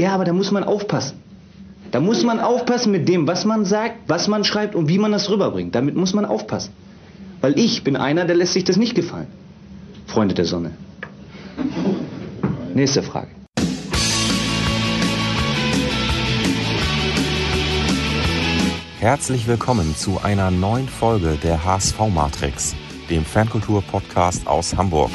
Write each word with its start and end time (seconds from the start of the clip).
Ja, 0.00 0.14
aber 0.14 0.24
da 0.24 0.32
muss 0.32 0.50
man 0.50 0.64
aufpassen. 0.64 1.18
Da 1.90 2.00
muss 2.00 2.24
man 2.24 2.40
aufpassen 2.40 2.90
mit 2.90 3.06
dem, 3.06 3.26
was 3.26 3.44
man 3.44 3.66
sagt, 3.66 3.96
was 4.06 4.28
man 4.28 4.44
schreibt 4.44 4.74
und 4.74 4.88
wie 4.88 4.96
man 4.96 5.12
das 5.12 5.28
rüberbringt. 5.28 5.74
Damit 5.74 5.94
muss 5.94 6.14
man 6.14 6.24
aufpassen. 6.24 6.72
Weil 7.42 7.58
ich 7.58 7.84
bin 7.84 7.96
einer, 7.96 8.24
der 8.24 8.34
lässt 8.34 8.54
sich 8.54 8.64
das 8.64 8.78
nicht 8.78 8.94
gefallen. 8.94 9.26
Freunde 10.06 10.34
der 10.34 10.46
Sonne. 10.46 10.70
Nächste 12.72 13.02
Frage. 13.02 13.28
Herzlich 19.00 19.46
willkommen 19.46 19.94
zu 19.96 20.18
einer 20.22 20.50
neuen 20.50 20.88
Folge 20.88 21.36
der 21.42 21.62
HSV 21.62 21.98
Matrix, 22.08 22.74
dem 23.10 23.26
Fankultur-Podcast 23.26 24.46
aus 24.46 24.74
Hamburg. 24.74 25.10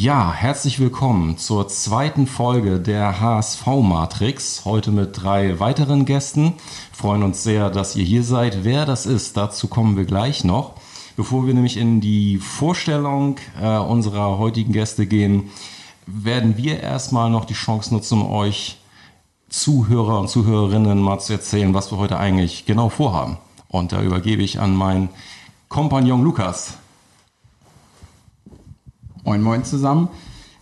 Ja, 0.00 0.32
herzlich 0.32 0.78
willkommen 0.78 1.38
zur 1.38 1.66
zweiten 1.66 2.28
Folge 2.28 2.78
der 2.78 3.20
HSV 3.20 3.66
Matrix. 3.82 4.64
Heute 4.64 4.92
mit 4.92 5.24
drei 5.24 5.58
weiteren 5.58 6.04
Gästen. 6.04 6.54
Freuen 6.92 7.24
uns 7.24 7.42
sehr, 7.42 7.68
dass 7.68 7.96
ihr 7.96 8.04
hier 8.04 8.22
seid. 8.22 8.62
Wer 8.62 8.86
das 8.86 9.06
ist, 9.06 9.36
dazu 9.36 9.66
kommen 9.66 9.96
wir 9.96 10.04
gleich 10.04 10.44
noch. 10.44 10.74
Bevor 11.16 11.48
wir 11.48 11.54
nämlich 11.54 11.76
in 11.76 12.00
die 12.00 12.38
Vorstellung 12.38 13.38
äh, 13.60 13.76
unserer 13.76 14.38
heutigen 14.38 14.72
Gäste 14.72 15.04
gehen, 15.04 15.50
werden 16.06 16.56
wir 16.56 16.78
erstmal 16.78 17.28
noch 17.28 17.44
die 17.44 17.54
Chance 17.54 17.92
nutzen, 17.92 18.22
euch 18.22 18.78
Zuhörer 19.48 20.20
und 20.20 20.28
Zuhörerinnen 20.28 21.00
mal 21.00 21.18
zu 21.18 21.32
erzählen, 21.32 21.74
was 21.74 21.90
wir 21.90 21.98
heute 21.98 22.18
eigentlich 22.18 22.66
genau 22.66 22.88
vorhaben. 22.88 23.38
Und 23.66 23.90
da 23.90 24.00
übergebe 24.00 24.42
ich 24.42 24.60
an 24.60 24.76
meinen 24.76 25.08
Kompagnon 25.68 26.22
Lukas. 26.22 26.78
Moin 29.28 29.42
Moin 29.42 29.62
zusammen. 29.62 30.08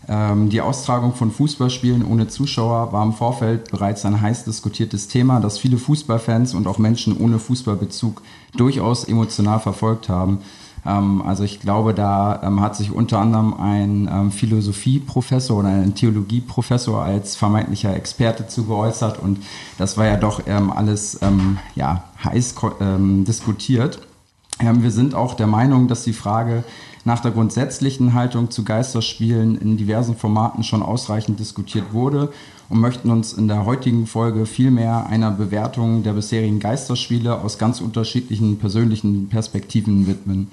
Ähm, 0.08 0.48
die 0.48 0.60
Austragung 0.60 1.14
von 1.14 1.30
Fußballspielen 1.30 2.04
ohne 2.04 2.26
Zuschauer 2.26 2.92
war 2.92 3.04
im 3.04 3.12
Vorfeld 3.12 3.70
bereits 3.70 4.04
ein 4.04 4.20
heiß 4.20 4.42
diskutiertes 4.42 5.06
Thema, 5.06 5.38
das 5.38 5.56
viele 5.56 5.78
Fußballfans 5.78 6.52
und 6.52 6.66
auch 6.66 6.78
Menschen 6.78 7.16
ohne 7.16 7.38
Fußballbezug 7.38 8.22
durchaus 8.56 9.04
emotional 9.04 9.60
verfolgt 9.60 10.08
haben. 10.08 10.40
Ähm, 10.84 11.22
also 11.22 11.44
ich 11.44 11.60
glaube, 11.60 11.94
da 11.94 12.42
ähm, 12.42 12.60
hat 12.60 12.74
sich 12.74 12.90
unter 12.90 13.20
anderem 13.20 13.54
ein 13.54 14.10
ähm, 14.12 14.32
Philosophieprofessor 14.32 15.60
oder 15.60 15.68
ein 15.68 15.94
Theologieprofessor 15.94 17.04
als 17.04 17.36
vermeintlicher 17.36 17.94
Experte 17.94 18.48
zu 18.48 18.64
geäußert 18.64 19.20
und 19.20 19.38
das 19.78 19.96
war 19.96 20.06
ja 20.06 20.16
doch 20.16 20.42
ähm, 20.48 20.72
alles 20.72 21.20
ähm, 21.22 21.58
ja, 21.76 22.02
heiß 22.24 22.56
diskutiert. 23.28 24.00
wir 24.58 24.90
sind 24.90 25.14
auch 25.14 25.34
der 25.34 25.46
Meinung, 25.46 25.86
dass 25.86 26.02
die 26.02 26.12
Frage 26.12 26.64
nach 27.06 27.20
der 27.20 27.30
grundsätzlichen 27.30 28.14
Haltung 28.14 28.50
zu 28.50 28.64
Geisterspielen 28.64 29.56
in 29.56 29.76
diversen 29.76 30.16
Formaten 30.16 30.64
schon 30.64 30.82
ausreichend 30.82 31.38
diskutiert 31.38 31.92
wurde 31.92 32.32
und 32.68 32.80
möchten 32.80 33.10
uns 33.10 33.32
in 33.32 33.46
der 33.46 33.64
heutigen 33.64 34.08
Folge 34.08 34.44
vielmehr 34.44 35.06
einer 35.06 35.30
Bewertung 35.30 36.02
der 36.02 36.14
bisherigen 36.14 36.58
Geisterspiele 36.58 37.40
aus 37.40 37.58
ganz 37.58 37.80
unterschiedlichen 37.80 38.58
persönlichen 38.58 39.28
Perspektiven 39.28 40.08
widmen. 40.08 40.50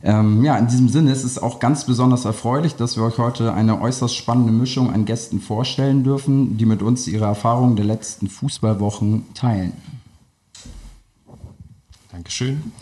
Ähm, 0.00 0.44
ja, 0.44 0.56
in 0.56 0.68
diesem 0.68 0.88
Sinne 0.88 1.10
ist 1.10 1.24
es 1.24 1.36
auch 1.36 1.58
ganz 1.58 1.84
besonders 1.84 2.24
erfreulich, 2.24 2.76
dass 2.76 2.96
wir 2.96 3.02
euch 3.02 3.18
heute 3.18 3.52
eine 3.52 3.80
äußerst 3.80 4.14
spannende 4.14 4.52
Mischung 4.52 4.92
an 4.92 5.04
Gästen 5.04 5.40
vorstellen 5.40 6.04
dürfen, 6.04 6.56
die 6.58 6.66
mit 6.66 6.80
uns 6.80 7.08
ihre 7.08 7.24
Erfahrungen 7.24 7.74
der 7.74 7.86
letzten 7.86 8.28
Fußballwochen 8.28 9.26
teilen. 9.34 9.72
Dankeschön. 12.12 12.72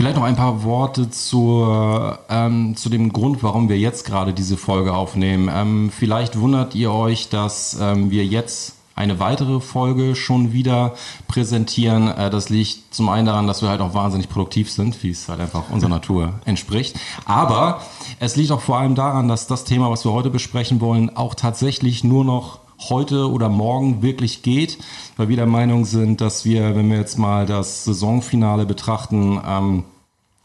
Vielleicht 0.00 0.16
noch 0.16 0.24
ein 0.24 0.34
paar 0.34 0.64
Worte 0.64 1.10
zur, 1.10 2.20
ähm, 2.30 2.74
zu 2.74 2.88
dem 2.88 3.12
Grund, 3.12 3.42
warum 3.42 3.68
wir 3.68 3.78
jetzt 3.78 4.06
gerade 4.06 4.32
diese 4.32 4.56
Folge 4.56 4.94
aufnehmen. 4.94 5.50
Ähm, 5.54 5.90
vielleicht 5.94 6.40
wundert 6.40 6.74
ihr 6.74 6.90
euch, 6.90 7.28
dass 7.28 7.76
ähm, 7.78 8.10
wir 8.10 8.24
jetzt 8.24 8.76
eine 8.96 9.20
weitere 9.20 9.60
Folge 9.60 10.16
schon 10.16 10.54
wieder 10.54 10.94
präsentieren. 11.28 12.08
Äh, 12.08 12.30
das 12.30 12.48
liegt 12.48 12.94
zum 12.94 13.10
einen 13.10 13.26
daran, 13.26 13.46
dass 13.46 13.60
wir 13.60 13.68
halt 13.68 13.82
auch 13.82 13.92
wahnsinnig 13.92 14.30
produktiv 14.30 14.70
sind, 14.70 15.02
wie 15.02 15.10
es 15.10 15.28
halt 15.28 15.38
einfach 15.38 15.68
unserer 15.68 15.90
Natur 15.90 16.32
entspricht. 16.46 16.98
Aber 17.26 17.82
es 18.20 18.36
liegt 18.36 18.52
auch 18.52 18.62
vor 18.62 18.78
allem 18.78 18.94
daran, 18.94 19.28
dass 19.28 19.48
das 19.48 19.64
Thema, 19.64 19.90
was 19.90 20.06
wir 20.06 20.12
heute 20.12 20.30
besprechen 20.30 20.80
wollen, 20.80 21.14
auch 21.14 21.34
tatsächlich 21.34 22.04
nur 22.04 22.24
noch 22.24 22.60
heute 22.88 23.30
oder 23.30 23.48
morgen 23.48 24.02
wirklich 24.02 24.42
geht, 24.42 24.78
weil 25.16 25.28
wir 25.28 25.36
der 25.36 25.46
Meinung 25.46 25.84
sind, 25.84 26.20
dass 26.20 26.44
wir, 26.44 26.74
wenn 26.74 26.90
wir 26.90 26.98
jetzt 26.98 27.18
mal 27.18 27.46
das 27.46 27.84
Saisonfinale 27.84 28.66
betrachten, 28.66 29.40
ähm, 29.46 29.84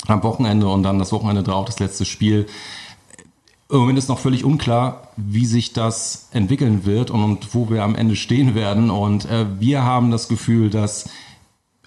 am 0.07 0.23
Wochenende 0.23 0.67
und 0.67 0.83
dann 0.83 0.99
das 0.99 1.11
Wochenende 1.11 1.43
drauf, 1.43 1.65
das 1.65 1.79
letzte 1.79 2.05
Spiel, 2.05 2.47
im 3.69 3.79
Moment 3.79 3.97
ist 3.97 4.09
noch 4.09 4.19
völlig 4.19 4.43
unklar, 4.43 5.09
wie 5.17 5.45
sich 5.45 5.73
das 5.73 6.29
entwickeln 6.31 6.85
wird 6.85 7.09
und, 7.09 7.23
und 7.23 7.55
wo 7.55 7.69
wir 7.69 7.83
am 7.83 7.95
Ende 7.95 8.15
stehen 8.15 8.53
werden. 8.53 8.91
Und 8.91 9.25
äh, 9.25 9.59
wir 9.59 9.83
haben 9.83 10.11
das 10.11 10.27
Gefühl, 10.27 10.69
dass 10.69 11.09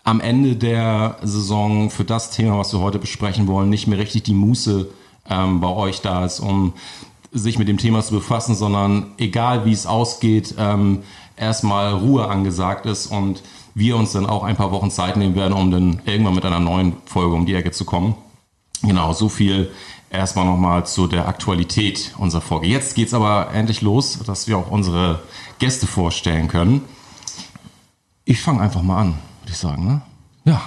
am 0.03 0.20
Ende 0.20 0.56
der 0.56 1.19
Saison 1.22 1.91
für 1.91 2.04
das 2.04 2.31
Thema, 2.31 2.58
was 2.58 2.72
wir 2.72 2.81
heute 2.81 2.98
besprechen 2.98 3.47
wollen, 3.47 3.69
nicht 3.69 3.87
mehr 3.87 3.98
richtig 3.98 4.25
die 4.25 4.34
Muße 4.34 4.88
ähm, 5.28 5.60
bei 5.60 5.69
euch 5.69 6.00
da 6.00 6.25
ist, 6.25 6.41
um 6.41 6.72
sich 7.33 7.59
mit 7.59 7.69
dem 7.69 7.78
Thema 7.78 8.03
zu 8.03 8.15
befassen, 8.15 8.55
sondern 8.55 9.12
egal 9.19 9.65
wie 9.65 9.72
es 9.72 9.87
ausgeht, 9.87 10.55
ähm, 10.59 11.03
erstmal 11.37 11.93
Ruhe 11.93 12.28
angesagt 12.28 12.87
ist 12.87 13.06
und 13.06 13.43
wir 13.75 13.97
uns 13.97 14.12
dann 14.12 14.27
auch 14.27 14.43
ein 14.43 14.56
paar 14.56 14.72
Wochen 14.72 14.91
Zeit 14.91 15.16
nehmen 15.16 15.37
werden, 15.37 15.53
um 15.53 15.71
dann 15.71 16.03
irgendwann 16.05 16.34
mit 16.34 16.44
einer 16.44 16.61
neuen 16.61 16.94
Folge 17.06 17.34
um 17.34 17.47
die 17.47 17.55
Ecke 17.55 17.71
zu 17.71 17.84
kommen. 17.84 18.17
Genau, 18.83 19.12
so 19.12 19.28
viel 19.28 19.71
erstmal 20.11 20.47
nochmal 20.47 20.87
zu 20.87 21.06
der 21.06 21.28
Aktualität 21.28 22.15
unserer 22.19 22.41
Folge. 22.41 22.67
Jetzt 22.67 22.94
geht's 22.94 23.15
aber 23.15 23.50
endlich 23.53 23.83
los, 23.83 24.19
dass 24.27 24.49
wir 24.49 24.59
auch 24.59 24.71
unsere 24.71 25.21
Gäste 25.59 25.87
vorstellen 25.87 26.49
können. 26.49 26.83
Ich 28.25 28.41
fange 28.41 28.61
einfach 28.61 28.83
mal 28.83 29.00
an, 29.00 29.15
würde 29.43 29.53
ich 29.53 29.59
sagen. 29.59 29.87
Ne? 29.87 30.03
Ja. 30.44 30.62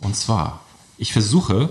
Und 0.00 0.16
zwar, 0.16 0.60
ich 0.98 1.12
versuche 1.12 1.70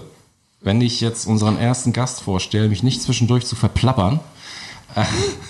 wenn 0.62 0.82
ich 0.82 1.02
jetzt 1.02 1.26
unseren 1.26 1.58
ersten 1.58 1.94
Gast 1.94 2.22
vorstelle, 2.22 2.70
mich 2.70 2.84
nicht 2.84 3.02
zwischendurch 3.02 3.46
zu 3.46 3.56
verplappern 3.56 4.20
äh, 4.96 5.04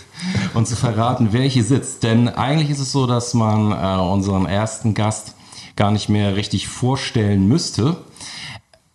und 0.54 0.68
zu 0.68 0.76
verraten, 0.76 1.30
wer 1.32 1.44
hier 1.44 1.64
sitzt. 1.64 2.04
Denn 2.04 2.30
eigentlich 2.30 2.70
ist 2.70 2.80
es 2.80 2.92
so, 2.92 3.08
dass 3.08 3.34
man 3.34 3.72
äh, 3.72 4.02
unseren 4.02 4.46
ersten 4.46 4.94
Gast 4.94 5.36
gar 5.76 5.92
nicht 5.92 6.10
mehr 6.10 6.36
richtig 6.36 6.68
vorstellen 6.68 7.48
müsste. 7.48 7.98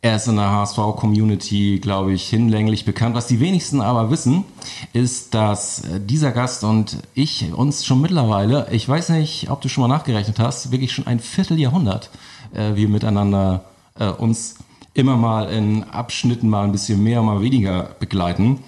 Er 0.02 0.16
ist 0.16 0.28
in 0.28 0.36
der 0.36 0.50
HSV-Community, 0.50 1.78
glaube 1.80 2.12
ich, 2.12 2.28
hinlänglich 2.28 2.84
bekannt. 2.84 3.14
Was 3.14 3.26
die 3.26 3.40
wenigsten 3.40 3.80
aber 3.80 4.10
wissen, 4.10 4.44
ist, 4.92 5.32
dass 5.32 5.80
äh, 5.80 5.98
dieser 5.98 6.30
Gast 6.30 6.62
und 6.62 6.98
ich 7.14 7.52
uns 7.54 7.86
schon 7.86 8.02
mittlerweile, 8.02 8.68
ich 8.70 8.88
weiß 8.88 9.08
nicht, 9.10 9.50
ob 9.50 9.62
du 9.62 9.68
schon 9.68 9.88
mal 9.88 9.96
nachgerechnet 9.96 10.38
hast, 10.38 10.70
wirklich 10.70 10.92
schon 10.92 11.06
ein 11.06 11.20
Vierteljahrhundert 11.20 12.10
äh, 12.52 12.74
wir 12.74 12.88
miteinander 12.88 13.64
äh, 13.98 14.08
uns 14.08 14.56
immer 14.94 15.16
mal 15.16 15.50
in 15.50 15.84
Abschnitten 15.84 16.48
mal 16.48 16.64
ein 16.64 16.72
bisschen 16.72 17.02
mehr, 17.02 17.20
mal 17.22 17.42
weniger 17.42 17.90
begleiten. 17.98 18.60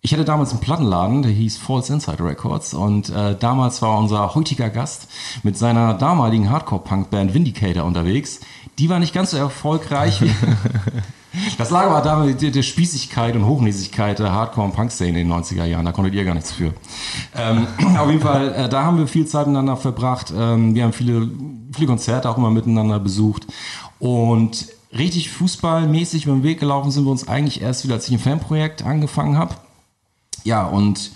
Ich 0.00 0.12
hatte 0.12 0.24
damals 0.24 0.52
einen 0.52 0.60
Plattenladen, 0.60 1.22
der 1.22 1.32
hieß 1.32 1.58
False 1.58 1.92
Inside 1.92 2.22
Records 2.22 2.74
und 2.74 3.10
äh, 3.10 3.34
damals 3.36 3.82
war 3.82 3.98
unser 3.98 4.36
heutiger 4.36 4.70
Gast 4.70 5.08
mit 5.42 5.58
seiner 5.58 5.94
damaligen 5.94 6.48
Hardcore-Punk-Band 6.48 7.34
Vindicator 7.34 7.84
unterwegs. 7.84 8.38
Die 8.78 8.88
war 8.88 9.00
nicht 9.00 9.12
ganz 9.12 9.32
so 9.32 9.36
erfolgreich 9.36 10.22
wie... 10.22 10.30
Das 11.58 11.68
lag 11.70 11.84
aber 11.84 12.00
damit 12.00 12.40
der, 12.40 12.50
der 12.50 12.62
Spießigkeit 12.62 13.36
und 13.36 13.44
Hochnäsigkeit 13.44 14.18
der 14.18 14.32
Hardcore- 14.32 14.64
und 14.64 14.72
Punk-Szene 14.72 15.20
in 15.20 15.28
den 15.28 15.38
90er 15.38 15.66
Jahren. 15.66 15.84
Da 15.84 15.92
konntet 15.92 16.14
ihr 16.14 16.24
gar 16.24 16.32
nichts 16.32 16.52
für. 16.52 16.72
Ähm, 17.34 17.66
auf 17.98 18.08
jeden 18.08 18.22
Fall, 18.22 18.54
äh, 18.54 18.68
da 18.70 18.84
haben 18.84 18.96
wir 18.96 19.06
viel 19.06 19.26
Zeit 19.26 19.46
miteinander 19.46 19.76
verbracht. 19.76 20.32
Ähm, 20.34 20.74
wir 20.74 20.84
haben 20.84 20.94
viele, 20.94 21.28
viele 21.74 21.88
Konzerte 21.88 22.30
auch 22.30 22.38
immer 22.38 22.50
miteinander 22.50 22.98
besucht. 22.98 23.46
Und 23.98 24.66
richtig 24.98 25.30
fußballmäßig 25.30 26.24
über 26.24 26.34
den 26.34 26.42
Weg 26.42 26.60
gelaufen 26.60 26.90
sind 26.90 27.04
wir 27.04 27.10
uns 27.10 27.28
eigentlich 27.28 27.60
erst 27.60 27.84
wieder, 27.84 27.94
als 27.94 28.06
ich 28.08 28.14
ein 28.14 28.18
Fanprojekt 28.18 28.82
angefangen 28.82 29.36
habe. 29.36 29.54
Ja, 30.44 30.64
und 30.64 31.12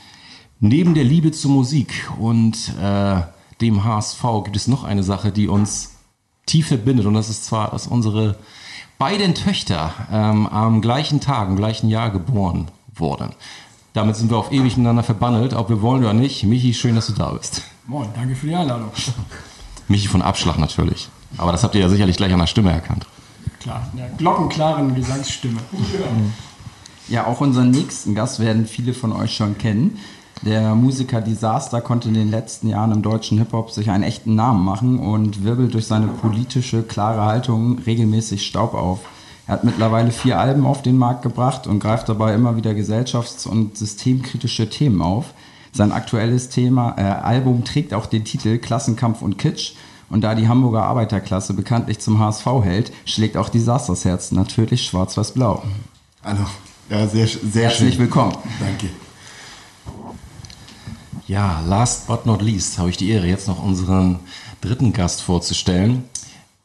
neben 0.58 0.94
der 0.94 1.04
Liebe 1.04 1.32
zur 1.32 1.50
Musik 1.50 2.10
und 2.18 2.74
äh, 2.80 3.20
dem 3.60 3.84
HSV 3.84 4.22
gibt 4.44 4.56
es 4.56 4.68
noch 4.68 4.84
eine 4.84 5.02
Sache, 5.02 5.32
die 5.32 5.48
uns 5.48 5.96
tief 6.46 6.68
verbindet. 6.68 7.06
Und 7.06 7.14
das 7.14 7.28
ist 7.28 7.44
zwar, 7.44 7.70
dass 7.70 7.86
unsere 7.86 8.36
beiden 8.98 9.34
Töchter 9.34 9.92
ähm, 10.10 10.46
am 10.46 10.80
gleichen 10.80 11.20
Tag, 11.20 11.48
im 11.48 11.56
gleichen 11.56 11.88
Jahr 11.88 12.10
geboren 12.10 12.68
wurden. 12.94 13.30
Damit 13.92 14.16
sind 14.16 14.30
wir 14.30 14.36
auf 14.36 14.52
ewig 14.52 14.76
miteinander 14.76 15.02
verbandelt, 15.02 15.54
ob 15.54 15.68
wir 15.68 15.82
wollen 15.82 16.02
oder 16.02 16.12
nicht. 16.12 16.44
Michi, 16.44 16.74
schön, 16.74 16.94
dass 16.94 17.08
du 17.08 17.12
da 17.12 17.30
bist. 17.30 17.62
Moin, 17.86 18.08
danke 18.14 18.36
für 18.36 18.46
die 18.46 18.54
Einladung. 18.54 18.90
Michi 19.88 20.06
von 20.06 20.22
Abschlag 20.22 20.58
natürlich. 20.58 21.08
Aber 21.38 21.50
das 21.52 21.64
habt 21.64 21.74
ihr 21.74 21.80
ja 21.80 21.88
sicherlich 21.88 22.16
gleich 22.16 22.32
an 22.32 22.38
der 22.38 22.46
Stimme 22.46 22.70
erkannt. 22.70 23.06
Klar, 23.58 23.90
der 23.96 24.08
glockenklaren 24.16 24.94
Gesangsstimme. 24.94 25.60
Ja, 27.08 27.26
auch 27.26 27.40
unseren 27.40 27.70
nächsten 27.70 28.14
Gast 28.14 28.38
werden 28.38 28.66
viele 28.66 28.94
von 28.94 29.12
euch 29.12 29.34
schon 29.34 29.58
kennen. 29.58 29.98
Der 30.42 30.74
Musiker 30.74 31.20
Disaster 31.20 31.82
konnte 31.82 32.08
in 32.08 32.14
den 32.14 32.30
letzten 32.30 32.68
Jahren 32.68 32.92
im 32.92 33.02
deutschen 33.02 33.36
Hip-Hop 33.36 33.70
sich 33.70 33.90
einen 33.90 34.04
echten 34.04 34.34
Namen 34.34 34.64
machen 34.64 34.98
und 34.98 35.44
wirbelt 35.44 35.74
durch 35.74 35.86
seine 35.86 36.06
politische, 36.06 36.82
klare 36.82 37.24
Haltung 37.26 37.78
regelmäßig 37.80 38.46
Staub 38.46 38.72
auf. 38.72 39.00
Er 39.46 39.54
hat 39.54 39.64
mittlerweile 39.64 40.12
vier 40.12 40.38
Alben 40.38 40.64
auf 40.64 40.80
den 40.80 40.96
Markt 40.96 41.22
gebracht 41.22 41.66
und 41.66 41.80
greift 41.80 42.08
dabei 42.08 42.34
immer 42.34 42.56
wieder 42.56 42.70
gesellschafts- 42.70 43.46
und 43.46 43.76
systemkritische 43.76 44.70
Themen 44.70 45.02
auf. 45.02 45.34
Sein 45.72 45.92
aktuelles 45.92 46.48
Thema, 46.48 46.94
äh, 46.96 47.02
Album 47.02 47.64
trägt 47.64 47.92
auch 47.92 48.06
den 48.06 48.24
Titel 48.24 48.58
Klassenkampf 48.58 49.20
und 49.22 49.36
Kitsch. 49.38 49.74
Und 50.10 50.22
da 50.22 50.34
die 50.34 50.48
Hamburger 50.48 50.82
Arbeiterklasse 50.82 51.54
bekanntlich 51.54 52.00
zum 52.00 52.18
HSV 52.18 52.46
hält, 52.64 52.92
schlägt 53.04 53.36
auch 53.36 53.48
Disasters 53.48 54.04
Herz 54.04 54.32
natürlich 54.32 54.84
schwarz-weiß-blau. 54.84 55.62
Hallo. 56.24 56.44
Ja, 56.90 57.06
sehr, 57.06 57.28
sehr 57.28 57.68
Herzlich 57.68 57.94
schön. 57.94 58.00
willkommen. 58.00 58.36
Danke. 58.58 58.90
Ja, 61.28 61.62
last 61.64 62.08
but 62.08 62.26
not 62.26 62.42
least 62.42 62.78
habe 62.78 62.90
ich 62.90 62.96
die 62.96 63.10
Ehre, 63.10 63.28
jetzt 63.28 63.46
noch 63.46 63.62
unseren 63.62 64.18
dritten 64.60 64.92
Gast 64.92 65.22
vorzustellen. 65.22 66.04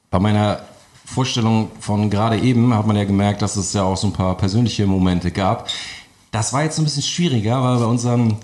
Bei 0.10 0.20
meiner 0.20 0.62
Vorstellung 1.06 1.70
von 1.80 2.10
gerade 2.10 2.40
eben 2.40 2.74
hat 2.74 2.88
man 2.88 2.96
ja 2.96 3.04
gemerkt, 3.04 3.44
dass 3.44 3.58
es 3.58 3.74
ja 3.74 3.84
auch 3.84 3.96
so 3.96 4.08
ein 4.08 4.14
paar 4.14 4.36
persönliche 4.36 4.88
Momente 4.88 5.30
gab. 5.30 5.70
Das 6.36 6.52
war 6.52 6.64
jetzt 6.64 6.78
ein 6.80 6.84
bisschen 6.84 7.02
schwieriger, 7.02 7.64
weil 7.64 7.78
bei 7.78 7.86
unserem 7.86 8.36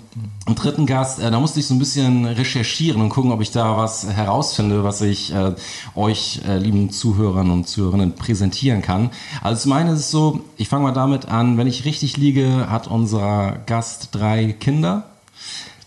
dritten 0.46 0.86
Gast, 0.86 1.18
äh, 1.18 1.30
da 1.30 1.38
musste 1.38 1.60
ich 1.60 1.66
so 1.66 1.74
ein 1.74 1.78
bisschen 1.78 2.24
recherchieren 2.24 3.02
und 3.02 3.10
gucken, 3.10 3.32
ob 3.32 3.42
ich 3.42 3.50
da 3.50 3.76
was 3.76 4.06
herausfinde, 4.08 4.82
was 4.82 5.02
ich 5.02 5.30
äh, 5.34 5.54
euch, 5.94 6.40
äh, 6.48 6.56
lieben 6.56 6.90
Zuhörern 6.90 7.50
und 7.50 7.68
Zuhörerinnen, 7.68 8.14
präsentieren 8.14 8.80
kann. 8.80 9.10
Also 9.42 9.64
zum 9.64 9.72
einen 9.72 9.90
ist 9.90 10.00
es 10.00 10.10
so, 10.10 10.40
ich 10.56 10.70
fange 10.70 10.84
mal 10.84 10.92
damit 10.92 11.28
an, 11.28 11.58
wenn 11.58 11.66
ich 11.66 11.84
richtig 11.84 12.16
liege, 12.16 12.70
hat 12.70 12.88
unser 12.88 13.58
Gast 13.66 14.08
drei 14.12 14.54
Kinder. 14.58 15.04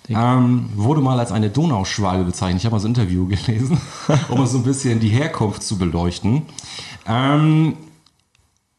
Ähm, 0.08 0.70
wurde 0.76 1.02
mal 1.02 1.20
als 1.20 1.32
eine 1.32 1.50
Donauschwalbe 1.50 2.26
bezeichnet. 2.26 2.60
Ich 2.60 2.66
habe 2.66 2.76
mal 2.76 2.80
so 2.80 2.88
ein 2.88 2.94
Interview 2.94 3.28
gelesen, 3.48 3.82
um 4.30 4.46
so 4.46 4.60
ein 4.60 4.64
bisschen 4.64 5.00
die 5.00 5.10
Herkunft 5.10 5.64
zu 5.64 5.80
beleuchten. 5.80 6.44
Ähm, 7.08 7.74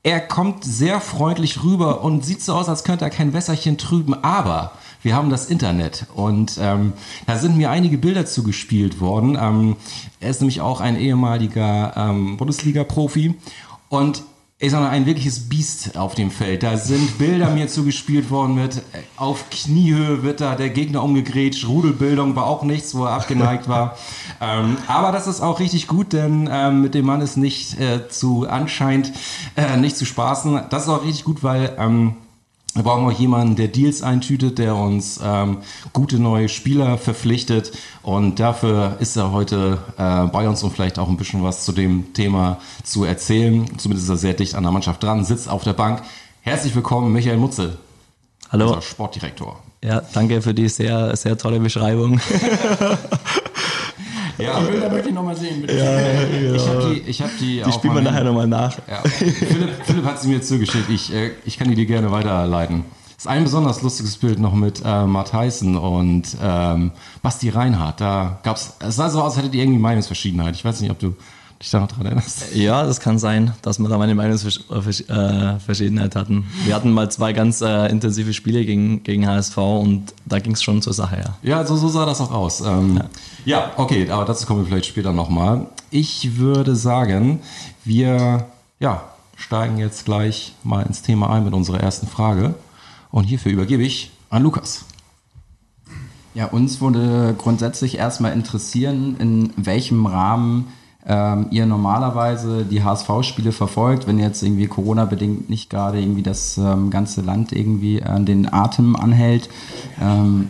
er 0.07 0.21
kommt 0.21 0.63
sehr 0.63 1.01
freundlich 1.01 1.65
rüber 1.65 2.05
und 2.05 2.25
sieht 2.25 2.41
so 2.41 2.55
aus, 2.55 2.69
als 2.69 2.85
könnte 2.85 3.05
er 3.05 3.11
kein 3.11 3.33
Wässerchen 3.33 3.77
trüben, 3.77 4.15
aber 4.15 4.71
wir 5.03 5.17
haben 5.17 5.31
das 5.31 5.47
Internet 5.47 6.07
und 6.15 6.59
ähm, 6.61 6.93
da 7.27 7.37
sind 7.39 7.57
mir 7.57 7.73
einige 7.73 7.99
Bilder 7.99 8.25
zugespielt 8.25 9.01
worden. 9.01 9.37
Ähm, 9.41 9.75
er 10.21 10.31
ist 10.31 10.41
nämlich 10.41 10.61
auch 10.61 10.81
ein 10.81 10.97
ehemaliger 10.97 11.93
ähm, 11.97 12.37
Bundesliga-Profi 12.37 13.35
und 13.89 14.23
sag 14.71 14.81
mal, 14.81 14.89
ein 14.89 15.05
wirkliches 15.05 15.51
Biest 15.51 15.99
auf 15.99 16.15
dem 16.15 16.31
Feld. 16.31 16.63
Da 16.63 16.79
sind 16.79 17.19
Bilder 17.19 17.51
mir 17.51 17.69
zugespielt 17.69 18.31
worden 18.31 18.55
mit, 18.55 18.79
äh, 18.79 18.81
auf 19.19 19.51
Kniehöhe 19.51 20.23
wird 20.23 20.41
da 20.41 20.55
der 20.55 20.71
Gegner 20.71 21.03
umgegrätscht, 21.03 21.69
Rudelbildung 21.69 22.37
war 22.37 22.47
auch 22.47 22.63
nichts, 22.63 22.95
wo 22.95 23.05
er 23.05 23.11
abgeneigt 23.11 23.69
war. 23.69 23.99
ähm, 24.41 24.79
aber 24.89 25.13
das 25.13 25.27
ist 25.27 25.43
auch 25.43 25.61
richtig 25.61 25.89
gut, 25.89 26.15
denn 26.15 26.49
ähm, 26.51 26.81
mit 26.81 26.95
dem 26.95 27.05
Mann 27.05 27.21
ist 27.21 27.37
nicht 27.37 27.79
äh, 27.79 28.09
zu, 28.09 28.49
anscheinend 28.49 29.13
äh, 29.57 29.77
nicht 29.77 29.99
zu 29.99 30.07
spaßen. 30.07 30.63
Das 30.71 30.85
ist 30.85 30.89
auch 30.89 31.05
richtig 31.05 31.25
gut, 31.25 31.43
weil 31.43 31.77
ähm, 31.79 32.15
wir 32.77 32.83
brauchen 32.83 33.07
auch 33.07 33.19
jemanden, 33.19 33.57
der 33.57 33.69
Deals 33.69 34.03
eintütet, 34.03 34.59
der 34.59 34.77
uns 34.77 35.19
ähm, 35.25 35.59
gute 35.95 36.19
neue 36.19 36.51
Spieler 36.51 36.99
verpflichtet. 36.99 37.73
Und 38.03 38.39
dafür 38.39 38.97
ist 39.01 39.17
er 39.17 39.33
heute 39.33 39.79
äh, 39.97 40.27
bei 40.27 40.47
uns, 40.47 40.63
um 40.63 40.71
vielleicht 40.71 40.99
auch 40.99 41.09
ein 41.09 41.17
bisschen 41.17 41.43
was 41.43 41.65
zu 41.65 41.73
dem 41.73 42.13
Thema 42.13 42.59
zu 42.85 43.05
erzählen. 43.05 43.67
Zumindest 43.79 44.05
ist 44.05 44.11
er 44.11 44.19
sehr 44.19 44.35
dicht 44.35 44.55
an 44.55 44.63
der 44.63 44.73
Mannschaft 44.73 45.03
dran, 45.03 45.25
sitzt 45.25 45.49
auf 45.49 45.65
der 45.65 45.73
Bank. 45.73 46.03
Herzlich 46.43 46.75
willkommen, 46.75 47.13
Michael 47.13 47.39
Mutzel, 47.39 47.79
Hallo. 48.51 48.69
unser 48.69 48.83
Sportdirektor. 48.83 49.63
Ja, 49.83 50.03
danke 50.13 50.43
für 50.43 50.53
die 50.53 50.69
sehr, 50.69 51.17
sehr 51.17 51.39
tolle 51.39 51.61
Beschreibung. 51.61 52.21
Ja, 54.39 54.61
Die 54.61 54.71
Bilder 54.71 54.91
möchte 54.91 55.09
ich 55.09 55.15
nochmal 55.15 55.37
sehen, 55.37 55.61
bitte. 55.63 55.75
ich 56.57 56.69
habe 56.69 56.95
die, 56.95 57.01
ich 57.11 57.23
hab 57.23 57.31
die, 57.39 57.63
Die 57.63 57.73
spielen 57.73 57.95
wir 57.95 58.03
nachher 58.03 58.25
nochmal 58.25 58.47
nach. 58.47 58.77
Ja. 58.89 58.99
Philipp, 59.09 59.71
Philipp 59.85 60.05
hat 60.05 60.21
sie 60.21 60.29
mir 60.29 60.43
zugeschickt. 60.43 60.91
Ich, 60.91 61.13
äh, 61.15 61.31
ich 61.45 61.59
kann 61.59 61.69
die 61.69 61.75
dir 61.75 61.87
gerne 61.87 62.11
weiterleiten. 62.11 62.85
Es 63.19 63.25
ist 63.25 63.31
ein 63.31 63.45
besonders 63.45 63.81
lustiges 63.81 64.19
Bild 64.19 64.39
noch 64.39 64.53
mit 64.53 64.83
äh, 64.85 65.05
Matt 65.07 65.33
Heißen 65.33 65.77
und 65.77 66.25
ähm, 66.43 66.91
Basti 67.23 67.49
Reinhardt. 67.49 68.01
Da 68.03 68.41
gab's, 68.43 68.77
es 68.81 68.97
sah 68.97 69.09
so 69.09 69.21
aus, 69.23 69.33
als 69.33 69.39
hättet 69.39 69.55
ihr 69.55 69.63
irgendwie 69.63 69.81
Meinungsverschiedenheit. 69.81 70.55
Ich 70.55 70.65
weiß 70.65 70.83
nicht, 70.83 70.91
ob 70.91 70.99
du 70.99 71.15
dich 71.61 71.71
da 71.71 71.81
noch 71.81 71.89
dran 71.89 72.07
erinnerst. 72.07 72.55
Ja, 72.55 72.85
das 72.85 73.01
kann 73.01 73.19
sein, 73.19 73.53
dass 73.63 73.79
wir 73.79 73.89
da 73.89 73.97
mal 73.97 74.05
eine 74.05 74.15
Meinungsverschiedenheit 74.15 76.17
hatten. 76.17 76.47
Wir 76.65 76.75
hatten 76.75 76.91
mal 76.91 77.11
zwei 77.11 77.33
ganz 77.33 77.61
äh, 77.61 77.87
intensive 77.89 78.35
Spiele 78.35 78.65
gegen, 78.65 79.03
gegen 79.03 79.27
HSV 79.27 79.57
und 79.57 80.15
da 80.25 80.39
ging 80.39 80.53
es 80.53 80.63
schon 80.63 80.83
zur 80.83 80.93
Sache, 80.93 81.17
ja. 81.17 81.37
Ja, 81.43 81.67
so, 81.67 81.77
so 81.77 81.89
sah 81.89 82.07
das 82.07 82.21
auch 82.21 82.33
aus. 82.33 82.61
Ähm, 82.61 83.01
ja. 83.45 83.73
okay, 83.77 84.11
aber 84.11 84.25
dazu 84.25 84.47
kommen 84.47 84.61
wir 84.61 84.67
vielleicht 84.67 84.87
später 84.87 85.13
nochmal. 85.13 85.67
Ich 85.91 86.37
würde 86.37 86.77
sagen, 86.77 87.41
wir 87.85 88.47
ja, 88.79 89.05
steigen 89.37 89.79
jetzt 89.79 90.05
gleich 90.05 90.55
mal 90.63 90.85
ins 90.85 91.03
Thema 91.03 91.31
ein 91.31 91.45
mit 91.45 91.55
unserer 91.55 91.81
ersten 91.81 92.07
Frage. 92.07 92.55
Und 93.11 93.25
hierfür 93.25 93.53
übergebe 93.53 93.83
ich 93.83 94.11
an 94.31 94.43
Lukas. 94.43 94.85
Ja, 96.35 96.47
uns 96.47 96.81
würde 96.81 97.35
grundsätzlich 97.39 97.97
erstmal 97.97 98.33
interessieren, 98.33 99.17
in 99.19 99.53
welchem 99.57 100.05
Rahmen 100.05 100.67
ähm, 101.07 101.47
ihr 101.51 101.67
normalerweise 101.67 102.65
die 102.65 102.83
HSV-Spiele 102.83 103.53
verfolgt, 103.53 104.07
wenn 104.07 104.19
jetzt 104.19 104.43
irgendwie 104.43 104.67
Corona-bedingt 104.67 105.49
nicht 105.49 105.71
gerade 105.71 106.01
irgendwie 106.01 106.23
das 106.23 106.59
ähm, 106.59 106.91
ganze 106.91 107.21
Land 107.21 107.53
irgendwie 107.53 108.01
äh, 108.01 108.21
den 108.21 108.53
Atem 108.53 108.97
anhält. 108.97 109.49
Ähm, 110.01 110.49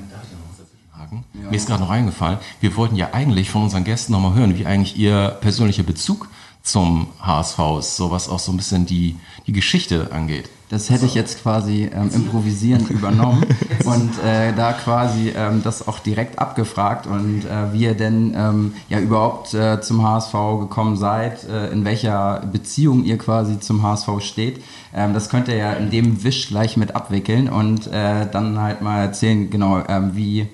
Haken. 0.96 1.24
Mir 1.32 1.56
ist 1.56 1.68
gerade 1.68 1.82
noch 1.82 1.90
eingefallen, 1.90 2.38
wir 2.60 2.76
wollten 2.76 2.96
ja 2.96 3.10
eigentlich 3.12 3.50
von 3.50 3.64
unseren 3.64 3.84
Gästen 3.84 4.12
nochmal 4.12 4.34
hören, 4.34 4.58
wie 4.58 4.66
eigentlich 4.66 4.96
ihr 4.96 5.36
persönlicher 5.40 5.82
Bezug 5.82 6.28
zum 6.62 7.08
HSV 7.20 7.58
ist, 7.78 7.96
so 7.96 8.10
was 8.10 8.28
auch 8.28 8.40
so 8.40 8.52
ein 8.52 8.56
bisschen 8.56 8.86
die, 8.86 9.16
die 9.46 9.52
Geschichte 9.52 10.10
angeht. 10.12 10.48
Das 10.68 10.90
hätte 10.90 11.06
ich 11.06 11.14
jetzt 11.14 11.42
quasi 11.42 11.88
ähm, 11.94 12.10
improvisierend 12.12 12.90
übernommen 12.90 13.46
und 13.84 14.10
äh, 14.24 14.52
da 14.52 14.72
quasi 14.72 15.32
ähm, 15.36 15.62
das 15.62 15.86
auch 15.86 16.00
direkt 16.00 16.40
abgefragt 16.40 17.06
und 17.06 17.44
äh, 17.44 17.72
wie 17.72 17.84
ihr 17.84 17.94
denn 17.94 18.34
ähm, 18.36 18.74
ja 18.88 18.98
überhaupt 18.98 19.54
äh, 19.54 19.80
zum 19.80 20.02
HSV 20.02 20.32
gekommen 20.58 20.96
seid, 20.96 21.44
äh, 21.44 21.68
in 21.70 21.84
welcher 21.84 22.42
Beziehung 22.52 23.04
ihr 23.04 23.16
quasi 23.16 23.60
zum 23.60 23.84
HSV 23.84 24.08
steht. 24.20 24.60
Ähm, 24.92 25.14
das 25.14 25.28
könnt 25.28 25.46
ihr 25.46 25.56
ja 25.56 25.72
in 25.74 25.90
dem 25.90 26.24
Wisch 26.24 26.48
gleich 26.48 26.76
mit 26.76 26.96
abwickeln 26.96 27.48
und 27.48 27.86
äh, 27.86 28.26
dann 28.30 28.58
halt 28.60 28.82
mal 28.82 29.02
erzählen, 29.02 29.48
genau 29.48 29.84
ähm, 29.88 30.16
wie 30.16 30.48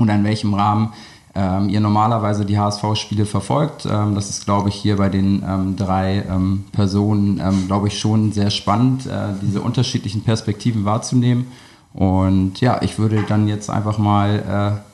oder 0.00 0.14
in 0.14 0.24
welchem 0.24 0.54
Rahmen 0.54 0.94
ähm, 1.34 1.68
ihr 1.68 1.80
normalerweise 1.80 2.44
die 2.44 2.58
HSV-Spiele 2.58 3.24
verfolgt. 3.24 3.86
Ähm, 3.90 4.14
das 4.14 4.28
ist, 4.28 4.44
glaube 4.44 4.68
ich, 4.68 4.74
hier 4.74 4.96
bei 4.96 5.08
den 5.08 5.42
ähm, 5.46 5.76
drei 5.76 6.24
ähm, 6.28 6.64
Personen, 6.72 7.40
ähm, 7.42 7.66
glaube 7.66 7.88
ich, 7.88 7.98
schon 7.98 8.32
sehr 8.32 8.50
spannend, 8.50 9.06
äh, 9.06 9.28
diese 9.40 9.62
unterschiedlichen 9.62 10.22
Perspektiven 10.22 10.84
wahrzunehmen. 10.84 11.46
Und 11.94 12.60
ja, 12.60 12.82
ich 12.82 12.98
würde 12.98 13.24
dann 13.28 13.48
jetzt 13.48 13.70
einfach 13.70 13.98
mal 13.98 14.80
äh, 14.80 14.92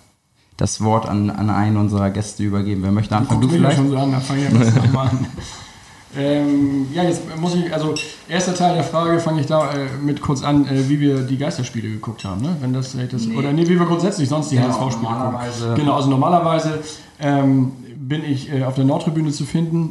das 0.57 0.81
Wort 0.83 1.09
an, 1.09 1.31
an 1.31 1.51
einen 1.51 1.77
unserer 1.77 2.11
Gäste 2.11 2.43
übergeben. 2.43 2.83
Wer 2.83 2.93
möchte 2.93 3.17
anfangen? 3.17 3.41
Du 3.41 3.49
ja 3.49 3.55
vielleicht? 3.55 3.77
schon 3.77 3.91
so 3.91 3.97
an, 3.97 4.13
da 4.13 4.21
fange 4.21 4.47
ich 4.47 4.53
jetzt 4.53 4.77
nochmal 4.77 5.09
an. 5.09 5.27
Ähm, 6.17 6.89
ja, 6.95 7.03
jetzt 7.03 7.23
muss 7.39 7.55
ich, 7.55 7.73
also 7.73 7.95
erster 8.29 8.55
Teil 8.55 8.75
der 8.75 8.85
Frage 8.85 9.21
fange 9.21 9.43
ich 9.43 9.47
da 9.47 9.71
äh, 9.73 9.89
mit 10.03 10.23
kurz 10.23 10.43
an, 10.43 10.67
äh, 10.67 10.89
wie 10.89 11.01
wir 11.01 11.21
die 11.21 11.37
Geisterspiele 11.37 11.89
geguckt 11.89 12.25
haben, 12.25 12.41
ne? 12.41 12.57
Wenn 12.61 12.73
das, 12.73 12.97
das 13.11 13.27
oder 13.29 13.53
nee, 13.53 13.69
wie 13.69 13.79
wir 13.79 13.85
grundsätzlich 13.85 14.29
sonst 14.29 14.51
die 14.51 14.57
Genau, 14.57 14.69
HSV-Spiele 14.69 15.13
gucken. 15.13 15.75
Genau, 15.77 15.95
also 15.95 16.09
normalerweise 16.09 16.79
ähm, 17.21 17.73
bin 17.97 18.25
ich 18.25 18.51
äh, 18.51 18.65
auf 18.65 18.75
der 18.75 18.85
Nordtribüne 18.85 19.33
zu 19.33 19.45
finden, 19.45 19.91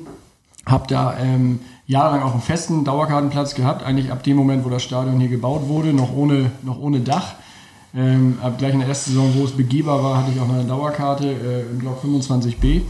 habe 0.66 0.86
da 0.88 1.18
ähm, 1.20 1.60
jahrelang 1.86 2.24
auch 2.24 2.34
einen 2.34 2.42
festen 2.42 2.84
Dauerkartenplatz 2.84 3.54
gehabt, 3.54 3.84
eigentlich 3.84 4.12
ab 4.12 4.24
dem 4.24 4.38
Moment, 4.38 4.66
wo 4.66 4.70
das 4.70 4.82
Stadion 4.82 5.20
hier 5.20 5.30
gebaut 5.30 5.68
wurde, 5.68 5.94
noch 5.94 6.16
ohne, 6.16 6.52
noch 6.64 6.80
ohne 6.80 7.00
Dach. 7.02 7.36
Ähm, 7.96 8.40
ab 8.42 8.58
gleich 8.58 8.74
in 8.74 8.80
der 8.80 8.90
ersten 8.90 9.12
Saison, 9.12 9.34
wo 9.36 9.46
es 9.46 9.52
begehbar 9.52 10.04
war, 10.04 10.18
hatte 10.18 10.32
ich 10.36 10.42
auch 10.42 10.50
eine 10.50 10.66
Dauerkarte 10.66 11.28
äh, 11.28 11.62
im 11.72 11.80
Block 11.80 12.04
25b 12.04 12.66
äh, 12.66 12.82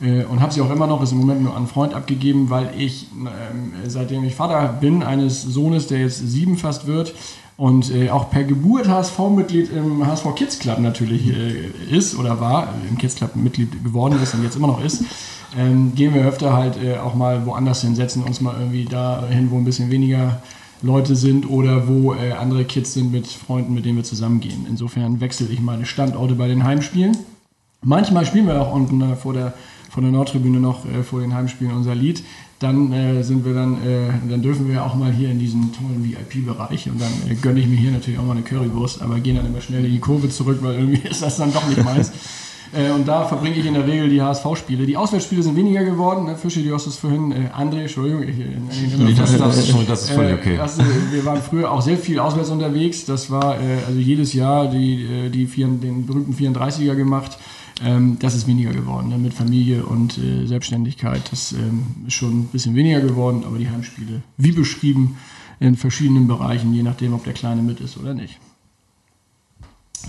und 0.00 0.40
habe 0.40 0.52
sie 0.52 0.62
auch 0.62 0.70
immer 0.70 0.86
noch, 0.86 1.02
ist 1.02 1.12
im 1.12 1.18
Moment 1.18 1.42
nur 1.42 1.52
an 1.52 1.58
einen 1.58 1.66
Freund 1.66 1.92
abgegeben, 1.92 2.48
weil 2.48 2.70
ich, 2.78 3.08
ähm, 3.12 3.72
seitdem 3.86 4.24
ich 4.24 4.34
Vater 4.34 4.76
bin, 4.80 5.02
eines 5.02 5.42
Sohnes, 5.42 5.88
der 5.88 6.00
jetzt 6.00 6.18
sieben 6.18 6.56
fast 6.56 6.86
wird 6.86 7.14
und 7.60 7.94
äh, 7.94 8.08
auch 8.08 8.30
per 8.30 8.44
Geburt 8.44 8.88
HSV-Mitglied 8.88 9.70
im 9.70 10.06
HSV 10.06 10.34
Kids 10.34 10.58
Club 10.58 10.78
natürlich 10.78 11.28
äh, 11.28 11.66
ist 11.90 12.18
oder 12.18 12.40
war, 12.40 12.68
äh, 12.68 12.88
im 12.88 12.96
Kids 12.96 13.16
Club 13.16 13.36
Mitglied 13.36 13.84
geworden 13.84 14.18
ist 14.22 14.32
und 14.32 14.42
jetzt 14.42 14.56
immer 14.56 14.68
noch 14.68 14.82
ist, 14.82 15.04
ähm, 15.58 15.94
gehen 15.94 16.14
wir 16.14 16.24
öfter 16.24 16.54
halt 16.54 16.82
äh, 16.82 16.96
auch 16.96 17.14
mal 17.14 17.44
woanders 17.44 17.82
hin, 17.82 17.94
setzen 17.94 18.22
uns 18.22 18.40
mal 18.40 18.54
irgendwie 18.58 18.86
da 18.86 19.26
hin, 19.28 19.50
wo 19.50 19.58
ein 19.58 19.66
bisschen 19.66 19.90
weniger 19.90 20.40
Leute 20.80 21.14
sind 21.14 21.50
oder 21.50 21.86
wo 21.86 22.14
äh, 22.14 22.32
andere 22.32 22.64
Kids 22.64 22.94
sind 22.94 23.12
mit 23.12 23.26
Freunden, 23.26 23.74
mit 23.74 23.84
denen 23.84 23.96
wir 23.96 24.04
zusammengehen. 24.04 24.64
Insofern 24.66 25.20
wechsle 25.20 25.46
ich 25.48 25.60
meine 25.60 25.84
Standorte 25.84 26.36
bei 26.36 26.48
den 26.48 26.64
Heimspielen. 26.64 27.14
Manchmal 27.82 28.24
spielen 28.24 28.46
wir 28.46 28.58
auch 28.58 28.72
unten 28.72 29.02
äh, 29.02 29.16
vor 29.16 29.34
der, 29.34 29.52
vor 29.90 30.02
der 30.02 30.12
Nordtribüne 30.12 30.60
noch 30.60 30.86
äh, 30.86 31.02
vor 31.02 31.20
den 31.20 31.34
Heimspielen 31.34 31.74
unser 31.74 31.94
Lied. 31.94 32.22
dann 32.60 32.92
äh, 32.92 33.22
sind 33.22 33.44
wir 33.44 33.54
dann, 33.54 33.74
äh, 33.86 34.10
dann 34.28 34.40
dürfen 34.40 34.68
wir 34.68 34.84
auch 34.84 34.94
mal 34.94 35.12
hier 35.12 35.30
in 35.30 35.38
diesen 35.38 35.72
tollen 35.72 36.04
VIP-Bereich 36.04 36.88
und 36.88 37.00
dann 37.00 37.12
äh, 37.28 37.34
gönne 37.34 37.60
ich 37.60 37.66
mir 37.66 37.76
hier 37.76 37.90
natürlich 37.90 38.18
auch 38.18 38.24
mal 38.24 38.32
eine 38.32 38.42
Currywurst, 38.42 39.02
aber 39.02 39.18
gehen 39.20 39.36
dann 39.36 39.46
immer 39.46 39.60
schnell 39.60 39.84
in 39.84 39.92
die 39.92 39.98
Kurve 39.98 40.28
zurück, 40.28 40.58
weil 40.62 40.74
irgendwie 40.74 41.00
ist 41.08 41.22
das 41.22 41.36
dann 41.36 41.52
doch 41.52 41.66
nicht 41.68 41.84
meins. 41.84 42.12
Äh, 42.72 42.92
und 42.92 43.08
da 43.08 43.24
verbringe 43.24 43.56
ich 43.56 43.66
in 43.66 43.74
der 43.74 43.86
Regel 43.86 44.08
die 44.08 44.22
HSV-Spiele. 44.22 44.86
Die 44.86 44.96
Auswärtsspiele 44.96 45.42
sind 45.42 45.56
weniger 45.56 45.82
geworden. 45.82 46.26
Ne? 46.26 46.36
Fische, 46.36 46.62
du 46.62 46.72
hast 46.72 46.86
es 46.86 46.96
vorhin, 46.96 47.32
äh, 47.32 47.50
André, 47.56 47.80
Entschuldigung, 47.80 48.22
ich, 48.22 48.38
äh, 48.38 48.98
Nee, 48.98 49.14
das, 49.14 49.36
das, 49.36 49.58
ist 49.58 49.68
schon, 49.68 49.86
das 49.86 50.02
ist 50.02 50.10
völlig 50.10 50.34
okay. 50.34 50.54
äh, 50.54 50.58
das, 50.58 50.78
äh, 50.78 50.84
wir 51.10 51.24
waren 51.24 51.42
früher 51.42 51.72
auch 51.72 51.82
sehr 51.82 51.98
viel 51.98 52.20
auswärts 52.20 52.50
unterwegs. 52.50 53.04
Das 53.06 53.30
war 53.30 53.60
äh, 53.60 53.78
also 53.86 53.98
jedes 53.98 54.32
Jahr 54.34 54.68
die, 54.68 55.30
die 55.30 55.46
vier, 55.46 55.66
den 55.66 56.06
berühmten 56.06 56.32
34er 56.32 56.94
gemacht. 56.94 57.38
Ähm, 57.82 58.18
das 58.20 58.34
ist 58.34 58.46
weniger 58.46 58.72
geworden 58.72 59.08
ne? 59.08 59.18
mit 59.18 59.32
Familie 59.32 59.84
und 59.84 60.18
äh, 60.18 60.46
Selbstständigkeit. 60.46 61.22
Das 61.30 61.52
ähm, 61.52 61.86
ist 62.06 62.14
schon 62.14 62.40
ein 62.40 62.44
bisschen 62.46 62.74
weniger 62.74 63.00
geworden, 63.00 63.44
aber 63.46 63.58
die 63.58 63.70
Heimspiele, 63.70 64.22
wie 64.36 64.52
beschrieben, 64.52 65.16
in 65.60 65.76
verschiedenen 65.76 66.26
Bereichen, 66.26 66.72
je 66.74 66.82
nachdem, 66.82 67.14
ob 67.14 67.24
der 67.24 67.34
Kleine 67.34 67.62
mit 67.62 67.80
ist 67.80 67.98
oder 67.98 68.14
nicht. 68.14 68.38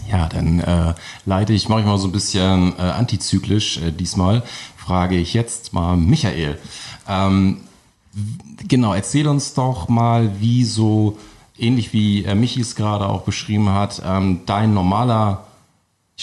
Ja, 0.09 0.27
dann 0.27 0.59
äh, 0.61 0.93
leite 1.25 1.53
ich, 1.53 1.67
mache 1.69 1.81
ich 1.81 1.85
mal 1.85 1.97
so 1.97 2.07
ein 2.07 2.13
bisschen 2.13 2.73
äh, 2.77 2.81
antizyklisch 2.81 3.77
äh, 3.77 3.91
diesmal, 3.91 4.43
frage 4.77 5.17
ich 5.17 5.33
jetzt 5.33 5.73
mal 5.73 5.97
Michael. 5.97 6.57
Ähm, 7.07 7.57
genau, 8.67 8.93
erzähl 8.93 9.27
uns 9.27 9.53
doch 9.53 9.89
mal, 9.89 10.39
wie 10.39 10.63
so, 10.63 11.17
ähnlich 11.57 11.93
wie 11.93 12.23
äh, 12.23 12.35
Michi 12.35 12.61
es 12.61 12.75
gerade 12.75 13.07
auch 13.07 13.23
beschrieben 13.23 13.69
hat, 13.69 14.01
ähm, 14.05 14.41
dein 14.45 14.73
normaler 14.73 15.45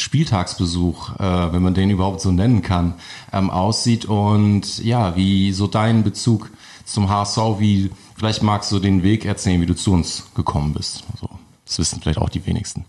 Spieltagsbesuch, 0.01 1.19
äh, 1.19 1.53
wenn 1.53 1.63
man 1.63 1.75
den 1.75 1.91
überhaupt 1.91 2.21
so 2.21 2.31
nennen 2.31 2.63
kann, 2.63 2.95
ähm, 3.33 3.51
aussieht 3.51 4.05
und 4.05 4.79
ja, 4.79 5.17
wie 5.17 5.53
so 5.53 5.67
dein 5.67 6.05
Bezug 6.05 6.51
zum 6.85 7.09
HSV, 7.09 7.39
wie 7.59 7.91
vielleicht 8.17 8.43
magst 8.43 8.73
du 8.73 8.79
den 8.79 9.03
Weg 9.03 9.25
erzählen, 9.25 9.61
wie 9.61 9.67
du 9.67 9.75
zu 9.75 9.93
uns 9.93 10.25
gekommen 10.35 10.73
bist. 10.73 11.05
Also, 11.13 11.29
das 11.67 11.79
wissen 11.79 12.01
vielleicht 12.01 12.19
auch 12.19 12.31
die 12.31 12.47
wenigsten. 12.47 12.85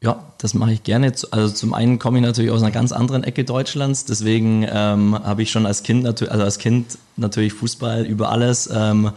Ja, 0.00 0.24
das 0.38 0.54
mache 0.54 0.72
ich 0.72 0.84
gerne. 0.84 1.12
Also 1.32 1.52
zum 1.52 1.74
einen 1.74 1.98
komme 1.98 2.18
ich 2.18 2.24
natürlich 2.24 2.52
aus 2.52 2.62
einer 2.62 2.70
ganz 2.70 2.92
anderen 2.92 3.24
Ecke 3.24 3.44
Deutschlands, 3.44 4.04
deswegen 4.04 4.64
ähm, 4.70 5.18
habe 5.24 5.42
ich 5.42 5.50
schon 5.50 5.66
als 5.66 5.82
Kind 5.82 6.04
natürlich, 6.04 6.30
also 6.30 6.44
als 6.44 6.58
Kind 6.58 6.98
natürlich 7.16 7.52
Fußball 7.52 8.06
über 8.06 8.30
alles, 8.30 8.70
ähm, 8.72 9.10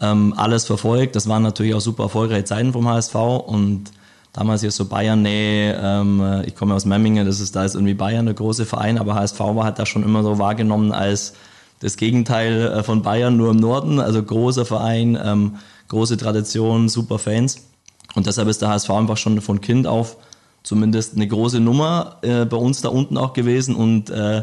ähm, 0.00 0.34
alles 0.36 0.66
verfolgt. 0.66 1.16
Das 1.16 1.26
waren 1.26 1.42
natürlich 1.42 1.74
auch 1.74 1.80
super 1.80 2.04
erfolgreiche 2.04 2.44
Zeiten 2.44 2.74
vom 2.74 2.86
HSV 2.86 3.14
und 3.14 3.92
damals 4.34 4.60
hier 4.60 4.70
so 4.70 4.84
Bayern, 4.84 5.22
nee, 5.22 5.70
ähm, 5.70 6.42
ich 6.44 6.54
komme 6.54 6.74
aus 6.74 6.84
Memmingen, 6.84 7.24
das 7.24 7.40
ist 7.40 7.56
da 7.56 7.64
ist 7.64 7.74
irgendwie 7.74 7.94
Bayern 7.94 8.26
der 8.26 8.34
große 8.34 8.66
Verein, 8.66 8.98
aber 8.98 9.14
HSV 9.14 9.40
war 9.40 9.64
halt 9.64 9.78
da 9.78 9.86
schon 9.86 10.02
immer 10.02 10.22
so 10.22 10.38
wahrgenommen 10.38 10.92
als 10.92 11.32
das 11.80 11.96
Gegenteil 11.96 12.62
äh, 12.62 12.82
von 12.82 13.02
Bayern 13.02 13.36
nur 13.38 13.50
im 13.50 13.56
Norden, 13.56 14.00
also 14.00 14.22
großer 14.22 14.66
Verein, 14.66 15.18
ähm, 15.22 15.56
große 15.88 16.18
Tradition, 16.18 16.90
super 16.90 17.18
Fans. 17.18 17.68
Und 18.14 18.26
deshalb 18.26 18.48
ist 18.48 18.60
der 18.60 18.68
HSV 18.68 18.90
einfach 18.90 19.16
schon 19.16 19.40
von 19.40 19.60
Kind 19.60 19.86
auf 19.86 20.16
zumindest 20.62 21.14
eine 21.14 21.26
große 21.28 21.60
Nummer 21.60 22.16
äh, 22.22 22.44
bei 22.44 22.56
uns 22.56 22.80
da 22.80 22.88
unten 22.88 23.18
auch 23.18 23.32
gewesen 23.32 23.74
und 23.74 24.10
äh, 24.10 24.42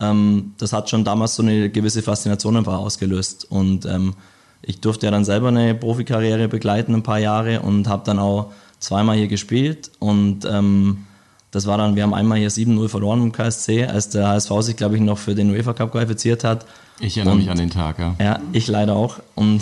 ähm, 0.00 0.52
das 0.58 0.72
hat 0.72 0.90
schon 0.90 1.04
damals 1.04 1.36
so 1.36 1.42
eine 1.42 1.70
gewisse 1.70 2.02
Faszination 2.02 2.56
einfach 2.56 2.78
ausgelöst. 2.78 3.46
Und 3.48 3.86
ähm, 3.86 4.14
ich 4.62 4.80
durfte 4.80 5.06
ja 5.06 5.12
dann 5.12 5.24
selber 5.24 5.48
eine 5.48 5.74
Profikarriere 5.74 6.48
begleiten, 6.48 6.94
ein 6.94 7.02
paar 7.02 7.20
Jahre 7.20 7.60
und 7.60 7.88
habe 7.88 8.02
dann 8.04 8.18
auch 8.18 8.52
zweimal 8.84 9.16
hier 9.16 9.28
gespielt 9.28 9.90
und 9.98 10.44
ähm, 10.44 11.04
das 11.50 11.66
war 11.66 11.78
dann, 11.78 11.94
wir 11.96 12.02
haben 12.02 12.14
einmal 12.14 12.38
hier 12.38 12.50
7-0 12.50 12.88
verloren 12.88 13.22
im 13.22 13.32
KSC, 13.32 13.86
als 13.86 14.08
der 14.10 14.26
HSV 14.28 14.50
sich, 14.60 14.76
glaube 14.76 14.96
ich, 14.96 15.00
noch 15.00 15.18
für 15.18 15.34
den 15.34 15.50
UEFA 15.50 15.72
Cup 15.72 15.92
qualifiziert 15.92 16.42
hat. 16.44 16.66
Ich 17.00 17.16
erinnere 17.16 17.34
Und- 17.34 17.40
mich 17.40 17.50
an 17.50 17.58
den 17.58 17.70
Tag, 17.70 17.98
ja. 17.98 18.14
Ja, 18.20 18.40
ich 18.52 18.66
leider 18.66 18.94
auch. 18.96 19.20
Und 19.36 19.60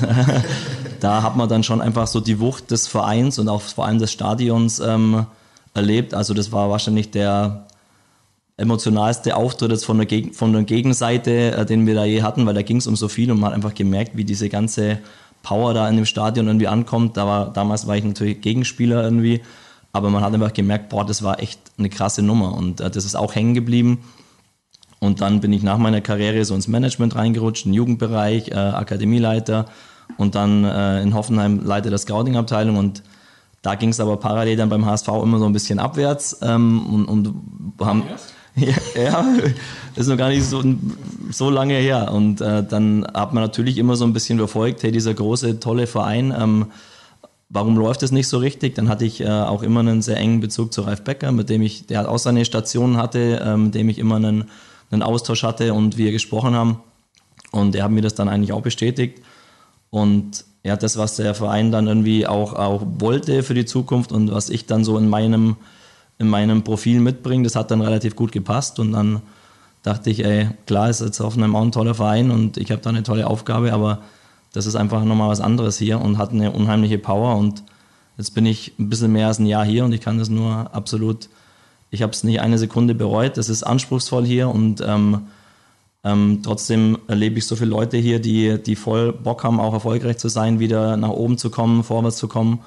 da 1.01 1.23
hat 1.23 1.37
man 1.37 1.49
dann 1.49 1.63
schon 1.63 1.81
einfach 1.83 2.07
so 2.07 2.21
die 2.21 2.41
Wucht 2.41 2.71
des 2.71 2.89
Vereins 2.89 3.39
und 3.39 3.49
auch 3.49 3.61
vor 3.61 3.87
allem 3.87 3.99
des 3.99 4.11
Stadions 4.11 4.81
ähm, 4.81 5.27
erlebt. 5.75 6.15
Also 6.15 6.33
das 6.35 6.51
war 6.51 6.71
wahrscheinlich 6.71 7.11
der 7.11 7.67
emotionalste 8.57 9.37
Auftritt 9.37 9.71
jetzt 9.71 9.85
von 9.85 9.97
der, 9.99 10.07
Geg 10.07 10.35
von 10.35 10.53
der 10.53 10.63
Gegenseite, 10.63 11.53
äh, 11.57 11.67
den 11.67 11.87
wir 11.87 11.95
da 11.95 12.05
je 12.05 12.23
hatten, 12.23 12.45
weil 12.47 12.55
da 12.55 12.63
ging 12.63 12.79
es 12.79 12.87
um 12.87 12.97
so 12.97 13.09
viel 13.09 13.31
und 13.31 13.39
man 13.41 13.51
hat 13.51 13.55
einfach 13.55 13.75
gemerkt, 13.75 14.13
wie 14.17 14.25
diese 14.25 14.49
ganze 14.49 14.99
Power 15.43 15.75
da 15.75 15.89
in 15.89 15.97
dem 15.97 16.07
Stadion 16.07 16.47
irgendwie 16.47 16.69
ankommt. 16.69 17.17
Da 17.17 17.27
war, 17.27 17.53
damals 17.53 17.87
war 17.87 17.97
ich 17.97 18.05
natürlich 18.05 18.41
Gegenspieler 18.41 19.03
irgendwie, 19.03 19.43
aber 19.93 20.11
man 20.11 20.23
hat 20.23 20.33
einfach 20.33 20.53
gemerkt, 20.53 20.89
boah, 20.89 21.05
das 21.05 21.23
war 21.23 21.41
echt 21.41 21.61
eine 21.79 21.91
krasse 21.91 22.23
Nummer. 22.23 22.55
Und 22.55 22.81
äh, 22.81 22.91
das 22.91 23.05
ist 23.05 23.15
auch 23.15 23.35
hängen 23.35 23.55
geblieben. 23.55 24.05
Und 25.01 25.21
dann 25.21 25.41
bin 25.41 25.53
ich 25.53 25.63
nach 25.63 25.79
meiner 25.79 26.01
Karriere 26.01 26.45
so 26.45 26.55
ins 26.55 26.69
Management 26.69 27.17
reingerutscht, 27.17 27.67
im 27.67 27.73
Jugendbereich, 27.73 28.49
äh, 28.49 28.55
Akademieleiter. 28.55 29.67
Und 30.17 30.35
dann 30.35 30.65
äh, 30.65 31.03
in 31.03 31.15
Hoffenheim 31.15 31.65
Leiter 31.65 31.91
der 31.91 31.99
Scouting-Abteilung. 31.99 32.77
Und 32.77 33.03
da 33.63 33.75
ging 33.75 33.89
es 33.89 34.01
aber 34.01 34.17
parallel 34.17 34.57
dann 34.57 34.69
beim 34.69 34.87
HSV 34.87 35.09
immer 35.09 35.39
so 35.39 35.47
ein 35.47 35.53
bisschen 35.53 35.79
abwärts 35.79 36.39
ähm, 36.43 36.87
und, 36.87 37.05
und 37.07 37.35
haben 37.81 38.05
ja, 38.57 38.75
ja, 39.03 39.27
ist 39.97 40.09
noch 40.09 40.17
gar 40.17 40.29
nicht 40.29 40.45
so, 40.45 40.63
so 41.31 41.51
lange 41.51 41.75
her 41.75 42.13
und 42.13 42.41
äh, 42.41 42.65
dann 42.65 43.07
hat 43.15 43.33
man 43.35 43.43
natürlich 43.43 43.79
immer 43.79 43.97
so 43.97 44.05
ein 44.05 44.13
bisschen 44.13 44.39
verfolgt, 44.39 44.83
hey, 44.83 44.93
dieser 44.93 45.15
große, 45.15 45.61
tolle 45.61 45.87
Verein, 45.87 46.35
ähm, 46.39 46.67
warum 47.53 47.77
läuft 47.77 48.03
es 48.03 48.13
nicht 48.13 48.29
so 48.29 48.39
richtig? 48.39 48.75
Dann 48.75 48.89
hatte 48.89 49.05
ich 49.05 49.21
äh, 49.21 49.29
auch 49.29 49.63
immer 49.63 49.81
einen 49.81 50.03
sehr 50.03 50.17
engen 50.17 50.41
Bezug 50.41 50.73
zu 50.73 50.83
Ralf 50.83 51.03
Becker, 51.03 51.33
mit 51.33 51.51
dem 51.51 51.63
ich, 51.63 51.87
der 51.87 52.11
auch 52.11 52.19
seine 52.19 52.45
Stationen 52.45 52.97
hatte, 52.97 53.43
ähm, 53.45 53.65
mit 53.65 53.75
dem 53.75 53.89
ich 53.89 53.99
immer 53.99 54.17
einen, 54.17 54.45
einen 54.91 55.03
Austausch 55.03 55.43
hatte 55.43 55.75
und 55.75 55.99
wir 55.99 56.13
gesprochen 56.13 56.55
haben. 56.55 56.81
Und 57.51 57.75
er 57.75 57.85
hat 57.85 57.91
mir 57.91 58.01
das 58.01 58.15
dann 58.15 58.31
eigentlich 58.31 58.53
auch 58.53 58.63
bestätigt. 58.63 59.21
Und 59.91 60.47
ja, 60.65 60.77
das, 60.77 60.97
was 60.97 61.17
der 61.17 61.35
Verein 61.35 61.71
dann 61.71 61.87
irgendwie 61.87 62.27
auch, 62.27 62.55
auch 62.55 62.83
wollte 62.99 63.43
für 63.43 63.55
die 63.55 63.67
Zukunft 63.67 64.13
und 64.13 64.33
was 64.33 64.49
ich 64.49 64.65
dann 64.65 64.85
so 64.85 64.97
in 64.97 65.09
meinem, 65.09 65.57
in 66.23 66.29
meinem 66.29 66.63
Profil 66.63 67.01
mitbringe, 67.01 67.45
das 67.45 67.57
hat 67.57 67.71
dann 67.71 67.83
relativ 67.83 68.17
gut 68.17 68.33
gepasst. 68.33 68.79
Und 68.79 68.93
dann 68.93 69.21
dachte 69.83 70.09
ich, 70.09 70.25
ey, 70.25 70.49
klar 70.67 70.89
ist 70.89 71.01
jetzt 71.01 71.21
Hoffenheim 71.21 71.55
auch 71.55 71.63
ein 71.63 71.73
toller 71.73 71.95
Verein 71.95 72.31
und 72.31 72.57
ich 72.57 72.71
habe 72.71 72.81
da 72.81 72.91
eine 72.91 73.03
tolle 73.03 73.27
Aufgabe, 73.27 73.73
aber 73.73 73.99
das 74.53 74.67
ist 74.67 74.77
einfach 74.77 75.05
nochmal 75.05 75.29
was 75.29 75.41
anderes 75.41 75.79
hier 75.79 76.01
und 76.01 76.19
hat 76.19 76.31
eine 76.31 76.53
unheimliche 76.53 76.99
Power. 76.99 77.37
Und 77.37 77.65
jetzt 78.17 78.35
bin 78.35 78.47
ich 78.47 78.73
ein 78.79 78.89
bisschen 78.89 79.13
mehr 79.13 79.27
als 79.27 79.39
ein 79.39 79.47
Jahr 79.47 79.65
hier 79.65 79.85
und 79.85 79.93
ich 79.93 80.01
kann 80.01 80.19
das 80.19 80.29
nur 80.29 80.75
absolut, 80.75 81.29
ich 81.91 82.03
habe 82.03 82.13
es 82.13 82.25
nicht 82.25 82.41
eine 82.41 82.59
Sekunde 82.59 82.95
bereut. 82.95 83.37
Das 83.37 83.49
ist 83.49 83.65
anspruchsvoll 83.65 84.25
hier 84.25 84.49
und 84.49 84.81
ähm, 84.87 85.23
ähm, 86.05 86.41
trotzdem 86.43 86.99
erlebe 87.09 87.39
ich 87.39 87.47
so 87.47 87.57
viele 87.57 87.71
Leute 87.71 87.97
hier, 87.97 88.21
die, 88.21 88.63
die 88.63 88.77
voll 88.77 89.13
Bock 89.13 89.43
haben, 89.45 89.61
auch 89.61 89.73
erfolgreich 89.73 90.19
zu 90.19 90.29
sein, 90.29 90.61
wieder 90.61 90.97
nach 90.97 91.11
oben 91.11 91.39
zu 91.39 91.51
kommen, 91.51 91.83
vorwärts 91.83 92.19
zu 92.19 92.29
kommen. 92.29 92.61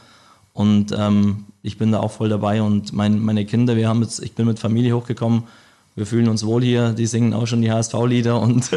Und 0.56 0.96
ähm, 0.98 1.46
ich 1.62 1.78
bin 1.78 1.92
da 1.92 2.00
auch 2.00 2.12
voll 2.12 2.30
dabei. 2.30 2.62
Und 2.64 2.94
mein, 2.94 3.20
meine 3.20 3.46
Kinder, 3.46 3.76
wir 3.76 3.88
haben 3.90 4.02
jetzt, 4.02 4.24
ich 4.24 4.34
bin 4.34 4.48
mit 4.48 4.58
Familie 4.58 4.96
hochgekommen, 4.96 5.44
wir 5.96 6.06
fühlen 6.06 6.28
uns 6.30 6.46
wohl 6.46 6.64
hier, 6.64 6.92
die 6.94 7.06
singen 7.06 7.34
auch 7.34 7.46
schon 7.46 7.62
die 7.62 7.72
HSV-Lieder 7.72 8.40
und 8.42 8.70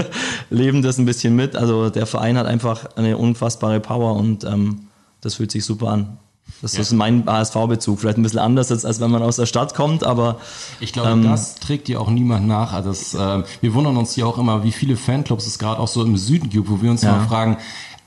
leben 0.51 0.83
das 0.83 0.99
ein 0.99 1.07
bisschen 1.07 1.35
mit. 1.37 1.57
Also 1.57 1.89
der 1.89 2.07
Verein 2.07 2.37
hat 2.37 2.47
einfach 2.47 2.97
eine 2.97 3.17
unfassbare 3.17 3.81
Power 3.81 4.15
und 4.17 4.45
ähm, 4.45 4.81
das 5.21 5.35
fühlt 5.37 5.51
sich 5.53 5.65
super 5.65 5.89
an. 5.89 6.19
Das 6.63 6.75
ist 6.75 6.93
mein 6.93 7.25
HSV-Bezug. 7.27 8.01
Vielleicht 8.01 8.19
ein 8.19 8.23
bisschen 8.23 8.39
anders, 8.41 8.71
jetzt, 8.71 8.85
als 8.87 8.99
wenn 9.01 9.11
man 9.13 9.23
aus 9.23 9.37
der 9.37 9.47
Stadt 9.47 9.75
kommt, 9.75 10.03
aber 10.03 10.41
Ich 10.81 10.93
glaube, 10.93 11.11
Ähm, 11.11 11.23
das 11.23 11.57
trägt 11.57 11.87
dir 11.89 12.01
auch 12.01 12.11
niemand 12.11 12.49
nach. 12.49 12.73
Also 12.73 12.89
das, 12.89 13.15
ähm, 13.15 13.45
wir 13.61 13.75
wundern 13.75 13.97
uns 13.97 14.15
hier 14.15 14.27
auch 14.27 14.39
immer, 14.39 14.65
wie 14.65 14.73
viele 14.73 14.97
Fanclubs 14.97 15.47
es 15.47 15.59
gerade 15.61 15.79
auch 15.79 15.87
so 15.89 16.03
im 16.03 16.17
Süden 16.17 16.49
gibt, 16.51 16.69
wo 16.69 16.83
wir 16.83 16.91
uns 16.91 17.03
Ja. 17.03 17.17
mal 17.17 17.27
fragen, 17.29 17.59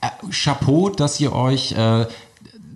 äh, 0.02 0.08
Chapeau, 0.32 0.88
dass 0.90 1.20
ihr 1.20 1.32
euch 1.32 1.72
äh, 1.72 2.06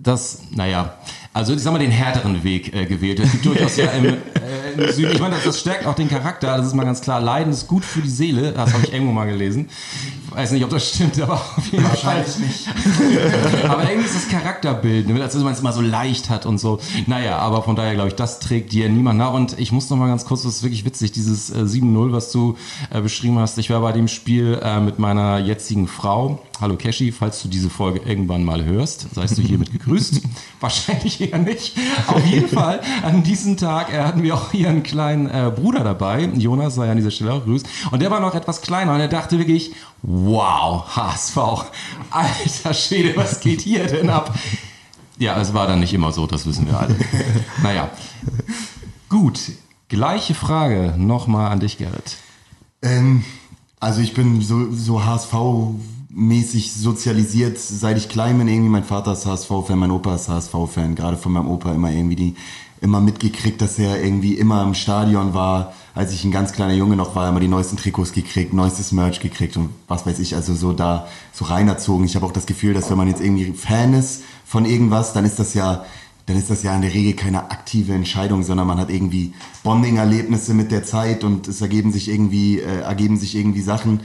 das, 0.07 0.39
naja, 0.51 0.95
also 1.37 1.53
ich 1.53 1.61
sag 1.61 1.71
mal 1.71 1.77
den 1.77 1.91
härteren 1.91 2.43
Weg 2.43 2.73
äh, 2.73 2.87
gewählt. 2.87 3.19
Es 3.19 3.31
gibt 3.31 3.45
durchaus 3.45 3.77
ja 3.77 3.85
im, 3.91 4.05
äh, 4.05 4.15
im 4.75 4.91
Süden, 4.91 5.11
ich 5.11 5.19
meine, 5.19 5.35
das, 5.35 5.43
das 5.43 5.59
stärkt 5.59 5.85
auch 5.85 5.93
den 5.93 6.09
Charakter, 6.09 6.57
das 6.57 6.65
ist 6.65 6.73
mal 6.73 6.83
ganz 6.83 6.99
klar. 7.01 7.21
Leiden 7.21 7.53
ist 7.53 7.67
gut 7.67 7.85
für 7.85 8.01
die 8.01 8.09
Seele, 8.09 8.53
das 8.53 8.73
habe 8.73 8.83
ich 8.83 8.91
irgendwo 8.91 9.13
mal 9.13 9.27
gelesen. 9.27 9.69
Weiß 10.31 10.51
nicht, 10.51 10.63
ob 10.63 10.71
das 10.71 10.89
stimmt, 10.89 11.21
aber 11.21 11.35
auf 11.35 11.71
jeden 11.71 11.85
Fall. 11.85 12.25
nicht. 12.39 12.67
aber 13.69 13.83
irgendwie 13.83 14.07
ist 14.07 14.15
das 14.15 14.27
Charakterbild, 14.29 15.09
ne, 15.09 15.21
als 15.21 15.35
wenn 15.35 15.43
man 15.43 15.53
es 15.53 15.59
immer 15.59 15.73
so 15.73 15.81
leicht 15.81 16.31
hat 16.31 16.47
und 16.47 16.57
so. 16.57 16.79
Naja, 17.05 17.37
aber 17.37 17.61
von 17.61 17.75
daher 17.75 17.93
glaube 17.93 18.09
ich, 18.09 18.15
das 18.15 18.39
trägt 18.39 18.71
dir 18.71 18.89
niemand 18.89 19.19
nach. 19.19 19.33
Und 19.33 19.59
ich 19.59 19.71
muss 19.71 19.91
noch 19.91 19.97
mal 19.97 20.07
ganz 20.07 20.25
kurz, 20.25 20.41
das 20.41 20.55
ist 20.55 20.63
wirklich 20.63 20.85
witzig, 20.85 21.11
dieses 21.11 21.51
äh, 21.51 21.59
7-0, 21.59 22.13
was 22.13 22.31
du 22.31 22.57
äh, 22.89 22.99
beschrieben 23.01 23.37
hast. 23.37 23.59
Ich 23.59 23.69
war 23.69 23.81
bei 23.81 23.91
dem 23.91 24.07
Spiel 24.07 24.59
äh, 24.63 24.79
mit 24.79 24.97
meiner 24.97 25.37
jetzigen 25.37 25.87
Frau. 25.87 26.41
Hallo 26.59 26.75
Keshi, 26.75 27.11
falls 27.11 27.43
du 27.43 27.49
diese 27.49 27.69
Folge 27.69 27.99
irgendwann 27.99 28.43
mal 28.43 28.65
hörst, 28.65 29.13
seist 29.13 29.37
du 29.37 29.43
hiermit 29.43 29.71
gegrüßt. 29.71 30.21
Wahrscheinlich 30.59 31.21
eher 31.21 31.37
nicht. 31.37 31.77
Auf 32.07 32.25
jeden 32.25 32.47
Fall, 32.47 32.81
an 33.03 33.21
diesem 33.21 33.57
Tag 33.57 33.93
äh, 33.93 33.99
hatten 33.99 34.23
wir 34.23 34.33
auch 34.33 34.51
hier 34.51 34.69
einen 34.69 34.81
kleinen 34.81 35.27
äh, 35.29 35.51
Bruder 35.55 35.83
dabei. 35.83 36.23
Jonas 36.35 36.73
sei 36.73 36.89
an 36.89 36.97
dieser 36.97 37.11
Stelle 37.11 37.33
auch 37.33 37.43
grüßt. 37.43 37.67
Und 37.91 38.01
der 38.01 38.09
war 38.09 38.19
noch 38.19 38.33
etwas 38.33 38.61
kleiner 38.61 38.95
und 38.95 38.99
er 38.99 39.07
dachte 39.07 39.37
wirklich, 39.37 39.73
wow, 40.01 40.83
HSV. 40.95 41.37
Alter 42.09 42.73
Schwede, 42.73 43.15
was 43.15 43.39
geht 43.39 43.61
hier 43.61 43.85
denn 43.85 44.09
ab? 44.09 44.33
Ja, 45.19 45.39
es 45.39 45.53
war 45.53 45.67
dann 45.67 45.79
nicht 45.79 45.93
immer 45.93 46.11
so, 46.11 46.25
das 46.25 46.47
wissen 46.47 46.65
wir 46.65 46.79
alle. 46.79 46.95
naja. 47.61 47.91
Gut, 49.09 49.39
gleiche 49.89 50.33
Frage 50.33 50.95
nochmal 50.97 51.51
an 51.51 51.59
dich, 51.59 51.77
Gerrit. 51.77 52.17
Ähm, 52.81 53.23
Also 53.79 54.01
ich 54.01 54.15
bin 54.15 54.41
so, 54.41 54.71
so 54.71 55.05
HSV-mäßig 56.17 56.73
sozialisiert, 56.73 57.59
seit 57.59 57.97
ich 57.97 58.09
klein 58.09 58.37
bin. 58.37 58.47
Irgendwie 58.47 58.69
mein 58.69 58.83
Vater 58.83 59.13
ist 59.13 59.25
HSV-Fan, 59.25 59.77
mein 59.77 59.91
Opa 59.91 60.15
ist 60.15 60.29
HSV-Fan. 60.29 60.95
Gerade 60.95 61.17
von 61.17 61.31
meinem 61.31 61.47
Opa 61.47 61.73
immer 61.73 61.91
irgendwie 61.91 62.15
die, 62.15 62.35
immer 62.81 63.01
mitgekriegt, 63.01 63.61
dass 63.61 63.79
er 63.79 64.03
irgendwie 64.03 64.33
immer 64.33 64.63
im 64.63 64.73
Stadion 64.73 65.33
war. 65.33 65.73
Als 65.93 66.13
ich 66.13 66.23
ein 66.23 66.31
ganz 66.31 66.51
kleiner 66.53 66.73
Junge 66.73 66.95
noch 66.95 67.15
war, 67.15 67.29
immer 67.29 67.39
die 67.39 67.47
neuesten 67.47 67.77
Trikots 67.77 68.13
gekriegt, 68.13 68.53
neuestes 68.53 68.91
Merch 68.91 69.19
gekriegt 69.19 69.57
und 69.57 69.69
was 69.87 70.05
weiß 70.05 70.19
ich, 70.19 70.35
also 70.35 70.53
so 70.53 70.73
da 70.73 71.07
so 71.33 71.45
reinerzogen. 71.45 72.05
Ich 72.05 72.15
habe 72.15 72.25
auch 72.25 72.31
das 72.31 72.45
Gefühl, 72.45 72.73
dass 72.73 72.89
wenn 72.89 72.97
man 72.97 73.07
jetzt 73.07 73.21
irgendwie 73.21 73.53
Fan 73.53 73.93
ist 73.93 74.23
von 74.45 74.65
irgendwas, 74.65 75.13
dann 75.13 75.25
ist 75.25 75.39
das 75.39 75.53
ja 75.53 75.85
dann 76.27 76.35
ist 76.35 76.49
das 76.49 76.61
ja 76.61 76.75
in 76.75 76.81
der 76.81 76.93
Regel 76.93 77.13
keine 77.13 77.51
aktive 77.51 77.93
Entscheidung, 77.93 78.43
sondern 78.43 78.67
man 78.67 78.77
hat 78.79 78.89
irgendwie 78.89 79.31
Bonding-Erlebnisse 79.63 80.53
mit 80.53 80.73
der 80.73 80.83
Zeit 80.83 81.23
und 81.23 81.47
es 81.47 81.61
ergeben 81.61 81.93
sich 81.93 82.09
irgendwie, 82.09 82.59
äh, 82.59 82.81
ergeben 82.81 83.15
sich 83.15 83.33
irgendwie 83.37 83.61
Sachen. 83.61 84.01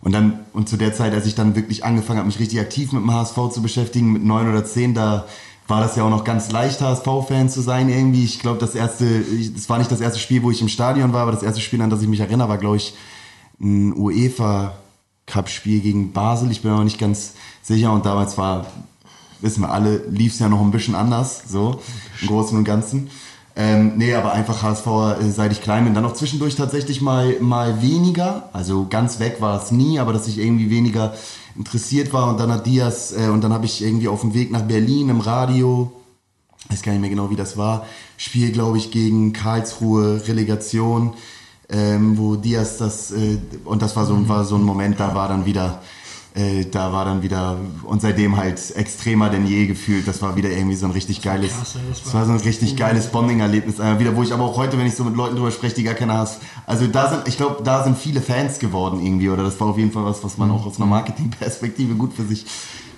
Und 0.00 0.12
dann, 0.12 0.40
und 0.52 0.68
zu 0.68 0.76
der 0.76 0.94
Zeit, 0.94 1.12
als 1.12 1.26
ich 1.26 1.34
dann 1.34 1.56
wirklich 1.56 1.84
angefangen 1.84 2.18
habe, 2.18 2.28
mich 2.28 2.38
richtig 2.38 2.60
aktiv 2.60 2.92
mit 2.92 3.02
dem 3.02 3.12
HSV 3.12 3.36
zu 3.52 3.62
beschäftigen, 3.62 4.12
mit 4.12 4.24
neun 4.24 4.48
oder 4.48 4.64
zehn, 4.64 4.94
da 4.94 5.26
war 5.66 5.80
das 5.80 5.96
ja 5.96 6.04
auch 6.04 6.10
noch 6.10 6.24
ganz 6.24 6.50
leicht, 6.50 6.80
HSV-Fan 6.80 7.50
zu 7.50 7.60
sein 7.60 7.88
irgendwie. 7.88 8.24
Ich 8.24 8.38
glaube, 8.38 8.58
das 8.58 8.74
erste, 8.74 9.22
das 9.54 9.68
war 9.68 9.78
nicht 9.78 9.90
das 9.90 10.00
erste 10.00 10.18
Spiel, 10.18 10.42
wo 10.42 10.50
ich 10.50 10.62
im 10.62 10.68
Stadion 10.68 11.12
war, 11.12 11.22
aber 11.22 11.32
das 11.32 11.42
erste 11.42 11.60
Spiel, 11.60 11.82
an 11.82 11.90
das 11.90 12.00
ich 12.00 12.08
mich 12.08 12.20
erinnere, 12.20 12.48
war, 12.48 12.58
glaube 12.58 12.76
ich, 12.76 12.94
ein 13.60 13.94
UEFA 13.96 14.74
Cup-Spiel 15.26 15.80
gegen 15.80 16.12
Basel. 16.12 16.50
Ich 16.50 16.62
bin 16.62 16.70
aber 16.70 16.84
nicht 16.84 16.98
ganz 16.98 17.34
sicher 17.62 17.92
und 17.92 18.06
damals 18.06 18.38
war 18.38 18.66
wissen 19.40 19.62
wir 19.62 19.70
alle, 19.70 19.98
lief 20.08 20.32
es 20.32 20.38
ja 20.38 20.48
noch 20.48 20.60
ein 20.60 20.70
bisschen 20.70 20.94
anders, 20.94 21.42
so 21.48 21.80
im 22.20 22.28
Großen 22.28 22.56
und 22.56 22.64
Ganzen. 22.64 23.10
Ähm, 23.60 23.94
nee, 23.96 24.14
aber 24.14 24.34
einfach 24.34 24.62
HSV, 24.62 24.86
äh, 25.20 25.30
seit 25.32 25.50
ich 25.50 25.60
klein 25.60 25.82
bin. 25.82 25.92
Dann 25.92 26.04
noch 26.04 26.14
zwischendurch 26.14 26.54
tatsächlich 26.54 27.00
mal, 27.00 27.40
mal 27.40 27.82
weniger. 27.82 28.48
Also 28.52 28.86
ganz 28.88 29.18
weg 29.18 29.40
war 29.40 29.60
es 29.60 29.72
nie, 29.72 29.98
aber 29.98 30.12
dass 30.12 30.28
ich 30.28 30.38
irgendwie 30.38 30.70
weniger 30.70 31.12
interessiert 31.56 32.12
war. 32.12 32.28
Und 32.28 32.38
dann 32.38 32.52
hat 32.52 32.66
Diaz, 32.66 33.12
äh, 33.12 33.28
und 33.28 33.42
dann 33.42 33.52
habe 33.52 33.66
ich 33.66 33.82
irgendwie 33.82 34.06
auf 34.06 34.20
dem 34.20 34.32
Weg 34.32 34.52
nach 34.52 34.62
Berlin 34.62 35.08
im 35.08 35.20
Radio, 35.20 35.90
weiß 36.68 36.82
gar 36.82 36.92
nicht 36.92 37.00
mehr 37.00 37.10
genau, 37.10 37.30
wie 37.30 37.36
das 37.36 37.56
war, 37.56 37.84
Spiel, 38.16 38.52
glaube 38.52 38.78
ich, 38.78 38.92
gegen 38.92 39.32
Karlsruhe, 39.32 40.22
Relegation, 40.28 41.14
ähm, 41.68 42.16
wo 42.16 42.36
Diaz 42.36 42.78
das, 42.78 43.10
äh, 43.10 43.38
und 43.64 43.82
das 43.82 43.96
war 43.96 44.06
so, 44.06 44.28
war 44.28 44.44
so 44.44 44.54
ein 44.54 44.62
Moment, 44.62 45.00
da 45.00 45.16
war 45.16 45.26
dann 45.26 45.46
wieder 45.46 45.82
äh, 46.38 46.66
da 46.70 46.92
war 46.92 47.04
dann 47.04 47.22
wieder, 47.22 47.58
und 47.82 48.00
seitdem 48.00 48.36
halt 48.36 48.60
extremer 48.76 49.28
denn 49.28 49.46
je 49.46 49.66
gefühlt. 49.66 50.06
Das 50.06 50.22
war 50.22 50.36
wieder 50.36 50.50
irgendwie 50.50 50.76
so 50.76 50.86
ein 50.86 50.92
richtig 50.92 51.20
geiles, 51.20 51.52
Krass, 51.52 51.76
das, 51.88 52.04
das 52.04 52.14
war 52.14 52.24
so 52.26 52.32
ein 52.32 52.38
richtig 52.38 52.76
geiles 52.76 53.08
Bonding-Erlebnis. 53.08 53.80
Äh, 53.80 53.98
wieder, 53.98 54.14
wo 54.14 54.22
ich 54.22 54.32
aber 54.32 54.44
auch 54.44 54.56
heute, 54.56 54.78
wenn 54.78 54.86
ich 54.86 54.94
so 54.94 55.02
mit 55.02 55.16
Leuten 55.16 55.34
drüber 55.34 55.50
spreche, 55.50 55.74
die 55.74 55.82
gar 55.82 55.94
keine 55.94 56.14
hast. 56.14 56.40
Also 56.64 56.86
da 56.86 57.10
sind, 57.10 57.26
ich 57.26 57.36
glaube, 57.36 57.62
da 57.64 57.82
sind 57.82 57.98
viele 57.98 58.20
Fans 58.20 58.60
geworden 58.60 59.04
irgendwie, 59.04 59.30
oder 59.30 59.42
das 59.42 59.58
war 59.60 59.68
auf 59.68 59.78
jeden 59.78 59.90
Fall 59.90 60.04
was, 60.04 60.22
was 60.22 60.38
man 60.38 60.50
auch 60.52 60.64
aus 60.64 60.76
einer 60.76 60.86
Marketingperspektive 60.86 61.94
gut 61.94 62.14
für 62.14 62.24
sich 62.24 62.46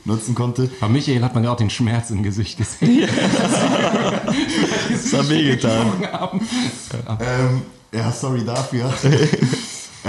nutzen 0.05 0.35
konnte. 0.35 0.71
Bei 0.79 0.89
Michael 0.89 1.23
hat 1.23 1.35
man 1.35 1.43
gerade 1.43 1.65
den 1.65 1.71
Schmerz 1.71 2.11
im 2.11 2.23
Gesicht 2.23 2.59
gesehen. 2.59 3.09
das 4.91 5.13
hat 5.13 5.29
wehgetan. 5.31 5.87
Ähm, 7.21 7.63
ja, 7.93 8.13
sorry 8.13 8.45
dafür. 8.45 8.93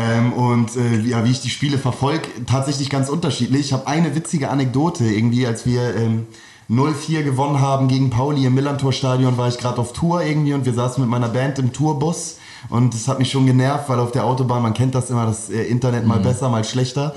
Ähm, 0.01 0.33
und 0.33 0.75
äh, 0.75 0.99
ja, 1.01 1.23
wie 1.25 1.31
ich 1.31 1.41
die 1.41 1.49
Spiele 1.49 1.77
verfolge, 1.77 2.27
tatsächlich 2.47 2.89
ganz 2.89 3.09
unterschiedlich. 3.09 3.61
Ich 3.61 3.73
habe 3.73 3.87
eine 3.87 4.15
witzige 4.15 4.49
Anekdote, 4.49 5.05
irgendwie, 5.05 5.45
als 5.45 5.65
wir 5.65 5.95
ähm, 5.95 6.27
0-4 6.69 7.23
gewonnen 7.23 7.59
haben 7.59 7.87
gegen 7.87 8.09
Pauli 8.09 8.45
im 8.45 8.55
Millantor-Stadion, 8.55 9.37
war 9.37 9.49
ich 9.49 9.57
gerade 9.57 9.79
auf 9.79 9.93
Tour 9.93 10.23
irgendwie 10.23 10.53
und 10.53 10.65
wir 10.65 10.73
saßen 10.73 11.01
mit 11.01 11.09
meiner 11.09 11.29
Band 11.29 11.59
im 11.59 11.73
Tourbus. 11.73 12.37
Und 12.69 12.93
das 12.93 13.07
hat 13.07 13.19
mich 13.19 13.29
schon 13.29 13.45
genervt, 13.45 13.89
weil 13.89 13.99
auf 13.99 14.11
der 14.11 14.25
Autobahn, 14.25 14.61
man 14.61 14.73
kennt 14.73 14.95
das 14.95 15.09
immer, 15.09 15.25
das 15.25 15.49
äh, 15.49 15.63
Internet 15.63 16.05
mal 16.05 16.19
mhm. 16.19 16.23
besser, 16.23 16.49
mal 16.49 16.63
schlechter. 16.63 17.13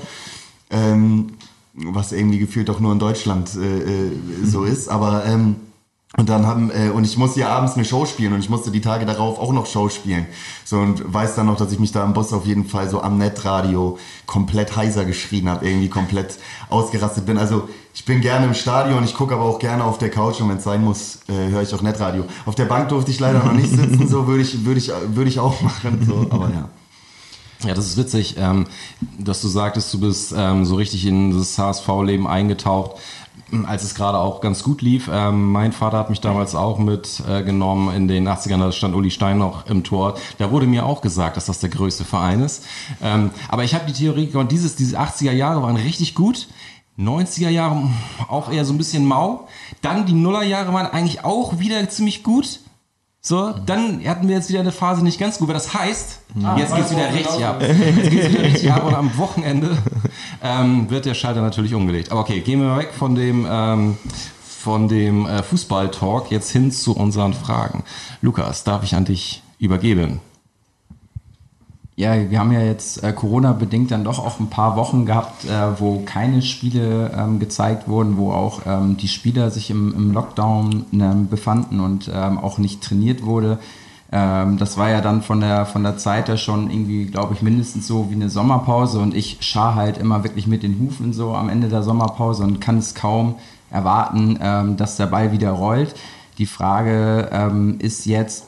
Ähm, 0.69 1.33
was 1.73 2.11
irgendwie 2.11 2.39
gefühlt 2.39 2.69
auch 2.69 2.79
nur 2.79 2.93
in 2.93 2.99
Deutschland 2.99 3.49
äh, 3.55 3.79
äh 3.79 4.11
so 4.43 4.61
mhm. 4.61 4.67
ist. 4.67 4.89
Aber 4.89 5.25
ähm, 5.25 5.57
und 6.17 6.29
dann 6.29 6.45
haben, 6.47 6.71
äh, 6.71 6.89
und 6.89 7.03
ich 7.03 7.17
musste 7.17 7.41
ja 7.41 7.49
abends 7.49 7.73
eine 7.73 7.83
Show 7.83 8.05
spielen 8.05 8.33
und 8.33 8.39
ich 8.39 8.49
musste 8.49 8.71
die 8.71 8.81
Tage 8.81 9.05
darauf 9.05 9.37
auch 9.37 9.51
noch 9.51 9.65
Show 9.65 9.89
spielen. 9.89 10.25
So 10.63 10.77
und 10.77 11.13
weiß 11.13 11.35
dann 11.35 11.47
noch, 11.47 11.57
dass 11.57 11.71
ich 11.73 11.79
mich 11.79 11.91
da 11.91 12.03
am 12.03 12.13
Bus 12.13 12.31
auf 12.31 12.45
jeden 12.45 12.65
Fall 12.65 12.89
so 12.89 13.01
am 13.01 13.17
Netradio 13.17 13.97
komplett 14.25 14.75
heiser 14.77 15.03
geschrien 15.03 15.49
habe, 15.49 15.67
irgendwie 15.67 15.89
komplett 15.89 16.37
ausgerastet 16.69 17.25
bin. 17.25 17.37
Also 17.37 17.67
ich 17.93 18.05
bin 18.05 18.21
gerne 18.21 18.45
im 18.45 18.53
Stadion, 18.53 19.03
ich 19.03 19.13
gucke 19.13 19.33
aber 19.33 19.43
auch 19.43 19.59
gerne 19.59 19.83
auf 19.83 19.97
der 19.97 20.09
Couch 20.09 20.39
und 20.39 20.49
wenn 20.49 20.57
es 20.57 20.63
sein 20.63 20.83
muss, 20.83 21.19
äh, 21.27 21.49
höre 21.49 21.61
ich 21.61 21.73
auch 21.73 21.81
Netradio. 21.81 22.23
Auf 22.45 22.55
der 22.55 22.65
Bank 22.65 22.89
durfte 22.89 23.11
ich 23.11 23.19
leider 23.19 23.43
noch 23.43 23.53
nicht 23.53 23.69
sitzen, 23.69 24.07
so 24.07 24.27
würde 24.27 24.41
ich, 24.41 24.65
würde 24.65 24.79
ich, 24.79 24.91
würde 25.09 25.29
ich 25.29 25.39
auch 25.39 25.61
machen. 25.61 26.05
So, 26.07 26.27
aber 26.29 26.49
ja. 26.49 26.69
Ja, 27.65 27.73
das 27.73 27.87
ist 27.87 27.97
witzig, 27.97 28.35
ähm, 28.37 28.67
dass 29.17 29.41
du 29.41 29.47
sagtest, 29.47 29.93
du 29.93 29.99
bist 29.99 30.33
ähm, 30.37 30.65
so 30.65 30.75
richtig 30.75 31.05
in 31.05 31.35
das 31.35 31.57
HSV-Leben 31.57 32.27
eingetaucht 32.27 32.99
als 33.65 33.83
es 33.83 33.95
gerade 33.95 34.17
auch 34.17 34.41
ganz 34.41 34.63
gut 34.63 34.81
lief. 34.81 35.09
Ähm, 35.11 35.51
mein 35.51 35.71
Vater 35.71 35.97
hat 35.97 36.09
mich 36.09 36.21
damals 36.21 36.55
auch 36.55 36.77
mitgenommen 36.77 37.91
äh, 37.91 37.97
in 37.97 38.07
den 38.07 38.27
80ern, 38.27 38.59
da 38.59 38.71
stand 38.71 38.95
Uli 38.95 39.11
Stein 39.11 39.37
noch 39.37 39.67
im 39.67 39.83
Tor. 39.83 40.15
Da 40.37 40.51
wurde 40.51 40.67
mir 40.67 40.85
auch 40.85 41.01
gesagt, 41.01 41.37
dass 41.37 41.45
das 41.45 41.59
der 41.59 41.69
größte 41.69 42.05
Verein 42.05 42.41
ist. 42.41 42.65
Ähm, 43.01 43.31
aber 43.49 43.63
ich 43.63 43.73
habe 43.73 43.85
die 43.85 43.93
Theorie, 43.93 44.31
dieses, 44.49 44.75
diese 44.75 44.99
80er 44.99 45.31
Jahre 45.31 45.61
waren 45.61 45.77
richtig 45.77 46.15
gut. 46.15 46.47
90er 46.97 47.49
Jahre 47.49 47.89
auch 48.29 48.51
eher 48.51 48.63
so 48.65 48.73
ein 48.73 48.77
bisschen 48.77 49.05
mau. 49.05 49.47
Dann 49.81 50.05
die 50.05 50.13
Nullerjahre 50.13 50.73
waren 50.73 50.87
eigentlich 50.87 51.25
auch 51.25 51.59
wieder 51.59 51.87
ziemlich 51.89 52.23
gut. 52.23 52.61
So, 53.27 53.55
dann 53.65 54.07
hatten 54.07 54.27
wir 54.27 54.35
jetzt 54.35 54.49
wieder 54.49 54.59
eine 54.59 54.71
Phase 54.71 55.03
nicht 55.03 55.19
ganz 55.19 55.39
gut, 55.39 55.47
weil 55.47 55.55
das 55.55 55.73
heißt, 55.73 56.19
ah, 56.43 56.57
jetzt 56.59 56.75
geht's 56.75 56.91
wieder 56.91 57.11
richtig 57.11 57.43
ab. 57.43 57.59
Jetzt 57.59 58.11
geht's 58.11 58.29
wieder 58.29 58.43
richtig 58.43 58.71
ab 58.71 58.85
und 58.85 58.93
am 58.93 59.17
Wochenende 59.17 59.75
ähm, 60.43 60.91
wird 60.91 61.05
der 61.05 61.15
Schalter 61.15 61.41
natürlich 61.41 61.73
umgelegt. 61.73 62.11
Aber 62.11 62.21
okay, 62.21 62.41
gehen 62.41 62.61
wir 62.61 62.77
weg 62.77 62.93
von 62.93 63.15
dem, 63.15 63.47
ähm, 63.49 63.97
von 64.43 64.87
dem 64.87 65.25
äh, 65.25 65.41
Fußball-Talk 65.41 66.29
jetzt 66.29 66.51
hin 66.51 66.69
zu 66.71 66.95
unseren 66.95 67.33
Fragen. 67.33 67.83
Lukas, 68.21 68.63
darf 68.63 68.83
ich 68.83 68.93
an 68.93 69.05
dich 69.05 69.41
übergeben? 69.57 70.21
Ja, 71.97 72.29
wir 72.29 72.39
haben 72.39 72.51
ja 72.51 72.59
jetzt 72.59 73.03
äh, 73.05 73.13
Corona-bedingt 73.13 73.89
dann 73.89 74.03
doch 74.03 74.19
auch 74.19 74.41
ein 74.41 74.49
paar 74.49 74.75
Wochen 74.75 75.05
gehabt, 75.05 75.45
äh, 75.45 75.79
wo 75.79 76.01
keine 76.01 76.41
Spiele 76.41 77.09
ähm, 77.17 77.39
gezeigt 77.39 77.87
wurden, 77.87 78.17
wo 78.17 78.33
auch 78.33 78.63
ähm, 78.65 78.97
die 78.97 79.07
Spieler 79.07 79.49
sich 79.49 79.69
im, 79.69 79.95
im 79.95 80.11
Lockdown 80.11 80.85
ähm, 80.91 81.29
befanden 81.29 81.79
und 81.79 82.11
ähm, 82.13 82.37
auch 82.37 82.57
nicht 82.57 82.83
trainiert 82.83 83.23
wurde. 83.23 83.59
Ähm, 84.11 84.57
das 84.57 84.77
war 84.77 84.89
ja 84.89 84.99
dann 84.99 85.21
von 85.21 85.39
der, 85.39 85.65
von 85.65 85.83
der 85.83 85.95
Zeit 85.95 86.27
her 86.27 86.35
schon 86.35 86.69
irgendwie, 86.69 87.05
glaube 87.05 87.33
ich, 87.33 87.41
mindestens 87.41 87.87
so 87.87 88.09
wie 88.09 88.15
eine 88.15 88.29
Sommerpause 88.29 88.99
und 88.99 89.15
ich 89.15 89.37
schar 89.39 89.75
halt 89.75 89.97
immer 89.97 90.25
wirklich 90.25 90.47
mit 90.47 90.63
den 90.63 90.77
Hufen 90.77 91.13
so 91.13 91.33
am 91.33 91.47
Ende 91.47 91.69
der 91.69 91.81
Sommerpause 91.81 92.43
und 92.43 92.59
kann 92.59 92.77
es 92.77 92.93
kaum 92.93 93.35
erwarten, 93.71 94.37
ähm, 94.41 94.75
dass 94.75 94.97
der 94.97 95.07
Ball 95.07 95.31
wieder 95.31 95.51
rollt. 95.51 95.95
Die 96.39 96.45
Frage 96.45 97.77
ist 97.79 98.05
jetzt, 98.05 98.43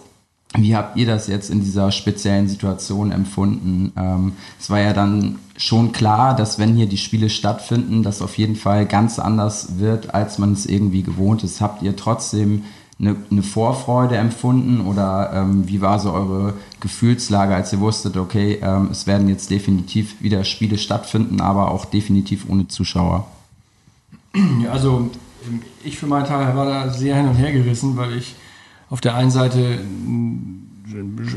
wie 0.56 0.76
habt 0.76 0.98
ihr 0.98 1.06
das 1.06 1.28
jetzt 1.28 1.50
in 1.50 1.62
dieser 1.62 1.92
speziellen 1.92 2.48
Situation 2.48 3.12
empfunden? 3.12 3.92
Ähm, 3.98 4.34
es 4.60 4.70
war 4.70 4.80
ja 4.80 4.94
dann 4.94 5.40
schon 5.58 5.92
klar, 5.92 6.36
dass 6.36 6.58
wenn 6.60 6.76
hier 6.76 6.88
die 6.88 6.98
Spiele 6.98 7.30
stattfinden, 7.30 8.04
das 8.04 8.22
auf 8.22 8.38
jeden 8.38 8.56
Fall 8.56 8.86
ganz 8.86 9.20
anders 9.20 9.80
wird, 9.80 10.14
als 10.14 10.38
man 10.38 10.54
es 10.54 10.66
irgendwie 10.66 11.04
gewohnt 11.04 11.44
ist. 11.44 11.62
Habt 11.62 11.84
ihr 11.84 11.96
trotzdem 11.96 12.64
eine, 13.00 13.16
eine 13.30 13.44
Vorfreude 13.44 14.18
empfunden 14.18 14.82
oder 14.82 15.32
ähm, 15.34 15.68
wie 15.68 15.82
war 15.82 16.00
so 16.00 16.12
eure 16.12 16.54
Gefühlslage, 16.80 17.54
als 17.54 17.74
ihr 17.74 17.80
wusstet, 17.80 18.18
okay, 18.18 18.60
ähm, 18.62 18.90
es 18.92 19.06
werden 19.06 19.28
jetzt 19.30 19.50
definitiv 19.52 20.22
wieder 20.22 20.44
Spiele 20.44 20.78
stattfinden, 20.78 21.42
aber 21.42 21.72
auch 21.72 21.86
definitiv 21.86 22.50
ohne 22.50 22.68
Zuschauer? 22.68 23.28
Also 24.72 25.12
ähm, 25.48 25.62
ich 25.84 25.98
für 25.98 26.08
meinen 26.08 26.26
Teil 26.26 26.56
war 26.56 26.66
da 26.66 26.90
sehr 26.90 27.16
hin 27.16 27.28
und 27.28 27.36
her 27.36 27.52
gerissen, 27.52 27.98
weil 27.98 28.18
ich 28.18 28.36
auf 28.90 29.02
der 29.02 29.16
einen 29.16 29.32
Seite 29.32 29.80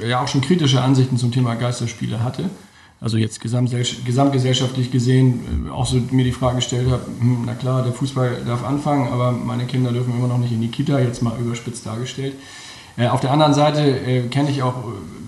ja 0.06 0.22
auch 0.22 0.28
schon 0.28 0.40
kritische 0.40 0.80
Ansichten 0.80 1.16
zum 1.16 1.32
Thema 1.32 1.54
Geisterspiele 1.54 2.22
hatte. 2.22 2.50
Also 3.00 3.16
jetzt 3.16 3.40
gesamtgesellschaftlich 3.40 4.90
gesehen 4.90 5.66
äh, 5.66 5.70
auch 5.70 5.86
so 5.86 5.98
mir 6.10 6.24
die 6.24 6.32
Frage 6.32 6.56
gestellt 6.56 6.90
habe, 6.90 7.02
hm, 7.18 7.44
na 7.46 7.54
klar, 7.54 7.82
der 7.82 7.92
Fußball 7.92 8.42
darf 8.46 8.62
anfangen, 8.62 9.08
aber 9.10 9.32
meine 9.32 9.64
Kinder 9.64 9.90
dürfen 9.90 10.14
immer 10.14 10.28
noch 10.28 10.36
nicht 10.36 10.52
in 10.52 10.60
die 10.60 10.68
Kita, 10.68 10.98
jetzt 10.98 11.22
mal 11.22 11.32
überspitzt 11.40 11.86
dargestellt. 11.86 12.34
Äh, 12.98 13.08
auf 13.08 13.20
der 13.20 13.30
anderen 13.30 13.54
Seite 13.54 13.80
äh, 13.80 14.28
kenne 14.28 14.50
ich 14.50 14.62
auch 14.62 14.74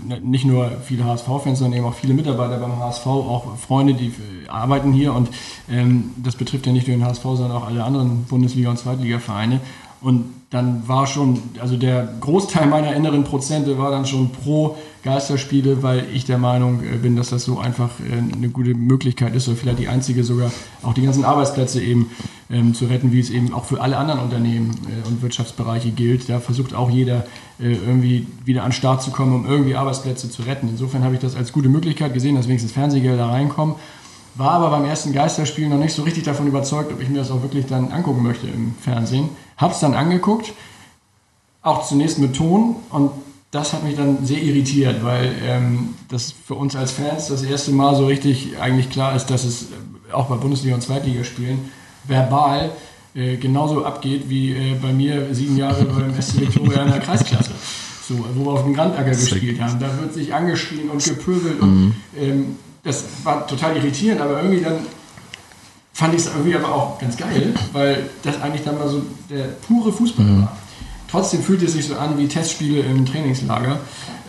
äh, 0.08 0.20
nicht 0.20 0.44
nur 0.44 0.70
viele 0.85 1.04
HSV-Fans, 1.04 1.61
sondern 1.61 1.78
eben 1.78 1.87
auch 1.87 1.94
viele 1.94 2.12
Mitarbeiter 2.12 2.58
beim 2.58 2.78
HSV, 2.78 3.06
auch 3.06 3.56
Freunde, 3.56 3.94
die 3.94 4.08
äh, 4.08 4.48
arbeiten 4.48 4.92
hier 4.92 5.14
und 5.14 5.30
ähm, 5.70 6.11
das 6.22 6.37
betrifft 6.37 6.66
ja 6.66 6.72
nicht 6.74 6.88
nur 6.88 6.98
den 6.98 7.06
HSV, 7.06 7.22
sondern 7.22 7.52
auch 7.52 7.66
alle 7.66 7.82
anderen 7.82 8.26
Bundesliga- 8.28 8.68
und 8.68 8.78
Zweitliga-Vereine. 8.78 9.61
Und 10.02 10.26
dann 10.53 10.87
war 10.87 11.07
schon, 11.07 11.41
also 11.61 11.79
der 11.79 12.07
Großteil 12.21 12.67
meiner 12.67 12.95
inneren 12.95 13.25
Prozente 13.25 13.79
war 13.79 13.91
dann 13.91 14.05
schon 14.05 14.33
pro 14.33 14.77
Geisterspiele, 15.03 15.83
weil 15.83 16.05
ich 16.12 16.27
der 16.27 16.37
Meinung 16.37 16.83
äh, 16.85 16.99
bin, 16.99 17.17
dass 17.17 17.31
das 17.31 17.45
so 17.45 17.59
einfach 17.59 17.88
äh, 18.01 18.37
eine 18.37 18.51
gute 18.51 18.75
Möglichkeit 18.75 19.35
ist 19.35 19.49
oder 19.49 19.57
vielleicht 19.57 19.79
die 19.79 19.88
einzige 19.88 20.25
sogar, 20.25 20.53
auch 20.83 20.93
die 20.93 21.03
ganzen 21.03 21.25
Arbeitsplätze 21.25 21.81
eben 21.81 22.11
ähm, 22.51 22.75
zu 22.75 22.85
retten, 22.85 23.12
wie 23.12 23.21
es 23.21 23.31
eben 23.31 23.55
auch 23.55 23.65
für 23.65 23.81
alle 23.81 23.97
anderen 23.97 24.21
Unternehmen 24.21 24.73
äh, 24.87 25.09
und 25.09 25.23
Wirtschaftsbereiche 25.23 25.91
gilt. 25.91 26.29
Da 26.29 26.38
versucht 26.38 26.75
auch 26.75 26.91
jeder 26.91 27.25
äh, 27.59 27.73
irgendwie 27.73 28.27
wieder 28.45 28.62
an 28.62 28.69
den 28.69 28.75
Start 28.75 29.03
zu 29.03 29.11
kommen, 29.11 29.35
um 29.35 29.47
irgendwie 29.47 29.75
Arbeitsplätze 29.75 30.29
zu 30.29 30.43
retten. 30.43 30.69
Insofern 30.69 31.03
habe 31.03 31.15
ich 31.15 31.21
das 31.21 31.35
als 31.35 31.53
gute 31.53 31.71
Möglichkeit 31.71 32.12
gesehen, 32.12 32.37
dass 32.37 32.47
wenigstens 32.47 32.73
Fernsehgelder 32.73 33.25
reinkommen. 33.25 33.77
War 34.35 34.53
aber 34.53 34.71
beim 34.71 34.85
ersten 34.85 35.12
Geisterspiel 35.12 35.68
noch 35.68 35.79
nicht 35.79 35.95
so 35.95 36.03
richtig 36.03 36.25
davon 36.25 36.47
überzeugt, 36.47 36.92
ob 36.92 37.01
ich 37.01 37.09
mir 37.09 37.18
das 37.18 37.31
auch 37.31 37.42
wirklich 37.42 37.66
dann 37.66 37.92
angucken 37.92 38.23
möchte 38.23 38.47
im 38.47 38.75
Fernsehen. 38.81 39.29
Hab's 39.59 39.81
dann 39.81 39.95
angeguckt, 39.95 40.53
auch 41.61 41.87
zunächst 41.87 42.18
mit 42.18 42.35
Ton 42.35 42.77
und 42.90 43.11
das 43.51 43.75
hat 43.75 43.85
mich 43.85 43.97
dann 43.97 44.25
sehr 44.25 44.42
irritiert, 44.42 45.05
weil 45.05 45.31
ähm, 45.45 45.90
das 46.09 46.33
für 46.33 46.55
uns 46.55 46.75
als 46.75 46.92
Fans 46.92 47.29
das 47.29 47.42
erste 47.42 47.71
Mal 47.71 47.95
so 47.95 48.07
richtig 48.07 48.59
eigentlich 48.59 48.88
klar 48.88 49.14
ist, 49.14 49.27
dass 49.27 49.45
es 49.45 49.64
äh, 49.64 50.12
auch 50.12 50.27
bei 50.27 50.37
Bundesliga 50.37 50.75
und 50.75 50.81
Zweitligaspielen 50.81 51.59
verbal 52.05 52.71
äh, 53.14 53.37
genauso 53.37 53.85
abgeht 53.85 54.31
wie 54.31 54.53
äh, 54.53 54.75
bei 54.81 54.92
mir 54.92 55.35
sieben 55.35 55.59
Jahre 55.59 55.85
beim 55.85 56.14
SC 56.21 56.40
Victoria 56.40 56.85
in 56.85 56.92
der 56.92 57.01
Kreisklasse. 57.01 57.51
So, 58.09 58.25
wo 58.35 58.47
wir 58.47 58.53
auf 58.53 58.64
dem 58.64 58.75
Grandacker 58.75 59.11
gespielt 59.11 59.61
haben. 59.61 59.79
Da 59.79 60.01
wird 60.01 60.14
sich 60.14 60.33
angeschrien 60.33 60.88
und 60.88 61.05
gepöbelt 61.05 61.61
und 61.61 61.95
ähm, 62.18 62.57
das 62.85 63.05
war 63.25 63.47
total 63.47 63.77
irritierend, 63.77 64.21
aber 64.21 64.42
irgendwie 64.42 64.61
dann 64.62 64.79
fand 65.92 66.14
ich 66.14 66.21
es 66.21 66.27
irgendwie 66.27 66.55
aber 66.57 66.75
auch 66.75 66.99
ganz 66.99 67.16
geil, 67.16 67.55
weil 67.73 68.09
das 68.23 68.40
eigentlich 68.40 68.64
dann 68.64 68.79
mal 68.79 68.88
so 68.88 69.03
der 69.31 69.45
pure 69.66 69.92
Fußball 69.92 70.25
Mhm. 70.25 70.42
war. 70.42 70.57
Trotzdem 71.11 71.42
fühlte 71.42 71.66
es 71.66 71.75
sich 71.75 71.87
so 71.87 71.95
an 71.97 72.16
wie 72.16 72.27
Testspiele 72.27 72.81
im 72.81 73.05
Trainingslager, 73.05 73.79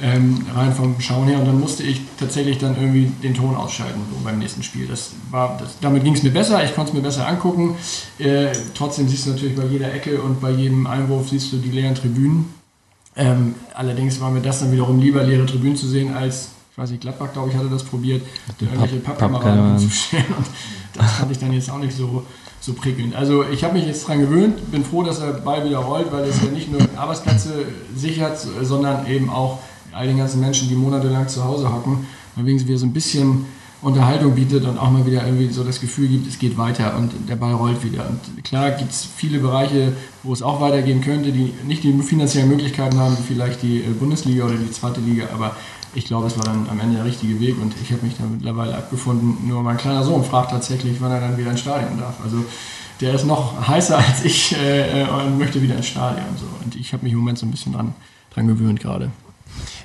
ähm, 0.02 0.46
rein 0.54 0.76
vom 0.76 1.00
Schauen 1.00 1.30
her. 1.30 1.40
Und 1.40 1.46
dann 1.46 1.58
musste 1.58 1.82
ich 1.84 2.02
tatsächlich 2.20 2.58
dann 2.58 2.76
irgendwie 2.76 3.06
den 3.24 3.34
Ton 3.34 3.56
ausschalten 3.56 4.02
so 4.12 4.22
beim 4.22 4.38
nächsten 4.38 4.64
Spiel. 4.64 4.86
Das 4.88 5.12
war, 5.32 5.58
das, 5.62 5.78
damit 5.80 6.04
ging 6.04 6.14
es 6.14 6.24
mir 6.24 6.32
besser, 6.32 6.62
ich 6.62 6.76
konnte 6.76 6.90
es 6.90 6.94
mir 6.94 7.02
besser 7.02 7.26
angucken. 7.26 7.76
Äh, 8.20 8.48
trotzdem 8.74 9.08
siehst 9.08 9.26
du 9.26 9.30
natürlich 9.30 9.56
bei 9.56 9.64
jeder 9.64 9.94
Ecke 9.94 10.22
und 10.22 10.42
bei 10.42 10.52
jedem 10.52 10.86
Einwurf 10.86 11.30
siehst 11.30 11.54
du 11.54 11.58
die 11.58 11.72
leeren 11.72 11.96
Tribünen. 11.96 12.54
Ähm, 13.16 13.56
allerdings 13.74 14.20
war 14.20 14.30
mir 14.32 14.42
das 14.42 14.60
dann 14.60 14.74
wiederum 14.74 15.00
lieber, 15.00 15.24
leere 15.24 15.46
Tribünen 15.46 15.78
zu 15.78 15.88
sehen, 15.88 16.14
als, 16.14 16.50
ich 16.74 16.78
weiß 16.80 16.90
nicht, 16.90 17.02
Gladbach, 17.02 17.32
glaube 17.34 17.52
ich, 17.52 17.56
hatte 17.56 17.70
das 17.70 17.84
probiert, 17.84 18.24
irgendwelche 18.60 18.96
Papp- 18.96 19.20
Pappkameraden. 19.20 19.76
Und 19.76 19.84
das 20.94 21.12
fand 21.12 21.32
ich 21.32 21.38
dann 21.38 21.54
jetzt 21.54 21.70
auch 21.70 21.78
nicht 21.78 21.96
so, 21.96 22.24
so 22.60 22.74
prickelnd. 22.74 23.16
Also 23.16 23.46
ich 23.48 23.64
habe 23.64 23.76
mich 23.78 23.86
jetzt 23.86 24.08
dran 24.08 24.20
gewöhnt, 24.20 24.72
bin 24.72 24.84
froh, 24.84 25.04
dass 25.04 25.20
der 25.20 25.34
Ball 25.34 25.64
wieder 25.64 25.78
rollt, 25.78 26.12
weil 26.12 26.24
es 26.24 26.42
ja 26.42 26.50
nicht 26.50 26.72
nur 26.72 26.82
Arbeitsplätze 26.98 27.66
sichert, 27.96 28.40
sondern 28.64 29.06
eben 29.06 29.30
auch 29.30 29.60
all 29.92 30.08
den 30.08 30.18
ganzen 30.18 30.40
Menschen, 30.40 30.68
die 30.68 30.74
monatelang 30.76 31.28
zu 31.28 31.44
Hause 31.44 31.72
hocken, 31.72 32.08
wegen 32.36 32.60
wieder 32.60 32.80
so 32.80 32.88
ein 32.88 32.94
bisschen 32.94 33.46
Unterhaltung 33.84 34.34
bietet 34.34 34.66
und 34.66 34.80
auch 34.80 34.90
mal 34.90 35.06
wieder 35.06 35.24
irgendwie 35.28 35.50
so 35.50 35.64
das 35.64 35.80
Gefühl 35.80 36.08
gibt, 36.08 36.26
es 36.26 36.40
geht 36.40 36.58
weiter 36.58 36.98
und 36.98 37.12
der 37.30 37.36
Ball 37.36 37.54
rollt 37.54 37.84
wieder. 37.84 38.10
Und 38.10 38.44
klar 38.44 38.72
gibt 38.72 38.90
es 38.92 39.06
viele 39.16 39.38
Bereiche, 39.38 39.94
wo 40.24 40.34
es 40.34 40.42
auch 40.42 40.60
weitergehen 40.60 41.02
könnte, 41.02 41.32
die 41.32 41.54
nicht 41.68 41.84
die 41.84 41.94
finanziellen 42.02 42.50
Möglichkeiten 42.50 42.98
haben, 42.98 43.16
wie 43.20 43.34
vielleicht 43.34 43.62
die 43.62 43.82
äh, 43.82 43.90
Bundesliga 43.90 44.46
oder 44.46 44.56
die 44.56 44.72
zweite 44.72 45.02
Liga, 45.02 45.26
aber 45.34 45.56
ich 45.96 46.06
glaube, 46.06 46.28
es 46.28 46.38
war 46.38 46.46
dann 46.46 46.68
am 46.70 46.80
Ende 46.80 46.96
der 46.96 47.06
richtige 47.06 47.40
Weg 47.40 47.62
und 47.62 47.74
ich 47.82 47.92
habe 47.92 48.06
mich 48.06 48.18
da 48.18 48.24
mittlerweile 48.26 48.76
abgefunden. 48.76 49.48
Nur 49.48 49.64
mein 49.64 49.78
kleiner 49.78 50.04
Sohn 50.04 50.24
fragt 50.24 50.52
tatsächlich, 50.52 51.00
wann 51.00 51.12
er 51.12 51.22
dann 51.22 51.38
wieder 51.38 51.52
ins 51.52 51.60
Stadion 51.62 52.00
darf. 52.00 52.16
Also 52.24 52.44
der 53.02 53.14
ist 53.14 53.26
noch 53.26 53.68
heißer 53.68 53.98
als 54.10 54.24
ich 54.24 54.56
äh, 54.58 55.06
und 55.08 55.38
möchte 55.38 55.62
wieder 55.62 55.76
ins 55.76 55.88
Stadion. 55.88 56.26
So. 56.38 56.46
Und 56.64 56.76
ich 56.76 56.94
habe 56.94 57.04
mich 57.04 57.14
im 57.14 57.20
Moment 57.20 57.38
so 57.38 57.46
ein 57.46 57.52
bisschen 57.52 57.74
dran, 57.74 57.94
dran 58.34 58.48
gewöhnt 58.48 58.80
gerade. 58.80 59.12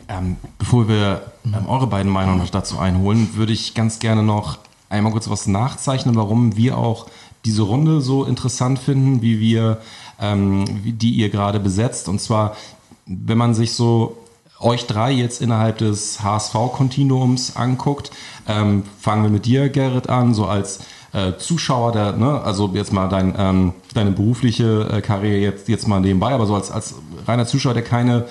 Ähm, 0.08 0.36
bevor 0.58 0.88
wir 0.88 1.32
ähm, 1.44 1.66
eure 1.66 1.86
beiden 1.86 2.10
Meinungen 2.10 2.38
noch 2.38 2.50
dazu 2.50 2.78
einholen, 2.78 3.30
würde 3.34 3.52
ich 3.52 3.74
ganz 3.74 3.98
gerne 3.98 4.22
noch 4.22 4.58
einmal 4.88 5.12
kurz 5.12 5.28
was 5.28 5.46
nachzeichnen, 5.46 6.16
warum 6.16 6.56
wir 6.56 6.78
auch 6.78 7.06
diese 7.44 7.62
Runde 7.62 8.00
so 8.00 8.24
interessant 8.24 8.78
finden, 8.78 9.20
wie 9.20 9.40
wir, 9.40 9.80
ähm, 10.20 10.64
die 10.82 11.10
ihr 11.10 11.28
gerade 11.28 11.60
besetzt. 11.60 12.08
Und 12.08 12.20
zwar, 12.20 12.56
wenn 13.04 13.38
man 13.38 13.54
sich 13.54 13.74
so 13.74 14.16
euch 14.60 14.86
drei 14.86 15.12
jetzt 15.12 15.40
innerhalb 15.40 15.78
des 15.78 16.22
HSV-Kontinuums 16.22 17.56
anguckt, 17.56 18.10
ähm, 18.46 18.84
fangen 18.98 19.22
wir 19.22 19.30
mit 19.30 19.46
dir, 19.46 19.68
Gerrit, 19.68 20.08
an, 20.08 20.34
so 20.34 20.46
als 20.46 20.80
äh, 21.12 21.34
Zuschauer, 21.38 21.92
der, 21.92 22.12
ne, 22.12 22.40
also 22.42 22.70
jetzt 22.74 22.92
mal 22.92 23.08
dein, 23.08 23.34
ähm, 23.38 23.72
deine 23.94 24.10
berufliche 24.10 24.88
äh, 24.92 25.00
Karriere 25.00 25.38
jetzt, 25.38 25.68
jetzt 25.68 25.88
mal 25.88 26.00
nebenbei, 26.00 26.32
aber 26.32 26.46
so 26.46 26.54
als, 26.54 26.70
als 26.70 26.96
reiner 27.26 27.46
Zuschauer, 27.46 27.74
der 27.74 27.84
keine 27.84 28.26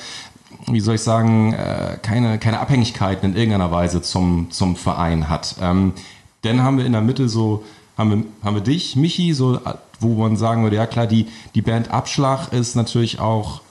wie 0.70 0.80
soll 0.82 0.96
ich 0.96 1.02
sagen, 1.02 1.54
äh, 1.54 1.98
keine, 2.02 2.40
keine 2.40 2.60
Abhängigkeiten 2.60 3.32
in 3.32 3.38
irgendeiner 3.38 3.72
Weise 3.72 4.02
zum, 4.02 4.48
zum 4.52 4.76
Verein 4.76 5.30
hat. 5.30 5.56
Ähm, 5.62 5.94
dann 6.42 6.62
haben 6.62 6.78
wir 6.78 6.86
in 6.86 6.92
der 6.92 7.02
Mitte 7.02 7.30
so, 7.30 7.64
haben 7.98 8.10
wir, 8.12 8.24
haben 8.44 8.56
wir 8.56 8.62
dich, 8.62 8.96
Michi, 8.96 9.34
so, 9.34 9.60
wo 10.00 10.16
man 10.16 10.36
sagen 10.36 10.64
würde, 10.64 10.76
ja 10.76 10.86
klar, 10.86 11.08
die, 11.08 11.28
die 11.56 11.62
Band 11.62 11.92
Abschlag 11.92 12.52
ist 12.52 12.76
natürlich 12.76 13.20
auch 13.20 13.62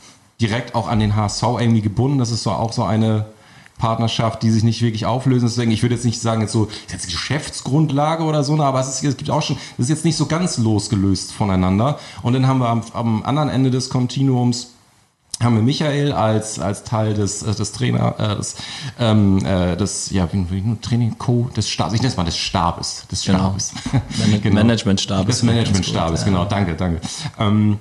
direkt 0.41 0.75
auch 0.75 0.89
an 0.89 0.99
den 1.01 1.17
HSV 1.17 1.43
irgendwie 1.59 1.83
gebunden. 1.83 2.19
Das 2.19 2.31
ist 2.31 2.43
so 2.43 2.51
auch 2.51 2.73
so 2.73 2.85
eine 2.85 3.27
Partnerschaft, 3.79 4.43
die 4.43 4.51
sich 4.51 4.63
nicht 4.65 4.81
wirklich 4.83 5.05
auflösen. 5.07 5.47
Deswegen, 5.49 5.71
ich 5.71 5.83
würde 5.83 5.95
jetzt 5.95 6.05
nicht 6.05 6.21
sagen, 6.21 6.41
jetzt 6.41 6.53
so, 6.53 6.65
ist 6.65 6.93
jetzt 6.93 7.07
Geschäftsgrundlage 7.07 8.25
oder 8.25 8.43
so, 8.43 8.59
aber 8.61 8.81
es, 8.81 8.89
ist, 8.89 9.05
es 9.05 9.17
gibt 9.17 9.31
auch 9.31 9.43
schon, 9.43 9.57
das 9.77 9.85
ist 9.87 9.91
jetzt 9.91 10.05
nicht 10.05 10.17
so 10.17 10.27
ganz 10.27 10.57
losgelöst 10.59 11.33
voneinander. 11.33 11.99
Und 12.23 12.33
dann 12.33 12.47
haben 12.47 12.59
wir 12.61 12.69
am, 12.69 12.83
am 12.95 13.23
anderen 13.23 13.49
Ende 13.51 13.71
des 13.71 13.91
Kontinuums 13.91 14.71
haben 15.43 15.55
wir 15.55 15.63
Michael 15.63 16.13
als, 16.13 16.59
als 16.59 16.85
Teil 16.85 17.13
des, 17.13 17.43
äh, 17.43 17.55
des 17.55 17.73
Trainer, 17.73 18.15
äh, 18.19 18.37
des, 18.37 18.57
ähm, 18.99 19.45
äh, 19.45 19.77
des, 19.77 20.09
ja, 20.09 20.27
wie, 20.33 20.47
wie 20.51 20.77
Training 20.81 21.19
Co. 21.19 21.51
des 21.55 21.69
Stabs, 21.69 21.93
ich 21.93 22.01
nenne 22.01 22.11
es 22.11 22.17
mal 22.17 22.25
des 22.25 22.39
Stabes, 22.39 23.05
des 23.13 23.23
Genau. 23.23 23.39
Stabes. 23.59 23.73
Man- 23.93 24.41
Managementstabes. 24.55 25.27
Des 25.27 25.43
Managementstabes, 25.43 26.25
genau, 26.25 26.47
danke, 26.47 26.75
danke. 26.75 27.03
Ähm, 27.39 27.79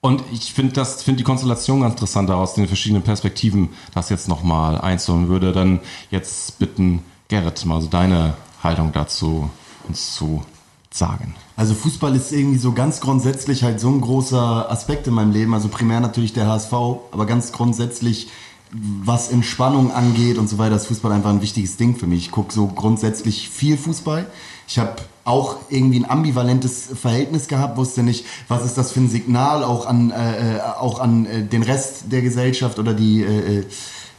und 0.00 0.22
ich 0.32 0.52
finde 0.52 0.72
das, 0.72 1.02
finde 1.02 1.18
die 1.18 1.24
Konstellation 1.24 1.80
ganz 1.80 1.94
interessant 1.94 2.30
aus 2.30 2.54
den 2.54 2.68
verschiedenen 2.68 3.02
Perspektiven, 3.02 3.70
das 3.94 4.08
jetzt 4.08 4.28
nochmal 4.28 4.78
einzuholen 4.80 5.28
würde. 5.28 5.52
Dann 5.52 5.80
jetzt 6.10 6.58
bitten, 6.58 7.02
Gerrit, 7.28 7.64
mal 7.64 7.80
so 7.80 7.88
deine 7.88 8.34
Haltung 8.62 8.92
dazu 8.92 9.50
uns 9.88 10.14
zu 10.14 10.42
sagen. 10.90 11.34
Also 11.56 11.74
Fußball 11.74 12.14
ist 12.14 12.32
irgendwie 12.32 12.58
so 12.58 12.72
ganz 12.72 13.00
grundsätzlich 13.00 13.62
halt 13.62 13.80
so 13.80 13.88
ein 13.88 14.00
großer 14.00 14.70
Aspekt 14.70 15.06
in 15.06 15.14
meinem 15.14 15.32
Leben. 15.32 15.54
Also 15.54 15.68
primär 15.68 16.00
natürlich 16.00 16.32
der 16.32 16.46
HSV, 16.46 16.72
aber 16.72 17.26
ganz 17.26 17.52
grundsätzlich, 17.52 18.28
was 18.72 19.28
Entspannung 19.28 19.92
angeht 19.92 20.38
und 20.38 20.48
so 20.48 20.58
weiter, 20.58 20.76
ist 20.76 20.86
Fußball 20.86 21.12
einfach 21.12 21.30
ein 21.30 21.42
wichtiges 21.42 21.76
Ding 21.76 21.96
für 21.96 22.06
mich. 22.06 22.26
Ich 22.26 22.30
gucke 22.30 22.52
so 22.52 22.66
grundsätzlich 22.66 23.48
viel 23.48 23.76
Fußball. 23.76 24.30
Ich 24.68 24.78
habe 24.78 24.96
auch 25.26 25.56
irgendwie 25.68 25.98
ein 25.98 26.08
ambivalentes 26.08 26.88
Verhältnis 26.94 27.48
gehabt, 27.48 27.76
wusste 27.76 28.04
nicht, 28.04 28.24
was 28.46 28.64
ist 28.64 28.78
das 28.78 28.92
für 28.92 29.00
ein 29.00 29.08
Signal 29.08 29.64
auch 29.64 29.86
an, 29.86 30.12
äh, 30.12 30.56
äh, 30.56 30.60
auch 30.60 31.00
an 31.00 31.26
äh, 31.26 31.42
den 31.42 31.64
Rest 31.64 32.12
der 32.12 32.22
Gesellschaft 32.22 32.78
oder 32.78 32.94
die, 32.94 33.22
äh, 33.22 33.64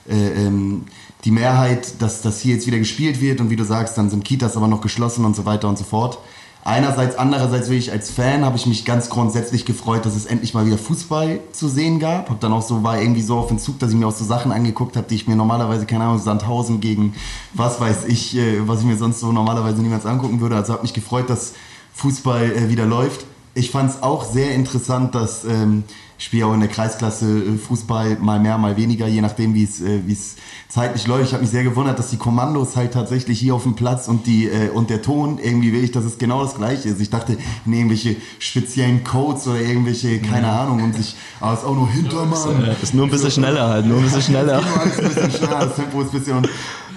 äh, 0.10 0.46
ähm, 0.46 0.84
die 1.24 1.32
Mehrheit, 1.32 2.02
dass 2.02 2.22
das 2.22 2.42
hier 2.42 2.56
jetzt 2.56 2.68
wieder 2.68 2.78
gespielt 2.78 3.22
wird 3.22 3.40
und 3.40 3.50
wie 3.50 3.56
du 3.56 3.64
sagst, 3.64 3.98
dann 3.98 4.10
sind 4.10 4.26
Kitas 4.26 4.58
aber 4.58 4.68
noch 4.68 4.82
geschlossen 4.82 5.24
und 5.24 5.36
so 5.36 5.46
weiter 5.46 5.70
und 5.70 5.78
so 5.78 5.86
fort. 5.86 6.20
Einerseits, 6.68 7.16
andererseits 7.16 7.70
wirklich 7.70 7.94
als 7.94 8.12
Fan 8.12 8.44
habe 8.44 8.58
ich 8.58 8.66
mich 8.66 8.84
ganz 8.84 9.10
grundsätzlich 9.10 9.64
gefreut, 9.64 10.06
dass 10.06 10.18
es 10.18 10.26
endlich 10.26 10.54
mal 10.54 10.66
wieder 10.66 10.78
Fußball 10.78 11.40
zu 11.54 11.70
sehen 11.70 11.98
gab. 11.98 12.30
Hab 12.30 12.42
dann 12.42 12.52
auch 12.52 12.62
so 12.62 12.84
war 12.84 13.00
irgendwie 13.00 13.22
so 13.22 13.38
auf 13.38 13.48
den 13.48 13.58
Zug, 13.58 13.80
dass 13.80 13.92
ich 13.92 13.96
mir 13.96 14.06
auch 14.06 14.14
so 14.14 14.26
Sachen 14.26 14.52
angeguckt 14.52 14.98
habe, 14.98 15.08
die 15.08 15.16
ich 15.16 15.30
mir 15.30 15.38
normalerweise 15.38 15.86
keine 15.86 16.04
Ahnung 16.04 16.20
Sandhausen 16.20 16.82
gegen 16.82 17.14
was 17.54 17.80
weiß 17.80 18.04
ich, 18.10 18.36
äh, 18.36 18.68
was 18.68 18.82
ich 18.82 18.86
mir 18.86 18.98
sonst 18.98 19.22
so 19.22 19.32
normalerweise 19.32 19.82
niemals 19.82 20.06
angucken 20.06 20.42
würde. 20.42 20.58
Also 20.58 20.74
habe 20.74 20.82
mich 20.82 20.92
gefreut, 20.92 21.30
dass 21.30 21.54
Fußball 21.94 22.52
äh, 22.52 22.68
wieder 22.68 22.86
läuft. 22.86 23.26
Ich 23.58 23.72
fand 23.72 23.90
es 23.90 24.04
auch 24.04 24.24
sehr 24.24 24.54
interessant, 24.54 25.16
dass 25.16 25.44
ähm, 25.44 25.84
ich 26.20 26.26
spiele 26.26 26.46
auch 26.46 26.54
in 26.54 26.60
der 26.60 26.70
Kreisklasse 26.70 27.26
äh, 27.26 27.58
Fußball 27.58 28.18
mal 28.20 28.40
mehr, 28.40 28.60
mal 28.60 28.78
weniger, 28.78 29.08
je 29.08 29.22
nachdem, 29.22 29.56
wie 29.56 29.64
es 29.64 29.82
äh, 29.82 30.02
wie 30.06 30.14
es 30.14 30.36
zeitlich 30.70 31.08
läuft. 31.08 31.26
Ich 31.26 31.34
habe 31.34 31.42
mich 31.42 31.50
sehr 31.50 31.64
gewundert, 31.64 31.98
dass 31.98 32.12
die 32.12 32.18
Kommandos 32.18 32.76
halt 32.76 32.94
tatsächlich 32.94 33.40
hier 33.40 33.56
auf 33.56 33.64
dem 33.64 33.76
Platz 33.76 34.08
und 34.08 34.28
die 34.28 34.46
äh, 34.46 34.70
und 34.70 34.92
der 34.92 35.02
Ton 35.02 35.40
irgendwie 35.42 35.74
will 35.74 35.84
ich, 35.84 35.92
dass 35.92 36.06
es 36.06 36.20
genau 36.20 36.44
das 36.44 36.54
gleiche 36.54 36.90
ist. 36.90 37.02
Ich 37.02 37.10
dachte, 37.10 37.36
nee, 37.66 37.78
irgendwelche 37.78 38.16
speziellen 38.38 39.04
Codes 39.04 39.48
oder 39.48 39.60
irgendwelche, 39.60 40.20
keine 40.20 40.52
Ahnung, 40.52 40.84
und 40.84 40.96
sich, 40.96 41.16
aber 41.40 41.54
es 41.54 41.60
ist 41.60 41.66
auch 41.66 41.76
nur 41.76 41.90
Hintermann. 41.90 42.76
Ist 42.82 42.94
nur 42.94 43.06
ein 43.06 43.12
bisschen 43.12 43.32
schneller 43.32 43.70
halt, 43.70 43.88
nur 43.88 43.98
ein 43.98 44.04
bisschen 44.04 44.22
schneller. 44.34 44.60
Ein 44.60 44.92
bisschen 44.92 45.32
schneller, 45.32 45.66
das 45.66 45.76
Tempo 45.76 46.02
ist 46.02 46.14
ein 46.14 46.20
bisschen 46.20 46.38
und 46.38 46.50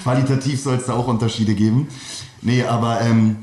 qualitativ 0.02 0.60
soll 0.60 0.76
es 0.76 0.84
da 0.84 0.92
auch 0.92 1.08
Unterschiede 1.08 1.54
geben. 1.54 1.88
Nee, 2.42 2.64
aber 2.64 3.00
ähm, 3.00 3.36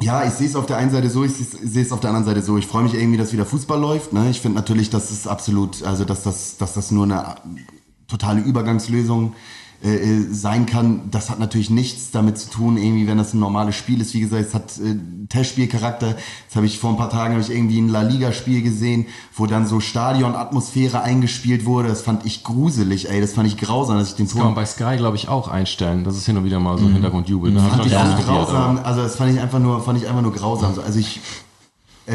ja, 0.00 0.24
ich 0.24 0.32
sehe 0.32 0.46
es 0.46 0.56
auf 0.56 0.66
der 0.66 0.78
einen 0.78 0.90
Seite 0.90 1.10
so, 1.10 1.24
ich 1.24 1.32
sehe 1.32 1.82
es 1.82 1.92
auf 1.92 2.00
der 2.00 2.10
anderen 2.10 2.26
Seite 2.26 2.42
so. 2.42 2.56
Ich 2.56 2.66
freue 2.66 2.82
mich 2.82 2.94
irgendwie, 2.94 3.18
dass 3.18 3.32
wieder 3.32 3.46
Fußball 3.46 3.78
läuft. 3.78 4.12
Ne? 4.12 4.30
Ich 4.30 4.40
finde 4.40 4.56
natürlich, 4.56 4.90
dass 4.90 5.10
es 5.10 5.26
absolut, 5.26 5.82
also 5.82 6.04
dass 6.04 6.22
das, 6.22 6.56
dass 6.56 6.74
das 6.74 6.90
nur 6.90 7.04
eine 7.04 7.36
totale 8.08 8.40
Übergangslösung 8.40 9.32
äh, 9.32 9.61
äh, 9.82 10.22
sein 10.32 10.66
kann, 10.66 11.10
das 11.10 11.28
hat 11.28 11.40
natürlich 11.40 11.68
nichts 11.70 12.10
damit 12.12 12.38
zu 12.38 12.48
tun, 12.50 12.76
irgendwie, 12.76 13.06
wenn 13.08 13.18
das 13.18 13.34
ein 13.34 13.40
normales 13.40 13.74
Spiel 13.74 14.00
ist. 14.00 14.14
Wie 14.14 14.20
gesagt, 14.20 14.44
es 14.46 14.54
hat 14.54 14.78
äh, 14.78 14.96
Testspielcharakter. 15.28 16.08
Jetzt 16.44 16.54
habe 16.54 16.66
ich 16.66 16.78
vor 16.78 16.90
ein 16.90 16.96
paar 16.96 17.10
Tagen 17.10 17.34
habe 17.34 17.42
ich 17.42 17.50
irgendwie 17.50 17.80
ein 17.80 17.88
La 17.88 18.02
Liga-Spiel 18.02 18.62
gesehen, 18.62 19.06
wo 19.34 19.46
dann 19.46 19.66
so 19.66 19.80
Stadionatmosphäre 19.80 21.02
eingespielt 21.02 21.64
wurde. 21.66 21.88
Das 21.88 22.02
fand 22.02 22.24
ich 22.26 22.44
gruselig, 22.44 23.10
ey. 23.10 23.20
Das 23.20 23.32
fand 23.32 23.48
ich 23.48 23.56
grausam, 23.56 23.98
dass 23.98 24.10
ich 24.10 24.14
den 24.14 24.26
Das 24.26 24.34
kann 24.34 24.44
man 24.44 24.54
bei 24.54 24.66
Sky, 24.66 24.96
glaube 24.96 25.16
ich, 25.16 25.28
auch 25.28 25.48
einstellen. 25.48 26.04
Das 26.04 26.16
ist 26.16 26.26
hin 26.26 26.36
und 26.36 26.44
wieder 26.44 26.60
mal 26.60 26.78
so 26.78 26.86
Hintergrundjubel. 26.88 27.50
Ne? 27.50 27.62
Hab 27.62 27.70
fand 27.72 27.86
ich 27.86 27.92
noch 27.92 28.00
auch 28.18 28.24
grausam. 28.24 28.76
aber- 28.78 28.86
Also 28.86 29.02
das 29.02 29.16
fand 29.16 29.32
ich 29.34 29.40
einfach 29.40 29.58
nur, 29.58 29.82
fand 29.82 29.98
ich 29.98 30.06
einfach 30.08 30.22
nur 30.22 30.32
grausam. 30.32 30.74
Also 30.84 30.98
ich, 30.98 31.20
äh, 32.06 32.12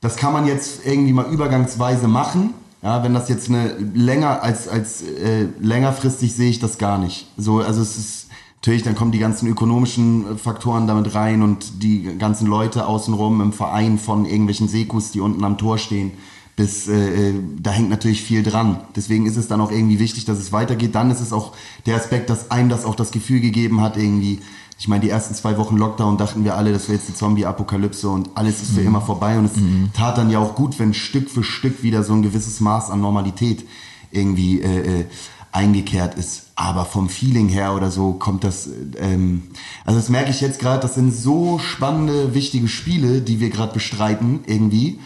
das 0.00 0.16
kann 0.16 0.32
man 0.32 0.46
jetzt 0.46 0.86
irgendwie 0.86 1.12
mal 1.12 1.26
übergangsweise 1.26 2.06
machen. 2.06 2.54
Ja, 2.86 3.02
wenn 3.02 3.14
das 3.14 3.28
jetzt 3.28 3.48
eine 3.48 3.72
länger 3.94 4.44
als 4.44 4.68
als 4.68 5.02
äh, 5.02 5.48
längerfristig 5.60 6.32
sehe 6.32 6.50
ich 6.50 6.60
das 6.60 6.78
gar 6.78 6.98
nicht. 6.98 7.26
So, 7.36 7.58
also 7.58 7.82
es 7.82 7.98
ist 7.98 8.28
natürlich, 8.58 8.84
dann 8.84 8.94
kommen 8.94 9.10
die 9.10 9.18
ganzen 9.18 9.48
ökonomischen 9.48 10.34
äh, 10.34 10.38
Faktoren 10.38 10.86
damit 10.86 11.12
rein 11.16 11.42
und 11.42 11.82
die 11.82 12.16
ganzen 12.16 12.46
Leute 12.46 12.86
außenrum 12.86 13.40
im 13.40 13.52
Verein 13.52 13.98
von 13.98 14.24
irgendwelchen 14.24 14.68
Sekus, 14.68 15.10
die 15.10 15.18
unten 15.18 15.42
am 15.42 15.58
Tor 15.58 15.78
stehen. 15.78 16.12
Bis 16.54 16.86
äh, 16.86 17.30
äh, 17.30 17.34
da 17.60 17.72
hängt 17.72 17.90
natürlich 17.90 18.22
viel 18.22 18.44
dran. 18.44 18.82
Deswegen 18.94 19.26
ist 19.26 19.36
es 19.36 19.48
dann 19.48 19.60
auch 19.60 19.72
irgendwie 19.72 19.98
wichtig, 19.98 20.24
dass 20.24 20.38
es 20.38 20.52
weitergeht. 20.52 20.94
Dann 20.94 21.10
ist 21.10 21.20
es 21.20 21.32
auch 21.32 21.54
der 21.86 21.96
Aspekt, 21.96 22.30
dass 22.30 22.52
einem 22.52 22.68
das 22.68 22.84
auch 22.84 22.94
das 22.94 23.10
Gefühl 23.10 23.40
gegeben 23.40 23.80
hat, 23.80 23.96
irgendwie, 23.96 24.38
ich 24.78 24.88
meine, 24.88 25.02
die 25.02 25.10
ersten 25.10 25.34
zwei 25.34 25.56
Wochen 25.56 25.76
Lockdown 25.76 26.18
dachten 26.18 26.44
wir 26.44 26.54
alle, 26.54 26.72
das 26.72 26.88
wäre 26.88 26.98
jetzt 26.98 27.08
die 27.08 27.14
Zombie-Apokalypse 27.14 28.10
und 28.10 28.30
alles 28.34 28.60
ist 28.60 28.72
für 28.72 28.82
immer 28.82 29.00
vorbei. 29.00 29.38
Und 29.38 29.46
es 29.46 29.52
tat 29.94 30.18
dann 30.18 30.28
ja 30.28 30.38
auch 30.38 30.54
gut, 30.54 30.78
wenn 30.78 30.92
Stück 30.92 31.30
für 31.30 31.42
Stück 31.42 31.82
wieder 31.82 32.02
so 32.02 32.12
ein 32.12 32.22
gewisses 32.22 32.60
Maß 32.60 32.90
an 32.90 33.00
Normalität 33.00 33.64
irgendwie 34.10 34.60
äh, 34.60 35.00
äh, 35.00 35.04
eingekehrt 35.50 36.16
ist. 36.16 36.48
Aber 36.56 36.84
vom 36.84 37.08
Feeling 37.08 37.48
her 37.48 37.74
oder 37.74 37.90
so 37.90 38.12
kommt 38.12 38.44
das, 38.44 38.68
ähm, 38.98 39.44
also 39.86 39.98
das 39.98 40.10
merke 40.10 40.30
ich 40.30 40.42
jetzt 40.42 40.58
gerade, 40.58 40.80
das 40.80 40.94
sind 40.94 41.14
so 41.14 41.58
spannende, 41.58 42.34
wichtige 42.34 42.68
Spiele, 42.68 43.22
die 43.22 43.40
wir 43.40 43.48
gerade 43.48 43.72
bestreiten 43.72 44.40
irgendwie. 44.46 45.00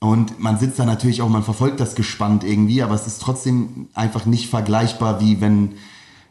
Und 0.00 0.38
man 0.38 0.58
sitzt 0.58 0.78
da 0.78 0.84
natürlich 0.84 1.22
auch, 1.22 1.30
man 1.30 1.42
verfolgt 1.42 1.80
das 1.80 1.94
gespannt 1.94 2.44
irgendwie, 2.44 2.82
aber 2.82 2.94
es 2.94 3.06
ist 3.06 3.22
trotzdem 3.22 3.88
einfach 3.94 4.26
nicht 4.26 4.50
vergleichbar, 4.50 5.22
wie 5.22 5.40
wenn, 5.40 5.76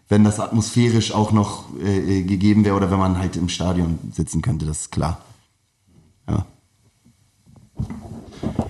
wenn 0.09 0.23
das 0.23 0.39
atmosphärisch 0.39 1.11
auch 1.13 1.31
noch 1.31 1.65
äh, 1.79 2.23
gegeben 2.23 2.65
wäre 2.65 2.75
oder 2.75 2.91
wenn 2.91 2.99
man 2.99 3.17
halt 3.17 3.35
im 3.35 3.49
Stadion 3.49 3.99
sitzen 4.11 4.41
könnte, 4.41 4.65
das 4.65 4.81
ist 4.81 4.91
klar. 4.91 5.21
Ja. 6.27 6.45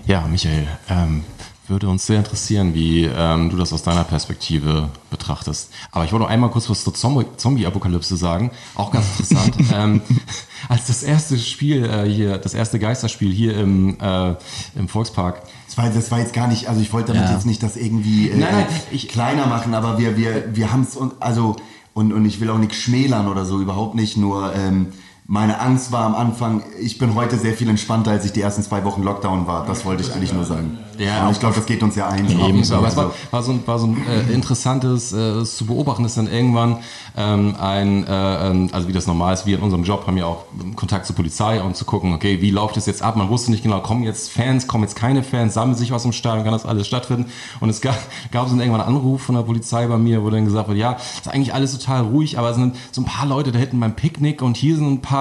Ja, 0.06 0.28
Michael, 0.28 0.68
ähm, 0.90 1.24
würde 1.68 1.88
uns 1.88 2.06
sehr 2.06 2.18
interessieren, 2.18 2.74
wie 2.74 3.06
ähm, 3.06 3.50
du 3.50 3.56
das 3.58 3.72
aus 3.72 3.84
deiner 3.84 4.04
Perspektive 4.04 4.90
betrachtest. 5.10 5.72
Aber 5.92 6.04
ich 6.04 6.12
wollte 6.12 6.24
noch 6.24 6.30
einmal 6.30 6.50
kurz 6.50 6.70
was 6.70 6.84
zur 6.84 6.94
Zombie- 6.94 7.26
Zombie-Apokalypse 7.38 8.18
sagen. 8.18 8.52
Auch 8.76 8.92
ganz 8.92 9.06
interessant. 9.18 9.56
ähm, 9.74 10.02
als 10.68 10.88
das 10.88 11.04
erste 11.04 11.38
Spiel 11.38 11.86
äh, 11.86 12.10
hier, 12.10 12.38
das 12.38 12.54
erste 12.54 12.80
Geisterspiel 12.80 13.32
hier 13.32 13.58
im, 13.58 13.98
äh, 14.00 14.36
im 14.76 14.88
Volkspark 14.90 15.42
Das 15.68 15.78
war, 15.78 15.90
das 15.90 16.12
war 16.12 16.20
jetzt 16.20 16.34
gar 16.34 16.48
nicht, 16.48 16.68
also 16.68 16.82
ich 16.82 16.92
wollte 16.92 17.14
damit 17.14 17.30
Ja. 17.30 17.36
jetzt 17.36 17.46
nicht 17.46 17.64
das 17.64 17.78
irgendwie 17.78 18.30
äh, 18.30 18.38
Nein, 18.38 18.50
nein, 18.52 18.66
ich- 18.92 19.08
kleiner 19.08 19.46
machen, 19.48 19.74
aber 19.74 19.98
wir, 19.98 20.18
wir, 20.18 20.56
wir 20.56 20.72
haben 20.72 20.82
es, 20.84 20.98
also, 21.22 21.56
und, 21.94 22.12
und 22.12 22.26
ich 22.26 22.40
will 22.42 22.50
auch 22.50 22.58
nichts 22.58 22.76
schmälern 22.78 23.28
oder 23.28 23.46
so, 23.46 23.62
überhaupt 23.62 23.96
nicht, 23.96 24.18
nur 24.18 24.54
ähm, 24.56 24.88
meine 25.26 25.60
Angst 25.60 25.92
war 25.92 26.06
am 26.06 26.16
Anfang, 26.16 26.64
ich 26.82 26.98
bin 26.98 27.16
heute 27.16 27.38
sehr 27.38 27.54
viel 27.54 27.70
entspannter, 27.70 28.12
als 28.12 28.26
ich 28.26 28.34
die 28.34 28.42
ersten 28.42 28.62
zwei 28.62 28.84
Wochen 28.84 29.04
Lockdown 29.04 29.48
war. 29.48 29.66
Das 29.66 29.86
wollte 29.86 30.04
ich 30.04 30.14
eigentlich 30.14 30.34
nur 30.34 30.44
sagen. 30.44 30.78
Ja, 31.00 31.26
und 31.26 31.32
ich 31.32 31.40
glaube, 31.40 31.56
das 31.56 31.66
geht 31.66 31.82
uns 31.82 31.96
ja 31.96 32.08
ein. 32.08 32.30
Ebenso, 32.30 32.76
aber 32.76 32.88
es 32.88 32.96
war, 32.96 33.14
war 33.32 33.42
so 33.42 33.52
ein, 33.52 33.66
war 33.66 33.80
so 33.80 33.88
ein 33.88 33.98
äh, 34.06 34.32
interessantes 34.32 35.12
äh, 35.12 35.44
zu 35.44 35.66
beobachten, 35.66 36.06
ist 36.06 36.18
dann 36.18 36.28
irgendwann 36.28 36.78
ähm, 37.18 37.56
ein, 37.60 38.06
äh, 38.06 38.50
ähm, 38.50 38.70
also 38.72 38.88
wie 38.88 38.94
das 38.94 39.08
normal 39.08 39.34
ist, 39.34 39.46
wir 39.46 39.58
in 39.58 39.64
unserem 39.64 39.84
Job 39.84 40.06
haben 40.06 40.18
ja 40.18 40.26
auch 40.26 40.46
Kontakt 40.76 41.08
zur 41.08 41.16
Polizei 41.16 41.62
und 41.64 41.76
zu 41.76 41.86
gucken, 41.86 42.14
okay, 42.14 42.42
wie 42.42 42.52
läuft 42.52 42.78
es 42.78 42.86
jetzt 42.86 43.02
ab? 43.02 43.16
Man 43.16 43.30
wusste 43.30 43.50
nicht 43.50 43.64
genau, 43.64 43.80
kommen 43.80 44.04
jetzt 44.04 44.32
Fans, 44.32 44.68
kommen 44.68 44.84
jetzt 44.84 44.96
keine 44.96 45.24
Fans, 45.24 45.56
sammeln 45.56 45.76
sich 45.76 45.92
was 45.92 46.06
im 46.06 46.12
Stadion, 46.12 46.44
kann 46.44 46.54
das 46.54 46.66
alles 46.66 46.86
stattfinden? 46.86 47.32
Und 47.60 47.70
es 47.70 47.82
gab, 47.82 47.98
gab 48.32 48.46
es 48.46 48.52
dann 48.52 48.60
irgendwann 48.60 48.82
einen 48.82 48.96
Anruf 48.96 49.24
von 49.24 49.36
der 49.36 49.44
Polizei 49.44 49.88
bei 49.88 49.98
mir, 49.98 50.24
wo 50.24 50.30
dann 50.30 50.46
gesagt 50.46 50.68
wird, 50.68 50.78
ja, 50.78 50.98
ist 51.18 51.28
eigentlich 51.28 51.56
alles 51.56 51.72
total 51.72 52.04
ruhig, 52.04 52.38
aber 52.38 52.52
es 52.52 52.56
sind 52.58 52.76
so 52.92 53.02
ein 53.02 53.06
paar 53.06 53.26
Leute 53.26 53.52
da 53.52 53.58
hinten 53.58 53.80
beim 53.80 53.96
Picknick 53.96 54.42
und 54.42 54.58
hier 54.58 54.76
sind 54.76 54.92
ein 54.92 55.02
paar 55.02 55.13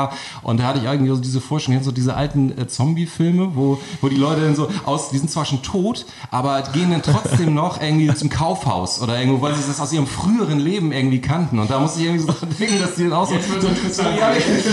und 0.42 0.60
da 0.60 0.64
hatte 0.64 0.78
ich 0.78 0.84
irgendwie 0.84 1.10
so 1.10 1.16
diese 1.16 1.40
Vorstellung, 1.40 1.82
so 1.82 1.92
diese 1.92 2.14
alten 2.14 2.56
äh, 2.58 2.66
Zombie-Filme, 2.66 3.52
wo, 3.54 3.78
wo 4.00 4.08
die 4.08 4.16
Leute 4.16 4.42
dann 4.42 4.54
so 4.54 4.68
aus, 4.84 5.10
die 5.10 5.18
sind 5.18 5.30
zwar 5.30 5.44
schon 5.44 5.62
tot, 5.62 6.06
aber 6.30 6.62
gehen 6.72 6.90
dann 6.90 7.02
trotzdem 7.02 7.54
noch 7.62 7.80
irgendwie 7.80 8.12
zum 8.14 8.28
Kaufhaus 8.28 9.00
oder 9.00 9.18
irgendwo, 9.18 9.40
weil 9.42 9.54
sie 9.54 9.62
das 9.66 9.80
aus 9.80 9.92
ihrem 9.92 10.06
früheren 10.06 10.58
Leben 10.58 10.92
irgendwie 10.92 11.20
kannten. 11.20 11.58
Und 11.58 11.70
da 11.70 11.80
musste 11.80 12.00
ich 12.00 12.06
irgendwie 12.06 12.26
so 12.26 12.46
denken, 12.58 12.80
dass 12.80 12.94
die 12.96 13.04
dann 13.04 13.12
auch 13.12 13.26
so, 13.26 13.34
so, 13.34 14.02
ja, 14.02 14.32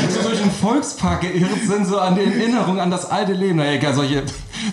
so 0.10 0.28
durch 0.28 0.42
den 0.42 0.52
Volkspark 0.52 1.22
geirrt 1.22 1.64
sind, 1.68 1.86
so 1.88 2.00
an 2.00 2.16
die 2.16 2.22
Erinnerung 2.22 2.80
an 2.80 2.92
das 2.92 3.10
alte 3.10 3.34
Leben. 3.34 3.58
Naja, 3.58 3.74
egal, 3.74 3.94
solche, 3.94 4.24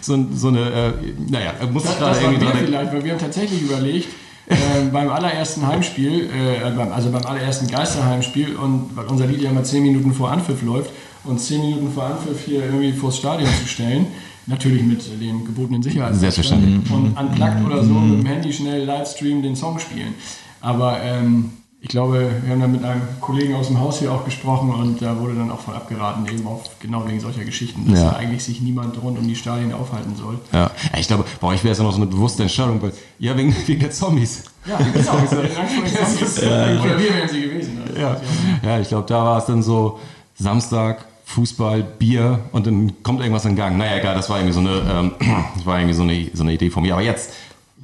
so, 0.01 0.19
so 0.35 0.49
eine, 0.49 0.61
äh, 0.61 0.93
naja, 1.29 1.53
muss 1.73 1.85
ich 1.85 1.99
gerade 1.99 2.17
war 2.17 2.21
irgendwie 2.21 2.45
dran 2.45 2.53
denken. 2.53 2.67
vielleicht, 2.67 2.93
weil 2.93 3.05
wir 3.05 3.13
haben 3.13 3.21
tatsächlich 3.21 3.63
überlegt, 3.63 4.09
äh, 4.47 4.55
beim 4.93 5.09
allerersten 5.11 5.67
Heimspiel, 5.67 6.31
äh, 6.31 6.71
beim, 6.71 6.93
also 6.93 7.11
beim 7.11 7.25
allerersten 7.27 7.67
Geisterheimspiel 7.67 8.57
und 8.57 8.97
weil 8.97 9.07
unser 9.07 9.27
Lied 9.27 9.43
ja 9.43 9.51
immer 9.51 9.65
10 9.65 9.83
Minuten 9.83 10.13
vor 10.13 10.31
Anpfiff 10.31 10.63
läuft, 10.63 10.91
uns 11.25 11.47
10 11.47 11.61
Minuten 11.61 11.93
vor 11.93 12.05
Anpfiff 12.05 12.45
hier 12.45 12.65
irgendwie 12.65 12.93
vors 12.93 13.19
Stadion 13.19 13.51
zu 13.61 13.67
stellen. 13.67 14.07
Natürlich 14.49 14.85
mit 14.85 15.05
den 15.21 15.45
gebotenen 15.45 15.83
Sicherheitsabstand. 15.83 16.21
Selbstverständlich. 16.21 16.93
Und 16.93 17.19
unplugged 17.19 17.67
oder 17.67 17.83
so 17.83 17.95
mit 17.95 18.21
dem 18.21 18.27
Handy 18.27 18.53
schnell 18.53 18.85
Livestream 18.85 19.43
den 19.43 19.57
Song 19.57 19.81
spielen. 19.81 20.15
Aber 20.61 21.01
ähm, 21.03 21.51
ich 21.87 21.91
glaube, 21.91 22.29
wir 22.43 22.53
haben 22.53 22.61
da 22.61 22.67
mit 22.67 22.85
einem 22.85 23.03
Kollegen 23.21 23.55
aus 23.55 23.69
dem 23.69 23.79
Haus 23.79 24.01
hier 24.01 24.11
auch 24.11 24.25
gesprochen 24.25 24.71
und 24.75 25.01
da 25.01 25.21
wurde 25.21 25.37
dann 25.37 25.53
auch 25.53 25.61
von 25.61 25.73
abgeraten, 25.73 26.27
eben 26.27 26.45
auch 26.45 26.65
genau 26.81 27.07
wegen 27.07 27.21
solcher 27.21 27.45
Geschichten, 27.45 27.89
dass 27.89 28.01
Ja. 28.01 28.11
da 28.11 28.17
eigentlich 28.17 28.43
sich 28.43 28.61
niemand 28.61 29.01
rund 29.01 29.17
um 29.21 29.29
die 29.29 29.37
Stadien 29.37 29.73
aufhalten 29.73 30.17
soll. 30.17 30.37
Ja, 30.53 30.69
ich 30.99 31.07
glaube, 31.07 31.25
bei 31.41 31.47
euch 31.47 31.63
wäre 31.63 31.71
es 31.71 31.79
ja 31.79 31.85
noch 31.85 31.93
so 31.93 31.99
eine 31.99 32.07
bewusste 32.07 32.43
Entscheidung, 32.43 32.83
weil, 32.83 32.93
ja, 33.21 33.37
wegen, 33.37 33.55
wegen 33.67 33.79
der 33.79 33.93
Zombies. 33.93 34.43
Ja, 34.67 34.79
genau. 34.79 35.01
Zombies. 35.31 36.39
Oder 36.43 36.99
wir 36.99 37.15
wären 37.15 37.29
sie 37.29 37.43
gewesen. 37.43 37.79
Also. 37.87 38.01
Ja, 38.01 38.21
ja 38.65 38.81
ich 38.81 38.89
glaube, 38.89 39.07
da 39.07 39.25
war 39.25 39.39
es 39.39 39.45
dann 39.47 39.63
so 39.63 40.01
Samstag, 40.35 41.05
Fußball, 41.27 41.85
Bier 41.85 42.41
und 42.51 42.67
dann 42.67 43.01
kommt 43.05 43.21
irgendwas 43.21 43.45
in 43.45 43.55
Gang. 43.55 43.79
Naja, 43.79 43.99
egal, 43.99 44.17
das 44.17 44.29
war 44.29 44.39
irgendwie 44.39 44.55
so 44.55 44.61
eine, 44.61 44.83
ähm, 44.91 45.13
das 45.55 45.65
war 45.65 45.79
irgendwie 45.79 45.95
so 45.95 46.03
eine, 46.03 46.31
so 46.35 46.43
eine 46.43 46.53
Idee 46.53 46.69
von 46.69 46.83
mir. 46.83 46.95
Aber 46.95 47.03
jetzt, 47.03 47.31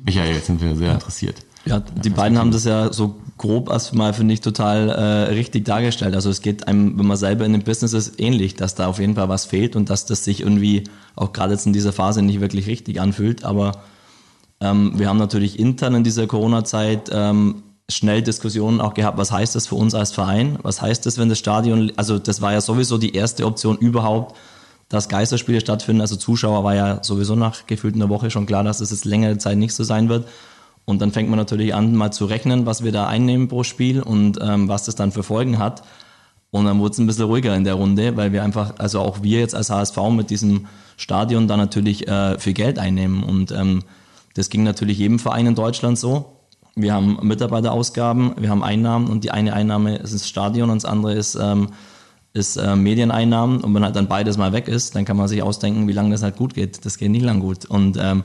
Michael, 0.05 0.35
jetzt 0.35 0.47
sind 0.47 0.61
wir 0.61 0.75
sehr 0.75 0.93
interessiert. 0.93 1.37
Ja, 1.65 1.81
die 1.81 2.11
beiden 2.11 2.39
haben 2.39 2.51
das 2.51 2.65
ja 2.65 2.93
so 2.93 3.17
grob 3.39 3.71
erstmal, 3.71 4.15
finde 4.15 4.35
ich, 4.35 4.41
total 4.41 4.89
äh, 4.89 5.33
richtig 5.33 5.65
dargestellt. 5.65 6.15
Also 6.15 6.31
es 6.31 6.43
geht 6.43 6.67
einem, 6.69 6.99
wenn 6.99 7.07
man 7.07 7.17
selber 7.17 7.45
in 7.45 7.53
dem 7.53 7.63
Business 7.63 7.93
ist, 7.93 8.21
ähnlich, 8.21 8.55
dass 8.55 8.75
da 8.75 8.87
auf 8.87 8.99
jeden 8.99 9.15
Fall 9.15 9.29
was 9.29 9.47
fehlt 9.47 9.77
und 9.77 9.91
dass 9.91 10.07
das 10.07 10.25
sich 10.25 10.41
irgendwie 10.41 10.85
auch 11.17 11.33
gerade 11.33 11.53
jetzt 11.53 11.67
in 11.67 11.73
dieser 11.73 11.93
Phase 11.93 12.23
nicht 12.23 12.41
wirklich 12.41 12.67
richtig 12.67 13.01
anfühlt. 13.01 13.45
Aber 13.45 13.73
ähm, 14.61 14.99
wir 14.99 15.09
haben 15.09 15.19
natürlich 15.19 15.59
intern 15.59 15.95
in 15.95 16.05
dieser 16.05 16.27
Corona-Zeit 16.27 17.11
ähm, 17.13 17.63
schnell 17.89 18.23
Diskussionen 18.23 18.81
auch 18.81 18.95
gehabt, 18.95 19.19
was 19.19 19.31
heißt 19.31 19.55
das 19.55 19.67
für 19.67 19.75
uns 19.75 19.95
als 19.95 20.13
Verein? 20.13 20.59
Was 20.63 20.81
heißt 20.81 21.05
das, 21.07 21.19
wenn 21.19 21.29
das 21.29 21.39
Stadion, 21.39 21.93
also 21.97 22.19
das 22.19 22.41
war 22.41 22.53
ja 22.53 22.61
sowieso 22.61 22.99
die 22.99 23.15
erste 23.15 23.47
Option 23.47 23.77
überhaupt, 23.77 24.37
dass 24.89 25.09
Geisterspiele 25.09 25.61
stattfinden. 25.61 26.01
Also 26.01 26.17
Zuschauer 26.17 26.65
war 26.65 26.75
ja 26.75 27.03
sowieso 27.03 27.35
nach 27.35 27.67
gefühlt 27.67 27.95
einer 27.95 28.09
Woche 28.09 28.31
schon 28.31 28.47
klar, 28.47 28.63
dass 28.63 28.81
es 28.81 28.91
jetzt 28.91 29.05
längere 29.05 29.39
Zeit 29.39 29.59
nicht 29.59 29.75
so 29.75 29.85
sein 29.85 30.09
wird. 30.09 30.27
Und 30.85 31.01
dann 31.01 31.13
fängt 31.13 31.31
man 31.31 31.39
natürlich 31.39 31.75
an, 31.75 31.95
mal 31.95 32.11
zu 32.11 32.25
rechnen, 32.25 32.67
was 32.67 32.83
wir 32.83 32.93
da 32.93 33.07
einnehmen 33.07 33.49
pro 33.49 33.63
Spiel 33.63 34.03
und 34.03 34.39
ähm, 34.43 34.69
was 34.69 34.85
das 34.85 34.95
dann 34.95 35.13
für 35.13 35.23
Folgen 35.23 35.59
hat. 35.59 35.83
Und 36.51 36.67
dann 36.67 36.81
wurde 36.81 36.93
es 36.93 36.99
ein 36.99 37.07
bisschen 37.07 37.25
ruhiger 37.25 37.57
in 37.57 37.65
der 37.65 37.75
Runde, 37.75 38.17
weil 38.17 38.33
wir 38.33 38.43
einfach, 38.43 38.75
also 38.79 39.01
auch 39.01 39.23
wir 39.23 39.41
jetzt 39.41 39.55
als 39.55 39.71
HSV 39.71 39.97
mit 40.11 40.29
diesem 40.29 40.67
Stadion 40.97 41.49
da 41.49 41.57
natürlich 41.57 42.07
äh, 42.09 42.39
viel 42.39 42.53
Geld 42.53 42.79
einnehmen. 42.79 43.23
Und 43.23 43.53
ähm, 43.53 43.85
das 44.35 44.51
ging 44.51 44.63
natürlich 44.63 44.99
jedem 44.99 45.19
Verein 45.19 45.47
in 45.47 45.55
Deutschland 45.55 45.99
so. 45.99 46.37
Wir 46.75 46.95
haben 46.95 47.19
Mitarbeiterausgaben, 47.23 48.35
wir 48.39 48.51
haben 48.51 48.63
Einnahmen 48.63 49.09
und 49.09 49.25
die 49.25 49.31
eine 49.31 49.53
Einnahme 49.53 49.97
ist 49.97 50.15
das 50.15 50.29
Stadion 50.29 50.71
und 50.71 50.83
das 50.83 50.91
andere 50.91 51.15
ist, 51.15 51.37
ähm, 51.37 51.69
ist 52.33 52.57
äh, 52.57 52.77
Medieneinnahmen. 52.77 53.63
Und 53.63 53.75
wenn 53.75 53.85
halt 53.85 53.97
dann 53.97 54.09
beides 54.09 54.37
mal 54.37 54.53
weg 54.53 54.69
ist, 54.69 54.95
dann 54.95 55.05
kann 55.05 55.17
man 55.17 55.29
sich 55.29 55.43
ausdenken, 55.43 55.89
wie 55.89 55.93
lange 55.93 56.11
das 56.11 56.23
halt 56.23 56.37
gut 56.37 56.55
geht. 56.55 56.85
Das 56.85 56.99
geht 56.99 57.11
nicht 57.11 57.25
lang 57.25 57.41
gut. 57.41 57.65
Und 57.67 57.99
ähm, 58.01 58.25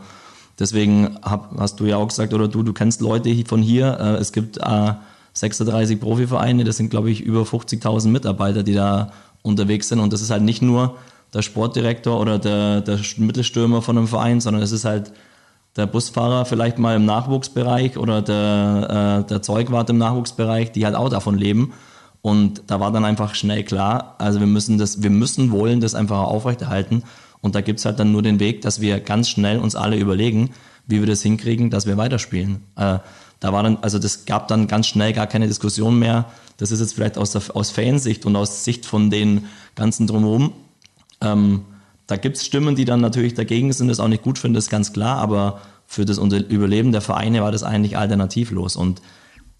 deswegen 0.59 1.17
hab, 1.21 1.57
hast 1.57 1.79
du 1.79 1.85
ja 1.85 1.97
auch 1.97 2.07
gesagt, 2.07 2.33
oder 2.33 2.47
du, 2.47 2.63
du 2.63 2.73
kennst 2.73 3.01
Leute 3.01 3.33
von 3.45 3.61
hier. 3.61 3.97
Äh, 3.99 4.21
es 4.21 4.31
gibt 4.31 4.57
äh, 4.57 4.93
36 5.33 5.99
Profivereine, 5.99 6.63
das 6.63 6.77
sind, 6.77 6.89
glaube 6.89 7.11
ich, 7.11 7.21
über 7.21 7.41
50.000 7.41 8.07
Mitarbeiter, 8.09 8.63
die 8.63 8.73
da 8.73 9.11
unterwegs 9.43 9.87
sind. 9.89 9.99
Und 9.99 10.13
das 10.13 10.21
ist 10.21 10.31
halt 10.31 10.43
nicht 10.43 10.61
nur 10.61 10.95
der 11.33 11.41
Sportdirektor 11.41 12.19
oder 12.19 12.39
der, 12.39 12.81
der 12.81 12.99
Mittelstürmer 13.17 13.81
von 13.81 13.97
einem 13.97 14.07
Verein, 14.07 14.41
sondern 14.41 14.63
es 14.63 14.71
ist 14.71 14.85
halt 14.85 15.11
der 15.75 15.85
Busfahrer 15.85 16.45
vielleicht 16.45 16.79
mal 16.79 16.95
im 16.95 17.05
Nachwuchsbereich 17.05 17.97
oder 17.97 18.21
der, 18.21 19.23
äh, 19.23 19.29
der 19.29 19.41
Zeugwart 19.41 19.89
im 19.89 19.97
Nachwuchsbereich, 19.99 20.71
die 20.71 20.85
halt 20.85 20.95
auch 20.95 21.09
davon 21.09 21.37
leben. 21.37 21.73
Und 22.21 22.63
da 22.67 22.79
war 22.79 22.91
dann 22.91 23.05
einfach 23.05 23.35
schnell 23.35 23.63
klar, 23.63 24.15
also 24.17 24.39
wir 24.39 24.47
müssen 24.47 24.77
das, 24.77 25.03
wir 25.03 25.11
müssen 25.11 25.51
wollen 25.51 25.79
das 25.79 25.95
einfach 25.95 26.19
aufrechterhalten. 26.19 27.03
Und 27.41 27.55
da 27.55 27.61
gibt's 27.61 27.85
halt 27.85 27.99
dann 27.99 28.11
nur 28.11 28.21
den 28.21 28.39
Weg, 28.39 28.61
dass 28.61 28.81
wir 28.81 28.99
ganz 28.99 29.29
schnell 29.29 29.59
uns 29.59 29.75
alle 29.75 29.97
überlegen, 29.97 30.51
wie 30.87 30.99
wir 30.99 31.07
das 31.07 31.21
hinkriegen, 31.21 31.69
dass 31.69 31.85
wir 31.85 31.97
weiterspielen. 31.97 32.63
Äh, 32.75 32.99
da 33.39 33.53
war 33.53 33.63
dann, 33.63 33.77
also 33.81 33.99
das 33.99 34.25
gab 34.25 34.47
dann 34.47 34.67
ganz 34.67 34.87
schnell 34.87 35.13
gar 35.13 35.27
keine 35.27 35.47
Diskussion 35.47 35.99
mehr. 35.99 36.25
Das 36.57 36.71
ist 36.71 36.79
jetzt 36.79 36.93
vielleicht 36.93 37.17
aus, 37.17 37.31
der, 37.31 37.43
aus 37.53 37.69
Fansicht 37.69 38.25
und 38.25 38.35
aus 38.35 38.63
Sicht 38.63 38.85
von 38.85 39.09
den 39.09 39.45
ganzen 39.75 40.07
drumherum. 40.07 40.53
Ähm, 41.21 41.65
da 42.07 42.15
gibt 42.15 42.37
es 42.37 42.45
Stimmen, 42.45 42.75
die 42.75 42.85
dann 42.85 43.01
natürlich 43.01 43.33
dagegen 43.33 43.71
sind, 43.73 43.89
das 43.89 43.99
auch 43.99 44.07
nicht 44.07 44.23
gut 44.23 44.39
finden, 44.39 44.55
das 44.55 44.65
ist 44.65 44.69
ganz 44.69 44.93
klar, 44.93 45.17
aber 45.17 45.61
für 45.85 46.05
das 46.05 46.17
Überleben 46.17 46.91
der 46.91 47.01
Vereine 47.01 47.41
war 47.41 47.51
das 47.51 47.63
eigentlich 47.63 47.97
alternativlos 47.97 48.75
und 48.75 49.01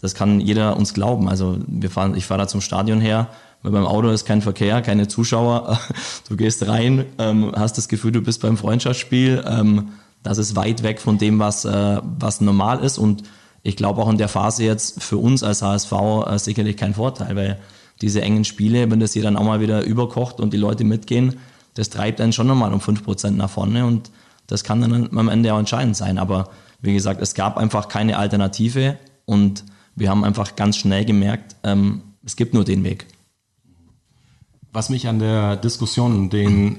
das 0.00 0.14
kann 0.14 0.40
jeder 0.40 0.76
uns 0.76 0.94
glauben. 0.94 1.28
Also 1.28 1.58
wir 1.66 1.90
fahren, 1.90 2.14
ich 2.16 2.24
fahre 2.24 2.42
da 2.42 2.48
zum 2.48 2.60
Stadion 2.60 3.00
her, 3.00 3.28
weil 3.62 3.72
beim 3.72 3.86
Auto 3.86 4.08
ist 4.08 4.24
kein 4.24 4.42
Verkehr, 4.42 4.82
keine 4.82 5.08
Zuschauer. 5.08 5.78
Du 6.28 6.36
gehst 6.36 6.66
rein, 6.68 7.06
ähm, 7.18 7.52
hast 7.56 7.78
das 7.78 7.88
Gefühl, 7.88 8.12
du 8.12 8.20
bist 8.20 8.42
beim 8.42 8.56
Freundschaftsspiel. 8.56 9.42
Ähm, 9.46 9.90
das 10.22 10.38
ist 10.38 10.56
weit 10.56 10.82
weg 10.82 11.00
von 11.00 11.16
dem, 11.16 11.38
was, 11.38 11.64
äh, 11.64 12.00
was 12.02 12.40
normal 12.40 12.84
ist. 12.84 12.98
Und 12.98 13.22
ich 13.62 13.76
glaube 13.76 14.02
auch 14.02 14.10
in 14.10 14.18
der 14.18 14.28
Phase 14.28 14.64
jetzt 14.64 15.02
für 15.02 15.16
uns 15.16 15.42
als 15.42 15.62
HSV 15.62 15.92
äh, 16.26 16.38
sicherlich 16.38 16.76
kein 16.76 16.94
Vorteil, 16.94 17.34
weil 17.34 17.58
diese 18.00 18.22
engen 18.22 18.44
Spiele, 18.44 18.90
wenn 18.90 19.00
das 19.00 19.12
hier 19.12 19.22
dann 19.22 19.36
auch 19.36 19.44
mal 19.44 19.60
wieder 19.60 19.84
überkocht 19.84 20.40
und 20.40 20.52
die 20.52 20.58
Leute 20.58 20.84
mitgehen, 20.84 21.36
das 21.74 21.90
treibt 21.90 22.20
einen 22.20 22.32
schon 22.32 22.46
nochmal 22.46 22.72
um 22.72 22.80
5% 22.80 23.30
nach 23.30 23.50
vorne 23.50 23.86
und 23.86 24.10
das 24.46 24.64
kann 24.64 24.80
dann 24.80 25.08
am 25.16 25.28
Ende 25.28 25.52
auch 25.52 25.58
entscheidend 25.58 25.96
sein. 25.96 26.18
Aber 26.18 26.50
wie 26.80 26.94
gesagt, 26.94 27.20
es 27.20 27.34
gab 27.34 27.56
einfach 27.56 27.88
keine 27.88 28.18
Alternative 28.18 28.96
und 29.26 29.64
wir 29.94 30.10
haben 30.10 30.24
einfach 30.24 30.56
ganz 30.56 30.76
schnell 30.76 31.04
gemerkt, 31.04 31.56
ähm, 31.64 32.02
es 32.24 32.36
gibt 32.36 32.54
nur 32.54 32.64
den 32.64 32.84
Weg. 32.84 33.06
Was 34.72 34.90
mich 34.90 35.08
an 35.08 35.18
der 35.18 35.56
Diskussion, 35.56 36.30
den 36.30 36.78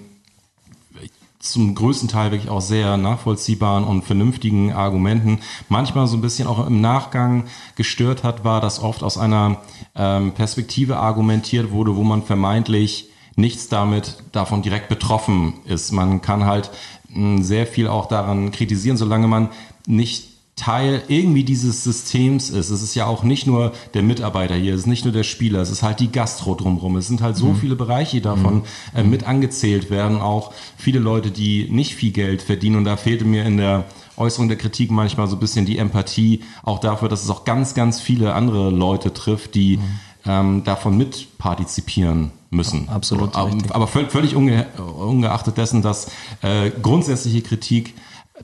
zum 1.39 1.73
größten 1.73 2.10
Teil 2.10 2.32
wirklich 2.32 2.49
auch 2.49 2.62
sehr 2.62 2.97
nachvollziehbaren 2.97 3.86
und 3.86 4.04
vernünftigen 4.04 4.73
Argumenten 4.73 5.39
manchmal 5.69 6.06
so 6.06 6.17
ein 6.17 6.21
bisschen 6.21 6.47
auch 6.47 6.65
im 6.67 6.82
Nachgang 6.82 7.45
gestört 7.75 8.23
hat, 8.23 8.43
war, 8.43 8.60
dass 8.60 8.82
oft 8.82 9.04
aus 9.04 9.17
einer 9.17 9.62
ähm, 9.95 10.34
Perspektive 10.34 10.97
argumentiert 10.97 11.71
wurde, 11.71 11.95
wo 11.95 12.04
man 12.04 12.23
vermeintlich 12.23 13.10
nichts 13.38 13.69
damit 13.69 14.17
davon 14.34 14.62
direkt 14.62 14.89
betroffen 14.89 15.54
ist. 15.63 15.93
Man 15.93 16.21
kann 16.21 16.45
halt 16.45 16.71
mh, 17.08 17.15
hm, 17.15 17.43
sehr 17.43 17.65
viel 17.65 17.88
auch 17.88 18.08
daran 18.08 18.52
kritisieren, 18.52 18.97
solange 18.97 19.28
man 19.28 19.49
nicht 19.88 20.29
Teil 20.60 21.04
irgendwie 21.08 21.45
dieses 21.45 21.86
Systems 21.86 22.50
ist. 22.50 22.69
Es 22.69 22.82
ist 22.82 22.93
ja 22.93 23.06
auch 23.06 23.24
nicht 23.24 23.48
nur 23.48 23.72
der 23.93 24.04
Mitarbeiter 24.04 24.56
hier, 24.56 24.74
es 24.74 24.82
ist 24.82 24.88
nicht 24.88 25.06
nur 25.06 25.13
der 25.13 25.24
Spieler, 25.24 25.62
es 25.62 25.72
ist 25.72 25.84
halt 25.84 26.02
die 26.02 26.12
Gastro 26.12 26.54
drumherum. 26.54 26.98
Es 26.98 27.08
sind 27.08 27.22
halt 27.22 27.38
so 27.38 27.48
mhm. 27.48 27.56
viele 27.56 27.76
Bereiche, 27.78 28.17
die 28.17 28.22
davon 28.22 28.56
mhm. 28.56 28.63
äh, 28.93 29.04
mit 29.04 29.24
angezählt 29.24 29.89
werden. 29.89 30.19
Auch 30.19 30.54
viele 30.76 31.00
Leute, 31.00 31.32
die 31.32 31.69
nicht 31.69 31.95
viel 31.95 32.12
Geld 32.12 32.41
verdienen. 32.41 32.76
Und 32.76 32.84
da 32.84 32.98
fehlte 32.98 33.24
mir 33.24 33.45
in 33.45 33.56
der 33.56 33.86
Äußerung 34.17 34.50
der 34.50 34.58
Kritik 34.58 34.91
manchmal 34.91 35.28
so 35.28 35.38
ein 35.38 35.39
bisschen 35.39 35.65
die 35.65 35.78
Empathie, 35.78 36.43
auch 36.63 36.80
dafür, 36.80 37.08
dass 37.08 37.24
es 37.24 37.30
auch 37.30 37.45
ganz, 37.45 37.74
ganz 37.74 38.02
viele 38.02 38.34
andere 38.34 38.69
Leute 38.69 39.13
trifft, 39.13 39.56
die 39.56 39.78
mhm. 39.78 39.84
ähm, 40.26 40.63
davon 40.65 40.98
mitpartizipieren 40.98 42.32
müssen. 42.50 42.89
Absolut. 42.89 43.34
Aber, 43.36 43.56
aber 43.69 43.88
völlig 43.88 44.36
unge 44.36 44.65
ungeachtet 44.78 45.58
dessen, 45.58 45.82
dass 45.82 46.12
äh, 46.41 46.69
grundsätzliche 46.82 47.41
Kritik 47.43 47.93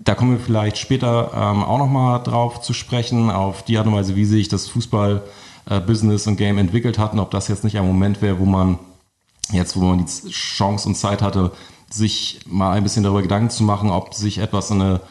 da 0.05 0.13
kommen 0.13 0.37
wir 0.37 0.39
vielleicht 0.39 0.77
später 0.77 1.31
ähm, 1.35 1.63
auch 1.63 1.79
nochmal 1.79 2.21
drauf 2.23 2.61
zu 2.61 2.73
sprechen, 2.73 3.31
auf 3.31 3.63
die 3.63 3.77
Art 3.77 3.87
und 3.87 3.93
Weise, 3.93 4.15
wie 4.15 4.25
sich 4.25 4.47
das 4.47 4.67
Fußball-Business 4.67 6.25
äh, 6.25 6.29
und 6.29 6.37
Game 6.37 6.59
entwickelt 6.59 6.99
hat 6.99 7.13
und 7.13 7.19
ob 7.19 7.31
das 7.31 7.47
jetzt 7.47 7.63
nicht 7.63 7.77
ein 7.77 7.87
Moment 7.87 8.21
wäre, 8.21 8.39
wo 8.39 8.45
man 8.45 8.79
jetzt, 9.51 9.75
wo 9.75 9.81
man 9.81 10.05
die 10.05 10.29
Chance 10.29 10.87
und 10.87 10.95
Zeit 10.95 11.23
hatte, 11.23 11.51
sich 11.89 12.39
mal 12.45 12.73
ein 12.73 12.83
bisschen 12.83 13.03
darüber 13.03 13.23
Gedanken 13.23 13.49
zu 13.49 13.63
machen, 13.63 13.89
ob 13.89 14.13
sich 14.13 14.37
etwas 14.37 14.69
in 14.69 14.81
eine 14.81 15.01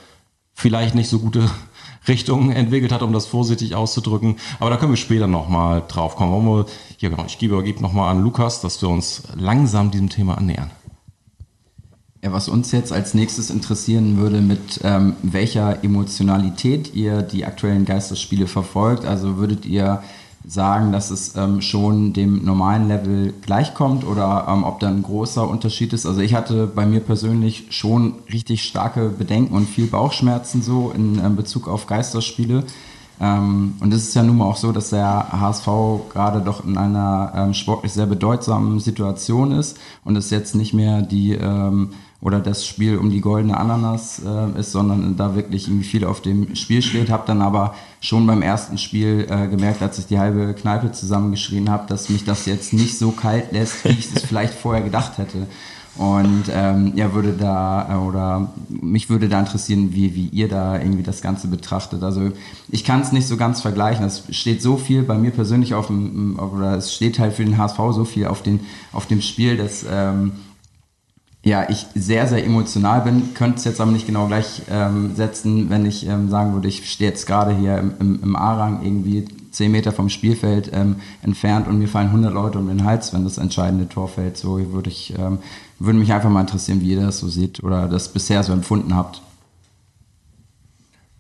vielleicht 0.55 0.95
nicht 0.95 1.09
so 1.09 1.19
gute 1.19 1.51
Richtung 2.09 2.53
entwickelt 2.53 2.93
hat, 2.93 3.03
um 3.03 3.13
das 3.13 3.27
vorsichtig 3.27 3.75
auszudrücken. 3.75 4.37
Aber 4.61 4.71
da 4.71 4.77
können 4.77 4.93
wir 4.93 4.97
später 4.97 5.27
nochmal 5.27 5.83
drauf 5.89 6.15
kommen. 6.15 6.33
Wollen 6.33 6.67
wir, 6.67 6.67
hier 6.99 7.11
genau, 7.11 7.25
ich 7.27 7.39
gebe, 7.39 7.61
gebe 7.65 7.83
nochmal 7.83 8.11
an 8.11 8.23
Lukas, 8.23 8.61
dass 8.61 8.81
wir 8.81 8.89
uns 8.91 9.23
langsam 9.35 9.91
diesem 9.91 10.11
Thema 10.11 10.37
annähern. 10.39 10.71
Ja, 12.25 12.33
was 12.33 12.49
uns 12.49 12.73
jetzt 12.73 12.91
als 12.91 13.13
nächstes 13.13 13.51
interessieren 13.51 14.17
würde, 14.17 14.41
mit 14.41 14.81
ähm, 14.83 15.15
welcher 15.23 15.85
Emotionalität 15.85 16.95
ihr 16.95 17.21
die 17.21 17.45
aktuellen 17.45 17.85
Geisterspiele 17.85 18.47
verfolgt. 18.47 19.05
Also 19.05 19.37
würdet 19.37 19.67
ihr 19.67 20.03
sagen, 20.43 20.91
dass 20.91 21.11
es 21.11 21.37
ähm, 21.37 21.61
schon 21.61 22.15
dem 22.15 22.43
normalen 22.43 22.89
Level 22.89 23.35
gleichkommt 23.43 24.07
oder 24.07 24.47
ähm, 24.49 24.65
ob 24.65 24.81
da 24.81 24.89
ein 24.89 25.03
großer 25.03 25.47
Unterschied 25.47 25.93
ist. 25.93 26.07
Also 26.07 26.23
ich 26.23 26.33
hatte 26.33 26.67
bei 26.67 26.87
mir 26.87 27.01
persönlich 27.01 27.67
schon 27.69 28.15
richtig 28.33 28.65
starke 28.65 29.11
Bedenken 29.11 29.55
und 29.55 29.69
viel 29.69 29.87
Bauchschmerzen 29.87 30.63
so 30.63 30.93
in 30.97 31.19
ähm, 31.23 31.37
Bezug 31.37 31.69
auf 31.69 31.87
Geisterspiele. 31.87 32.65
Ähm, 33.21 33.75
und 33.81 33.93
es 33.93 34.09
ist 34.09 34.15
ja 34.15 34.23
nun 34.23 34.39
mal 34.39 34.47
auch 34.47 34.57
so, 34.57 34.73
dass 34.73 34.89
der 34.89 35.31
HSV 35.31 35.67
gerade 36.11 36.41
doch 36.41 36.65
in 36.65 36.79
einer 36.79 37.33
ähm, 37.37 37.53
sportlich 37.53 37.93
sehr 37.93 38.07
bedeutsamen 38.07 38.81
Situation 38.81 39.53
ist 39.53 39.77
und 40.05 40.17
es 40.17 40.31
jetzt 40.31 40.55
nicht 40.55 40.73
mehr 40.73 41.03
die 41.03 41.39
oder 42.25 42.41
das 42.41 42.67
Spiel 42.67 42.97
um 42.97 43.11
die 43.11 43.21
goldene 43.21 43.55
Ananas 43.59 44.23
äh, 44.25 44.59
ist, 44.59 44.73
sondern 44.73 45.15
da 45.19 45.37
wirklich 45.37 45.69
irgendwie 45.69 45.85
viel 45.85 46.07
auf 46.07 46.23
dem 46.23 46.57
Spiel 46.57 46.81
steht. 46.81 47.11
Habe 47.11 47.25
dann 47.27 47.43
aber 47.43 47.75
schon 48.01 48.27
beim 48.27 48.41
ersten 48.41 48.79
Spiel 48.79 49.27
äh, 49.29 49.47
gemerkt, 49.47 49.83
als 49.83 49.99
ich 49.99 50.07
die 50.07 50.19
halbe 50.19 50.55
Kneipe 50.55 50.91
zusammengeschrien 50.91 51.69
habe, 51.69 51.87
dass 51.87 52.09
mich 52.09 52.25
das 52.25 52.47
jetzt 52.47 52.73
nicht 52.73 52.99
so 52.99 53.11
kalt 53.11 53.53
lässt, 53.53 53.85
wie 53.85 53.91
ich 53.91 54.17
es 54.17 54.23
vielleicht 54.27 54.55
vorher 54.55 54.83
gedacht 54.83 55.19
hätte. 55.19 55.47
Und 55.97 56.45
ähm, 56.51 56.93
ja, 56.97 57.13
würde 57.13 57.35
da 57.35 57.93
äh, 57.93 57.97
oder 57.97 58.55
mich 58.69 59.11
würde 59.11 59.29
da 59.29 59.39
interessieren, 59.39 59.91
wie, 59.93 60.15
wie 60.15 60.29
ihr 60.29 60.49
da 60.49 60.79
irgendwie 60.79 61.03
das 61.03 61.21
Ganze 61.21 61.47
betrachtet. 61.47 62.03
Also 62.03 62.33
ich 62.71 62.85
kann 62.85 63.03
es 63.03 63.13
nicht 63.13 63.29
so 63.29 63.37
ganz 63.37 63.61
vergleichen. 63.61 64.03
Es 64.03 64.25
steht 64.31 64.63
so 64.63 64.79
viel 64.79 65.03
bei 65.03 65.19
mir 65.19 65.31
persönlich 65.31 65.75
auf 65.75 65.89
dem, 65.89 66.39
oder 66.39 66.75
es 66.79 66.95
steht 66.95 67.19
halt 67.19 67.35
für 67.35 67.45
den 67.45 67.59
HSV 67.59 67.79
so 67.91 68.07
viel 68.07 68.29
auf, 68.29 68.43
den, 68.43 68.61
auf 68.95 69.05
dem 69.05 69.21
Spiel, 69.21 69.59
dass 69.59 69.85
ähm, 69.89 70.33
ja, 71.45 71.69
ich 71.69 71.87
sehr, 71.95 72.27
sehr 72.27 72.45
emotional 72.45 73.03
bin, 73.03 73.35
könnte 73.35 73.59
es 73.59 73.65
jetzt 73.65 73.81
aber 73.81 73.93
nicht 73.93 74.07
genau 74.07 74.27
gleich 74.27 74.63
ähm, 74.71 75.15
setzen, 75.15 75.69
wenn 75.69 75.85
ich 75.85 76.07
ähm, 76.07 76.31
sagen 76.31 76.55
würde, 76.55 76.69
ich 76.69 76.91
stehe 76.91 77.11
jetzt 77.11 77.27
gerade 77.27 77.55
hier 77.55 77.79
im, 77.79 77.93
im, 78.01 78.23
im 78.23 78.37
A-Rang 78.37 78.83
irgendwie 78.83 79.27
zehn 79.51 79.71
Meter 79.71 79.93
vom 79.93 80.09
Spielfeld 80.09 80.71
ähm, 80.73 80.97
entfernt 81.23 81.69
und 81.69 81.79
mir 81.79 81.87
fallen 81.87 82.09
100 82.09 82.33
Leute 82.33 82.59
um 82.59 82.67
den 82.67 82.85
Hals, 82.85 83.13
wenn 83.13 83.25
das 83.25 83.37
entscheidende 83.37 83.89
Tor 83.89 84.09
fällt. 84.09 84.39
So 84.39 84.73
würde 84.73 84.89
ich, 84.89 85.15
ähm, 85.19 85.39
würde 85.79 85.99
mich 85.99 86.13
einfach 86.13 86.31
mal 86.31 86.41
interessieren, 86.41 86.81
wie 86.81 86.93
ihr 86.93 87.03
das 87.03 87.19
so 87.19 87.29
seht 87.29 87.63
oder 87.63 87.89
das 87.89 88.09
bisher 88.09 88.43
so 88.43 88.53
empfunden 88.55 88.97
habt. 88.97 89.21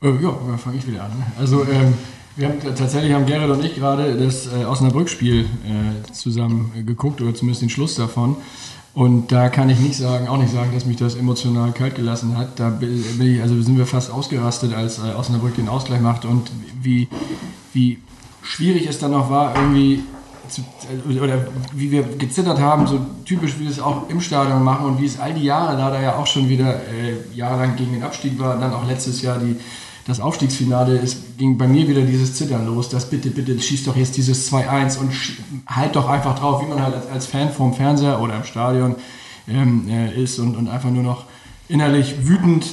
Äh, 0.02 0.08
ja, 0.22 0.34
dann 0.46 0.58
fange 0.58 0.78
ich 0.78 0.86
wieder 0.86 1.04
an. 1.04 1.12
Also 1.38 1.64
ähm, 1.64 1.94
wir 2.36 2.48
haben 2.48 2.60
tatsächlich 2.60 3.12
haben 3.12 3.26
Gerrit 3.26 3.50
und 3.50 3.64
ich 3.64 3.74
gerade 3.74 4.16
das 4.16 4.46
äh, 4.46 4.64
Osnabrück-Spiel 4.64 5.42
äh, 5.42 6.12
zusammen 6.12 6.72
geguckt 6.86 7.20
oder 7.20 7.34
zumindest 7.34 7.60
den 7.60 7.70
Schluss 7.70 7.94
davon. 7.94 8.36
Und 8.94 9.32
da 9.32 9.48
kann 9.48 9.68
ich 9.68 9.80
nicht 9.80 9.96
sagen, 9.96 10.28
auch 10.28 10.36
nicht 10.36 10.52
sagen, 10.52 10.70
dass 10.72 10.86
mich 10.86 10.96
das 10.96 11.16
emotional 11.16 11.72
kalt 11.72 11.96
gelassen 11.96 12.38
hat. 12.38 12.60
Da 12.60 12.70
bin 12.70 13.02
ich, 13.20 13.42
also 13.42 13.60
sind 13.60 13.76
wir 13.76 13.86
fast 13.86 14.12
ausgerastet, 14.12 14.72
als 14.72 14.98
äh, 14.98 15.14
Osnabrück 15.16 15.56
den 15.56 15.68
Ausgleich 15.68 16.00
macht 16.00 16.24
und 16.24 16.48
wie, 16.80 17.08
wie 17.72 17.98
schwierig 18.42 18.86
es 18.86 19.00
dann 19.00 19.10
noch 19.10 19.30
war, 19.30 19.56
irgendwie 19.56 20.04
zu, 20.48 20.62
äh, 20.62 21.18
oder 21.18 21.48
wie 21.72 21.90
wir 21.90 22.04
gezittert 22.04 22.60
haben, 22.60 22.86
so 22.86 23.00
typisch 23.24 23.58
wie 23.58 23.64
wir 23.64 23.70
es 23.70 23.80
auch 23.80 24.08
im 24.08 24.20
Stadion 24.20 24.62
machen 24.62 24.86
und 24.86 25.00
wie 25.00 25.06
es 25.06 25.18
all 25.18 25.34
die 25.34 25.44
Jahre, 25.44 25.76
da 25.76 25.90
da 25.90 26.00
ja 26.00 26.14
auch 26.14 26.26
schon 26.28 26.48
wieder 26.48 26.76
äh, 26.76 27.16
jahrelang 27.34 27.74
gegen 27.74 27.94
den 27.94 28.02
Abstieg 28.04 28.38
war, 28.38 28.58
dann 28.58 28.72
auch 28.72 28.86
letztes 28.86 29.22
Jahr 29.22 29.38
die 29.38 29.56
das 30.06 30.20
Aufstiegsfinale 30.20 30.98
ist, 30.98 31.38
ging 31.38 31.56
bei 31.56 31.66
mir 31.66 31.88
wieder 31.88 32.02
dieses 32.02 32.34
Zittern 32.34 32.66
los, 32.66 32.88
das 32.88 33.08
bitte, 33.08 33.30
bitte 33.30 33.58
schieß 33.58 33.84
doch 33.84 33.96
jetzt 33.96 34.16
dieses 34.16 34.52
2-1 34.52 34.98
und 34.98 35.12
halt 35.66 35.96
doch 35.96 36.08
einfach 36.08 36.38
drauf, 36.38 36.62
wie 36.62 36.68
man 36.68 36.82
halt 36.82 36.94
als, 36.94 37.06
als 37.08 37.26
Fan 37.26 37.50
vorm 37.50 37.72
Fernseher 37.72 38.20
oder 38.20 38.36
im 38.36 38.44
Stadion 38.44 38.96
ähm, 39.48 39.88
äh, 39.88 40.22
ist 40.22 40.38
und, 40.38 40.56
und 40.56 40.68
einfach 40.68 40.90
nur 40.90 41.02
noch 41.02 41.24
innerlich 41.68 42.26
wütend 42.26 42.66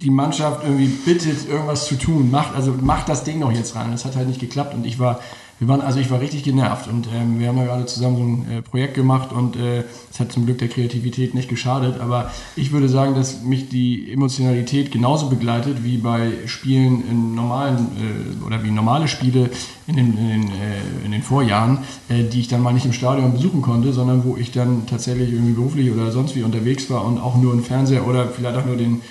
die 0.00 0.10
Mannschaft 0.10 0.62
irgendwie 0.62 0.86
bittet, 0.86 1.48
irgendwas 1.48 1.86
zu 1.86 1.96
tun. 1.96 2.30
Macht, 2.30 2.54
also 2.54 2.72
macht 2.72 3.08
das 3.08 3.24
Ding 3.24 3.40
noch 3.40 3.50
jetzt 3.50 3.74
rein. 3.74 3.90
Das 3.90 4.04
hat 4.04 4.16
halt 4.16 4.28
nicht 4.28 4.40
geklappt 4.40 4.74
und 4.74 4.86
ich 4.86 4.98
war 4.98 5.20
wir 5.58 5.66
waren, 5.66 5.80
also 5.80 5.98
ich 5.98 6.10
war 6.10 6.20
richtig 6.20 6.44
genervt 6.44 6.88
und 6.88 7.08
ähm, 7.12 7.40
wir 7.40 7.48
haben 7.48 7.58
ja 7.58 7.64
gerade 7.64 7.86
zusammen 7.86 8.16
so 8.16 8.22
ein 8.22 8.58
äh, 8.58 8.62
Projekt 8.62 8.94
gemacht 8.94 9.32
und 9.32 9.56
äh, 9.56 9.80
es 10.10 10.16
äh, 10.16 10.20
hat 10.20 10.32
zum 10.32 10.46
Glück 10.46 10.58
der 10.58 10.68
Kreativität 10.68 11.34
nicht 11.34 11.48
geschadet, 11.48 12.00
aber 12.00 12.30
ich 12.54 12.70
würde 12.70 12.88
sagen, 12.88 13.14
dass 13.14 13.42
mich 13.42 13.68
die 13.68 14.12
Emotionalität 14.12 14.92
genauso 14.92 15.28
begleitet 15.28 15.82
wie 15.82 15.98
bei 15.98 16.30
Spielen 16.46 17.02
in 17.08 17.34
normalen 17.34 17.88
äh, 17.96 18.44
oder 18.46 18.62
wie 18.62 18.70
normale 18.70 19.08
Spiele 19.08 19.50
in 19.88 19.96
den, 19.96 20.16
in 20.16 20.28
den, 20.28 20.48
äh, 20.48 21.04
in 21.04 21.10
den 21.10 21.22
Vorjahren, 21.22 21.78
äh, 22.08 22.22
die 22.22 22.40
ich 22.40 22.48
dann 22.48 22.62
mal 22.62 22.72
nicht 22.72 22.86
im 22.86 22.92
Stadion 22.92 23.32
besuchen 23.32 23.60
konnte, 23.60 23.92
sondern 23.92 24.24
wo 24.24 24.36
ich 24.36 24.52
dann 24.52 24.86
tatsächlich 24.86 25.32
irgendwie 25.32 25.54
beruflich 25.54 25.90
oder 25.90 26.12
sonst 26.12 26.36
wie 26.36 26.44
unterwegs 26.44 26.88
war 26.88 27.04
und 27.04 27.18
auch 27.18 27.36
nur 27.36 27.52
einen 27.52 27.64
Fernseher 27.64 28.06
oder 28.06 28.28
vielleicht 28.28 28.56
auch 28.56 28.66
nur 28.66 28.76
den 28.76 29.02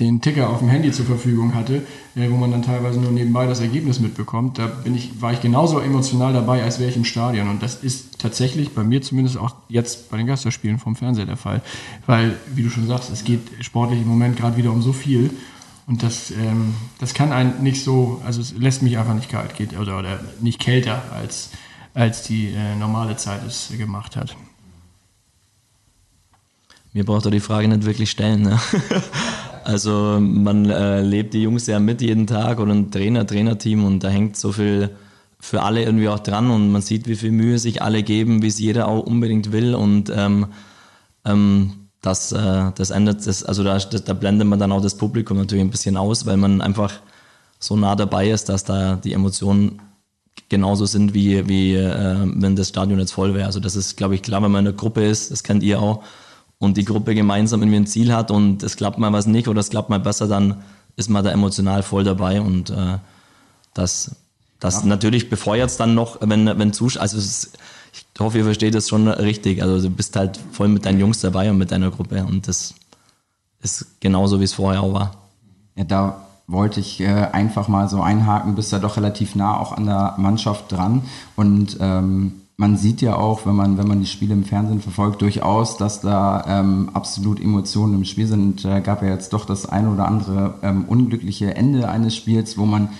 den 0.00 0.20
Ticker 0.20 0.48
auf 0.48 0.58
dem 0.60 0.68
Handy 0.68 0.90
zur 0.90 1.04
Verfügung 1.04 1.54
hatte, 1.54 1.82
äh, 2.16 2.30
wo 2.30 2.36
man 2.36 2.50
dann 2.50 2.62
teilweise 2.62 2.98
nur 2.98 3.12
nebenbei 3.12 3.46
das 3.46 3.60
Ergebnis 3.60 4.00
mitbekommt, 4.00 4.58
da 4.58 4.66
bin 4.66 4.94
ich, 4.96 5.20
war 5.20 5.32
ich 5.32 5.40
genauso 5.40 5.78
emotional 5.78 6.32
dabei, 6.32 6.62
als 6.64 6.80
wäre 6.80 6.90
ich 6.90 6.96
im 6.96 7.04
Stadion. 7.04 7.48
Und 7.48 7.62
das 7.62 7.76
ist 7.76 8.18
tatsächlich 8.18 8.70
bei 8.70 8.82
mir 8.82 9.02
zumindest 9.02 9.36
auch 9.36 9.54
jetzt 9.68 10.10
bei 10.10 10.16
den 10.16 10.26
Geisterspielen 10.26 10.78
vom 10.78 10.96
Fernseher 10.96 11.26
der 11.26 11.36
Fall. 11.36 11.62
Weil, 12.06 12.36
wie 12.54 12.62
du 12.62 12.70
schon 12.70 12.86
sagst, 12.86 13.10
es 13.10 13.24
geht 13.24 13.42
sportlich 13.60 14.00
im 14.00 14.08
Moment 14.08 14.36
gerade 14.36 14.56
wieder 14.56 14.72
um 14.72 14.82
so 14.82 14.92
viel. 14.92 15.30
Und 15.86 16.02
das, 16.02 16.30
ähm, 16.30 16.74
das 16.98 17.14
kann 17.14 17.32
einen 17.32 17.62
nicht 17.62 17.84
so, 17.84 18.22
also 18.24 18.40
es 18.40 18.52
lässt 18.52 18.82
mich 18.82 18.96
einfach 18.96 19.14
nicht 19.14 19.28
kalt, 19.28 19.54
geht, 19.56 19.78
oder, 19.78 19.98
oder 19.98 20.20
nicht 20.40 20.60
kälter, 20.60 21.02
als, 21.12 21.50
als 21.94 22.22
die 22.22 22.48
äh, 22.48 22.76
normale 22.76 23.16
Zeit 23.16 23.40
es 23.46 23.72
gemacht 23.76 24.16
hat. 24.16 24.36
Mir 26.92 27.04
braucht 27.04 27.24
er 27.24 27.30
die 27.30 27.40
Frage 27.40 27.68
nicht 27.68 27.84
wirklich 27.84 28.10
stellen. 28.10 28.42
Ne? 28.42 28.60
Also 29.64 30.18
man 30.20 30.68
äh, 30.68 31.02
lebt 31.02 31.34
die 31.34 31.42
Jungs 31.42 31.66
ja 31.66 31.78
mit 31.78 32.00
jeden 32.00 32.26
Tag 32.26 32.60
oder 32.60 32.72
ein 32.72 32.90
Trainer, 32.90 33.26
Trainerteam 33.26 33.84
und 33.84 34.04
da 34.04 34.08
hängt 34.08 34.36
so 34.36 34.52
viel 34.52 34.90
für 35.38 35.62
alle 35.62 35.82
irgendwie 35.82 36.08
auch 36.08 36.18
dran 36.18 36.50
und 36.50 36.70
man 36.70 36.82
sieht, 36.82 37.08
wie 37.08 37.16
viel 37.16 37.30
Mühe 37.30 37.58
sich 37.58 37.82
alle 37.82 38.02
geben, 38.02 38.42
wie 38.42 38.48
es 38.48 38.58
jeder 38.58 38.88
auch 38.88 39.04
unbedingt 39.04 39.52
will 39.52 39.74
und 39.74 40.12
ähm, 40.14 40.46
ähm, 41.24 41.72
das, 42.02 42.32
äh, 42.32 42.72
das 42.74 42.90
ändert 42.90 43.26
das, 43.26 43.44
also 43.44 43.64
da, 43.64 43.78
da 43.78 44.12
blendet 44.14 44.46
man 44.48 44.58
dann 44.58 44.72
auch 44.72 44.80
das 44.80 44.96
Publikum 44.96 45.36
natürlich 45.36 45.64
ein 45.64 45.70
bisschen 45.70 45.96
aus, 45.96 46.26
weil 46.26 46.36
man 46.36 46.60
einfach 46.60 46.92
so 47.58 47.76
nah 47.76 47.94
dabei 47.94 48.30
ist, 48.30 48.48
dass 48.48 48.64
da 48.64 48.96
die 48.96 49.12
Emotionen 49.12 49.80
genauso 50.48 50.86
sind, 50.86 51.14
wie, 51.14 51.48
wie 51.48 51.74
äh, 51.74 52.16
wenn 52.34 52.56
das 52.56 52.70
Stadion 52.70 52.98
jetzt 52.98 53.12
voll 53.12 53.34
wäre. 53.34 53.46
Also 53.46 53.60
das 53.60 53.76
ist, 53.76 53.96
glaube 53.96 54.14
ich, 54.14 54.22
klar, 54.22 54.42
wenn 54.42 54.50
man 54.50 54.64
in 54.64 54.68
einer 54.68 54.76
Gruppe 54.76 55.04
ist, 55.06 55.30
das 55.30 55.42
kennt 55.42 55.62
ihr 55.62 55.80
auch, 55.80 56.02
und 56.60 56.76
die 56.76 56.84
Gruppe 56.84 57.14
gemeinsam 57.14 57.62
irgendwie 57.62 57.78
ein 57.78 57.86
Ziel 57.86 58.12
hat 58.12 58.30
und 58.30 58.62
es 58.62 58.76
klappt 58.76 58.98
mal 58.98 59.12
was 59.12 59.26
nicht 59.26 59.48
oder 59.48 59.58
es 59.60 59.70
klappt 59.70 59.88
mal 59.88 59.98
besser, 59.98 60.28
dann 60.28 60.62
ist 60.94 61.08
man 61.08 61.24
da 61.24 61.32
emotional 61.32 61.82
voll 61.82 62.04
dabei 62.04 62.40
und 62.40 62.70
äh, 62.70 62.98
das, 63.74 64.14
das 64.60 64.82
ja. 64.82 64.86
natürlich 64.86 65.30
befeuert 65.30 65.70
es 65.70 65.78
dann 65.78 65.94
noch, 65.94 66.18
wenn, 66.20 66.46
wenn 66.46 66.72
Zuschauer, 66.72 67.02
also 67.02 67.16
ist, 67.16 67.58
ich 67.92 68.04
hoffe, 68.20 68.38
ihr 68.38 68.44
versteht 68.44 68.74
das 68.74 68.88
schon 68.88 69.08
richtig, 69.08 69.62
also 69.62 69.88
du 69.88 69.92
bist 69.92 70.14
halt 70.14 70.38
voll 70.52 70.68
mit 70.68 70.84
deinen 70.84 71.00
Jungs 71.00 71.20
dabei 71.20 71.50
und 71.50 71.56
mit 71.56 71.72
deiner 71.72 71.90
Gruppe 71.90 72.24
und 72.24 72.46
das 72.46 72.74
ist 73.62 74.00
genauso, 74.00 74.38
wie 74.38 74.44
es 74.44 74.52
vorher 74.52 74.82
auch 74.82 74.92
war. 74.92 75.14
Ja, 75.76 75.84
da 75.84 76.26
wollte 76.46 76.80
ich 76.80 77.00
äh, 77.00 77.06
einfach 77.06 77.68
mal 77.68 77.88
so 77.88 78.02
einhaken, 78.02 78.54
bist 78.54 78.70
ja 78.72 78.78
doch 78.80 78.98
relativ 78.98 79.34
nah 79.34 79.58
auch 79.58 79.72
an 79.72 79.86
der 79.86 80.14
Mannschaft 80.18 80.70
dran 80.70 81.04
und 81.36 81.78
ähm, 81.80 82.42
man 82.60 82.76
sieht 82.76 83.00
ja 83.00 83.16
auch, 83.16 83.46
wenn 83.46 83.56
man, 83.56 83.78
wenn 83.78 83.88
man 83.88 84.00
die 84.00 84.06
Spiele 84.06 84.34
im 84.34 84.44
Fernsehen 84.44 84.82
verfolgt, 84.82 85.22
durchaus, 85.22 85.78
dass 85.78 86.02
da 86.02 86.44
ähm, 86.46 86.90
absolut 86.92 87.40
Emotionen 87.40 87.94
im 87.94 88.04
Spiel 88.04 88.26
sind. 88.26 88.62
Da 88.66 88.80
gab 88.80 89.02
ja 89.02 89.08
jetzt 89.08 89.32
doch 89.32 89.46
das 89.46 89.64
eine 89.64 89.88
oder 89.88 90.06
andere 90.06 90.56
ähm, 90.62 90.84
unglückliche 90.86 91.54
Ende 91.54 91.88
eines 91.88 92.14
Spiels, 92.14 92.58
wo 92.58 92.66
man 92.66 92.90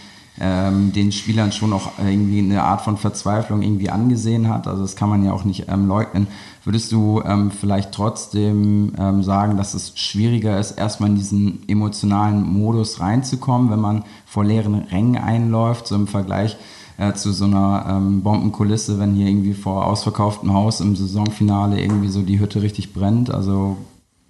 ähm, 0.41 0.95
den 0.95 1.13
Spielern 1.13 1.53
schon 1.53 1.75
auch 1.75 1.91
irgendwie 2.03 2.39
eine 2.39 2.63
Art 2.63 2.81
von 2.81 2.97
Verzweiflung 2.97 3.61
irgendwie 3.61 3.91
angesehen 3.91 4.49
hat. 4.49 4.67
Also 4.67 4.81
das 4.81 4.97
kann 4.97 5.11
man 5.11 5.23
ja 5.23 5.33
auch 5.33 5.45
nicht 5.45 5.67
ähm, 5.69 5.87
leugnen. 5.87 6.29
Würdest 6.65 6.91
du 6.91 7.21
ähm, 7.27 7.51
vielleicht 7.51 7.93
trotzdem 7.93 8.95
ähm, 8.99 9.23
sagen, 9.23 9.59
dass 9.59 9.75
es 9.75 9.93
schwieriger 9.95 10.59
ist, 10.59 10.79
erstmal 10.79 11.11
in 11.11 11.17
diesen 11.17 11.69
emotionalen 11.69 12.51
Modus 12.51 12.99
reinzukommen, 13.01 13.71
wenn 13.71 13.81
man 13.81 14.05
vor 14.25 14.43
leeren 14.43 14.75
Rängen 14.75 15.19
einläuft, 15.19 15.87
so 15.87 15.97
im 15.97 16.07
Vergleich 16.07 16.57
äh, 17.01 17.14
zu 17.14 17.32
so 17.32 17.46
einer 17.46 17.86
ähm, 17.88 18.22
Bombenkulisse, 18.22 18.98
wenn 18.98 19.14
hier 19.14 19.26
irgendwie 19.26 19.55
vor 19.55 19.86
ausverkauftem 19.86 20.53
Haus 20.53 20.80
im 20.80 20.94
Saisonfinale 20.94 21.80
irgendwie 21.80 22.09
so 22.09 22.20
die 22.20 22.38
Hütte 22.38 22.61
richtig 22.61 22.92
brennt. 22.92 23.30
Also 23.30 23.78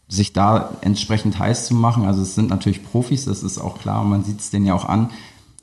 sich 0.09 0.33
da 0.33 0.71
entsprechend 0.81 1.39
heiß 1.39 1.67
zu 1.67 1.75
machen. 1.75 2.05
Also 2.05 2.23
es 2.23 2.37
sind 2.37 2.49
natürlich 2.49 2.85
Profis, 2.85 3.25
das 3.25 3.43
ist 3.43 3.59
auch 3.59 3.79
klar 3.79 4.05
man 4.05 4.25
sieht 4.25 4.41
es 4.41 4.51
denen 4.51 4.67
ja 4.67 4.75
auch 4.75 4.85
an. 4.85 5.11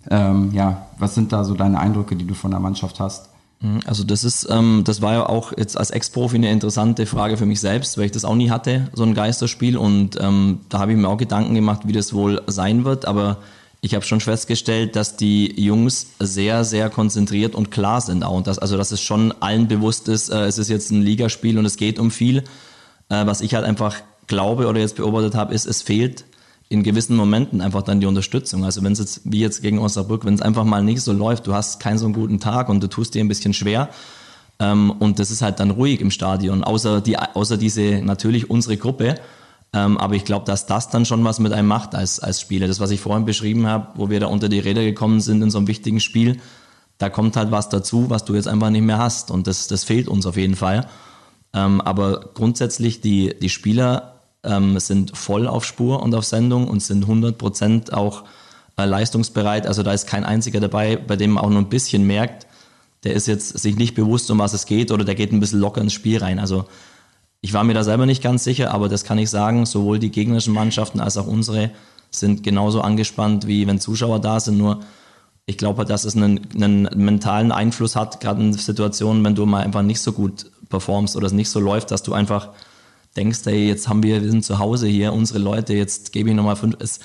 Ähm, 0.09 0.51
ja, 0.53 0.87
was 0.99 1.15
sind 1.15 1.31
da 1.31 1.43
so 1.43 1.53
deine 1.53 1.79
Eindrücke, 1.79 2.15
die 2.15 2.25
du 2.25 2.33
von 2.33 2.51
der 2.51 2.59
Mannschaft 2.59 2.99
hast? 2.99 3.29
Mhm, 3.61 3.79
also 3.85 4.03
das 4.03 4.25
ist, 4.25 4.47
ähm, 4.49 4.83
das 4.85 5.01
war 5.01 5.13
ja 5.13 5.25
auch 5.27 5.53
jetzt 5.57 5.77
als 5.77 5.91
Ex-Profi 5.91 6.35
eine 6.35 6.51
interessante 6.51 7.05
Frage 7.05 7.37
für 7.37 7.45
mich 7.45 7.61
selbst, 7.61 7.97
weil 7.97 8.05
ich 8.05 8.11
das 8.11 8.25
auch 8.25 8.35
nie 8.35 8.49
hatte, 8.49 8.89
so 8.93 9.03
ein 9.03 9.13
Geisterspiel. 9.13 9.77
Und 9.77 10.17
ähm, 10.19 10.59
da 10.69 10.79
habe 10.79 10.91
ich 10.91 10.97
mir 10.97 11.07
auch 11.07 11.17
Gedanken 11.17 11.55
gemacht, 11.55 11.81
wie 11.85 11.93
das 11.93 12.13
wohl 12.13 12.41
sein 12.47 12.83
wird. 12.85 13.05
Aber 13.05 13.37
ich 13.81 13.93
habe 13.93 14.05
schon 14.05 14.19
festgestellt, 14.19 14.95
dass 14.95 15.17
die 15.17 15.59
Jungs 15.61 16.07
sehr, 16.19 16.63
sehr 16.63 16.89
konzentriert 16.89 17.55
und 17.55 17.71
klar 17.71 18.01
sind 18.01 18.23
auch. 18.23 18.37
Und 18.37 18.47
das, 18.47 18.59
also, 18.59 18.77
dass 18.77 18.91
es 18.91 19.01
schon 19.01 19.31
allen 19.39 19.67
bewusst 19.67 20.07
ist, 20.07 20.29
äh, 20.29 20.45
es 20.45 20.57
ist 20.57 20.69
jetzt 20.69 20.91
ein 20.91 21.01
Ligaspiel 21.01 21.57
und 21.57 21.65
es 21.65 21.77
geht 21.77 21.99
um 21.99 22.11
viel. 22.11 22.39
Äh, 23.09 23.25
was 23.25 23.41
ich 23.41 23.53
halt 23.53 23.65
einfach 23.65 23.95
glaube 24.25 24.67
oder 24.67 24.79
jetzt 24.79 24.95
beobachtet 24.95 25.35
habe, 25.35 25.53
ist, 25.53 25.65
es 25.65 25.81
fehlt 25.81 26.25
in 26.69 26.83
gewissen 26.83 27.15
Momenten 27.15 27.61
einfach 27.61 27.83
dann 27.83 28.01
die 28.01 28.07
Unterstützung. 28.07 28.65
Also 28.65 28.83
wenn 28.83 28.91
es 28.91 28.99
jetzt, 28.99 29.21
wie 29.23 29.39
jetzt 29.39 29.61
gegen 29.61 29.79
Osnabrück, 29.79 30.25
wenn 30.25 30.33
es 30.33 30.41
einfach 30.41 30.65
mal 30.65 30.83
nicht 30.83 31.01
so 31.01 31.13
läuft, 31.13 31.47
du 31.47 31.53
hast 31.53 31.79
keinen 31.79 31.97
so 31.97 32.05
einen 32.05 32.13
guten 32.13 32.39
Tag 32.39 32.67
und 32.67 32.83
du 32.83 32.87
tust 32.87 33.15
dir 33.15 33.23
ein 33.23 33.29
bisschen 33.29 33.53
schwer, 33.53 33.89
ähm, 34.59 34.91
und 34.91 35.19
das 35.19 35.31
ist 35.31 35.41
halt 35.41 35.59
dann 35.59 35.71
ruhig 35.71 36.01
im 36.01 36.11
Stadion, 36.11 36.63
außer, 36.63 37.01
die, 37.01 37.17
außer 37.17 37.57
diese, 37.57 38.01
natürlich 38.01 38.49
unsere 38.49 38.77
Gruppe, 38.77 39.15
ähm, 39.73 39.97
aber 39.97 40.15
ich 40.15 40.25
glaube, 40.25 40.45
dass 40.45 40.65
das 40.65 40.89
dann 40.89 41.05
schon 41.05 41.23
was 41.23 41.39
mit 41.39 41.51
einem 41.53 41.67
macht 41.67 41.93
als, 41.93 42.19
als 42.19 42.39
Spieler. 42.41 42.67
Das, 42.67 42.79
was 42.79 42.91
ich 42.91 43.01
vorhin 43.01 43.25
beschrieben 43.25 43.67
habe, 43.67 43.87
wo 43.95 44.09
wir 44.09 44.19
da 44.19 44.27
unter 44.27 44.49
die 44.49 44.59
Räder 44.59 44.83
gekommen 44.83 45.19
sind 45.19 45.41
in 45.41 45.49
so 45.49 45.57
einem 45.57 45.67
wichtigen 45.67 45.99
Spiel, 45.99 46.39
da 46.97 47.09
kommt 47.09 47.35
halt 47.35 47.51
was 47.51 47.69
dazu, 47.69 48.09
was 48.09 48.25
du 48.25 48.35
jetzt 48.35 48.47
einfach 48.47 48.69
nicht 48.69 48.81
mehr 48.81 48.97
hast. 48.97 49.29
Und 49.29 49.45
das, 49.45 49.67
das 49.67 49.83
fehlt 49.83 50.07
uns 50.07 50.25
auf 50.25 50.37
jeden 50.37 50.55
Fall. 50.55 50.87
Ähm, 51.53 51.81
aber 51.81 52.31
grundsätzlich, 52.33 53.01
die, 53.01 53.35
die 53.39 53.49
Spieler 53.49 54.21
ähm, 54.43 54.79
sind 54.79 55.15
voll 55.17 55.47
auf 55.47 55.65
Spur 55.65 56.01
und 56.01 56.15
auf 56.15 56.25
Sendung 56.25 56.67
und 56.67 56.81
sind 56.81 57.05
100% 57.05 57.93
auch 57.93 58.23
äh, 58.77 58.85
leistungsbereit. 58.85 59.67
Also 59.67 59.83
da 59.83 59.91
ist 59.91 60.07
kein 60.07 60.23
einziger 60.23 60.59
dabei, 60.59 60.95
bei 60.95 61.15
dem 61.15 61.31
man 61.31 61.43
auch 61.43 61.49
nur 61.49 61.59
ein 61.59 61.69
bisschen 61.69 62.07
merkt, 62.07 62.47
der 63.03 63.13
ist 63.13 63.27
jetzt 63.27 63.57
sich 63.59 63.75
nicht 63.75 63.95
bewusst, 63.95 64.31
um 64.31 64.39
was 64.39 64.53
es 64.53 64.65
geht 64.65 64.91
oder 64.91 65.05
der 65.05 65.15
geht 65.15 65.31
ein 65.31 65.39
bisschen 65.39 65.59
locker 65.59 65.81
ins 65.81 65.93
Spiel 65.93 66.17
rein. 66.17 66.39
Also 66.39 66.65
ich 67.41 67.53
war 67.53 67.63
mir 67.63 67.73
da 67.73 67.83
selber 67.83 68.05
nicht 68.05 68.23
ganz 68.23 68.43
sicher, 68.43 68.71
aber 68.73 68.89
das 68.89 69.03
kann 69.03 69.17
ich 69.17 69.29
sagen, 69.29 69.65
sowohl 69.65 69.99
die 69.99 70.11
gegnerischen 70.11 70.53
Mannschaften 70.53 70.99
als 70.99 71.17
auch 71.17 71.27
unsere 71.27 71.71
sind 72.09 72.43
genauso 72.43 72.81
angespannt, 72.81 73.47
wie 73.47 73.67
wenn 73.67 73.79
Zuschauer 73.79 74.19
da 74.19 74.39
sind. 74.39 74.57
Nur 74.57 74.79
ich 75.45 75.57
glaube, 75.57 75.85
dass 75.85 76.03
es 76.03 76.15
einen, 76.15 76.39
einen 76.55 76.89
mentalen 76.95 77.51
Einfluss 77.51 77.95
hat, 77.95 78.19
gerade 78.19 78.41
in 78.41 78.53
Situationen, 78.53 79.23
wenn 79.23 79.35
du 79.35 79.45
mal 79.45 79.63
einfach 79.63 79.81
nicht 79.81 80.01
so 80.01 80.11
gut 80.11 80.51
performst 80.69 81.15
oder 81.15 81.27
es 81.27 81.33
nicht 81.33 81.49
so 81.49 81.59
läuft, 81.59 81.91
dass 81.91 82.03
du 82.03 82.13
einfach 82.13 82.49
denkst, 83.15 83.39
hey, 83.45 83.67
jetzt 83.67 83.87
haben 83.87 84.03
wir, 84.03 84.21
wir 84.21 84.29
sind 84.29 84.43
zu 84.43 84.59
Hause 84.59 84.87
hier, 84.87 85.13
unsere 85.13 85.39
Leute, 85.39 85.73
jetzt 85.73 86.11
gebe 86.11 86.29
ich 86.29 86.35
nochmal 86.35 86.55
fünf. 86.55 86.75
Es, 86.79 86.99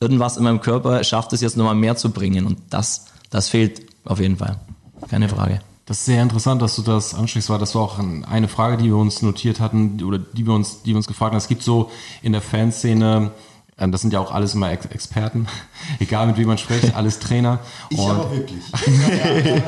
irgendwas 0.00 0.36
in 0.36 0.44
meinem 0.44 0.60
Körper 0.60 1.02
schafft 1.02 1.32
es 1.32 1.40
jetzt 1.40 1.56
nochmal 1.56 1.74
mehr 1.74 1.96
zu 1.96 2.10
bringen 2.10 2.46
und 2.46 2.58
das, 2.70 3.06
das 3.30 3.48
fehlt 3.48 3.82
auf 4.04 4.20
jeden 4.20 4.36
Fall. 4.36 4.60
Keine 5.08 5.28
Frage. 5.28 5.60
Das 5.88 6.00
ist 6.00 6.04
sehr 6.04 6.22
interessant, 6.22 6.60
dass 6.60 6.76
du 6.76 6.82
das 6.82 7.14
ansprichst, 7.14 7.48
weil 7.48 7.58
das 7.58 7.74
war 7.74 7.80
auch 7.80 7.98
eine 7.98 8.46
Frage, 8.46 8.76
die 8.76 8.90
wir 8.90 8.96
uns 8.98 9.22
notiert 9.22 9.58
hatten 9.58 10.02
oder 10.02 10.18
die 10.18 10.46
wir 10.46 10.52
uns, 10.52 10.82
die 10.82 10.90
wir 10.90 10.98
uns 10.98 11.06
gefragt 11.06 11.30
haben. 11.30 11.38
Es 11.38 11.48
gibt 11.48 11.62
so 11.62 11.90
in 12.20 12.32
der 12.32 12.42
Fanszene, 12.42 13.30
ähm, 13.78 13.90
das 13.90 14.02
sind 14.02 14.12
ja 14.12 14.20
auch 14.20 14.30
alles 14.30 14.52
immer 14.52 14.70
Ex 14.70 14.84
Experten, 14.84 15.46
egal 15.98 16.26
mit 16.26 16.36
wem 16.36 16.48
man 16.48 16.58
spricht, 16.58 16.94
alles 16.94 17.20
Trainer. 17.20 17.60
Ich 17.88 17.98
und 17.98 18.10
aber 18.10 18.30
wirklich. 18.30 18.62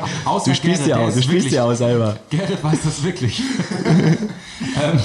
du 0.45 0.53
spielst 0.53 0.85
ja 0.85 0.99
auch, 0.99 1.11
du 1.11 1.23
spielst 1.23 1.49
ja 1.49 1.63
auch 1.63 1.73
selber. 1.73 2.19
Gerrit 2.29 2.63
weiß 2.63 2.83
das 2.83 3.01
wirklich. 3.01 3.41
ähm, 4.79 4.99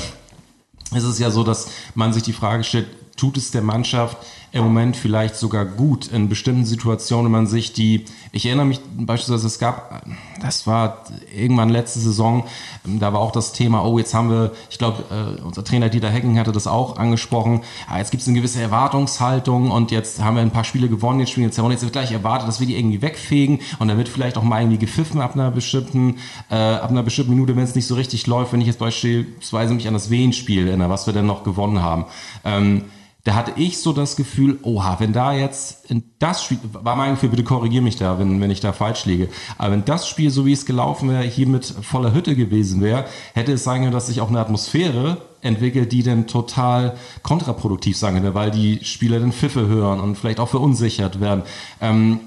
es 0.94 1.02
ist 1.02 1.18
ja 1.18 1.30
so, 1.30 1.44
dass 1.44 1.68
man 1.94 2.12
sich 2.12 2.24
die 2.24 2.34
Frage 2.34 2.62
stellt, 2.62 2.88
tut 3.16 3.38
es 3.38 3.50
der 3.50 3.62
Mannschaft 3.62 4.18
im 4.56 4.64
Moment 4.64 4.96
vielleicht 4.96 5.36
sogar 5.36 5.64
gut 5.64 6.08
in 6.08 6.28
bestimmten 6.28 6.64
Situationen, 6.64 7.26
wenn 7.26 7.32
man 7.32 7.46
sich 7.46 7.72
die, 7.72 8.04
ich 8.32 8.46
erinnere 8.46 8.66
mich 8.66 8.80
beispielsweise, 8.96 9.46
es 9.46 9.58
gab, 9.58 10.02
das 10.40 10.66
war 10.66 11.04
irgendwann 11.34 11.68
letzte 11.68 12.00
Saison, 12.00 12.44
da 12.84 13.12
war 13.12 13.20
auch 13.20 13.32
das 13.32 13.52
Thema, 13.52 13.84
oh, 13.84 13.98
jetzt 13.98 14.14
haben 14.14 14.30
wir, 14.30 14.52
ich 14.70 14.78
glaube, 14.78 15.04
äh, 15.10 15.42
unser 15.42 15.62
Trainer 15.62 15.88
Dieter 15.88 16.10
Hecking 16.10 16.38
hatte 16.38 16.52
das 16.52 16.66
auch 16.66 16.96
angesprochen, 16.96 17.62
ah, 17.88 17.98
jetzt 17.98 18.10
gibt 18.10 18.22
es 18.22 18.28
eine 18.28 18.36
gewisse 18.36 18.60
Erwartungshaltung 18.60 19.70
und 19.70 19.90
jetzt 19.90 20.22
haben 20.22 20.36
wir 20.36 20.42
ein 20.42 20.50
paar 20.50 20.64
Spiele 20.64 20.88
gewonnen, 20.88 21.20
jetzt 21.20 21.30
spielen 21.30 21.46
jetzt 21.46 21.58
und 21.58 21.70
jetzt 21.70 21.82
wird 21.82 21.92
gleich 21.92 22.12
erwartet, 22.12 22.48
dass 22.48 22.60
wir 22.60 22.66
die 22.66 22.78
irgendwie 22.78 23.02
wegfegen 23.02 23.60
und 23.78 23.88
dann 23.88 23.98
wird 23.98 24.08
vielleicht 24.08 24.38
auch 24.38 24.42
mal 24.42 24.60
irgendwie 24.60 24.78
gepfiffen 24.78 25.20
ab 25.20 25.34
einer 25.34 25.50
bestimmten, 25.50 26.16
äh, 26.50 26.54
ab 26.54 26.90
einer 26.90 27.02
bestimmten 27.02 27.32
Minute, 27.32 27.56
wenn 27.56 27.64
es 27.64 27.74
nicht 27.74 27.86
so 27.86 27.94
richtig 27.94 28.26
läuft, 28.26 28.52
wenn 28.52 28.60
ich 28.60 28.66
jetzt 28.66 28.78
beispielsweise 28.78 29.74
mich 29.74 29.86
an 29.86 29.94
das 29.94 30.10
Wien-Spiel 30.10 30.68
erinnere, 30.68 30.90
was 30.90 31.06
wir 31.06 31.12
denn 31.12 31.26
noch 31.26 31.44
gewonnen 31.44 31.82
haben. 31.82 32.06
Ähm, 32.44 32.84
da 33.26 33.34
hatte 33.34 33.54
ich 33.56 33.78
so 33.78 33.92
das 33.92 34.14
Gefühl, 34.14 34.60
oha, 34.62 35.00
wenn 35.00 35.12
da 35.12 35.32
jetzt 35.32 35.90
in 35.90 36.04
das 36.20 36.44
Spiel, 36.44 36.58
war 36.72 36.94
mein 36.94 37.14
Gefühl, 37.14 37.30
bitte 37.30 37.42
korrigier 37.42 37.82
mich 37.82 37.96
da, 37.96 38.20
wenn, 38.20 38.40
wenn 38.40 38.52
ich 38.52 38.60
da 38.60 38.72
falsch 38.72 39.04
liege, 39.04 39.28
aber 39.58 39.72
wenn 39.72 39.84
das 39.84 40.06
Spiel, 40.06 40.30
so 40.30 40.46
wie 40.46 40.52
es 40.52 40.64
gelaufen 40.64 41.10
wäre, 41.10 41.24
hier 41.24 41.48
mit 41.48 41.64
voller 41.64 42.14
Hütte 42.14 42.36
gewesen 42.36 42.80
wäre, 42.82 43.04
hätte 43.34 43.54
es 43.54 43.64
sein 43.64 43.80
können, 43.80 43.90
dass 43.90 44.06
sich 44.06 44.20
auch 44.20 44.28
eine 44.28 44.38
Atmosphäre 44.38 45.22
entwickelt, 45.42 45.90
die 45.90 46.04
dann 46.04 46.28
total 46.28 46.96
kontraproduktiv 47.24 47.96
sein 47.96 48.14
könnte, 48.14 48.34
weil 48.36 48.52
die 48.52 48.84
Spieler 48.84 49.18
dann 49.18 49.32
Pfiffe 49.32 49.66
hören 49.66 49.98
und 49.98 50.16
vielleicht 50.16 50.38
auch 50.38 50.48
verunsichert 50.48 51.20
werden. 51.20 51.42
Ähm, 51.80 52.20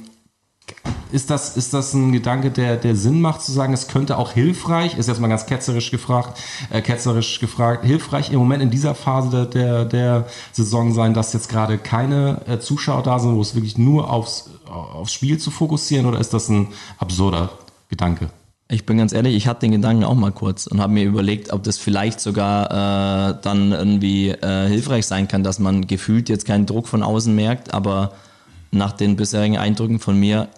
ist 1.11 1.29
das, 1.29 1.57
ist 1.57 1.73
das 1.73 1.93
ein 1.93 2.11
Gedanke, 2.11 2.51
der, 2.51 2.77
der 2.77 2.95
Sinn 2.95 3.21
macht, 3.21 3.41
zu 3.41 3.51
sagen, 3.51 3.73
es 3.73 3.87
könnte 3.87 4.17
auch 4.17 4.31
hilfreich, 4.31 4.97
ist 4.97 5.07
jetzt 5.07 5.19
mal 5.19 5.27
ganz 5.27 5.45
ketzerisch 5.45 5.91
gefragt, 5.91 6.39
äh, 6.69 6.81
ketzerisch 6.81 7.39
gefragt, 7.39 7.85
hilfreich 7.85 8.31
im 8.31 8.39
Moment 8.39 8.61
in 8.61 8.69
dieser 8.69 8.95
Phase 8.95 9.29
der, 9.29 9.45
der, 9.45 9.85
der 9.85 10.25
Saison 10.51 10.93
sein, 10.93 11.13
dass 11.13 11.33
jetzt 11.33 11.49
gerade 11.49 11.77
keine 11.77 12.41
äh, 12.47 12.59
Zuschauer 12.59 13.03
da 13.03 13.19
sind, 13.19 13.35
wo 13.35 13.41
es 13.41 13.55
wirklich 13.55 13.77
nur 13.77 14.11
aufs, 14.11 14.49
aufs 14.67 15.13
Spiel 15.13 15.37
zu 15.39 15.51
fokussieren, 15.51 16.05
oder 16.05 16.19
ist 16.19 16.33
das 16.33 16.49
ein 16.49 16.67
absurder 16.99 17.49
Gedanke? 17.89 18.29
Ich 18.71 18.85
bin 18.85 18.99
ganz 18.99 19.13
ehrlich, 19.13 19.35
ich 19.35 19.47
hatte 19.47 19.61
den 19.61 19.71
Gedanken 19.71 20.03
auch 20.03 20.13
mal 20.13 20.31
kurz 20.31 20.67
und 20.67 20.79
habe 20.79 20.93
mir 20.93 21.03
überlegt, 21.03 21.51
ob 21.51 21.63
das 21.63 21.79
vielleicht 21.79 22.19
sogar 22.19 23.31
äh, 23.31 23.35
dann 23.41 23.71
irgendwie 23.71 24.29
äh, 24.29 24.67
hilfreich 24.67 25.07
sein 25.07 25.27
kann, 25.27 25.43
dass 25.43 25.57
man 25.57 25.87
gefühlt 25.87 26.29
jetzt 26.29 26.45
keinen 26.45 26.67
Druck 26.67 26.87
von 26.87 27.01
außen 27.01 27.33
merkt, 27.33 27.73
aber 27.73 28.11
nach 28.69 28.91
den 28.91 29.15
bisherigen 29.15 29.57
Eindrücken 29.57 29.97
von 29.97 30.19
mir 30.19 30.49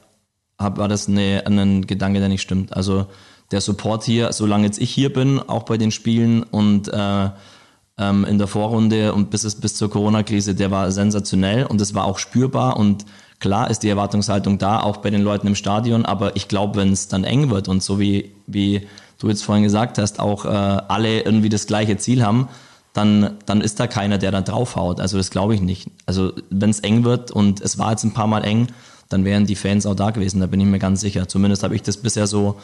hab, 0.61 0.77
war 0.77 0.87
das 0.87 1.07
eine, 1.07 1.43
ein 1.45 1.87
Gedanke, 1.87 2.19
der 2.19 2.29
nicht 2.29 2.41
stimmt. 2.41 2.75
Also 2.75 3.07
der 3.51 3.61
Support 3.61 4.03
hier, 4.03 4.31
solange 4.31 4.65
jetzt 4.65 4.79
ich 4.79 4.91
hier 4.91 5.11
bin, 5.11 5.39
auch 5.39 5.63
bei 5.63 5.77
den 5.77 5.91
Spielen 5.91 6.43
und 6.43 6.87
äh, 6.87 7.29
ähm, 7.97 8.25
in 8.25 8.37
der 8.37 8.47
Vorrunde 8.47 9.13
und 9.13 9.29
bis 9.29 9.55
bis 9.55 9.75
zur 9.75 9.89
Corona-Krise, 9.89 10.55
der 10.55 10.71
war 10.71 10.91
sensationell 10.91 11.65
und 11.65 11.81
es 11.81 11.93
war 11.93 12.05
auch 12.05 12.17
spürbar 12.17 12.77
und 12.77 13.05
klar 13.39 13.69
ist 13.69 13.83
die 13.83 13.89
Erwartungshaltung 13.89 14.57
da, 14.57 14.79
auch 14.81 14.97
bei 14.97 15.09
den 15.09 15.21
Leuten 15.21 15.47
im 15.47 15.55
Stadion, 15.55 16.05
aber 16.05 16.35
ich 16.35 16.47
glaube, 16.47 16.79
wenn 16.79 16.93
es 16.93 17.07
dann 17.07 17.23
eng 17.23 17.49
wird 17.49 17.67
und 17.67 17.83
so 17.83 17.99
wie, 17.99 18.31
wie 18.47 18.87
du 19.19 19.27
jetzt 19.27 19.43
vorhin 19.43 19.63
gesagt 19.63 19.97
hast, 19.97 20.19
auch 20.19 20.45
äh, 20.45 20.47
alle 20.47 21.21
irgendwie 21.21 21.49
das 21.49 21.67
gleiche 21.67 21.97
Ziel 21.97 22.23
haben, 22.23 22.47
dann, 22.93 23.37
dann 23.45 23.61
ist 23.61 23.79
da 23.79 23.87
keiner, 23.87 24.17
der 24.17 24.31
da 24.31 24.41
draufhaut. 24.41 24.99
Also 24.99 25.17
das 25.17 25.29
glaube 25.29 25.55
ich 25.55 25.61
nicht. 25.61 25.89
Also 26.05 26.33
wenn 26.49 26.69
es 26.69 26.79
eng 26.81 27.03
wird 27.03 27.31
und 27.31 27.61
es 27.61 27.77
war 27.77 27.91
jetzt 27.91 28.03
ein 28.03 28.13
paar 28.13 28.27
Mal 28.27 28.43
eng, 28.43 28.67
dann 29.11 29.25
wären 29.25 29.45
die 29.45 29.55
Fans 29.55 29.85
auch 29.85 29.95
da 29.95 30.11
gewesen, 30.11 30.39
da 30.39 30.47
bin 30.47 30.59
ich 30.59 30.67
mir 30.67 30.79
ganz 30.79 31.01
sicher. 31.01 31.27
Zumindest 31.27 31.63
habe 31.63 31.75
ich 31.75 31.81
das 31.81 31.97
bisher 31.97 32.27
so 32.27 32.59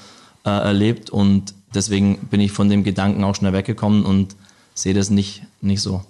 äh, 0.45 0.49
erlebt 0.49 1.09
und 1.09 1.53
deswegen 1.73 2.17
bin 2.29 2.39
ich 2.39 2.51
von 2.51 2.69
dem 2.69 2.83
Gedanken 2.83 3.23
auch 3.23 3.35
schnell 3.35 3.53
weggekommen 3.53 4.05
und 4.05 4.35
sehe 4.73 4.93
das 4.93 5.09
nicht, 5.09 5.43
nicht 5.61 5.81
so. 5.81 6.03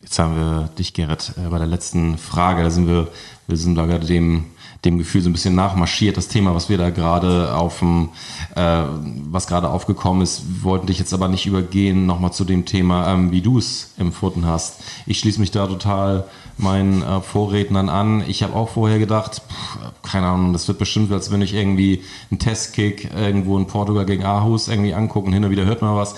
Jetzt 0.00 0.20
haben 0.20 0.36
wir 0.36 0.70
dich, 0.78 0.94
Gerrit, 0.94 1.32
äh, 1.36 1.48
bei 1.48 1.58
der 1.58 1.66
letzten 1.66 2.16
Frage. 2.16 2.62
Da 2.62 2.70
sind 2.70 2.86
wir, 2.86 3.08
wir 3.48 3.56
sind 3.56 3.74
da 3.74 3.86
gerade 3.86 4.06
dem, 4.06 4.44
dem 4.84 4.98
Gefühl 4.98 5.20
so 5.20 5.28
ein 5.28 5.32
bisschen 5.32 5.56
nachmarschiert. 5.56 6.16
Das 6.16 6.28
Thema, 6.28 6.54
was 6.54 6.68
wir 6.68 6.78
da 6.78 6.90
gerade 6.90 7.52
auf 7.52 7.80
dem, 7.80 8.10
äh, 8.54 8.82
was 9.28 9.48
gerade 9.48 9.68
aufgekommen 9.68 10.22
ist, 10.22 10.62
wollten 10.62 10.86
dich 10.86 11.00
jetzt 11.00 11.12
aber 11.12 11.26
nicht 11.26 11.46
übergehen, 11.46 12.06
nochmal 12.06 12.32
zu 12.32 12.44
dem 12.44 12.64
Thema, 12.66 13.12
ähm, 13.12 13.32
wie 13.32 13.42
du 13.42 13.58
es 13.58 13.94
empfunden 13.98 14.46
hast. 14.46 14.80
Ich 15.06 15.18
schließe 15.18 15.40
mich 15.40 15.50
da 15.50 15.66
total 15.66 16.28
meinen 16.58 17.02
äh, 17.02 17.20
Vorrednern 17.20 17.88
an. 17.88 18.24
Ich 18.26 18.42
habe 18.42 18.54
auch 18.54 18.70
vorher 18.70 18.98
gedacht, 18.98 19.42
pff, 19.48 19.78
keine 20.02 20.26
Ahnung, 20.26 20.52
das 20.52 20.68
wird 20.68 20.78
bestimmt, 20.78 21.12
als 21.12 21.30
wenn 21.30 21.42
ich 21.42 21.54
irgendwie 21.54 22.02
einen 22.30 22.38
Testkick 22.38 23.10
irgendwo 23.14 23.58
in 23.58 23.66
Portugal 23.66 24.06
gegen 24.06 24.24
Aarhus 24.24 24.68
irgendwie 24.68 24.94
angucken, 24.94 25.32
hin 25.32 25.44
und 25.44 25.50
wieder 25.50 25.64
hört 25.64 25.82
man 25.82 25.96
was 25.96 26.14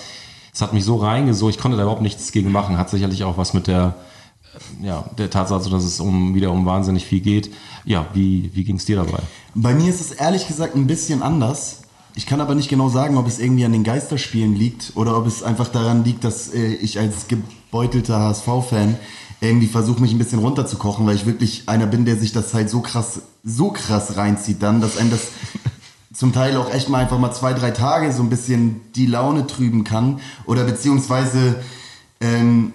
es 0.59 0.63
hat 0.63 0.73
mich 0.73 0.85
so 0.85 0.97
reingesogen, 0.97 1.55
ich 1.55 1.61
konnte 1.61 1.77
da 1.77 1.85
überhaupt 1.85 2.03
nichts 2.03 2.33
gegen 2.33 2.51
machen. 2.51 2.79
Hat 2.79 2.91
sicherlich 2.91 3.23
auch 3.23 3.39
was 3.39 3.55
mit 3.55 3.69
der, 3.69 3.95
äh, 4.83 4.87
ja, 4.87 5.05
der 5.17 5.31
Tatsache, 5.31 5.71
dass 5.71 5.85
es 5.85 6.01
um, 6.01 6.35
wieder 6.35 6.51
um 6.51 6.67
wahnsinnig 6.67 7.07
viel 7.07 7.21
geht. 7.21 7.55
Ja, 7.85 8.07
wie, 8.13 8.51
wie 8.55 8.65
ging 8.65 8.75
es 8.75 8.85
dir 8.85 8.97
dabei? 8.97 9.21
Bei 9.55 9.73
mir 9.73 9.89
ist 9.89 10.01
es 10.01 10.11
ehrlich 10.11 10.49
gesagt 10.49 10.75
ein 10.75 10.89
bisschen 10.89 11.23
anders. 11.23 11.83
Ich 12.17 12.27
kann 12.27 12.41
aber 12.41 12.57
nicht 12.57 12.69
genau 12.69 12.89
sagen, 12.89 13.17
ob 13.19 13.29
es 13.29 13.39
irgendwie 13.39 13.65
an 13.65 13.73
den 13.73 13.85
Geisterspielen 13.85 14.57
liegt 14.57 14.97
oder 14.97 15.17
ob 15.17 15.29
es 15.29 15.45
einfach 15.45 15.69
daran 15.69 16.03
liegt, 16.03 16.25
dass 16.25 16.53
äh, 16.53 16.75
ich 16.75 16.99
als 16.99 17.29
gebeutelter 17.29 18.19
HSV-Fan 18.19 18.97
irgendwie 19.41 19.69
versuche, 19.69 20.01
mich 20.01 20.13
ein 20.13 20.19
bisschen 20.19 20.41
runterzukochen, 20.41 21.07
weil 21.07 21.15
ich 21.15 21.27
wirklich 21.27 21.69
einer 21.69 21.87
bin, 21.87 22.05
der 22.05 22.17
sich 22.17 22.33
das 22.33 22.55
halt 22.55 22.69
so 22.71 22.81
krass, 22.81 23.21
so 23.45 23.71
krass 23.71 24.17
reinzieht 24.17 24.63
dann, 24.63 24.81
dass 24.81 24.97
einem 24.97 25.11
das 25.11 25.29
zum 26.13 26.33
Teil 26.33 26.57
auch 26.57 26.73
echt 26.73 26.89
mal 26.89 26.99
einfach 26.99 27.19
mal 27.19 27.33
zwei, 27.33 27.53
drei 27.53 27.71
Tage 27.71 28.13
so 28.13 28.23
ein 28.23 28.31
bisschen 28.31 28.81
die 28.95 29.07
Laune 29.07 29.47
trüben 29.47 29.85
kann. 29.85 30.21
Oder 30.47 30.65
beziehungsweise, 30.65 31.63
ähm, 32.21 32.73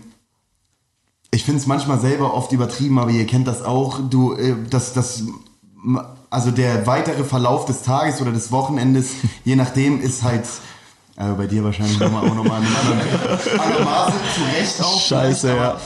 ich 1.31 1.43
finde 1.43 1.59
es 1.59 1.67
manchmal 1.67 1.99
selber 1.99 2.33
oft 2.33 2.51
übertrieben, 2.53 2.99
aber 2.99 3.11
ihr 3.11 3.27
kennt 3.27 3.47
das 3.47 3.63
auch. 3.63 3.99
Du, 4.09 4.33
äh, 4.33 4.55
das, 4.69 4.93
das, 4.93 5.23
also 6.29 6.51
der 6.51 6.87
weitere 6.87 7.25
Verlauf 7.25 7.65
des 7.65 7.81
Tages 7.81 8.21
oder 8.21 8.31
des 8.31 8.51
Wochenendes, 8.51 9.09
je 9.43 9.57
nachdem, 9.57 9.99
ist 9.99 10.23
halt 10.23 10.45
also 11.15 11.35
bei 11.35 11.45
dir 11.45 11.63
wahrscheinlich 11.63 11.99
nochmal 11.99 12.27
auch 12.27 12.33
nochmal 12.33 12.61
in 12.61 12.67
einem 12.67 12.75
anderen, 12.75 13.59
anderen 13.59 13.83
Maße 13.85 14.13
zu 14.33 14.57
Recht 14.57 14.81
auch. 14.81 14.99
Scheiße, 14.99 15.51
aber, 15.51 15.61
ja. 15.61 15.81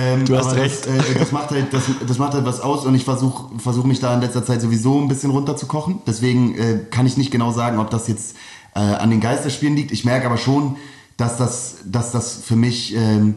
Ähm, 0.00 0.24
du 0.24 0.36
hast 0.36 0.54
recht. 0.54 0.86
Das, 0.86 1.08
äh, 1.10 1.18
das, 1.18 1.32
macht 1.32 1.50
halt, 1.50 1.72
das, 1.72 1.84
das 2.06 2.18
macht 2.18 2.32
halt 2.32 2.46
was 2.46 2.60
aus 2.60 2.86
und 2.86 2.94
ich 2.94 3.04
versuche 3.04 3.58
versuch 3.58 3.84
mich 3.84 4.00
da 4.00 4.14
in 4.14 4.20
letzter 4.20 4.44
Zeit 4.44 4.60
sowieso 4.60 4.98
ein 4.98 5.08
bisschen 5.08 5.30
runterzukochen. 5.30 6.00
Deswegen 6.06 6.54
äh, 6.56 6.78
kann 6.90 7.06
ich 7.06 7.16
nicht 7.16 7.30
genau 7.30 7.52
sagen, 7.52 7.78
ob 7.78 7.90
das 7.90 8.08
jetzt 8.08 8.36
äh, 8.74 8.80
an 8.80 9.10
den 9.10 9.20
Geisterspielen 9.20 9.76
liegt. 9.76 9.92
Ich 9.92 10.04
merke 10.04 10.26
aber 10.26 10.38
schon, 10.38 10.76
dass 11.16 11.36
das, 11.36 11.76
dass 11.84 12.12
das 12.12 12.40
für 12.42 12.56
mich 12.56 12.94
ähm, 12.96 13.34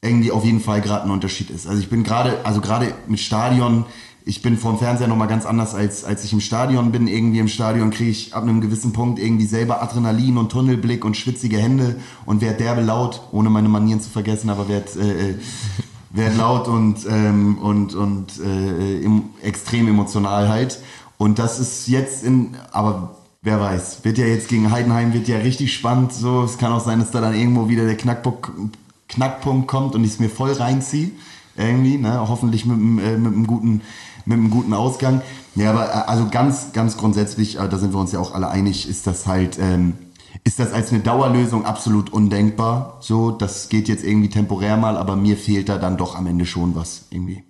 irgendwie 0.00 0.30
auf 0.32 0.44
jeden 0.44 0.60
Fall 0.60 0.80
gerade 0.80 1.04
ein 1.04 1.10
Unterschied 1.10 1.50
ist. 1.50 1.66
Also 1.66 1.80
ich 1.80 1.90
bin 1.90 2.02
gerade, 2.02 2.38
also 2.44 2.60
gerade 2.60 2.94
mit 3.08 3.20
Stadion, 3.20 3.84
ich 4.24 4.42
bin 4.42 4.56
vom 4.56 4.78
Fernseher 4.78 5.08
nochmal 5.08 5.28
ganz 5.28 5.44
anders, 5.46 5.74
als, 5.74 6.04
als 6.04 6.24
ich 6.24 6.32
im 6.32 6.40
Stadion 6.40 6.92
bin. 6.92 7.06
Irgendwie 7.08 7.38
im 7.38 7.48
Stadion 7.48 7.90
kriege 7.90 8.10
ich 8.10 8.34
ab 8.34 8.42
einem 8.42 8.60
gewissen 8.60 8.92
Punkt 8.92 9.18
irgendwie 9.18 9.46
selber 9.46 9.82
Adrenalin 9.82 10.38
und 10.38 10.50
Tunnelblick 10.50 11.04
und 11.04 11.16
schwitzige 11.16 11.58
Hände 11.58 11.96
und 12.24 12.40
werde 12.40 12.58
derbe 12.58 12.80
laut, 12.80 13.20
ohne 13.32 13.50
meine 13.50 13.68
Manieren 13.68 14.00
zu 14.00 14.10
vergessen, 14.10 14.50
aber 14.50 14.68
werde 14.68 14.98
äh, 14.98 15.34
äh 16.16 16.20
werd 16.20 16.36
laut 16.36 16.68
und, 16.68 17.06
ähm, 17.08 17.58
und, 17.58 17.94
und 17.94 18.40
äh, 18.40 19.00
im, 19.00 19.30
extrem 19.42 19.88
emotional 19.88 20.48
halt. 20.48 20.80
Und 21.18 21.38
das 21.38 21.58
ist 21.58 21.88
jetzt 21.88 22.24
in, 22.24 22.56
aber 22.72 23.16
wer 23.42 23.60
weiß, 23.60 24.04
wird 24.04 24.18
ja 24.18 24.26
jetzt 24.26 24.48
gegen 24.48 24.70
Heidenheim, 24.70 25.12
wird 25.12 25.28
ja 25.28 25.38
richtig 25.38 25.72
spannend. 25.74 26.12
So, 26.12 26.44
es 26.44 26.58
kann 26.58 26.72
auch 26.72 26.84
sein, 26.84 26.98
dass 26.98 27.10
da 27.10 27.20
dann 27.20 27.34
irgendwo 27.34 27.68
wieder 27.68 27.84
der 27.84 27.96
Knackpunkt, 27.96 28.50
Knackpunkt 29.08 29.68
kommt 29.68 29.94
und 29.94 30.04
ich 30.04 30.12
es 30.12 30.18
mir 30.18 30.30
voll 30.30 30.52
reinziehe. 30.52 31.10
Irgendwie, 31.56 31.96
ne? 31.96 32.28
hoffentlich 32.28 32.66
mit, 32.66 32.76
äh, 32.76 33.16
mit 33.16 33.32
einem 33.32 33.46
guten 33.46 33.80
mit 34.26 34.38
einem 34.38 34.50
guten 34.50 34.74
Ausgang. 34.74 35.22
Ja, 35.54 35.70
aber 35.70 35.88
äh, 35.88 36.08
also 36.08 36.28
ganz, 36.30 36.72
ganz 36.72 36.96
grundsätzlich, 36.96 37.58
äh, 37.58 37.68
da 37.68 37.78
sind 37.78 37.94
wir 37.94 38.00
uns 38.00 38.12
ja 38.12 38.18
auch 38.18 38.34
alle 38.34 38.48
einig, 38.48 38.88
ist 38.88 39.06
das 39.06 39.26
halt, 39.26 39.58
ähm, 39.58 39.94
ist 40.44 40.58
das 40.58 40.72
als 40.72 40.90
eine 40.90 41.00
Dauerlösung 41.00 41.64
absolut 41.64 42.12
undenkbar. 42.12 42.98
So, 43.00 43.30
das 43.30 43.68
geht 43.68 43.88
jetzt 43.88 44.04
irgendwie 44.04 44.30
temporär 44.30 44.76
mal, 44.76 44.96
aber 44.96 45.16
mir 45.16 45.36
fehlt 45.36 45.68
da 45.68 45.78
dann 45.78 45.96
doch 45.96 46.16
am 46.16 46.26
Ende 46.26 46.46
schon 46.46 46.74
was 46.74 47.06
irgendwie. 47.10 47.44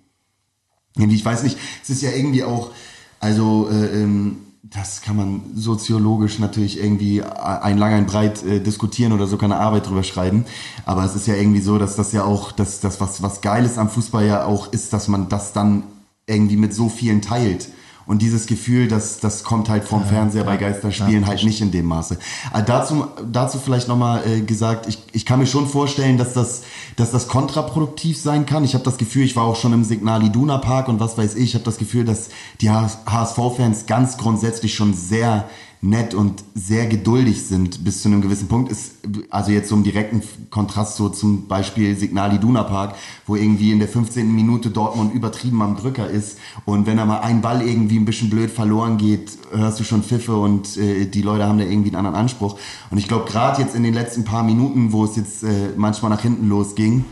Irgendwie, 0.95 1.15
ich 1.15 1.25
weiß 1.25 1.43
nicht, 1.43 1.57
es 1.83 1.89
ist 1.89 2.01
ja 2.01 2.11
irgendwie 2.11 2.43
auch, 2.43 2.71
also 3.19 3.69
äh, 3.69 4.01
ähm, 4.01 4.37
das 4.63 5.01
kann 5.01 5.15
man 5.15 5.41
soziologisch 5.55 6.39
natürlich 6.39 6.79
irgendwie 6.79 7.23
ein 7.23 7.77
lang, 7.77 7.93
ein 7.93 8.05
breit 8.05 8.43
äh, 8.43 8.59
diskutieren 8.59 9.13
oder 9.13 9.27
so 9.27 9.37
keine 9.37 9.57
Arbeit 9.57 9.87
drüber 9.87 10.03
schreiben. 10.03 10.45
Aber 10.85 11.05
es 11.05 11.15
ist 11.15 11.27
ja 11.27 11.35
irgendwie 11.35 11.61
so, 11.61 11.77
dass 11.77 11.95
das 11.95 12.11
ja 12.11 12.23
auch, 12.23 12.51
dass 12.51 12.79
das 12.79 12.99
was, 12.99 13.21
was 13.21 13.41
Geiles 13.41 13.77
am 13.77 13.89
Fußball 13.89 14.25
ja 14.25 14.45
auch 14.45 14.71
ist, 14.73 14.91
dass 14.91 15.07
man 15.07 15.29
das 15.29 15.53
dann 15.53 15.83
irgendwie 16.25 16.57
mit 16.57 16.73
so 16.73 16.89
vielen 16.89 17.21
teilt. 17.21 17.69
Und 18.07 18.21
dieses 18.21 18.45
Gefühl, 18.45 18.87
das, 18.87 19.19
das 19.19 19.43
kommt 19.43 19.67
halt 19.67 19.83
vom 19.83 19.99
ja, 19.99 20.07
Fernseher 20.07 20.43
ja, 20.43 20.49
bei 20.49 20.55
Geisterspielen 20.55 21.23
ja, 21.23 21.27
halt 21.27 21.43
nicht 21.43 21.59
in 21.59 21.71
dem 21.71 21.85
Maße. 21.85 22.17
Aber 22.53 22.63
dazu, 22.63 23.07
dazu 23.29 23.59
vielleicht 23.59 23.89
nochmal 23.89 24.25
äh, 24.25 24.41
gesagt, 24.41 24.87
ich, 24.87 24.97
ich 25.11 25.25
kann 25.25 25.39
mir 25.39 25.45
schon 25.45 25.67
vorstellen, 25.67 26.17
dass 26.17 26.31
das, 26.31 26.63
dass 26.95 27.11
das 27.11 27.27
kontraproduktiv 27.27 28.17
sein 28.17 28.45
kann. 28.45 28.63
Ich 28.63 28.75
habe 28.75 28.83
das 28.85 28.97
Gefühl, 28.97 29.25
ich 29.25 29.35
war 29.35 29.43
auch 29.43 29.57
schon 29.57 29.73
im 29.73 29.83
Signal 29.83 30.23
Iduna 30.23 30.57
Park 30.57 30.87
und 30.87 31.01
was 31.01 31.17
weiß 31.17 31.35
ich, 31.35 31.43
ich 31.43 31.53
habe 31.55 31.65
das 31.65 31.77
Gefühl, 31.77 32.05
dass 32.05 32.29
die 32.61 32.69
HSV-Fans 32.69 33.87
ganz 33.87 34.17
grundsätzlich 34.17 34.73
schon 34.73 34.93
sehr 34.93 35.49
nett 35.81 36.13
und 36.13 36.43
sehr 36.55 36.87
geduldig 36.87 37.43
sind 37.43 37.83
bis 37.83 38.01
zu 38.01 38.07
einem 38.07 38.21
gewissen 38.21 38.47
Punkt. 38.47 38.71
Ist, 38.71 38.95
also 39.29 39.51
jetzt 39.51 39.69
so 39.69 39.75
im 39.75 39.83
direkten 39.83 40.23
Kontrast 40.49 40.97
so 40.97 41.09
zum 41.09 41.47
Beispiel 41.47 41.95
Signal 41.95 42.33
Iduna 42.33 42.63
Park, 42.63 42.95
wo 43.25 43.35
irgendwie 43.35 43.71
in 43.71 43.79
der 43.79 43.87
15. 43.87 44.33
Minute 44.33 44.71
Dortmund 44.71 45.13
übertrieben 45.13 45.61
am 45.61 45.77
Drücker 45.77 46.09
ist. 46.09 46.39
Und 46.65 46.87
wenn 46.87 46.97
da 46.97 47.05
mal 47.05 47.19
ein 47.19 47.41
Ball 47.41 47.61
irgendwie 47.61 47.97
ein 47.97 48.05
bisschen 48.05 48.29
blöd 48.29 48.49
verloren 48.49 48.97
geht, 48.97 49.37
hörst 49.51 49.79
du 49.79 49.83
schon 49.83 50.03
Pfiffe 50.03 50.35
und 50.35 50.77
äh, 50.77 51.05
die 51.05 51.21
Leute 51.21 51.45
haben 51.45 51.59
da 51.59 51.65
irgendwie 51.65 51.89
einen 51.89 51.97
anderen 51.97 52.15
Anspruch. 52.15 52.57
Und 52.89 52.97
ich 52.97 53.07
glaube 53.07 53.29
gerade 53.29 53.61
jetzt 53.61 53.75
in 53.75 53.83
den 53.83 53.93
letzten 53.93 54.23
paar 54.23 54.43
Minuten, 54.43 54.91
wo 54.91 55.05
es 55.05 55.15
jetzt 55.15 55.43
äh, 55.43 55.69
manchmal 55.75 56.09
nach 56.09 56.21
hinten 56.21 56.49
losging, 56.49 57.05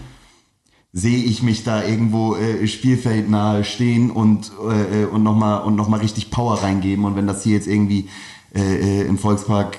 sehe 0.92 1.18
ich 1.18 1.44
mich 1.44 1.66
da 1.66 1.84
irgendwo 1.84 2.36
äh, 2.36 2.66
spielfeldnah 2.68 3.66
stehen 3.66 4.10
und, 4.10 4.52
äh, 4.68 5.04
äh 5.04 5.06
und 5.06 5.24
nochmal 5.24 5.64
und 5.64 5.76
noch 5.76 5.90
mal 5.90 6.00
richtig 6.00 6.32
Power 6.32 6.64
reingeben. 6.64 7.04
Und 7.04 7.18
wenn 7.18 7.28
das 7.28 7.44
hier 7.44 7.54
jetzt 7.54 7.68
irgendwie 7.68 8.08
äh, 8.56 9.02
äh, 9.02 9.08
im 9.08 9.18
Volkspark 9.18 9.78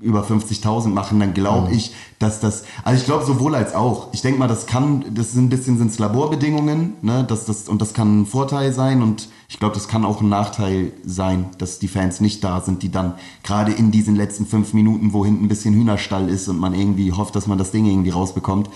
über 0.00 0.24
50.000 0.24 0.88
machen, 0.88 1.20
dann 1.20 1.34
glaube 1.34 1.68
mhm. 1.68 1.74
ich, 1.74 1.92
dass 2.18 2.40
das, 2.40 2.64
also 2.84 2.98
ich 2.98 3.04
glaube 3.04 3.24
sowohl 3.24 3.54
als 3.54 3.74
auch. 3.74 4.08
Ich 4.12 4.22
denke 4.22 4.38
mal, 4.38 4.48
das 4.48 4.66
kann, 4.66 5.04
das 5.14 5.32
sind 5.32 5.44
ein 5.44 5.48
bisschen 5.50 5.76
sind's 5.76 5.98
Laborbedingungen, 5.98 6.94
ne, 7.02 7.24
dass 7.24 7.44
das 7.44 7.68
und 7.68 7.82
das 7.82 7.92
kann 7.92 8.22
ein 8.22 8.26
Vorteil 8.26 8.72
sein 8.72 9.02
und 9.02 9.28
ich 9.48 9.58
glaube, 9.58 9.74
das 9.74 9.88
kann 9.88 10.06
auch 10.06 10.22
ein 10.22 10.28
Nachteil 10.28 10.92
sein, 11.04 11.50
dass 11.58 11.78
die 11.78 11.88
Fans 11.88 12.20
nicht 12.20 12.42
da 12.42 12.60
sind, 12.62 12.82
die 12.82 12.90
dann 12.90 13.14
gerade 13.42 13.72
in 13.72 13.90
diesen 13.90 14.16
letzten 14.16 14.46
fünf 14.46 14.72
Minuten, 14.72 15.12
wo 15.12 15.24
hinten 15.24 15.44
ein 15.44 15.48
bisschen 15.48 15.74
Hühnerstall 15.74 16.30
ist 16.30 16.48
und 16.48 16.58
man 16.58 16.72
irgendwie 16.72 17.12
hofft, 17.12 17.36
dass 17.36 17.46
man 17.46 17.58
das 17.58 17.70
Ding 17.70 17.84
irgendwie 17.84 18.10
rausbekommt, 18.10 18.70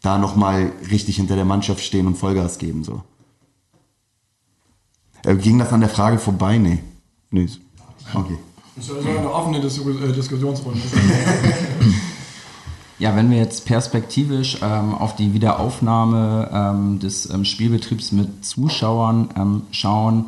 da 0.00 0.16
nochmal 0.16 0.72
richtig 0.90 1.16
hinter 1.16 1.36
der 1.36 1.44
Mannschaft 1.44 1.84
stehen 1.84 2.06
und 2.06 2.16
Vollgas 2.16 2.56
geben 2.56 2.84
so. 2.84 3.02
Äh, 5.24 5.36
ging 5.36 5.58
das 5.58 5.72
an 5.72 5.80
der 5.80 5.90
Frage 5.90 6.18
vorbei? 6.18 6.56
Nee. 6.56 6.78
Nee. 7.30 7.48
Okay. 8.14 8.38
Das 8.76 8.88
ist 8.88 9.06
eine 9.06 9.32
offene 9.32 9.58
äh, 9.58 10.12
Diskussionsrunde. 10.12 10.80
Ja, 13.00 13.16
wenn 13.16 13.30
wir 13.30 13.38
jetzt 13.38 13.64
perspektivisch 13.64 14.58
ähm, 14.62 14.94
auf 14.94 15.16
die 15.16 15.32
Wiederaufnahme 15.32 16.50
ähm, 16.52 16.98
des 16.98 17.30
ähm, 17.30 17.46
Spielbetriebs 17.46 18.12
mit 18.12 18.44
Zuschauern 18.44 19.30
ähm, 19.38 19.62
schauen, 19.70 20.26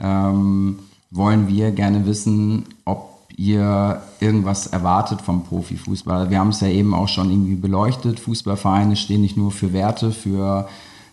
ähm, 0.00 0.80
wollen 1.12 1.46
wir 1.46 1.70
gerne 1.70 2.06
wissen, 2.06 2.64
ob 2.84 3.20
ihr 3.36 4.02
irgendwas 4.18 4.66
erwartet 4.66 5.22
vom 5.22 5.44
Profifußball. 5.44 6.28
Wir 6.28 6.40
haben 6.40 6.48
es 6.48 6.60
ja 6.60 6.66
eben 6.66 6.92
auch 6.92 7.06
schon 7.06 7.30
irgendwie 7.30 7.54
beleuchtet. 7.54 8.18
Fußballvereine 8.18 8.96
stehen 8.96 9.20
nicht 9.20 9.36
nur 9.36 9.52
für 9.52 9.72
Werte, 9.72 10.10
für 10.10 10.68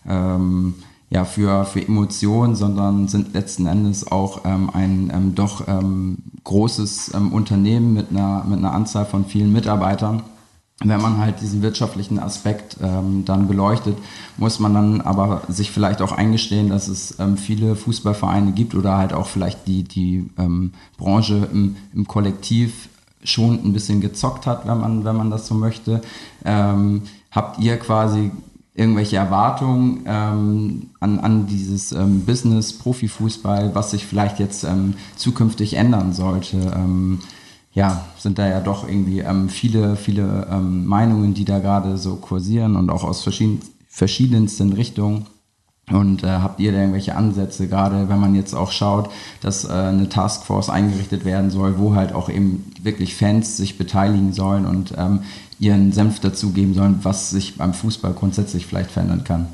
ähm, 0.07 0.73
ja, 1.09 1.23
für, 1.23 1.65
für 1.65 1.81
Emotionen, 1.81 2.55
sondern 2.55 3.07
sind 3.07 3.33
letzten 3.33 3.67
Endes 3.67 4.11
auch 4.11 4.41
ähm, 4.45 4.69
ein 4.73 5.11
ähm, 5.13 5.35
doch 5.35 5.67
ähm, 5.67 6.17
großes 6.43 7.13
ähm, 7.13 7.31
Unternehmen 7.31 7.93
mit 7.93 8.09
einer, 8.09 8.43
mit 8.43 8.59
einer 8.59 8.73
Anzahl 8.73 9.05
von 9.05 9.25
vielen 9.25 9.53
Mitarbeitern. 9.53 10.23
Wenn 10.83 11.01
man 11.01 11.19
halt 11.19 11.39
diesen 11.39 11.61
wirtschaftlichen 11.61 12.19
Aspekt 12.19 12.77
ähm, 12.81 13.23
dann 13.23 13.47
beleuchtet, 13.47 13.97
muss 14.35 14.59
man 14.59 14.73
dann 14.73 15.01
aber 15.01 15.43
sich 15.47 15.71
vielleicht 15.71 16.01
auch 16.01 16.11
eingestehen, 16.11 16.69
dass 16.69 16.89
es 16.89 17.17
ähm, 17.17 17.37
viele 17.37 17.77
Fußballvereine 17.77 18.51
gibt 18.51 18.75
oder 18.75 18.97
halt 18.97 19.13
auch 19.13 19.27
vielleicht 19.27 19.67
die, 19.67 19.83
die 19.83 20.29
Branche 20.97 21.47
im, 21.53 21.77
im 21.93 22.07
Kollektiv 22.07 22.89
schon 23.23 23.63
ein 23.63 23.73
bisschen 23.73 24.01
gezockt 24.01 24.47
hat, 24.47 24.67
wenn 24.67 24.79
man, 24.79 25.05
wenn 25.05 25.15
man 25.15 25.29
das 25.29 25.47
so 25.47 25.55
möchte. 25.55 26.01
Ähm, 26.43 27.03
habt 27.31 27.59
ihr 27.59 27.77
quasi 27.77 28.31
irgendwelche 28.75 29.15
Erwartungen 29.15 30.01
ähm, 30.05 30.89
an, 30.99 31.19
an 31.19 31.47
dieses 31.47 31.93
ähm, 31.93 32.25
Business, 32.25 32.73
Profifußball, 32.73 33.73
was 33.73 33.91
sich 33.91 34.05
vielleicht 34.05 34.39
jetzt 34.39 34.65
ähm, 34.65 34.95
zukünftig 35.15 35.75
ändern 35.75 36.13
sollte? 36.13 36.57
Ähm, 36.75 37.19
ja, 37.73 38.05
sind 38.17 38.37
da 38.37 38.47
ja 38.47 38.59
doch 38.59 38.87
irgendwie 38.87 39.19
ähm, 39.19 39.49
viele, 39.49 39.95
viele 39.95 40.47
ähm, 40.51 40.85
Meinungen, 40.85 41.33
die 41.33 41.45
da 41.45 41.59
gerade 41.59 41.97
so 41.97 42.15
kursieren 42.15 42.75
und 42.75 42.89
auch 42.89 43.03
aus 43.03 43.23
verschieden, 43.23 43.61
verschiedensten 43.87 44.73
Richtungen. 44.73 45.25
Und 45.91 46.23
äh, 46.23 46.27
habt 46.27 46.59
ihr 46.59 46.71
da 46.71 46.79
irgendwelche 46.79 47.15
Ansätze, 47.15 47.67
gerade 47.67 48.09
wenn 48.09 48.19
man 48.19 48.33
jetzt 48.33 48.55
auch 48.55 48.71
schaut, 48.71 49.09
dass 49.41 49.65
äh, 49.65 49.71
eine 49.71 50.09
Taskforce 50.09 50.69
eingerichtet 50.69 51.25
werden 51.25 51.51
soll, 51.51 51.77
wo 51.77 51.93
halt 51.93 52.11
auch 52.13 52.27
eben 52.27 52.71
wirklich 52.81 53.15
Fans 53.15 53.57
sich 53.57 53.77
beteiligen 53.77 54.33
sollen 54.33 54.65
und 54.65 54.95
ähm, 54.97 55.21
ihren 55.59 55.91
Senf 55.91 56.19
dazugeben 56.19 56.73
sollen, 56.73 56.99
was 57.03 57.29
sich 57.29 57.55
beim 57.55 57.73
Fußball 57.73 58.13
grundsätzlich 58.13 58.65
vielleicht 58.65 58.91
verändern 58.91 59.23
kann? 59.23 59.47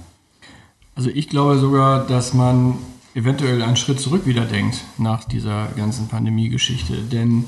Also 0.96 1.10
ich 1.10 1.30
glaube 1.30 1.58
sogar, 1.60 2.06
dass 2.06 2.34
man 2.34 2.76
eventuell 3.14 3.62
einen 3.62 3.76
Schritt 3.76 4.00
zurück 4.00 4.26
wieder 4.26 4.46
denkt 4.46 4.82
nach 4.98 5.24
dieser 5.24 5.68
ganzen 5.76 6.08
Pandemie-Geschichte. 6.08 6.94
Denn 7.12 7.46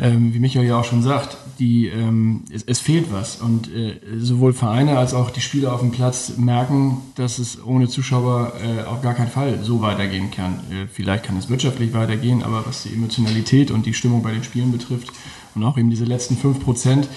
ähm, 0.00 0.32
wie 0.32 0.38
Michael 0.38 0.66
ja 0.66 0.78
auch 0.78 0.84
schon 0.84 1.02
sagt, 1.02 1.36
die, 1.58 1.88
ähm, 1.88 2.44
es, 2.52 2.62
es, 2.62 2.78
fehlt 2.78 3.12
was. 3.12 3.40
Und 3.40 3.68
äh, 3.74 3.98
sowohl 4.16 4.52
Vereine 4.52 4.96
als 4.96 5.12
auch 5.12 5.30
die 5.30 5.40
Spieler 5.40 5.72
auf 5.72 5.80
dem 5.80 5.90
Platz 5.90 6.34
merken, 6.36 6.98
dass 7.16 7.38
es 7.38 7.64
ohne 7.64 7.88
Zuschauer 7.88 8.52
äh, 8.62 8.84
auf 8.84 9.02
gar 9.02 9.14
keinen 9.14 9.30
Fall 9.30 9.58
so 9.62 9.80
weitergehen 9.80 10.30
kann. 10.30 10.60
Äh, 10.70 10.86
vielleicht 10.86 11.24
kann 11.24 11.36
es 11.36 11.48
wirtschaftlich 11.48 11.94
weitergehen, 11.94 12.44
aber 12.44 12.64
was 12.64 12.84
die 12.84 12.94
Emotionalität 12.94 13.72
und 13.72 13.86
die 13.86 13.94
Stimmung 13.94 14.22
bei 14.22 14.30
den 14.30 14.44
Spielen 14.44 14.70
betrifft 14.70 15.12
und 15.54 15.64
auch 15.64 15.78
eben 15.78 15.90
diese 15.90 16.04
letzten 16.04 16.36
5 16.36 16.60
Prozent, 16.60 17.08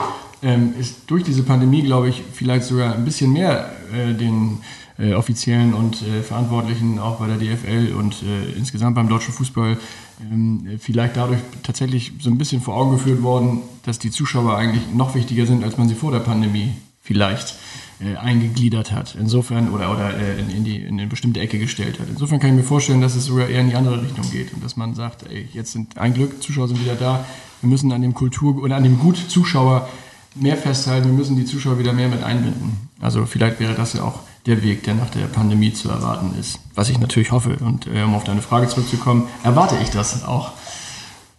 ähm, 0.43 0.73
ist 0.79 1.03
durch 1.07 1.23
diese 1.23 1.43
Pandemie, 1.43 1.83
glaube 1.83 2.09
ich, 2.09 2.23
vielleicht 2.33 2.65
sogar 2.65 2.95
ein 2.95 3.05
bisschen 3.05 3.31
mehr 3.33 3.71
äh, 3.93 4.13
den 4.13 4.59
äh, 4.97 5.13
Offiziellen 5.13 5.73
und 5.73 6.01
äh, 6.01 6.21
Verantwortlichen 6.21 6.99
auch 6.99 7.19
bei 7.19 7.27
der 7.27 7.37
DFL 7.37 7.93
und 7.93 8.23
äh, 8.23 8.57
insgesamt 8.57 8.95
beim 8.95 9.09
deutschen 9.09 9.33
Fußball 9.33 9.77
ähm, 10.21 10.67
vielleicht 10.79 11.17
dadurch 11.17 11.39
tatsächlich 11.63 12.13
so 12.19 12.29
ein 12.29 12.37
bisschen 12.37 12.61
vor 12.61 12.75
Augen 12.75 12.91
geführt 12.91 13.23
worden, 13.23 13.61
dass 13.83 13.99
die 13.99 14.11
Zuschauer 14.11 14.55
eigentlich 14.55 14.83
noch 14.93 15.15
wichtiger 15.15 15.45
sind, 15.45 15.63
als 15.63 15.77
man 15.77 15.87
sie 15.87 15.95
vor 15.95 16.11
der 16.11 16.19
Pandemie 16.19 16.73
vielleicht 17.01 17.55
äh, 17.99 18.15
eingegliedert 18.15 18.91
hat. 18.91 19.15
Insofern 19.19 19.71
oder, 19.71 19.91
oder 19.91 20.15
äh, 20.17 20.39
in, 20.39 20.49
in, 20.49 20.63
die, 20.63 20.77
in 20.77 20.99
eine 20.99 21.07
bestimmte 21.07 21.39
Ecke 21.39 21.57
gestellt 21.57 21.99
hat. 21.99 22.07
Insofern 22.09 22.39
kann 22.39 22.51
ich 22.51 22.55
mir 22.57 22.63
vorstellen, 22.63 23.01
dass 23.01 23.15
es 23.15 23.25
sogar 23.25 23.47
eher 23.47 23.61
in 23.61 23.69
die 23.69 23.75
andere 23.75 24.01
Richtung 24.01 24.29
geht 24.31 24.53
und 24.53 24.63
dass 24.63 24.77
man 24.77 24.93
sagt, 24.93 25.23
ey, 25.29 25.47
jetzt 25.53 25.71
sind 25.71 25.97
ein 25.97 26.13
Glück, 26.13 26.41
Zuschauer 26.43 26.67
sind 26.67 26.81
wieder 26.81 26.95
da, 26.95 27.25
wir 27.61 27.69
müssen 27.69 27.91
an 27.91 28.01
dem 28.01 28.13
Kultur 28.13 28.61
oder 28.61 28.75
an 28.75 28.83
dem 28.83 28.99
Gut 28.99 29.17
Zuschauer 29.17 29.87
mehr 30.35 30.57
festhalten, 30.57 31.07
wir 31.07 31.13
müssen 31.13 31.35
die 31.35 31.45
Zuschauer 31.45 31.79
wieder 31.79 31.93
mehr 31.93 32.07
mit 32.07 32.23
einbinden. 32.23 32.89
Also 32.99 33.25
vielleicht 33.25 33.59
wäre 33.59 33.75
das 33.75 33.93
ja 33.93 34.03
auch 34.03 34.19
der 34.45 34.63
Weg, 34.63 34.83
der 34.83 34.95
nach 34.95 35.09
der 35.09 35.27
Pandemie 35.27 35.73
zu 35.73 35.89
erwarten 35.89 36.33
ist. 36.39 36.59
Was 36.73 36.89
ich 36.89 36.99
natürlich 36.99 37.31
hoffe. 37.31 37.57
Und 37.59 37.87
äh, 37.87 38.03
um 38.03 38.15
auf 38.15 38.23
deine 38.23 38.41
Frage 38.41 38.67
zurückzukommen, 38.67 39.27
erwarte 39.43 39.77
ich 39.81 39.89
das 39.89 40.23
auch 40.23 40.51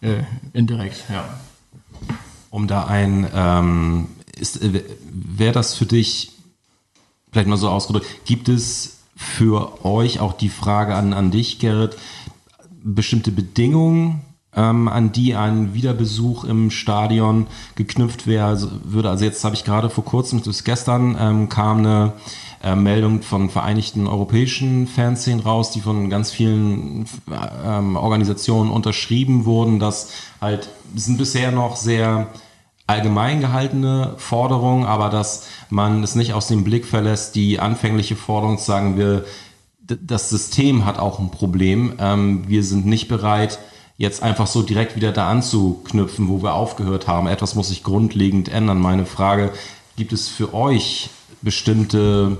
äh, 0.00 0.22
indirekt, 0.52 1.04
ja. 1.10 1.24
Um 2.50 2.66
da 2.66 2.84
ein, 2.84 3.26
ähm, 3.34 4.08
äh, 4.38 4.82
wäre 5.10 5.52
das 5.52 5.74
für 5.74 5.86
dich, 5.86 6.32
vielleicht 7.32 7.48
mal 7.48 7.56
so 7.56 7.70
ausgedrückt, 7.70 8.06
gibt 8.24 8.48
es 8.48 8.98
für 9.16 9.84
euch 9.84 10.20
auch 10.20 10.34
die 10.34 10.48
Frage 10.48 10.94
an, 10.94 11.12
an 11.12 11.30
dich, 11.30 11.58
Gerrit, 11.58 11.96
bestimmte 12.82 13.32
Bedingungen, 13.32 14.20
ähm, 14.54 14.88
an 14.88 15.12
die 15.12 15.34
ein 15.34 15.74
Wiederbesuch 15.74 16.44
im 16.44 16.70
Stadion 16.70 17.46
geknüpft 17.74 18.26
wäre, 18.26 18.58
würde. 18.84 19.10
Also 19.10 19.24
jetzt 19.24 19.44
habe 19.44 19.54
ich 19.54 19.64
gerade 19.64 19.88
vor 19.88 20.04
kurzem, 20.04 20.42
das 20.42 20.64
gestern, 20.64 21.16
ähm, 21.18 21.48
kam 21.48 21.78
eine 21.78 22.12
äh, 22.62 22.76
Meldung 22.76 23.22
von 23.22 23.50
vereinigten 23.50 24.06
europäischen 24.06 24.86
Fanszenen 24.86 25.40
raus, 25.40 25.70
die 25.70 25.80
von 25.80 26.10
ganz 26.10 26.30
vielen 26.30 27.06
ähm, 27.64 27.96
Organisationen 27.96 28.70
unterschrieben 28.70 29.46
wurden, 29.46 29.78
dass 29.78 30.10
halt, 30.40 30.68
sind 30.94 31.18
bisher 31.18 31.50
noch 31.50 31.76
sehr 31.76 32.28
allgemein 32.86 33.40
gehaltene 33.40 34.14
Forderungen, 34.18 34.84
aber 34.84 35.08
dass 35.08 35.46
man 35.70 36.02
es 36.02 36.14
nicht 36.14 36.34
aus 36.34 36.48
dem 36.48 36.62
Blick 36.62 36.84
verlässt, 36.84 37.34
die 37.36 37.58
anfängliche 37.58 38.16
Forderung 38.16 38.58
zu 38.58 38.64
sagen, 38.64 38.98
wir, 38.98 39.24
das 39.80 40.28
System 40.28 40.84
hat 40.84 40.98
auch 40.98 41.18
ein 41.18 41.30
Problem, 41.30 41.94
ähm, 41.98 42.44
wir 42.46 42.62
sind 42.62 42.84
nicht 42.84 43.08
bereit, 43.08 43.58
jetzt 44.02 44.20
einfach 44.20 44.48
so 44.48 44.62
direkt 44.62 44.96
wieder 44.96 45.12
da 45.12 45.30
anzuknüpfen, 45.30 46.28
wo 46.28 46.42
wir 46.42 46.54
aufgehört 46.54 47.06
haben. 47.06 47.28
Etwas 47.28 47.54
muss 47.54 47.68
sich 47.68 47.84
grundlegend 47.84 48.48
ändern. 48.48 48.80
Meine 48.80 49.06
Frage, 49.06 49.52
gibt 49.96 50.12
es 50.12 50.28
für 50.28 50.52
euch 50.54 51.08
bestimmte, 51.40 52.36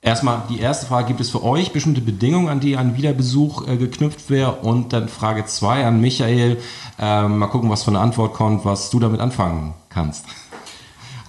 erstmal 0.00 0.42
die 0.50 0.58
erste 0.58 0.86
Frage, 0.86 1.06
gibt 1.06 1.20
es 1.20 1.30
für 1.30 1.44
euch 1.44 1.72
bestimmte 1.72 2.00
Bedingungen, 2.00 2.48
an 2.48 2.58
die 2.58 2.76
ein 2.76 2.96
Wiederbesuch 2.96 3.68
äh, 3.68 3.76
geknüpft 3.76 4.28
wäre? 4.28 4.56
Und 4.56 4.92
dann 4.92 5.08
Frage 5.08 5.46
zwei 5.46 5.86
an 5.86 6.00
Michael, 6.00 6.58
äh, 6.98 7.28
mal 7.28 7.46
gucken, 7.46 7.70
was 7.70 7.84
für 7.84 7.92
eine 7.92 8.00
Antwort 8.00 8.34
kommt, 8.34 8.64
was 8.64 8.90
du 8.90 8.98
damit 8.98 9.20
anfangen 9.20 9.74
kannst. 9.88 10.24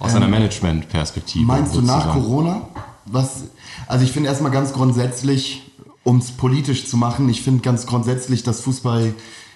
Aus 0.00 0.14
ähm, 0.14 0.16
einer 0.16 0.28
Management-Perspektive. 0.28 1.44
Meinst 1.44 1.74
sozusagen. 1.74 2.02
du 2.02 2.06
nach 2.08 2.12
Corona? 2.12 2.62
Was, 3.06 3.44
also 3.86 4.04
ich 4.04 4.10
finde 4.10 4.30
erstmal 4.30 4.50
ganz 4.50 4.72
grundsätzlich, 4.72 5.70
um 6.02 6.18
es 6.18 6.32
politisch 6.32 6.88
zu 6.88 6.96
machen, 6.96 7.28
ich 7.28 7.42
finde 7.42 7.62
ganz 7.62 7.86
grundsätzlich, 7.86 8.42
dass 8.42 8.62
Fußball 8.62 9.14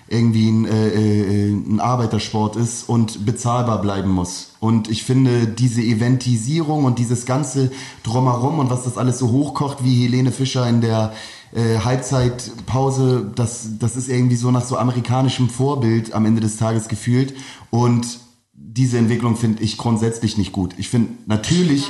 irgendwie 0.08 0.48
ein, 0.48 0.64
äh, 0.64 0.88
äh, 0.88 1.52
ein 1.52 1.80
Arbeitersport 1.80 2.56
ist 2.56 2.88
und 2.88 3.26
bezahlbar 3.26 3.80
bleiben 3.80 4.10
muss. 4.10 4.52
Und 4.60 4.90
ich 4.90 5.02
finde 5.02 5.46
diese 5.46 5.82
Eventisierung 5.82 6.84
und 6.84 6.98
dieses 6.98 7.26
ganze 7.26 7.70
drumherum 8.02 8.58
und 8.58 8.70
was 8.70 8.84
das 8.84 8.96
alles 8.96 9.18
so 9.18 9.30
hochkocht, 9.30 9.84
wie 9.84 10.04
Helene 10.04 10.32
Fischer 10.32 10.68
in 10.68 10.80
der 10.80 11.12
äh, 11.52 11.78
Halbzeitpause, 11.78 13.30
das, 13.34 13.78
das 13.78 13.96
ist 13.96 14.08
irgendwie 14.08 14.36
so 14.36 14.50
nach 14.50 14.64
so 14.64 14.76
amerikanischem 14.76 15.48
Vorbild 15.48 16.12
am 16.12 16.26
Ende 16.26 16.40
des 16.40 16.56
Tages 16.56 16.88
gefühlt. 16.88 17.34
Und 17.70 18.20
diese 18.52 18.98
Entwicklung 18.98 19.36
finde 19.36 19.62
ich 19.62 19.78
grundsätzlich 19.78 20.38
nicht 20.38 20.52
gut. 20.52 20.74
Ich 20.78 20.88
finde 20.88 21.12
natürlich 21.26 21.88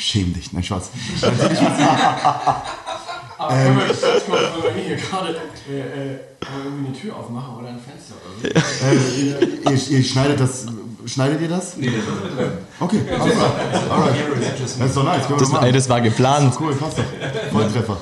Schäm 0.00 0.32
dich, 0.32 0.52
nein, 0.54 0.62
Spaß. 0.62 0.90
Natürlich 1.20 1.60
Aber 3.40 3.54
ähm, 3.54 3.78
wenn 3.78 4.76
wir 4.76 4.82
hier 4.82 4.96
gerade 4.96 5.28
äh, 5.30 5.78
äh, 5.78 6.18
irgendwie 6.62 6.88
eine 6.88 6.96
Tür 6.98 7.16
aufmachen 7.16 7.56
oder 7.56 7.68
ein 7.68 7.80
Fenster 7.80 8.14
oder 8.20 8.60
so. 8.60 9.70
äh, 9.70 9.72
ihr, 9.72 9.98
ihr, 9.98 10.04
schneidet 10.04 10.40
das. 10.40 10.66
Schneidet 11.06 11.40
ihr 11.40 11.48
das? 11.48 11.78
Nee, 11.78 11.86
das 11.86 11.96
ist 12.04 12.36
drin. 12.36 12.50
Okay. 12.78 13.00
Alright. 13.88 14.16
Das 14.60 14.76
ist 14.76 14.94
doch 14.96 15.04
nice. 15.04 15.24
Das, 15.38 15.52
ey, 15.54 15.72
das 15.72 15.88
war 15.88 16.02
geplant. 16.02 16.54
Cool, 16.60 16.74
passt 16.74 16.98
doch. 16.98 17.04
Volltreffer. 17.50 17.96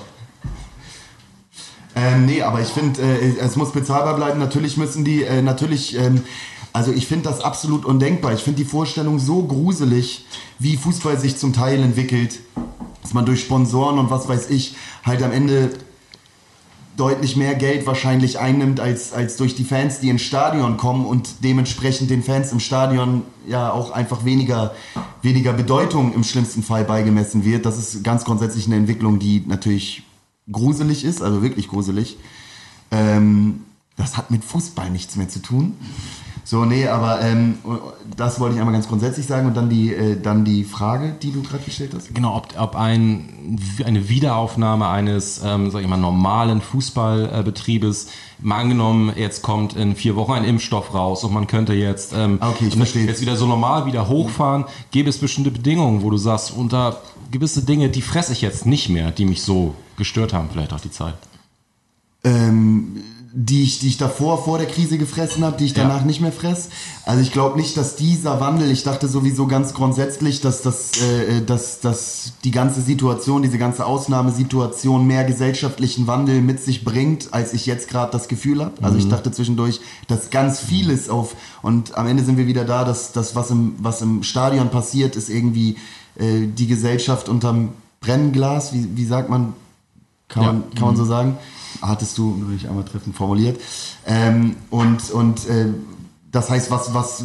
Ähm, 1.95 2.26
nee, 2.26 2.43
aber 2.43 2.61
ich 2.61 2.68
finde, 2.68 3.01
äh, 3.01 3.39
es 3.39 3.55
muss 3.55 3.70
bezahlbar 3.70 4.16
bleiben. 4.16 4.41
Natürlich 4.41 4.76
müssen 4.76 5.05
die, 5.05 5.22
äh, 5.22 5.41
natürlich 5.41 5.97
ähm, 5.97 6.24
also 6.72 6.92
ich 6.92 7.06
finde 7.06 7.28
das 7.28 7.40
absolut 7.40 7.84
undenkbar. 7.84 8.32
Ich 8.32 8.40
finde 8.40 8.58
die 8.58 8.68
Vorstellung 8.68 9.18
so 9.18 9.42
gruselig, 9.42 10.26
wie 10.58 10.76
Fußball 10.76 11.18
sich 11.18 11.36
zum 11.36 11.52
Teil 11.52 11.82
entwickelt, 11.82 12.40
dass 13.02 13.14
man 13.14 13.26
durch 13.26 13.40
Sponsoren 13.40 13.98
und 13.98 14.10
was 14.10 14.28
weiß 14.28 14.50
ich 14.50 14.76
halt 15.04 15.22
am 15.22 15.32
Ende 15.32 15.70
deutlich 16.96 17.36
mehr 17.36 17.54
Geld 17.54 17.86
wahrscheinlich 17.86 18.40
einnimmt 18.40 18.80
als, 18.80 19.12
als 19.12 19.36
durch 19.36 19.54
die 19.54 19.64
Fans, 19.64 20.00
die 20.00 20.08
ins 20.08 20.22
Stadion 20.22 20.76
kommen 20.76 21.06
und 21.06 21.44
dementsprechend 21.44 22.10
den 22.10 22.24
Fans 22.24 22.50
im 22.50 22.58
Stadion 22.58 23.22
ja 23.46 23.70
auch 23.70 23.92
einfach 23.92 24.24
weniger, 24.24 24.74
weniger 25.22 25.52
Bedeutung 25.52 26.12
im 26.12 26.24
schlimmsten 26.24 26.64
Fall 26.64 26.84
beigemessen 26.84 27.44
wird. 27.44 27.66
Das 27.66 27.78
ist 27.78 28.02
ganz 28.02 28.24
grundsätzlich 28.24 28.66
eine 28.66 28.76
Entwicklung, 28.76 29.20
die 29.20 29.44
natürlich 29.46 30.02
gruselig 30.50 31.04
ist, 31.04 31.22
also 31.22 31.40
wirklich 31.40 31.68
gruselig. 31.68 32.18
Ähm, 32.90 33.60
das 33.96 34.16
hat 34.16 34.32
mit 34.32 34.44
Fußball 34.44 34.90
nichts 34.90 35.14
mehr 35.14 35.28
zu 35.28 35.40
tun 35.40 35.76
So, 36.51 36.64
nee, 36.64 36.88
aber 36.88 37.20
ähm, 37.20 37.59
das 38.16 38.40
wollte 38.40 38.55
ich 38.55 38.61
einmal 38.61 38.72
ganz 38.72 38.88
grundsätzlich 38.88 39.26
sagen 39.26 39.49
und 39.49 39.55
dann 39.55 39.68
die, 39.68 39.92
äh, 39.92 40.18
dann 40.18 40.46
die 40.46 40.64
Frage, 40.64 41.14
die 41.22 41.30
du 41.30 41.42
gerade 41.42 41.62
gestellt 41.62 41.92
hast. 41.94 42.14
Genau, 42.14 42.36
ob, 42.36 42.59
ob 42.59 42.74
ein, 42.74 43.59
eine 43.84 44.09
Wiederaufnahme 44.09 44.88
eines, 44.88 45.42
ähm, 45.44 45.70
sag 45.70 45.82
ich 45.82 45.88
mal, 45.88 45.99
normalen 45.99 46.62
Fußballbetriebes, 46.62 48.09
mal 48.40 48.61
angenommen, 48.61 49.12
jetzt 49.14 49.42
kommt 49.42 49.76
in 49.76 49.94
vier 49.94 50.16
Wochen 50.16 50.32
ein 50.32 50.44
Impfstoff 50.44 50.94
raus 50.94 51.22
und 51.22 51.34
man 51.34 51.49
könnte 51.49 51.74
jetzt, 51.74 52.14
ähm, 52.16 52.38
Ah, 52.40 52.49
Okay, 52.49 52.68
ich 52.68 52.76
verstehe. 52.76 53.05
jetzt 53.05 53.20
wieder 53.20 53.36
so 53.36 53.46
normal 53.46 53.84
wieder 53.84 54.09
hochfahren, 54.09 54.64
gäbe 54.90 55.11
es 55.11 55.18
bestimmte 55.18 55.51
Bedingungen, 55.51 56.03
wo 56.03 56.09
du 56.09 56.16
sagst, 56.16 56.53
unter 56.57 57.03
gewisse 57.30 57.62
Dinge, 57.62 57.90
die 57.90 58.01
fresse 58.01 58.32
ich 58.32 58.40
jetzt 58.40 58.64
nicht 58.64 58.88
mehr, 58.88 59.11
die 59.11 59.26
mich 59.26 59.42
so 59.42 59.74
gestört 59.99 60.32
haben, 60.32 60.49
vielleicht 60.51 60.72
auch 60.72 60.80
die 60.80 60.90
Zeit. 60.90 61.14
ähm, 62.24 63.03
die 63.31 63.62
ich, 63.62 63.79
die 63.79 63.89
ich 63.89 63.99
davor, 63.99 64.43
vor 64.43 64.57
der 64.59 64.66
Krise 64.66 64.97
gefressen 64.97 65.45
habe, 65.45 65.57
die 65.59 65.66
ich 65.66 65.76
Ja. 65.76 65.83
danach 65.83 66.05
nicht 66.05 66.20
mehr 66.20 66.33
fress. 66.33 66.68
Also 67.05 67.20
ich 67.20 67.31
glaube 67.31 67.59
nicht, 67.59 67.76
dass 67.76 67.95
dieser 67.97 68.41
Wandel, 68.41 68.70
ich 68.70 68.85
dachte 68.85 69.07
sowieso 69.07 69.47
ganz 69.47 69.74
grundsätzlich, 69.74 70.41
dass, 70.41 70.62
das, 70.62 70.93
äh, 71.03 71.43
dass, 71.45 71.81
dass 71.81 72.33
die 72.45 72.51
ganze 72.51 72.81
Situation, 72.81 73.43
diese 73.43 73.59
ganze 73.59 73.85
Ausnahmesituation 73.85 75.07
mehr 75.07 75.24
gesellschaftlichen 75.24 76.07
Wandel 76.07 76.41
mit 76.41 76.62
sich 76.62 76.85
bringt, 76.85 77.35
als 77.35 77.53
ich 77.53 77.66
jetzt 77.66 77.89
gerade 77.89 78.12
das 78.12 78.29
Gefühl 78.29 78.64
habe. 78.64 78.83
Also 78.83 78.97
ich 78.99 79.09
dachte 79.09 79.31
zwischendurch, 79.31 79.81
dass 80.07 80.31
ganz 80.31 80.59
vieles 80.61 81.09
auf, 81.09 81.35
und 81.62 81.97
am 81.99 82.07
Ende 82.07 82.24
sind 82.24 82.39
wir 82.39 82.47
wieder 82.47 82.64
da, 82.64 82.85
dass 82.85 83.12
das, 83.12 83.35
was 83.37 83.51
im, 83.51 83.74
was 83.79 84.01
im 84.01 84.22
Stadion 84.22 84.70
passiert, 84.70 85.16
ist 85.16 85.29
irgendwie 85.29 85.76
äh, 86.18 86.47
die 86.47 86.66
Gesellschaft 86.66 87.29
unterm 87.29 87.70
Brennglas, 88.01 88.72
wie, 88.72 88.87
wie 88.97 89.05
sagt 89.05 89.29
man, 89.29 89.53
kann, 90.29 90.43
Ja. 90.43 90.53
man, 90.53 90.70
kann 90.74 90.87
man 90.89 90.97
so 90.97 91.05
sagen. 91.05 91.37
Hattest 91.81 92.18
du, 92.18 92.35
nur 92.35 92.51
nicht 92.51 92.66
einmal 92.66 92.85
treffend 92.85 93.16
formuliert. 93.16 93.61
Ähm, 94.07 94.57
und 94.70 95.11
und 95.11 95.47
äh, 95.49 95.66
das 96.31 96.51
heißt, 96.51 96.70
was, 96.70 96.95
was 96.95 97.24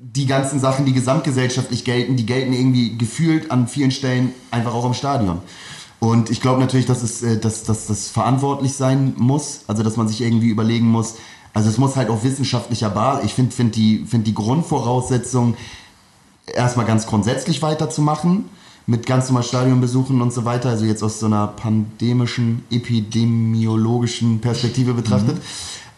die 0.00 0.26
ganzen 0.26 0.60
Sachen, 0.60 0.84
die 0.84 0.92
gesamtgesellschaftlich 0.92 1.84
gelten, 1.84 2.16
die 2.16 2.26
gelten 2.26 2.52
irgendwie 2.52 2.96
gefühlt 2.98 3.50
an 3.50 3.66
vielen 3.66 3.90
Stellen 3.90 4.32
einfach 4.50 4.74
auch 4.74 4.84
im 4.84 4.94
Stadion. 4.94 5.40
Und 6.00 6.30
ich 6.30 6.40
glaube 6.40 6.60
natürlich, 6.60 6.86
dass 6.86 7.02
es, 7.02 7.22
äh, 7.22 7.38
dass, 7.38 7.62
dass 7.62 7.86
das 7.86 8.08
verantwortlich 8.08 8.74
sein 8.74 9.14
muss, 9.16 9.60
also 9.68 9.82
dass 9.82 9.96
man 9.96 10.08
sich 10.08 10.20
irgendwie 10.20 10.48
überlegen 10.48 10.86
muss, 10.88 11.14
also 11.54 11.68
es 11.68 11.78
muss 11.78 11.96
halt 11.96 12.08
auf 12.08 12.24
wissenschaftlicher 12.24 12.90
Basis, 12.90 13.26
ich 13.26 13.34
finde 13.34 13.54
find 13.54 13.76
die, 13.76 14.04
find 14.06 14.26
die 14.26 14.34
Grundvoraussetzung, 14.34 15.54
erstmal 16.46 16.86
ganz 16.86 17.06
grundsätzlich 17.06 17.62
weiterzumachen, 17.62 18.46
mit 18.86 19.06
ganz 19.06 19.28
normal 19.28 19.42
Stadionbesuchen 19.44 20.20
und 20.20 20.32
so 20.32 20.44
weiter, 20.44 20.70
also 20.70 20.84
jetzt 20.84 21.02
aus 21.02 21.20
so 21.20 21.26
einer 21.26 21.46
pandemischen, 21.46 22.64
epidemiologischen 22.70 24.40
Perspektive 24.40 24.94
betrachtet, 24.94 25.36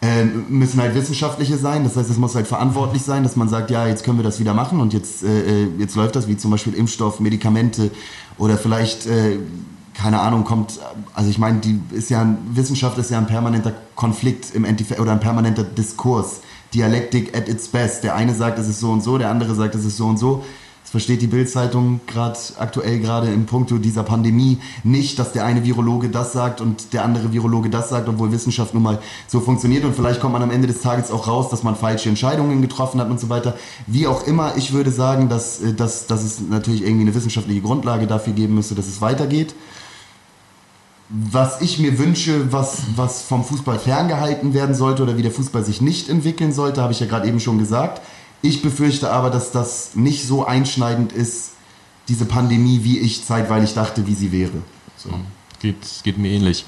äh, 0.01 0.23
müssen 0.23 0.79
halt 0.81 0.93
wissenschaftliche 0.93 1.57
sein. 1.57 1.83
Das 1.83 1.95
heißt, 1.97 2.09
es 2.09 2.17
muss 2.17 2.35
halt 2.35 2.47
verantwortlich 2.47 3.01
sein, 3.01 3.23
dass 3.23 3.35
man 3.35 3.49
sagt, 3.49 3.71
ja, 3.71 3.87
jetzt 3.87 4.03
können 4.03 4.19
wir 4.19 4.23
das 4.23 4.39
wieder 4.39 4.53
machen 4.53 4.79
und 4.79 4.93
jetzt, 4.93 5.23
äh, 5.23 5.63
äh, 5.63 5.67
jetzt 5.79 5.95
läuft 5.95 6.15
das, 6.15 6.27
wie 6.27 6.37
zum 6.37 6.51
Beispiel 6.51 6.73
Impfstoff, 6.73 7.19
Medikamente 7.19 7.89
oder 8.37 8.57
vielleicht, 8.57 9.07
äh, 9.07 9.37
keine 9.93 10.19
Ahnung, 10.19 10.43
kommt, 10.43 10.79
also 11.13 11.29
ich 11.29 11.37
meine, 11.37 11.59
die 11.59 11.79
ist 11.91 12.09
ja, 12.09 12.21
ein- 12.21 12.37
Wissenschaft 12.51 12.97
ist 12.97 13.09
ja 13.11 13.17
ein 13.17 13.27
permanenter 13.27 13.73
Konflikt 13.95 14.53
im 14.53 14.65
Endeffekt 14.65 14.99
oder 14.99 15.11
ein 15.13 15.21
permanenter 15.21 15.63
Diskurs. 15.63 16.41
Dialektik 16.73 17.35
at 17.37 17.47
its 17.47 17.69
best. 17.69 18.03
Der 18.03 18.15
eine 18.15 18.35
sagt, 18.35 18.59
es 18.59 18.67
ist 18.67 18.81
so 18.81 18.91
und 18.91 19.01
so, 19.01 19.17
der 19.17 19.29
andere 19.29 19.55
sagt, 19.55 19.75
es 19.75 19.85
ist 19.85 19.95
so 19.95 20.07
und 20.07 20.19
so. 20.19 20.43
Versteht 20.95 21.21
die 21.21 21.27
Bildzeitung 21.27 21.99
gerade 22.07 22.39
aktuell 22.57 23.01
gerade 23.01 23.27
im 23.27 23.45
Punkto 23.45 23.79
dieser 23.79 24.03
Pandemie 24.03 24.59
nicht, 24.85 25.19
dass 25.19 25.33
der 25.33 25.43
eine 25.43 25.65
Virologe 25.65 26.07
das 26.07 26.31
sagt 26.31 26.61
und 26.61 26.93
der 26.93 27.03
andere 27.03 27.33
Virologe 27.33 27.69
das 27.69 27.89
sagt, 27.89 28.07
obwohl 28.07 28.31
Wissenschaft 28.31 28.73
nun 28.73 28.83
mal 28.83 28.99
so 29.27 29.41
funktioniert 29.41 29.83
und 29.83 29.93
vielleicht 29.93 30.21
kommt 30.21 30.31
man 30.31 30.41
am 30.41 30.51
Ende 30.51 30.69
des 30.69 30.79
Tages 30.79 31.11
auch 31.11 31.27
raus, 31.27 31.49
dass 31.49 31.63
man 31.63 31.75
falsche 31.75 32.07
Entscheidungen 32.07 32.61
getroffen 32.61 33.01
hat 33.01 33.09
und 33.09 33.19
so 33.19 33.27
weiter. 33.27 33.55
Wie 33.87 34.07
auch 34.07 34.25
immer, 34.25 34.55
ich 34.55 34.71
würde 34.71 34.89
sagen, 34.89 35.27
dass, 35.27 35.61
äh, 35.61 35.73
dass, 35.73 36.07
dass 36.07 36.23
es 36.23 36.39
natürlich 36.39 36.83
irgendwie 36.83 37.01
eine 37.01 37.13
wissenschaftliche 37.13 37.59
Grundlage 37.59 38.07
dafür 38.07 38.31
geben 38.31 38.55
müsste, 38.55 38.73
dass 38.73 38.87
es 38.87 39.01
weitergeht 39.01 39.53
was 41.09 41.61
ich 41.61 41.77
mir 41.77 41.99
wünsche, 41.99 42.51
was, 42.51 42.83
was 42.95 43.21
vom 43.21 43.43
Fußball 43.43 43.77
ferngehalten 43.77 44.53
werden 44.53 44.73
sollte 44.73 45.03
oder 45.03 45.17
wie 45.17 45.21
der 45.21 45.31
Fußball 45.31 45.63
sich 45.63 45.79
nicht 45.79 46.09
entwickeln 46.09 46.51
sollte, 46.51 46.81
habe 46.81 46.93
ich 46.93 46.99
ja 46.99 47.05
gerade 47.05 47.27
eben 47.27 47.39
schon 47.39 47.59
gesagt. 47.59 48.01
Ich 48.41 48.61
befürchte 48.61 49.11
aber, 49.11 49.29
dass 49.29 49.51
das 49.51 49.91
nicht 49.95 50.25
so 50.27 50.45
einschneidend 50.45 51.11
ist, 51.13 51.51
diese 52.07 52.25
Pandemie, 52.25 52.81
wie 52.83 52.99
ich 52.99 53.25
zeitweilig 53.25 53.73
dachte, 53.73 54.05
wie 54.05 54.13
sie 54.13 54.31
wäre. 54.31 54.51
So. 54.97 55.09
Geht, 55.59 55.77
geht 56.03 56.17
mir 56.17 56.29
ähnlich. 56.29 56.65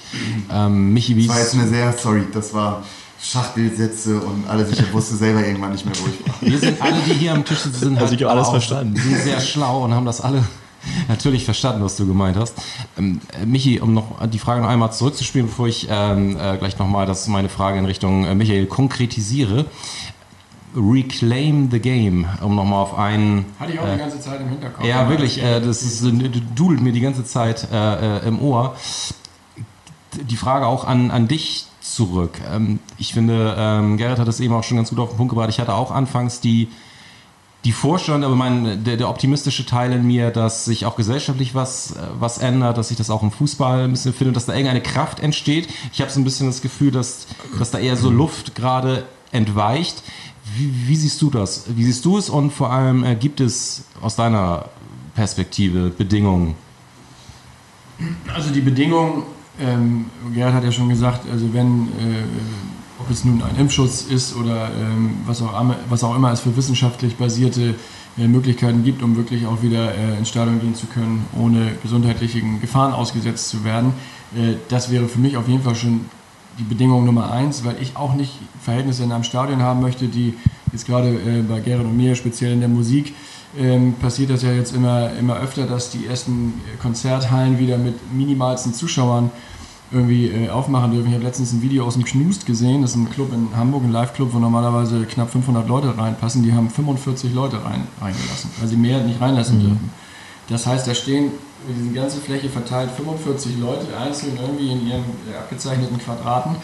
Ähm, 0.52 0.94
Michi, 0.94 1.16
wie 1.16 1.28
Das 1.28 1.36
war 1.36 1.42
jetzt 1.44 1.54
eine 1.54 1.68
sehr, 1.68 1.94
sorry, 1.94 2.24
das 2.34 2.54
war 2.54 2.84
Schachbildsätze 3.22 4.20
und 4.20 4.48
alles. 4.48 4.72
Ich 4.72 4.92
wusste 4.94 5.16
selber 5.16 5.46
irgendwann 5.46 5.72
nicht 5.74 5.86
mehr, 5.86 5.94
wo 6.00 6.08
ich 6.08 6.28
war. 6.28 6.36
wir 6.42 6.60
sind 6.60 6.82
alle, 6.82 6.96
die 7.06 7.14
hier 7.14 7.34
am 7.34 7.46
Tisch 7.46 7.60
sitzen, 7.60 7.80
sind 7.80 7.98
Also 8.00 8.14
ich 8.16 8.22
habe 8.24 8.32
aber 8.32 8.40
alles 8.40 8.48
auch- 8.48 8.52
verstanden. 8.54 8.96
sind 8.96 9.18
sehr 9.18 9.40
schlau 9.42 9.84
und 9.84 9.94
haben 9.94 10.06
das 10.06 10.22
alle 10.22 10.44
natürlich 11.08 11.44
verstanden, 11.46 11.84
was 11.84 11.98
du 11.98 12.08
gemeint 12.08 12.38
hast. 12.38 12.56
Ähm, 12.98 13.20
äh, 13.40 13.46
Michi, 13.46 13.80
um 13.80 13.94
noch 13.94 14.26
die 14.28 14.40
Frage 14.40 14.62
noch 14.62 14.70
einmal 14.70 14.92
zurückzuspielen, 14.94 15.48
bevor 15.48 15.68
ich 15.68 15.88
ähm, 15.90 16.38
äh, 16.40 16.58
gleich 16.58 16.78
nochmal 16.80 17.14
meine 17.28 17.50
Frage 17.50 17.78
in 17.78 17.86
Richtung 17.86 18.26
äh, 18.26 18.34
Michael 18.36 18.66
konkretisiere. 18.68 19.66
Reclaim 20.76 21.70
the 21.72 21.80
Game, 21.80 22.26
um 22.42 22.56
nochmal 22.56 22.84
auf 22.84 22.98
einen 22.98 23.46
Hatte 23.60 23.74
ich 23.74 23.80
auch 23.80 23.92
die 23.92 23.98
ganze 23.98 24.20
Zeit 24.20 24.42
im 24.42 24.50
Hinterkopf. 24.50 24.86
Ja, 24.86 25.10
wirklich. 25.10 25.42
Äh, 25.42 25.62
das 25.62 25.82
ist, 25.82 26.04
äh, 26.04 26.30
dudelt 26.56 26.82
mir 26.82 26.92
die 26.92 27.02
ganze 27.02 27.24
Zeit 27.24 27.68
äh, 27.72 28.18
äh, 28.18 28.28
im 28.28 28.40
Ohr. 28.40 28.76
Die 30.14 30.36
Frage 30.36 30.68
auch 30.68 30.84
an, 30.84 31.12
an 31.12 31.28
dich 31.28 31.68
zurück. 31.82 32.40
Ähm, 32.52 32.80
ich 32.98 33.14
finde, 33.14 33.56
ähm, 33.58 33.98
Gerrit 33.98 34.20
hat 34.20 34.28
es 34.28 34.40
eben 34.40 34.54
auch 34.54 34.64
schon 34.64 34.78
ganz 34.78 34.90
gut 34.90 35.00
auf 35.00 35.10
den 35.10 35.18
Punkt 35.18 35.32
gebracht. 35.32 35.50
Ich 35.50 35.60
hatte 35.60 35.74
auch 35.74 35.92
anfangs 35.92 36.42
die, 36.42 36.70
die 37.66 37.72
Vorstellung, 37.72 38.24
aber 38.24 38.36
mein, 38.36 38.84
der, 38.84 38.98
der 38.98 39.10
optimistische 39.10 39.66
Teil 39.66 39.92
in 39.94 40.06
mir, 40.06 40.32
dass 40.32 40.66
sich 40.66 40.86
auch 40.86 40.96
gesellschaftlich 40.96 41.56
was, 41.56 41.92
äh, 41.92 41.96
was 42.20 42.38
ändert, 42.40 42.78
dass 42.78 42.90
sich 42.90 42.98
das 42.98 43.10
auch 43.10 43.24
im 43.24 43.32
Fußball 43.32 43.86
ein 43.86 43.92
bisschen 43.92 44.14
findet, 44.14 44.36
dass 44.36 44.46
da 44.46 44.54
irgendeine 44.54 44.82
Kraft 44.82 45.22
entsteht. 45.22 45.70
Ich 45.94 46.02
habe 46.02 46.12
so 46.12 46.20
ein 46.20 46.24
bisschen 46.24 46.48
das 46.48 46.62
Gefühl, 46.62 46.92
dass, 46.92 47.28
dass 47.58 47.72
da 47.72 47.80
eher 47.80 47.96
so 47.96 48.10
Luft 48.10 48.54
gerade 48.54 49.06
entweicht. 49.32 50.04
Wie, 50.56 50.72
wie 50.88 50.96
siehst 50.96 51.22
du 51.22 51.30
das? 51.30 51.66
Wie 51.76 51.84
siehst 51.84 52.06
du 52.06 52.18
es 52.18 52.30
und 52.30 52.52
vor 52.52 52.72
allem 52.72 53.04
äh, 53.04 53.16
gibt 53.16 53.40
es 53.42 53.84
aus 54.02 54.16
deiner 54.16 54.66
Perspektive 55.16 55.90
Bedingungen? 55.90 56.56
Also 58.34 58.52
die 58.52 58.62
Bedingungen, 58.62 59.24
ähm, 59.60 60.06
Gerhard 60.34 60.54
hat 60.54 60.64
ja 60.64 60.72
schon 60.72 60.90
gesagt, 60.90 61.30
also 61.32 61.52
wenn, 61.54 61.88
äh, 62.00 62.24
ob 63.00 63.10
es 63.10 63.26
nun 63.26 63.42
ein 63.42 63.56
Impfschutz 63.58 64.04
ist 64.04 64.36
oder 64.36 64.70
ähm, 64.80 65.16
was, 65.26 65.42
auch, 65.42 65.60
immer- 65.60 65.76
was 65.90 66.04
auch 66.04 66.16
immer 66.16 66.32
es 66.32 66.42
für 66.42 66.56
wissenschaftlich 66.56 67.16
basierte 67.16 67.74
äh, 68.18 68.28
Möglichkeiten 68.28 68.84
gibt, 68.84 69.02
um 69.02 69.16
wirklich 69.16 69.46
auch 69.48 69.62
wieder 69.64 69.96
äh, 69.96 70.18
ins 70.18 70.30
Stadion 70.30 70.60
gehen 70.62 70.76
zu 70.76 70.86
können, 70.86 71.26
ohne 71.38 71.72
gesundheitlichen 71.82 72.62
Gefahren 72.62 72.94
ausgesetzt 72.94 73.50
zu 73.50 73.64
werden, 73.64 73.94
äh, 74.36 74.54
das 74.70 74.92
wäre 74.92 75.08
für 75.08 75.20
mich 75.20 75.38
auf 75.38 75.48
jeden 75.48 75.64
Fall 75.64 75.76
schon 75.76 76.02
die 76.58 76.64
Bedingung 76.64 77.06
Nummer 77.06 77.32
eins, 77.32 77.64
weil 77.66 77.76
ich 77.82 77.96
auch 77.96 78.14
nicht 78.16 78.34
Verhältnisse 78.62 79.04
in 79.04 79.12
einem 79.12 79.24
Stadion 79.24 79.62
haben 79.62 79.82
möchte, 79.82 80.08
die 80.08 80.34
jetzt 80.72 80.86
gerade 80.86 81.10
äh, 81.10 81.42
bei 81.42 81.60
Gerhard 81.60 81.86
und 81.86 81.96
mir, 81.96 82.16
speziell 82.16 82.54
in 82.54 82.60
der 82.60 82.70
Musik, 82.70 83.14
ähm, 83.58 83.94
passiert 83.94 84.30
das 84.30 84.44
ja 84.44 84.52
jetzt 84.52 84.76
immer, 84.76 85.12
immer 85.18 85.38
öfter, 85.38 85.66
dass 85.66 85.90
die 85.90 86.06
ersten 86.06 86.54
Konzerthallen 86.82 87.60
wieder 87.60 87.78
mit 87.78 88.14
minimalsten 88.14 88.74
Zuschauern 88.74 89.32
irgendwie 89.92 90.28
äh, 90.28 90.50
aufmachen 90.50 90.92
dürfen. 90.92 91.08
Ich 91.08 91.14
habe 91.14 91.24
letztens 91.24 91.54
ein 91.54 91.62
Video 91.62 91.86
aus 91.86 91.94
dem 91.94 92.04
Knust 92.04 92.46
gesehen, 92.46 92.82
das 92.82 92.92
ist 92.92 92.98
ein 92.98 93.10
Club 93.10 93.32
in 93.34 93.56
Hamburg, 93.56 93.84
ein 93.84 93.92
Live-Club, 93.92 94.34
wo 94.34 94.40
normalerweise 94.40 95.06
knapp 95.06 95.32
500 95.32 95.68
Leute 95.68 95.98
reinpassen. 95.98 96.44
Die 96.44 96.54
haben 96.54 96.70
45 96.70 97.34
Leute 97.34 97.64
rein, 97.64 97.88
reingelassen, 98.02 98.50
weil 98.60 98.68
sie 98.68 98.76
mehr 98.76 99.02
nicht 99.04 99.22
reinlassen 99.22 99.62
dürfen. 99.62 99.90
Das 100.50 100.66
heißt, 100.68 100.88
da 100.88 100.94
stehen 100.94 101.32
über 101.66 101.74
diese 101.78 101.94
ganze 101.94 102.20
Fläche 102.20 102.50
verteilt 102.50 102.92
45 102.92 103.58
Leute 103.60 103.86
einzeln 103.98 104.38
irgendwie 104.42 104.72
in 104.72 104.88
ihren 104.88 105.04
äh, 105.32 105.38
abgezeichneten 105.38 105.98
Quadraten. 106.00 106.56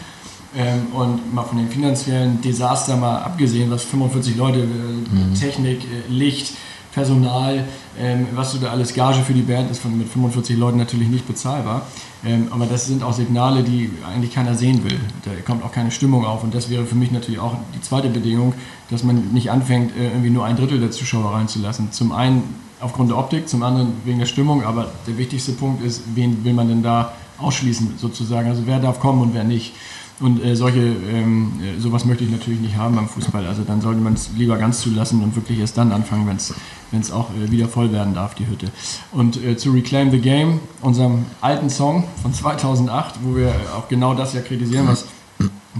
Ähm, 0.56 0.86
und 0.92 1.34
mal 1.34 1.42
von 1.42 1.58
dem 1.58 1.68
finanziellen 1.68 2.40
Desaster 2.40 2.96
mal 2.96 3.18
abgesehen, 3.18 3.70
was 3.70 3.82
45 3.84 4.36
Leute, 4.36 4.60
äh, 4.60 5.38
Technik, 5.38 5.82
äh, 5.82 6.12
Licht, 6.12 6.54
Personal, 6.92 7.64
ähm, 7.98 8.28
was 8.34 8.52
du 8.52 8.58
da 8.58 8.70
alles 8.70 8.94
Gage 8.94 9.22
für 9.22 9.34
die 9.34 9.42
Band 9.42 9.68
ist 9.70 9.80
von 9.80 9.98
mit 9.98 10.08
45 10.08 10.56
Leuten 10.56 10.78
natürlich 10.78 11.08
nicht 11.08 11.26
bezahlbar. 11.26 11.82
Ähm, 12.24 12.46
aber 12.50 12.66
das 12.66 12.86
sind 12.86 13.02
auch 13.02 13.12
Signale, 13.12 13.64
die 13.64 13.90
eigentlich 14.08 14.32
keiner 14.32 14.54
sehen 14.54 14.84
will. 14.84 14.98
Da 15.24 15.32
kommt 15.44 15.64
auch 15.64 15.72
keine 15.72 15.90
Stimmung 15.90 16.24
auf. 16.24 16.44
Und 16.44 16.54
das 16.54 16.70
wäre 16.70 16.86
für 16.86 16.94
mich 16.94 17.10
natürlich 17.10 17.40
auch 17.40 17.56
die 17.74 17.80
zweite 17.80 18.08
Bedingung, 18.08 18.54
dass 18.90 19.02
man 19.02 19.32
nicht 19.32 19.50
anfängt, 19.50 19.96
äh, 19.96 20.04
irgendwie 20.06 20.30
nur 20.30 20.44
ein 20.44 20.56
Drittel 20.56 20.78
der 20.78 20.92
Zuschauer 20.92 21.34
reinzulassen. 21.34 21.90
Zum 21.90 22.12
einen 22.12 22.44
aufgrund 22.80 23.10
der 23.10 23.18
Optik, 23.18 23.48
zum 23.48 23.62
anderen 23.62 23.92
wegen 24.04 24.18
der 24.18 24.26
Stimmung. 24.26 24.64
Aber 24.64 24.88
der 25.06 25.16
wichtigste 25.18 25.52
Punkt 25.52 25.84
ist, 25.84 26.02
wen 26.14 26.44
will 26.44 26.52
man 26.52 26.68
denn 26.68 26.82
da 26.82 27.12
ausschließen 27.38 27.94
sozusagen? 27.98 28.48
Also 28.48 28.62
wer 28.66 28.78
darf 28.78 29.00
kommen 29.00 29.22
und 29.22 29.34
wer 29.34 29.44
nicht. 29.44 29.74
Und 30.20 30.44
äh, 30.44 30.54
solche, 30.54 30.80
ähm, 30.80 31.54
äh, 31.60 31.80
sowas 31.80 32.04
möchte 32.04 32.22
ich 32.22 32.30
natürlich 32.30 32.60
nicht 32.60 32.76
haben 32.76 32.94
beim 32.94 33.08
Fußball. 33.08 33.44
Also 33.46 33.62
dann 33.64 33.80
sollte 33.80 34.00
man 34.00 34.14
es 34.14 34.30
lieber 34.36 34.56
ganz 34.56 34.80
zulassen 34.80 35.22
und 35.22 35.34
wirklich 35.34 35.58
erst 35.58 35.76
dann 35.76 35.90
anfangen, 35.90 36.26
wenn 36.28 37.00
es 37.00 37.10
auch 37.10 37.30
äh, 37.30 37.50
wieder 37.50 37.68
voll 37.68 37.90
werden 37.90 38.14
darf, 38.14 38.34
die 38.34 38.46
Hütte. 38.46 38.68
Und 39.10 39.42
äh, 39.42 39.56
zu 39.56 39.72
Reclaim 39.72 40.12
the 40.12 40.20
Game, 40.20 40.60
unserem 40.82 41.24
alten 41.40 41.68
Song 41.68 42.04
von 42.22 42.32
2008, 42.32 43.16
wo 43.24 43.34
wir 43.34 43.52
auch 43.76 43.88
genau 43.88 44.14
das 44.14 44.34
ja 44.34 44.40
kritisieren, 44.40 44.86
was 44.86 45.06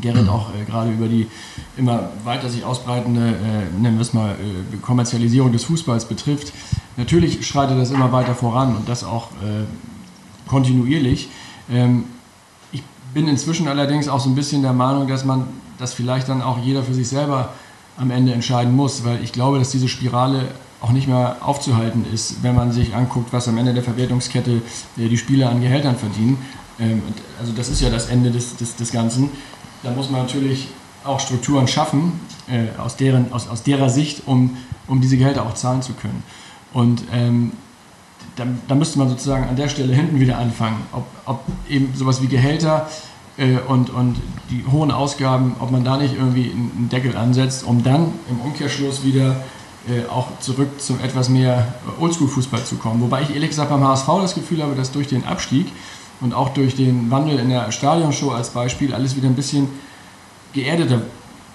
Gerrit 0.01 0.28
auch 0.28 0.49
äh, 0.51 0.64
gerade 0.64 0.90
über 0.90 1.07
die 1.07 1.26
immer 1.76 2.11
weiter 2.24 2.49
sich 2.49 2.64
ausbreitende, 2.64 3.20
äh, 3.20 3.80
nennen 3.80 3.97
wir 3.97 4.03
es 4.03 4.12
mal, 4.12 4.32
äh, 4.32 4.76
Kommerzialisierung 4.78 5.53
des 5.53 5.64
Fußballs 5.64 6.07
betrifft. 6.07 6.53
Natürlich 6.97 7.47
schreitet 7.47 7.78
das 7.78 7.90
immer 7.90 8.12
weiter 8.12 8.34
voran 8.34 8.76
und 8.76 8.88
das 8.88 9.05
auch 9.05 9.30
äh, 9.42 9.64
kontinuierlich. 10.49 11.28
Ähm, 11.70 12.05
ich 12.72 12.82
bin 13.12 13.28
inzwischen 13.28 13.68
allerdings 13.68 14.09
auch 14.09 14.20
so 14.20 14.28
ein 14.28 14.34
bisschen 14.34 14.62
der 14.62 14.72
Meinung, 14.72 15.09
dass 15.09 15.24
man 15.24 15.47
das 15.78 15.92
vielleicht 15.92 16.28
dann 16.28 16.42
auch 16.42 16.59
jeder 16.59 16.82
für 16.82 16.95
sich 16.95 17.09
selber 17.09 17.51
am 17.97 18.11
Ende 18.11 18.32
entscheiden 18.32 18.74
muss, 18.74 19.05
weil 19.05 19.22
ich 19.22 19.32
glaube, 19.32 19.59
dass 19.59 19.70
diese 19.70 19.88
Spirale 19.88 20.49
auch 20.80 20.90
nicht 20.90 21.09
mehr 21.09 21.38
aufzuhalten 21.40 22.05
ist, 22.12 22.42
wenn 22.42 22.55
man 22.55 22.70
sich 22.70 22.95
anguckt, 22.95 23.32
was 23.32 23.49
am 23.49 23.57
Ende 23.57 23.72
der 23.72 23.82
Verwertungskette 23.82 24.62
äh, 24.99 25.09
die 25.09 25.18
Spieler 25.18 25.49
an 25.51 25.61
Gehältern 25.61 25.97
verdienen. 25.97 26.38
Ähm, 26.78 27.03
also 27.40 27.53
das 27.53 27.68
ist 27.68 27.80
ja 27.80 27.90
das 27.90 28.07
Ende 28.07 28.30
des, 28.30 28.57
des, 28.57 28.76
des 28.76 28.92
Ganzen. 28.92 29.30
Da 29.82 29.90
muss 29.90 30.11
man 30.11 30.22
natürlich 30.22 30.68
auch 31.05 31.20
Strukturen 31.20 31.68
schaffen, 31.68 32.20
äh, 32.49 32.78
aus, 32.78 32.97
deren, 32.97 33.32
aus, 33.32 33.49
aus 33.49 33.62
derer 33.62 33.88
Sicht, 33.88 34.22
um, 34.26 34.57
um 34.86 35.01
diese 35.01 35.16
Gehälter 35.16 35.45
auch 35.47 35.55
zahlen 35.55 35.82
zu 35.82 35.92
können. 35.92 36.22
Und 36.75 37.05
ähm, 37.12 37.53
da, 38.37 38.45
da, 38.68 38.75
müsste 38.75 38.99
man 38.99 39.09
sozusagen 39.09 39.49
an 39.49 39.57
der 39.57 39.68
Stelle 39.68 39.95
hinten 39.95 40.20
wieder 40.20 40.39
anfangen, 40.39 40.77
ob, 40.93 41.07
ob 41.25 41.41
eben 41.68 41.95
sowas 41.95 42.20
wie 42.20 42.27
Gehälter 42.27 42.89
äh, 43.39 43.59
und, 43.68 43.91
und 43.91 44.16
die 44.51 44.64
hohen 44.70 44.91
Ausgaben, 44.91 45.57
ob 45.61 45.70
man 45.70 45.85
da 45.85 45.97
nicht 45.97 46.14
irgendwie 46.14 46.51
einen 46.51 46.89
Deckel 46.91 47.16
ansetzt, 47.16 47.64
um 47.64 47.83
dann 47.83 48.12
im 48.29 48.41
Umkehrschluss 48.41 49.05
wieder 49.05 49.37
äh, 49.89 50.09
auch 50.11 50.39
zurück 50.41 50.81
zum 50.81 50.99
etwas 51.01 51.29
mehr 51.29 51.75
Oldschool-Fußball 52.01 52.64
zu 52.64 52.77
kommen. 52.77 53.01
Wobei 53.01 53.22
ich 53.22 53.35
ehrlich 53.35 53.51
gesagt 53.51 53.70
beim 53.70 53.85
HSV 53.85 54.07
das 54.20 54.35
Gefühl 54.35 54.62
habe, 54.62 54.75
dass 54.75 54.91
durch 54.91 55.07
den 55.07 55.25
Abstieg 55.25 55.66
und 56.20 56.35
auch 56.35 56.51
durch 56.51 56.75
den 56.75 57.11
Wandel 57.11 57.39
in 57.39 57.51
der 57.51 57.70
Stadionshow 57.70 58.31
als 58.31 58.51
Beispiel 58.51 58.95
alles 58.95 59.14
wieder 59.14 59.29
ein 59.29 59.35
bisschen 59.35 59.68
geerdeter 60.55 61.03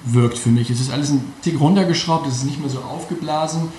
wirkt 0.06 0.38
für 0.38 0.50
mich. 0.50 0.70
Es 0.70 0.80
ist 0.80 0.92
alles 0.92 1.10
ein 1.10 1.34
Tick 1.42 1.60
runtergeschraubt, 1.60 2.28
es 2.28 2.36
ist 2.36 2.46
nicht 2.46 2.60
mehr 2.60 2.70
so 2.70 2.80
aufgeblasen. 2.80 3.70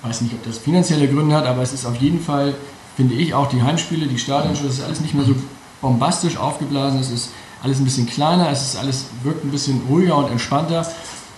Ich 0.00 0.08
weiß 0.08 0.20
nicht, 0.22 0.34
ob 0.34 0.44
das 0.44 0.58
finanzielle 0.58 1.08
Gründe 1.08 1.34
hat, 1.34 1.46
aber 1.46 1.62
es 1.62 1.72
ist 1.72 1.84
auf 1.84 1.96
jeden 1.96 2.20
Fall, 2.20 2.54
finde 2.96 3.14
ich, 3.14 3.34
auch 3.34 3.48
die 3.48 3.62
Heimspiele, 3.62 4.06
die 4.06 4.18
Stadionshow, 4.18 4.66
es 4.66 4.78
ist 4.78 4.84
alles 4.84 5.00
nicht 5.00 5.14
mehr 5.14 5.24
so 5.24 5.34
bombastisch 5.80 6.36
aufgeblasen, 6.36 7.00
es 7.00 7.10
ist 7.10 7.30
alles 7.62 7.78
ein 7.78 7.84
bisschen 7.84 8.06
kleiner, 8.06 8.50
es 8.50 8.62
ist 8.62 8.76
alles 8.76 9.06
wirkt 9.22 9.44
ein 9.44 9.50
bisschen 9.50 9.80
ruhiger 9.88 10.16
und 10.16 10.30
entspannter 10.30 10.86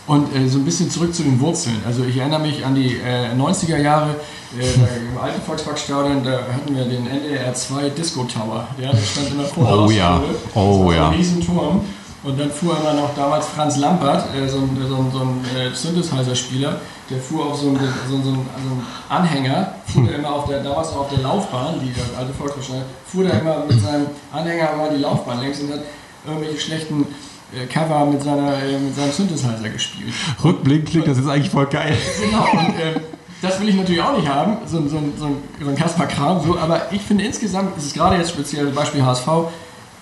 und 0.06 0.34
äh, 0.34 0.48
so 0.48 0.58
ein 0.58 0.64
bisschen 0.64 0.90
zurück 0.90 1.14
zu 1.14 1.22
den 1.22 1.40
Wurzeln. 1.40 1.76
Also 1.86 2.04
ich 2.04 2.16
erinnere 2.16 2.40
mich 2.40 2.64
an 2.64 2.74
die 2.74 2.96
äh, 2.96 3.32
90er 3.34 3.78
Jahre 3.78 4.16
äh, 4.58 4.64
im 5.12 5.18
alten 5.18 5.40
Volksparkstadion, 5.40 6.24
da 6.24 6.40
hatten 6.52 6.74
wir 6.74 6.84
den 6.84 7.06
NDR 7.06 7.54
2 7.54 7.90
Disco 7.90 8.24
Tower. 8.24 8.66
Ja, 8.78 8.92
der 8.92 8.98
stand 8.98 9.30
immer 9.30 9.44
vor 9.44 9.64
der 9.64 9.78
Oh 9.78 9.90
ja, 9.90 10.22
oh 10.54 10.92
ja. 10.92 11.08
Ein 11.08 11.14
Riesenturm. 11.14 11.82
Und 12.22 12.38
dann 12.38 12.50
fuhr 12.50 12.76
immer 12.78 12.92
noch 12.92 13.14
damals 13.14 13.46
Franz 13.46 13.76
Lampert, 13.78 14.24
äh, 14.34 14.46
so 14.46 14.58
ein, 14.58 14.76
so 14.86 14.96
ein, 14.96 15.10
so 15.10 15.20
ein 15.20 15.44
äh, 15.56 15.74
Synthesizer-Spieler, 15.74 16.80
der 17.08 17.18
fuhr 17.18 17.46
auf 17.46 17.58
so 17.58 17.68
einen, 17.68 17.78
so, 17.78 18.16
so, 18.16 18.22
so 18.22 18.28
einen 18.30 18.86
Anhänger, 19.08 19.74
fuhr 19.86 20.04
der 20.04 20.16
immer 20.16 20.34
auf 20.34 20.46
der, 20.46 20.62
damals 20.62 20.88
auf 20.88 21.08
der 21.08 21.20
Laufbahn, 21.20 21.80
die 21.80 21.92
alte 22.18 22.34
Volkswahrscheinlich, 22.34 22.84
fuhr 23.06 23.24
der 23.24 23.40
immer 23.40 23.64
mit 23.66 23.80
seinem 23.80 24.06
Anhänger 24.32 24.76
mal 24.76 24.90
die 24.94 25.00
Laufbahn 25.00 25.40
längs 25.40 25.60
und 25.60 25.72
hat 25.72 25.80
irgendwelche 26.26 26.60
schlechten 26.60 27.06
äh, 27.54 27.66
Cover 27.66 28.04
mit, 28.04 28.22
seiner, 28.22 28.62
äh, 28.62 28.78
mit 28.78 28.94
seinem 28.94 29.12
Synthesizer 29.12 29.70
gespielt. 29.72 30.12
Rückblick 30.44 30.86
klingt 30.86 31.08
das 31.08 31.16
ist 31.16 31.26
eigentlich 31.26 31.50
voll 31.50 31.66
geil. 31.66 31.96
Genau, 32.20 32.42
und 32.52 32.78
äh, 32.78 33.00
das 33.40 33.58
will 33.58 33.70
ich 33.70 33.76
natürlich 33.76 34.02
auch 34.02 34.16
nicht 34.16 34.28
haben, 34.28 34.58
so, 34.66 34.82
so, 34.82 34.98
so, 35.16 35.36
so 35.58 35.68
ein 35.70 35.74
Kasper-Kram, 35.74 36.44
so, 36.44 36.58
aber 36.58 36.92
ich 36.92 37.00
finde 37.00 37.24
insgesamt, 37.24 37.78
ist 37.78 37.86
es 37.86 37.94
gerade 37.94 38.16
jetzt 38.16 38.30
speziell 38.30 38.66
Beispiel 38.66 39.02
HSV, 39.02 39.26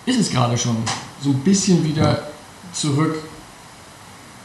ist 0.06 0.18
es 0.18 0.30
gerade 0.30 0.58
schon 0.58 0.76
so 1.22 1.30
ein 1.30 1.38
bisschen 1.40 1.84
wieder 1.84 2.22
zurück 2.72 3.16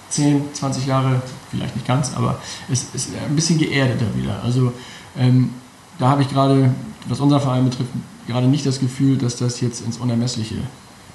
10, 0.09 0.53
20 0.53 0.86
Jahre, 0.86 1.21
vielleicht 1.49 1.76
nicht 1.76 1.88
ganz, 1.88 2.13
aber 2.15 2.39
es 2.71 2.86
ist 2.93 3.09
ein 3.28 3.36
bisschen 3.36 3.57
geerdeter 3.57 4.05
wieder. 4.15 4.41
Also 4.43 4.71
ähm, 5.17 5.51
da 5.99 6.09
habe 6.09 6.21
ich 6.21 6.30
gerade, 6.30 6.74
was 7.07 7.19
unser 7.19 7.39
Verein 7.39 7.65
betrifft, 7.65 7.89
gerade 8.28 8.47
nicht 8.47 8.65
das 8.65 8.80
Gefühl, 8.80 9.17
dass 9.17 9.38
das 9.38 9.59
jetzt 9.61 9.82
ins 9.82 9.97
Unermessliche 9.97 10.55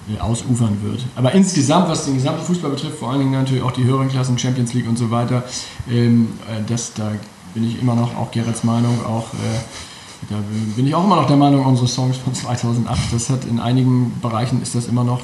äh, 0.09 0.21
ausufern 0.21 0.79
wird. 0.83 1.05
Aber 1.15 1.33
insgesamt, 1.33 1.89
was 1.89 2.07
den 2.07 2.15
gesamten 2.15 2.43
Fußball 2.45 2.71
betrifft, 2.71 2.99
vor 2.99 3.11
allen 3.11 3.21
Dingen 3.21 3.33
natürlich 3.33 3.63
auch 3.63 3.73
die 3.73 3.85
höheren 3.85 4.09
Klassen, 4.09 4.39
Champions 4.39 4.75
League 4.75 4.89
und 4.89 4.99
so 4.99 5.11
weiter, 5.11 5.45
ähm, 5.89 6.29
äh, 6.49 6.63
das, 6.67 6.93
da 6.95 7.13
bin 7.55 7.65
ich 7.65 7.81
immer 7.81 7.95
noch 7.95 8.17
auch 8.17 8.31
Gerrits 8.31 8.65
Meinung, 8.65 9.05
auch 9.05 9.33
äh, 9.35 10.27
da 10.29 10.37
bin 10.75 10.87
ich 10.87 10.95
auch 10.95 11.05
immer 11.05 11.17
noch 11.17 11.27
der 11.27 11.37
Meinung, 11.37 11.65
unsere 11.65 11.87
Songs 11.87 12.17
von 12.17 12.35
2008, 12.35 12.99
das 13.13 13.31
hat 13.31 13.45
in 13.45 13.61
einigen 13.61 14.19
Bereichen 14.21 14.61
ist 14.61 14.75
das 14.75 14.87
immer 14.87 15.05
noch 15.05 15.23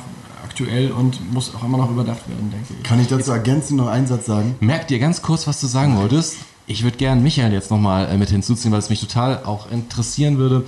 aktuell 0.55 0.92
und 0.92 1.32
muss 1.32 1.52
auch 1.52 1.64
immer 1.64 1.78
noch 1.78 1.90
überdacht 1.90 2.28
werden, 2.28 2.48
denke 2.52 2.74
ich. 2.78 2.82
Kann 2.84 3.00
ich 3.00 3.09
dazu 3.09 3.32
ergänzend 3.32 3.78
noch 3.78 3.88
einen 3.88 4.07
Satz 4.07 4.26
sagen? 4.26 4.55
Merkt 4.61 4.92
ihr 4.92 5.00
ganz 5.00 5.20
kurz, 5.20 5.48
was 5.48 5.61
du 5.61 5.66
sagen 5.66 5.96
wolltest? 5.98 6.36
Ich 6.66 6.84
würde 6.84 6.96
gerne 6.96 7.20
Michael 7.20 7.52
jetzt 7.52 7.72
nochmal 7.72 8.09
äh, 8.09 8.16
mit 8.16 8.30
hinzuziehen, 8.30 8.70
weil 8.70 8.78
es 8.78 8.88
mich 8.88 9.00
total 9.00 9.42
auch 9.44 9.68
interessieren 9.68 10.38
würde, 10.38 10.64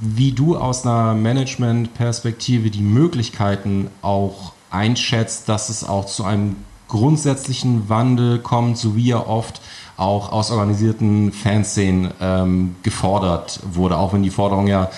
wie 0.00 0.32
du 0.32 0.56
aus 0.56 0.84
einer 0.84 1.14
Management-Perspektive 1.14 2.70
die 2.70 2.82
Möglichkeiten 2.82 3.90
auch 4.02 4.52
einschätzt, 4.70 5.48
dass 5.48 5.68
es 5.68 5.84
auch 5.84 6.06
zu 6.06 6.24
einem 6.24 6.56
grundsätzlichen 6.88 7.88
Wandel 7.88 8.40
kommt, 8.40 8.76
so 8.76 8.96
wie 8.96 9.12
er 9.12 9.28
oft 9.28 9.60
auch 9.96 10.32
aus 10.32 10.50
organisierten 10.50 11.30
Fanszenen 11.32 12.10
ähm, 12.20 12.74
gefordert 12.82 13.60
wurde, 13.72 13.96
auch 13.98 14.12
wenn 14.12 14.24
die 14.24 14.30
Forderung 14.30 14.66
ja 14.66 14.90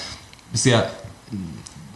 bisher 0.51 0.89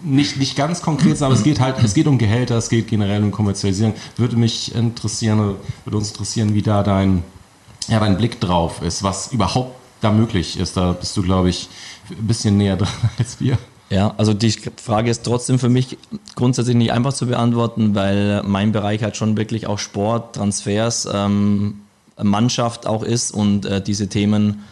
nicht, 0.04 0.36
nicht 0.36 0.56
ganz 0.56 0.82
konkret 0.82 1.20
aber 1.22 1.34
es 1.34 1.42
geht 1.42 1.60
halt, 1.60 1.76
es 1.82 1.94
geht 1.94 2.06
um 2.06 2.18
Gehälter, 2.18 2.56
es 2.56 2.68
geht 2.68 2.88
generell 2.88 3.22
um 3.22 3.30
Kommerzialisierung. 3.30 3.94
Würde 4.16 4.36
mich 4.36 4.74
interessieren, 4.74 5.56
würde 5.84 5.96
uns 5.96 6.10
interessieren, 6.10 6.54
wie 6.54 6.62
da 6.62 6.82
dein, 6.82 7.22
ja, 7.88 8.00
dein 8.00 8.16
Blick 8.16 8.40
drauf 8.40 8.82
ist, 8.82 9.02
was 9.02 9.32
überhaupt 9.32 9.76
da 10.00 10.10
möglich 10.10 10.58
ist. 10.58 10.76
Da 10.76 10.92
bist 10.92 11.16
du, 11.16 11.22
glaube 11.22 11.50
ich, 11.50 11.68
ein 12.10 12.26
bisschen 12.26 12.56
näher 12.56 12.76
dran 12.76 12.88
als 13.18 13.40
wir. 13.40 13.58
Ja, 13.90 14.14
also 14.16 14.32
die 14.32 14.50
Frage 14.76 15.10
ist 15.10 15.22
trotzdem 15.22 15.58
für 15.58 15.68
mich 15.68 15.98
grundsätzlich 16.34 16.76
nicht 16.76 16.92
einfach 16.92 17.12
zu 17.12 17.26
beantworten, 17.26 17.94
weil 17.94 18.42
mein 18.42 18.72
Bereich 18.72 19.02
halt 19.02 19.16
schon 19.16 19.36
wirklich 19.36 19.66
auch 19.66 19.78
Sport, 19.78 20.36
Transfers, 20.36 21.06
ähm, 21.12 21.82
Mannschaft 22.20 22.86
auch 22.86 23.02
ist 23.02 23.32
und 23.32 23.66
äh, 23.66 23.82
diese 23.82 24.08
Themen 24.08 24.62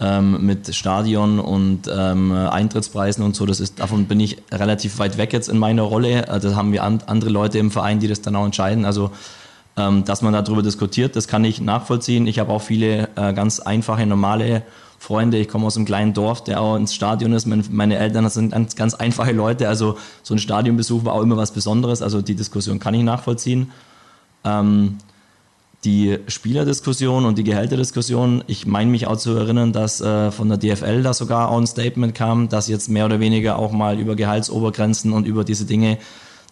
ähm, 0.00 0.44
mit 0.44 0.74
Stadion 0.74 1.38
und 1.38 1.90
ähm, 1.94 2.32
Eintrittspreisen 2.32 3.24
und 3.24 3.36
so, 3.36 3.46
das 3.46 3.60
ist, 3.60 3.80
davon 3.80 4.06
bin 4.06 4.18
ich 4.20 4.38
relativ 4.50 4.98
weit 4.98 5.18
weg 5.18 5.32
jetzt 5.32 5.48
in 5.48 5.58
meiner 5.58 5.82
Rolle. 5.82 6.26
Äh, 6.26 6.40
da 6.40 6.54
haben 6.54 6.72
wir 6.72 6.82
an, 6.82 7.02
andere 7.06 7.30
Leute 7.30 7.58
im 7.58 7.70
Verein, 7.70 8.00
die 8.00 8.08
das 8.08 8.22
dann 8.22 8.34
auch 8.36 8.44
entscheiden. 8.44 8.84
Also 8.84 9.10
ähm, 9.76 10.04
dass 10.04 10.22
man 10.22 10.32
darüber 10.32 10.62
diskutiert, 10.62 11.16
das 11.16 11.28
kann 11.28 11.44
ich 11.44 11.60
nachvollziehen. 11.60 12.26
Ich 12.26 12.38
habe 12.38 12.52
auch 12.52 12.62
viele 12.62 13.08
äh, 13.16 13.32
ganz 13.32 13.60
einfache, 13.60 14.04
normale 14.06 14.62
Freunde. 14.98 15.38
Ich 15.38 15.48
komme 15.48 15.66
aus 15.66 15.76
einem 15.76 15.86
kleinen 15.86 16.12
Dorf, 16.12 16.44
der 16.44 16.60
auch 16.60 16.76
ins 16.76 16.94
Stadion 16.94 17.32
ist. 17.32 17.46
Meine 17.46 17.96
Eltern 17.96 18.28
sind 18.28 18.52
ganz, 18.52 18.76
ganz 18.76 18.94
einfache 18.94 19.32
Leute. 19.32 19.68
Also 19.68 19.96
so 20.22 20.34
ein 20.34 20.38
Stadionbesuch 20.38 21.04
war 21.04 21.14
auch 21.14 21.22
immer 21.22 21.36
was 21.36 21.52
Besonderes. 21.52 22.02
Also 22.02 22.20
die 22.20 22.34
Diskussion 22.34 22.78
kann 22.78 22.94
ich 22.94 23.02
nachvollziehen. 23.02 23.70
Ähm, 24.44 24.98
die 25.84 26.18
Spielerdiskussion 26.26 27.24
und 27.24 27.38
die 27.38 27.44
Gehälterdiskussion, 27.44 28.44
ich 28.46 28.66
meine 28.66 28.90
mich 28.90 29.06
auch 29.06 29.16
zu 29.16 29.34
erinnern, 29.34 29.72
dass 29.72 30.00
äh, 30.00 30.30
von 30.30 30.48
der 30.48 30.58
DFL 30.58 31.02
da 31.02 31.14
sogar 31.14 31.50
auch 31.50 31.58
ein 31.58 31.66
Statement 31.66 32.14
kam, 32.14 32.50
dass 32.50 32.68
jetzt 32.68 32.88
mehr 32.88 33.06
oder 33.06 33.18
weniger 33.18 33.58
auch 33.58 33.72
mal 33.72 33.98
über 33.98 34.14
Gehaltsobergrenzen 34.14 35.12
und 35.12 35.26
über 35.26 35.42
diese 35.42 35.64
Dinge 35.64 35.98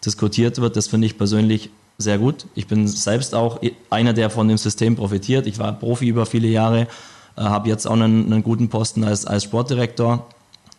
diskutiert 0.04 0.58
wird. 0.60 0.76
Das 0.76 0.86
finde 0.86 1.06
ich 1.06 1.18
persönlich 1.18 1.70
sehr 1.98 2.16
gut. 2.16 2.46
Ich 2.54 2.68
bin 2.68 2.86
selbst 2.86 3.34
auch 3.34 3.60
einer, 3.90 4.14
der 4.14 4.30
von 4.30 4.48
dem 4.48 4.56
System 4.56 4.96
profitiert. 4.96 5.46
Ich 5.46 5.58
war 5.58 5.72
Profi 5.72 6.08
über 6.08 6.24
viele 6.24 6.48
Jahre, 6.48 6.86
äh, 7.36 7.42
habe 7.42 7.68
jetzt 7.68 7.86
auch 7.86 7.92
einen, 7.92 8.32
einen, 8.32 8.42
guten 8.42 8.68
Posten 8.68 9.04
als, 9.04 9.26
als 9.26 9.44
Sportdirektor. 9.44 10.26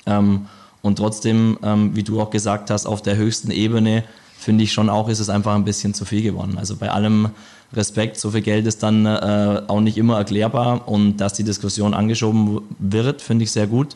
Ähm, 0.08 0.48
und 0.82 0.96
trotzdem, 0.96 1.60
ähm, 1.62 1.96
wie 1.96 2.04
du 2.04 2.20
auch 2.20 2.30
gesagt 2.32 2.72
hast, 2.72 2.88
auf 2.88 3.02
der 3.04 3.18
höchsten 3.18 3.52
Ebene 3.52 4.06
finde 4.38 4.64
ich 4.64 4.72
schon 4.72 4.90
auch, 4.90 5.10
ist 5.10 5.20
es 5.20 5.30
einfach 5.30 5.54
ein 5.54 5.66
bisschen 5.66 5.94
zu 5.94 6.06
viel 6.06 6.24
geworden. 6.24 6.58
Also 6.58 6.78
bei 6.78 6.90
allem 6.90 7.30
Respekt, 7.74 8.18
so 8.18 8.32
viel 8.32 8.42
Geld 8.42 8.66
ist 8.66 8.82
dann 8.82 9.06
äh, 9.06 9.62
auch 9.68 9.82
nicht 9.82 9.98
immer 9.98 10.18
erklärbar 10.18 10.88
und 10.88 11.18
dass 11.18 11.34
die 11.34 11.44
Diskussion 11.44 11.94
angeschoben 11.94 12.62
wird, 12.80 13.22
finde 13.22 13.44
ich 13.44 13.52
sehr 13.52 13.68
gut. 13.68 13.96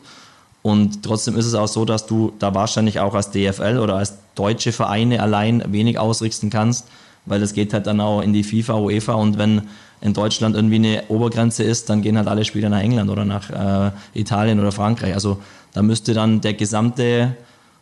Und 0.62 1.02
trotzdem 1.02 1.36
ist 1.36 1.44
es 1.44 1.54
auch 1.54 1.68
so, 1.68 1.84
dass 1.84 2.06
du 2.06 2.32
da 2.38 2.54
wahrscheinlich 2.54 3.00
auch 3.00 3.14
als 3.14 3.30
DFL 3.30 3.78
oder 3.78 3.96
als 3.96 4.14
deutsche 4.34 4.72
Vereine 4.72 5.20
allein 5.20 5.62
wenig 5.72 5.98
ausrichten 5.98 6.50
kannst, 6.50 6.86
weil 7.26 7.42
es 7.42 7.52
geht 7.52 7.74
halt 7.74 7.86
dann 7.86 8.00
auch 8.00 8.22
in 8.22 8.32
die 8.32 8.44
FIFA, 8.44 8.76
UEFA 8.76 9.14
und 9.14 9.38
wenn 9.38 9.62
in 10.00 10.12
Deutschland 10.12 10.54
irgendwie 10.54 10.76
eine 10.76 11.04
Obergrenze 11.08 11.64
ist, 11.64 11.90
dann 11.90 12.02
gehen 12.02 12.16
halt 12.16 12.28
alle 12.28 12.44
Spieler 12.44 12.68
nach 12.68 12.80
England 12.80 13.10
oder 13.10 13.24
nach 13.24 13.50
äh, 13.50 13.90
Italien 14.12 14.60
oder 14.60 14.70
Frankreich. 14.70 15.14
Also 15.14 15.38
da 15.72 15.82
müsste 15.82 16.14
dann 16.14 16.40
der 16.40 16.54
gesamte 16.54 17.36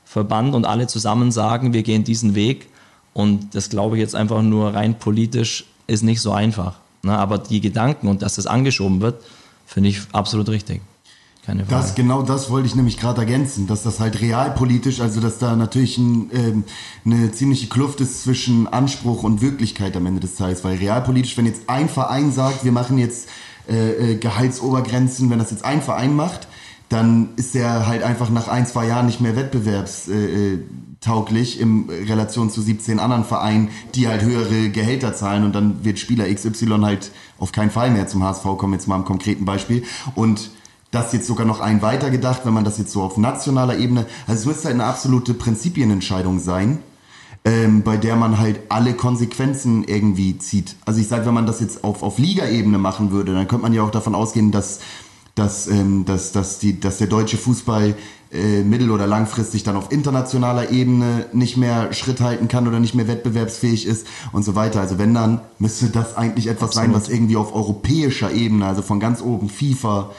Verband 0.04 0.54
und 0.54 0.64
alle 0.64 0.86
zusammen 0.86 1.32
sagen, 1.32 1.72
wir 1.72 1.82
gehen 1.82 2.04
diesen 2.04 2.34
Weg. 2.34 2.68
Und 3.12 3.54
das 3.54 3.70
glaube 3.70 3.96
ich 3.96 4.00
jetzt 4.00 4.14
einfach 4.14 4.42
nur 4.42 4.74
rein 4.74 4.98
politisch 4.98 5.66
ist 5.86 6.02
nicht 6.02 6.20
so 6.20 6.32
einfach. 6.32 6.76
Ne? 7.02 7.16
Aber 7.16 7.38
die 7.38 7.60
Gedanken 7.60 8.08
und 8.08 8.22
dass 8.22 8.36
das 8.36 8.46
angeschoben 8.46 9.00
wird, 9.00 9.22
finde 9.66 9.88
ich 9.88 10.00
absolut 10.12 10.48
richtig. 10.48 10.80
Keine 11.44 11.64
Frage. 11.64 11.82
Das, 11.82 11.94
genau 11.96 12.22
das 12.22 12.50
wollte 12.50 12.68
ich 12.68 12.76
nämlich 12.76 12.98
gerade 12.98 13.20
ergänzen, 13.20 13.66
dass 13.66 13.82
das 13.82 13.98
halt 13.98 14.20
realpolitisch, 14.20 15.00
also 15.00 15.20
dass 15.20 15.38
da 15.38 15.56
natürlich 15.56 15.98
ein, 15.98 16.30
ähm, 16.32 16.64
eine 17.04 17.32
ziemliche 17.32 17.66
Kluft 17.66 18.00
ist 18.00 18.22
zwischen 18.22 18.68
Anspruch 18.68 19.24
und 19.24 19.40
Wirklichkeit 19.40 19.96
am 19.96 20.06
Ende 20.06 20.20
des 20.20 20.36
Tages. 20.36 20.62
Weil 20.62 20.76
realpolitisch, 20.76 21.36
wenn 21.36 21.46
jetzt 21.46 21.62
ein 21.68 21.88
Verein 21.88 22.30
sagt, 22.30 22.64
wir 22.64 22.70
machen 22.70 22.96
jetzt 22.96 23.28
äh, 23.68 24.12
äh, 24.12 24.16
Gehaltsobergrenzen, 24.16 25.30
wenn 25.30 25.40
das 25.40 25.50
jetzt 25.50 25.64
ein 25.64 25.82
Verein 25.82 26.14
macht, 26.14 26.46
dann 26.88 27.30
ist 27.36 27.54
der 27.54 27.88
halt 27.88 28.04
einfach 28.04 28.30
nach 28.30 28.46
ein, 28.46 28.66
zwei 28.66 28.86
Jahren 28.86 29.06
nicht 29.06 29.20
mehr 29.20 29.34
wettbewerbstauglich 31.02 31.60
in 31.60 31.88
Relation 31.88 32.50
zu 32.50 32.62
17 32.62 32.98
anderen 32.98 33.24
Vereinen, 33.24 33.70
die 33.94 34.08
halt 34.08 34.22
höhere 34.22 34.70
Gehälter 34.70 35.14
zahlen 35.14 35.44
und 35.44 35.54
dann 35.54 35.84
wird 35.84 35.98
Spieler 35.98 36.32
XY 36.32 36.80
halt 36.82 37.10
auf 37.38 37.52
keinen 37.52 37.70
Fall 37.70 37.90
mehr 37.90 38.06
zum 38.06 38.22
HSV 38.22 38.44
kommen, 38.56 38.74
jetzt 38.74 38.88
mal 38.88 38.96
im 38.96 39.04
konkreten 39.04 39.44
Beispiel. 39.44 39.84
Und 40.14 40.50
das 40.90 41.12
jetzt 41.12 41.26
sogar 41.26 41.46
noch 41.46 41.60
ein 41.60 41.82
weiter 41.82 42.10
gedacht, 42.10 42.42
wenn 42.44 42.54
man 42.54 42.64
das 42.64 42.78
jetzt 42.78 42.92
so 42.92 43.02
auf 43.02 43.16
nationaler 43.16 43.78
Ebene, 43.78 44.06
also 44.26 44.40
es 44.40 44.46
müsste 44.46 44.64
halt 44.66 44.74
eine 44.74 44.84
absolute 44.84 45.34
Prinzipienentscheidung 45.34 46.38
sein, 46.38 46.78
ähm, 47.44 47.82
bei 47.82 47.96
der 47.96 48.14
man 48.14 48.38
halt 48.38 48.60
alle 48.68 48.94
Konsequenzen 48.94 49.84
irgendwie 49.84 50.38
zieht. 50.38 50.76
Also 50.84 51.00
ich 51.00 51.08
sage, 51.08 51.26
wenn 51.26 51.34
man 51.34 51.46
das 51.46 51.60
jetzt 51.60 51.82
auf, 51.82 52.02
auf 52.02 52.18
Liga-Ebene 52.18 52.78
machen 52.78 53.10
würde, 53.10 53.32
dann 53.32 53.48
könnte 53.48 53.62
man 53.62 53.72
ja 53.72 53.82
auch 53.82 53.90
davon 53.90 54.14
ausgehen, 54.14 54.52
dass, 54.52 54.80
dass, 55.34 55.66
ähm, 55.66 56.04
dass, 56.04 56.32
dass, 56.32 56.58
die, 56.58 56.78
dass 56.78 56.98
der 56.98 57.06
deutsche 57.06 57.38
Fußball 57.38 57.94
äh, 58.32 58.62
mittel- 58.62 58.90
oder 58.90 59.06
langfristig 59.06 59.62
dann 59.62 59.76
auf 59.76 59.92
internationaler 59.92 60.70
Ebene 60.70 61.26
nicht 61.32 61.56
mehr 61.56 61.92
Schritt 61.92 62.20
halten 62.20 62.48
kann 62.48 62.66
oder 62.66 62.80
nicht 62.80 62.94
mehr 62.94 63.08
wettbewerbsfähig 63.08 63.86
ist 63.86 64.06
und 64.32 64.42
so 64.42 64.54
weiter. 64.54 64.80
Also 64.80 64.98
wenn 64.98 65.14
dann, 65.14 65.40
müsste 65.58 65.88
das 65.88 66.16
eigentlich 66.16 66.46
etwas 66.46 66.72
sein, 66.72 66.94
was 66.94 67.08
irgendwie 67.08 67.36
auf 67.36 67.54
europäischer 67.54 68.32
Ebene, 68.32 68.66
also 68.66 68.82
von 68.82 69.00
ganz 69.00 69.20
oben 69.22 69.48
FIFA, 69.48 70.10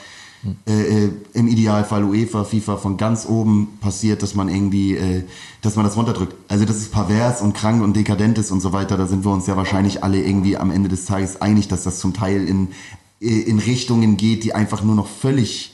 äh, 0.67 1.05
äh, 1.05 1.11
im 1.33 1.47
Idealfall 1.47 2.03
UEFA, 2.03 2.43
FIFA 2.43 2.75
von 2.75 2.97
ganz 2.97 3.25
oben 3.25 3.79
passiert, 3.79 4.21
dass 4.21 4.35
man 4.35 4.49
irgendwie, 4.49 4.97
äh, 4.97 5.23
dass 5.61 5.77
man 5.77 5.85
das 5.85 5.95
runterdrückt. 5.95 6.35
Also 6.49 6.65
das 6.65 6.77
ist 6.77 6.91
pervers 6.91 7.41
und 7.41 7.53
krank 7.53 7.81
und 7.81 7.95
dekadent 7.95 8.37
ist 8.37 8.51
und 8.51 8.59
so 8.59 8.73
weiter. 8.73 8.97
Da 8.97 9.07
sind 9.07 9.23
wir 9.23 9.31
uns 9.31 9.47
ja 9.47 9.55
wahrscheinlich 9.55 10.03
alle 10.03 10.21
irgendwie 10.21 10.57
am 10.57 10.69
Ende 10.69 10.89
des 10.89 11.05
Tages 11.05 11.41
einig, 11.41 11.69
dass 11.69 11.83
das 11.83 11.99
zum 11.99 12.13
Teil 12.13 12.45
in, 12.45 12.69
in 13.23 13.59
Richtungen 13.59 14.17
geht, 14.17 14.43
die 14.43 14.53
einfach 14.53 14.83
nur 14.83 14.95
noch 14.95 15.07
völlig 15.07 15.73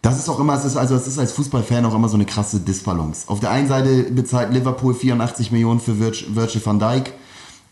das 0.00 0.18
ist 0.18 0.28
auch 0.28 0.40
immer, 0.40 0.54
es 0.54 0.64
ist, 0.64 0.76
also 0.76 0.96
es 0.96 1.06
ist 1.06 1.18
als 1.18 1.30
Fußballfan 1.32 1.84
auch 1.86 1.94
immer 1.94 2.08
so 2.08 2.16
eine 2.16 2.24
krasse 2.24 2.58
Disbalance. 2.58 3.28
Auf 3.28 3.38
der 3.38 3.50
einen 3.50 3.68
Seite 3.68 4.02
bezahlt 4.10 4.52
Liverpool 4.52 4.94
84 4.94 5.52
Millionen 5.52 5.78
für 5.78 6.00
Virgil, 6.00 6.34
Virgil 6.34 6.64
van 6.64 6.80
Dijk 6.80 7.12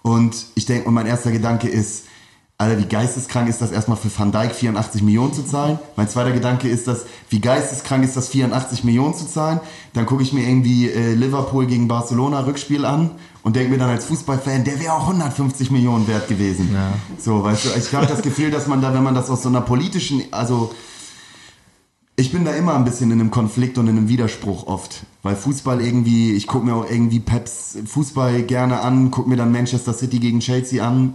und 0.03 0.47
ich 0.55 0.65
denke, 0.65 0.87
und 0.87 0.95
mein 0.95 1.07
erster 1.07 1.33
Gedanke 1.33 1.69
ist, 1.69 2.05
Alter, 2.57 2.79
wie 2.79 2.85
geisteskrank 2.85 3.49
ist 3.49 3.63
das 3.63 3.73
erstmal 3.73 3.97
für 3.97 4.11
Van 4.17 4.33
Dijk 4.33 4.55
84 4.55 5.03
Millionen 5.03 5.33
zu 5.33 5.45
zahlen? 5.45 5.79
Mein 5.97 6.11
zweiter 6.11 6.31
Gedanke 6.31 6.69
ist 6.69 6.87
das, 6.87 7.07
wie 7.31 7.41
geisteskrank 7.41 8.05
ist 8.05 8.19
das 8.19 8.29
84 8.29 8.85
Millionen 8.85 9.15
zu 9.15 9.27
zahlen? 9.27 9.61
Dann 9.95 10.05
gucke 10.05 10.23
ich 10.23 10.35
mir 10.35 10.47
irgendwie 10.47 10.91
äh, 10.91 11.15
Liverpool 11.15 11.65
gegen 11.67 11.89
Barcelona 11.89 12.41
Rückspiel 12.41 12.85
an 12.85 13.13
und 13.43 13.57
denke 13.57 13.73
mir 13.73 13.79
dann 13.79 13.91
als 13.91 14.05
Fußballfan, 14.07 14.65
der 14.65 14.81
wäre 14.81 14.93
auch 14.93 15.07
150 15.07 15.71
Millionen 15.71 16.07
wert 16.07 16.29
gewesen. 16.29 16.71
Ja. 16.73 16.93
So, 17.19 17.43
weißt 17.43 17.65
du, 17.65 17.69
ich 17.79 17.95
habe 17.95 18.07
das 18.07 18.23
Gefühl, 18.23 18.51
dass 18.51 18.67
man 18.67 18.83
da, 18.83 18.93
wenn 18.95 19.03
man 19.03 19.15
das 19.15 19.31
aus 19.31 19.43
so 19.43 19.49
einer 19.49 19.63
politischen, 19.63 20.25
also 20.31 20.75
ich 22.17 22.33
bin 22.33 22.45
da 22.45 22.53
immer 22.53 22.75
ein 22.75 22.85
bisschen 22.85 23.11
in 23.11 23.21
einem 23.21 23.31
Konflikt 23.31 23.79
und 23.79 23.89
in 23.89 23.97
einem 23.97 24.09
Widerspruch 24.09 24.67
oft. 24.67 25.05
Weil 25.23 25.37
Fußball 25.37 25.81
irgendwie, 25.81 26.33
ich 26.33 26.47
gucke 26.47 26.67
mir 26.67 26.75
auch 26.75 26.91
irgendwie 26.91 27.21
Peps 27.21 27.79
Fußball 27.87 28.43
gerne 28.43 28.81
an, 28.81 29.11
gucke 29.11 29.29
mir 29.29 29.37
dann 29.37 29.53
Manchester 29.53 29.95
City 29.95 30.19
gegen 30.19 30.41
Chelsea 30.41 30.87
an 30.87 31.15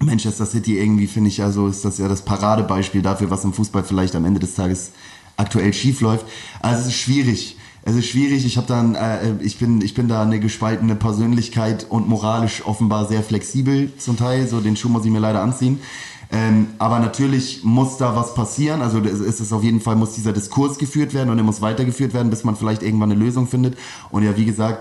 Manchester 0.00 0.46
City 0.46 0.78
irgendwie 0.78 1.06
finde 1.06 1.28
ich 1.28 1.42
also 1.42 1.68
ist 1.68 1.84
das 1.84 1.98
ja 1.98 2.08
das 2.08 2.22
Paradebeispiel 2.22 3.02
dafür, 3.02 3.30
was 3.30 3.44
im 3.44 3.52
Fußball 3.52 3.84
vielleicht 3.84 4.14
am 4.14 4.24
Ende 4.24 4.40
des 4.40 4.54
Tages 4.54 4.92
aktuell 5.36 5.72
schief 5.72 6.00
läuft. 6.00 6.26
Also 6.60 6.82
es 6.82 6.88
ist 6.88 7.00
schwierig. 7.00 7.56
Es 7.88 7.96
ist 7.96 8.08
schwierig. 8.08 8.44
Ich 8.44 8.58
habe 8.58 8.66
dann, 8.66 8.96
äh, 8.96 9.32
ich 9.40 9.58
bin, 9.58 9.80
ich 9.80 9.94
bin 9.94 10.08
da 10.08 10.20
eine 10.20 10.40
gespaltene 10.40 10.94
Persönlichkeit 10.94 11.86
und 11.88 12.06
moralisch 12.06 12.66
offenbar 12.66 13.06
sehr 13.06 13.22
flexibel 13.22 13.90
zum 13.96 14.18
Teil. 14.18 14.46
So 14.46 14.60
den 14.60 14.76
Schuh 14.76 14.90
muss 14.90 15.06
ich 15.06 15.10
mir 15.10 15.20
leider 15.20 15.40
anziehen. 15.40 15.80
Ähm, 16.30 16.66
aber 16.78 16.98
natürlich 16.98 17.64
muss 17.64 17.96
da 17.96 18.14
was 18.14 18.34
passieren. 18.34 18.82
Also 18.82 18.98
es 18.98 19.40
ist 19.40 19.52
auf 19.54 19.64
jeden 19.64 19.80
Fall 19.80 19.96
muss 19.96 20.12
dieser 20.12 20.34
Diskurs 20.34 20.76
geführt 20.76 21.14
werden 21.14 21.30
und 21.30 21.38
er 21.38 21.44
muss 21.44 21.62
weitergeführt 21.62 22.12
werden, 22.12 22.28
bis 22.28 22.44
man 22.44 22.56
vielleicht 22.56 22.82
irgendwann 22.82 23.10
eine 23.10 23.18
Lösung 23.18 23.46
findet. 23.46 23.78
Und 24.10 24.22
ja, 24.22 24.36
wie 24.36 24.44
gesagt, 24.44 24.80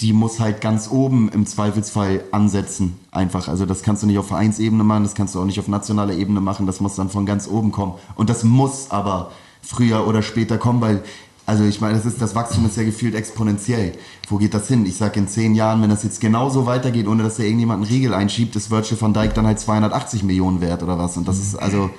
die 0.00 0.12
muss 0.12 0.40
halt 0.40 0.60
ganz 0.60 0.90
oben 0.90 1.28
im 1.28 1.46
Zweifelsfall 1.46 2.24
ansetzen. 2.32 2.98
Einfach. 3.12 3.46
Also 3.46 3.66
das 3.66 3.84
kannst 3.84 4.02
du 4.02 4.08
nicht 4.08 4.18
auf 4.18 4.26
Vereinsebene 4.26 4.82
machen, 4.82 5.04
das 5.04 5.14
kannst 5.14 5.36
du 5.36 5.40
auch 5.40 5.44
nicht 5.44 5.60
auf 5.60 5.68
nationaler 5.68 6.14
Ebene 6.14 6.40
machen, 6.40 6.66
das 6.66 6.80
muss 6.80 6.96
dann 6.96 7.08
von 7.08 7.24
ganz 7.24 7.46
oben 7.46 7.70
kommen. 7.70 7.92
Und 8.16 8.30
das 8.30 8.42
muss 8.42 8.90
aber 8.90 9.30
früher 9.62 10.08
oder 10.08 10.22
später 10.22 10.58
kommen, 10.58 10.80
weil, 10.80 11.04
also 11.44 11.64
ich 11.64 11.80
meine, 11.80 11.96
das, 11.96 12.06
ist, 12.06 12.22
das 12.22 12.34
Wachstum 12.34 12.66
ist 12.66 12.76
ja 12.76 12.84
gefühlt 12.84 13.14
exponentiell. 13.14 13.94
Wo 14.28 14.36
geht 14.36 14.54
das 14.54 14.68
hin? 14.68 14.86
Ich 14.86 14.96
sag 14.96 15.16
in 15.16 15.26
zehn 15.26 15.54
Jahren, 15.54 15.82
wenn 15.82 15.90
das 15.90 16.04
jetzt 16.04 16.20
genauso 16.20 16.66
weitergeht, 16.66 17.08
ohne 17.08 17.24
dass 17.24 17.36
da 17.36 17.42
irgendjemand 17.42 17.82
einen 17.82 17.92
Riegel 17.92 18.14
einschiebt, 18.14 18.54
ist 18.54 18.70
Virgil 18.70 19.00
van 19.00 19.12
Dijk 19.12 19.34
dann 19.34 19.46
halt 19.46 19.58
280 19.58 20.22
Millionen 20.22 20.60
wert 20.60 20.82
oder 20.82 20.98
was. 20.98 21.16
Und 21.16 21.26
das 21.26 21.38
ist 21.38 21.56
also. 21.56 21.90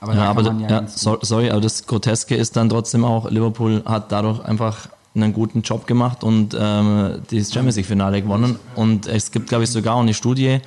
Aber 0.00 0.14
ja, 0.14 0.30
aber 0.30 0.42
ja 0.42 0.68
ja, 0.68 0.86
sorry, 0.86 1.50
aber 1.50 1.60
das 1.60 1.86
Groteske 1.86 2.34
ist 2.36 2.56
dann 2.56 2.68
trotzdem 2.68 3.04
auch, 3.04 3.30
Liverpool 3.30 3.82
hat 3.86 4.12
dadurch 4.12 4.44
einfach 4.44 4.88
einen 5.14 5.32
guten 5.32 5.62
Job 5.62 5.86
gemacht 5.86 6.24
und 6.24 6.56
ähm, 6.58 7.22
das 7.30 7.52
Champions 7.52 7.76
League 7.76 7.86
Finale 7.86 8.20
gewonnen. 8.20 8.58
Und 8.74 9.06
es 9.06 9.30
gibt, 9.30 9.48
glaube 9.48 9.64
ich, 9.64 9.70
sogar 9.70 9.94
auch 9.94 10.00
eine 10.00 10.14
Studie 10.14 10.58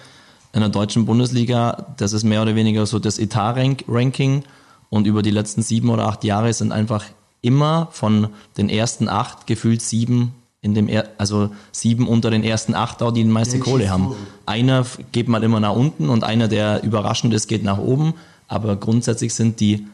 in 0.54 0.62
der 0.62 0.70
deutschen 0.70 1.06
Bundesliga, 1.06 1.88
das 1.98 2.14
ist 2.14 2.24
mehr 2.24 2.42
oder 2.42 2.56
weniger 2.56 2.86
so 2.86 3.00
das 3.00 3.20
Etat-Ranking. 3.20 4.44
Und 4.90 5.06
über 5.06 5.22
die 5.22 5.32
letzten 5.32 5.62
sieben 5.62 5.90
oder 5.90 6.08
acht 6.08 6.24
Jahre 6.24 6.54
sind 6.54 6.72
einfach 6.72 7.04
immer 7.42 7.90
von 7.92 8.30
den 8.58 8.70
ersten 8.70 9.10
acht 9.10 9.48
gefühlt 9.48 9.82
sieben 9.82 10.34
in 10.60 10.74
dem 10.74 10.88
er 10.90 11.08
also 11.18 11.52
sieben 11.72 12.08
unter 12.08 12.30
den 12.30 12.44
ersten 12.44 12.74
acht 12.74 13.02
auch, 13.02 13.12
die 13.12 13.24
die 13.24 13.30
meiste 13.30 13.60
Kohle 13.60 13.90
haben. 13.90 14.16
Einer 14.46 14.86
geht 15.12 15.30
mal 15.30 15.44
immer 15.44 15.60
nach 15.60 15.76
unten 15.76 16.10
und 16.10 16.24
einer, 16.24 16.48
der 16.48 16.84
überraschend 16.84 17.34
ist, 17.34 17.48
geht 17.48 17.64
nach 17.64 17.78
oben. 17.78 18.16
Aber 18.48 18.76
grundsätzlich 18.76 19.34
sind 19.34 19.60
die 19.60 19.88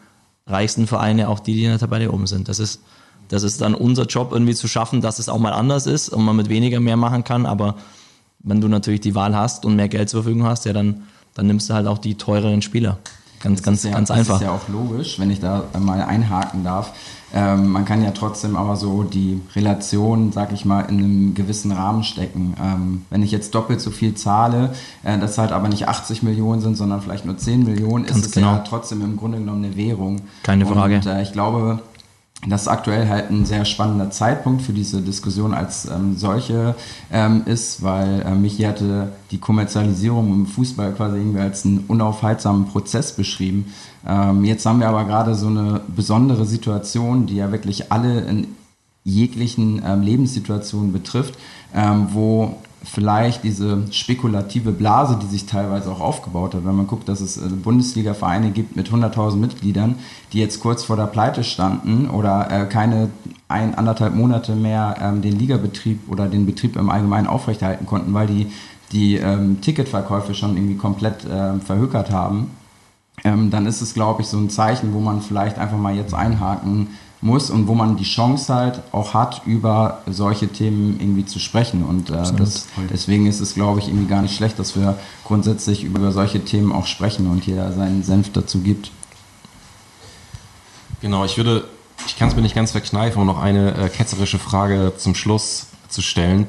reichsten 0.47 0.87
Vereine 0.87 1.29
auch 1.29 1.39
die, 1.39 1.53
die 1.53 1.65
in 1.65 1.69
der 1.69 1.79
Tabelle 1.79 2.11
oben 2.11 2.27
sind. 2.27 2.47
Das 2.47 2.59
ist 2.59 2.79
das 3.29 3.43
ist 3.43 3.61
dann 3.61 3.73
unser 3.73 4.05
Job, 4.05 4.31
irgendwie 4.31 4.53
zu 4.53 4.67
schaffen, 4.67 5.01
dass 5.01 5.17
es 5.17 5.29
auch 5.29 5.39
mal 5.39 5.53
anders 5.53 5.87
ist 5.87 6.09
und 6.09 6.23
man 6.23 6.35
mit 6.35 6.49
weniger 6.49 6.79
mehr 6.79 6.97
machen 6.97 7.23
kann. 7.23 7.45
Aber 7.45 7.75
wenn 8.39 8.61
du 8.61 8.67
natürlich 8.67 9.01
die 9.01 9.15
Wahl 9.15 9.35
hast 9.35 9.65
und 9.65 9.75
mehr 9.75 9.87
Geld 9.87 10.09
zur 10.09 10.23
Verfügung 10.23 10.45
hast, 10.45 10.65
ja, 10.65 10.73
dann, 10.73 11.03
dann 11.33 11.47
nimmst 11.47 11.69
du 11.69 11.73
halt 11.73 11.87
auch 11.87 11.97
die 11.97 12.15
teureren 12.15 12.61
Spieler. 12.61 12.99
Ganz, 13.43 13.59
das 13.59 13.65
ganz, 13.65 13.83
ja, 13.83 13.91
ganz 13.91 14.09
einfach. 14.09 14.39
Das 14.39 14.41
ist 14.41 14.47
ja 14.47 14.51
auch 14.53 14.69
logisch, 14.69 15.19
wenn 15.19 15.29
ich 15.29 15.41
da 15.41 15.65
mal 15.77 16.01
einhaken 16.01 16.63
darf. 16.63 16.93
Ähm, 17.35 17.71
man 17.71 17.83
kann 17.83 18.01
ja 18.01 18.11
trotzdem 18.11 18.55
aber 18.55 18.77
so 18.77 19.03
die 19.03 19.41
Relation, 19.55 20.31
sag 20.31 20.53
ich 20.53 20.65
mal, 20.65 20.81
in 20.81 20.99
einem 20.99 21.33
gewissen 21.33 21.71
Rahmen 21.71 22.03
stecken. 22.03 22.55
Ähm, 22.61 23.05
wenn 23.09 23.21
ich 23.21 23.31
jetzt 23.31 23.53
doppelt 23.53 23.81
so 23.81 23.91
viel 23.91 24.13
zahle, 24.13 24.73
äh, 25.03 25.17
das 25.17 25.37
halt 25.37 25.51
aber 25.51 25.67
nicht 25.67 25.89
80 25.89 26.23
Millionen 26.23 26.61
sind, 26.61 26.77
sondern 26.77 27.01
vielleicht 27.01 27.25
nur 27.25 27.37
10 27.37 27.63
Millionen, 27.63 28.05
Ganz 28.05 28.19
ist 28.19 28.25
es 28.27 28.31
genau. 28.33 28.53
ja 28.53 28.59
trotzdem 28.59 29.01
im 29.01 29.17
Grunde 29.17 29.39
genommen 29.39 29.65
eine 29.65 29.75
Währung. 29.75 30.21
Keine 30.43 30.65
Frage. 30.65 30.95
Und 30.97 31.05
äh, 31.05 31.21
ich 31.21 31.33
glaube, 31.33 31.79
das 32.47 32.67
aktuell 32.67 33.07
halt 33.07 33.29
ein 33.29 33.45
sehr 33.45 33.65
spannender 33.65 34.11
Zeitpunkt 34.11 34.61
für 34.61 34.73
diese 34.73 35.01
Diskussion 35.01 35.53
als 35.53 35.85
ähm, 35.85 36.17
solche 36.17 36.75
ähm, 37.11 37.43
ist, 37.45 37.83
weil 37.83 38.21
äh, 38.21 38.35
mich 38.35 38.63
hatte 38.65 39.13
die 39.31 39.37
Kommerzialisierung 39.37 40.31
im 40.33 40.45
Fußball 40.45 40.91
quasi 40.93 41.17
irgendwie 41.17 41.39
als 41.39 41.65
einen 41.65 41.85
unaufhaltsamen 41.87 42.65
Prozess 42.65 43.13
beschrieben. 43.13 43.73
Ähm, 44.05 44.43
jetzt 44.43 44.65
haben 44.65 44.79
wir 44.79 44.89
aber 44.89 45.05
gerade 45.05 45.35
so 45.35 45.47
eine 45.47 45.81
besondere 45.87 46.45
Situation, 46.45 47.25
die 47.25 47.37
ja 47.37 47.51
wirklich 47.51 47.91
alle 47.91 48.21
in 48.21 48.47
jeglichen 49.03 49.81
ähm, 49.85 50.01
Lebenssituationen 50.01 50.93
betrifft, 50.93 51.35
ähm, 51.73 52.07
wo 52.11 52.57
vielleicht 52.83 53.43
diese 53.43 53.83
spekulative 53.91 54.71
Blase, 54.71 55.17
die 55.21 55.27
sich 55.27 55.45
teilweise 55.45 55.91
auch 55.91 56.01
aufgebaut 56.01 56.53
hat, 56.53 56.65
wenn 56.65 56.75
man 56.75 56.87
guckt, 56.87 57.07
dass 57.07 57.21
es 57.21 57.37
äh, 57.37 57.47
Bundesliga-Vereine 57.47 58.51
gibt 58.51 58.75
mit 58.75 58.89
100.000 58.89 59.37
Mitgliedern, 59.37 59.95
die 60.33 60.39
jetzt 60.39 60.59
kurz 60.59 60.83
vor 60.83 60.95
der 60.95 61.07
Pleite 61.07 61.43
standen 61.43 62.09
oder 62.09 62.49
äh, 62.51 62.65
keine 62.65 63.09
ein, 63.47 63.75
anderthalb 63.75 64.15
Monate 64.15 64.55
mehr 64.55 64.95
ähm, 65.01 65.21
den 65.21 65.37
Ligabetrieb 65.37 66.09
oder 66.09 66.27
den 66.27 66.45
Betrieb 66.45 66.75
im 66.75 66.89
Allgemeinen 66.89 67.27
aufrechterhalten 67.27 67.85
konnten, 67.85 68.13
weil 68.13 68.27
die 68.27 68.51
die 68.93 69.15
ähm, 69.15 69.59
Ticketverkäufe 69.61 70.35
schon 70.35 70.55
irgendwie 70.55 70.75
komplett 70.77 71.25
äh, 71.25 71.59
verhökert 71.59 72.11
haben, 72.11 72.51
ähm, 73.23 73.49
dann 73.49 73.65
ist 73.65 73.81
es, 73.81 73.93
glaube 73.93 74.21
ich, 74.21 74.27
so 74.27 74.37
ein 74.37 74.49
Zeichen, 74.49 74.93
wo 74.93 74.99
man 74.99 75.21
vielleicht 75.21 75.57
einfach 75.57 75.77
mal 75.77 75.95
jetzt 75.95 76.13
einhaken 76.13 76.89
muss 77.23 77.49
und 77.49 77.67
wo 77.67 77.73
man 77.73 77.95
die 77.95 78.03
Chance 78.03 78.53
halt 78.53 78.81
auch 78.91 79.13
hat, 79.13 79.43
über 79.45 80.01
solche 80.07 80.49
Themen 80.49 80.99
irgendwie 80.99 81.25
zu 81.25 81.39
sprechen. 81.39 81.83
Und 81.83 82.09
äh, 82.09 82.31
das, 82.37 82.67
deswegen 82.91 83.27
ist 83.27 83.39
es, 83.39 83.55
glaube 83.55 83.79
ich, 83.79 83.87
irgendwie 83.87 84.07
gar 84.07 84.21
nicht 84.21 84.35
schlecht, 84.35 84.59
dass 84.59 84.75
wir 84.75 84.99
grundsätzlich 85.23 85.83
über 85.83 86.11
solche 86.11 86.43
Themen 86.43 86.73
auch 86.73 86.85
sprechen 86.85 87.27
und 87.27 87.45
jeder 87.47 87.71
seinen 87.71 88.03
Senf 88.03 88.31
dazu 88.33 88.59
gibt. 88.59 88.91
Genau, 91.01 91.23
ich 91.23 91.37
würde, 91.37 91.65
ich 92.07 92.17
kann 92.17 92.27
es 92.27 92.35
mir 92.35 92.41
nicht 92.41 92.55
ganz 92.55 92.71
verkneifen, 92.71 93.21
um 93.21 93.27
noch 93.27 93.39
eine 93.39 93.73
äh, 93.75 93.89
ketzerische 93.89 94.37
Frage 94.37 94.93
zum 94.97 95.15
Schluss 95.15 95.67
zu 95.87 96.01
stellen. 96.01 96.47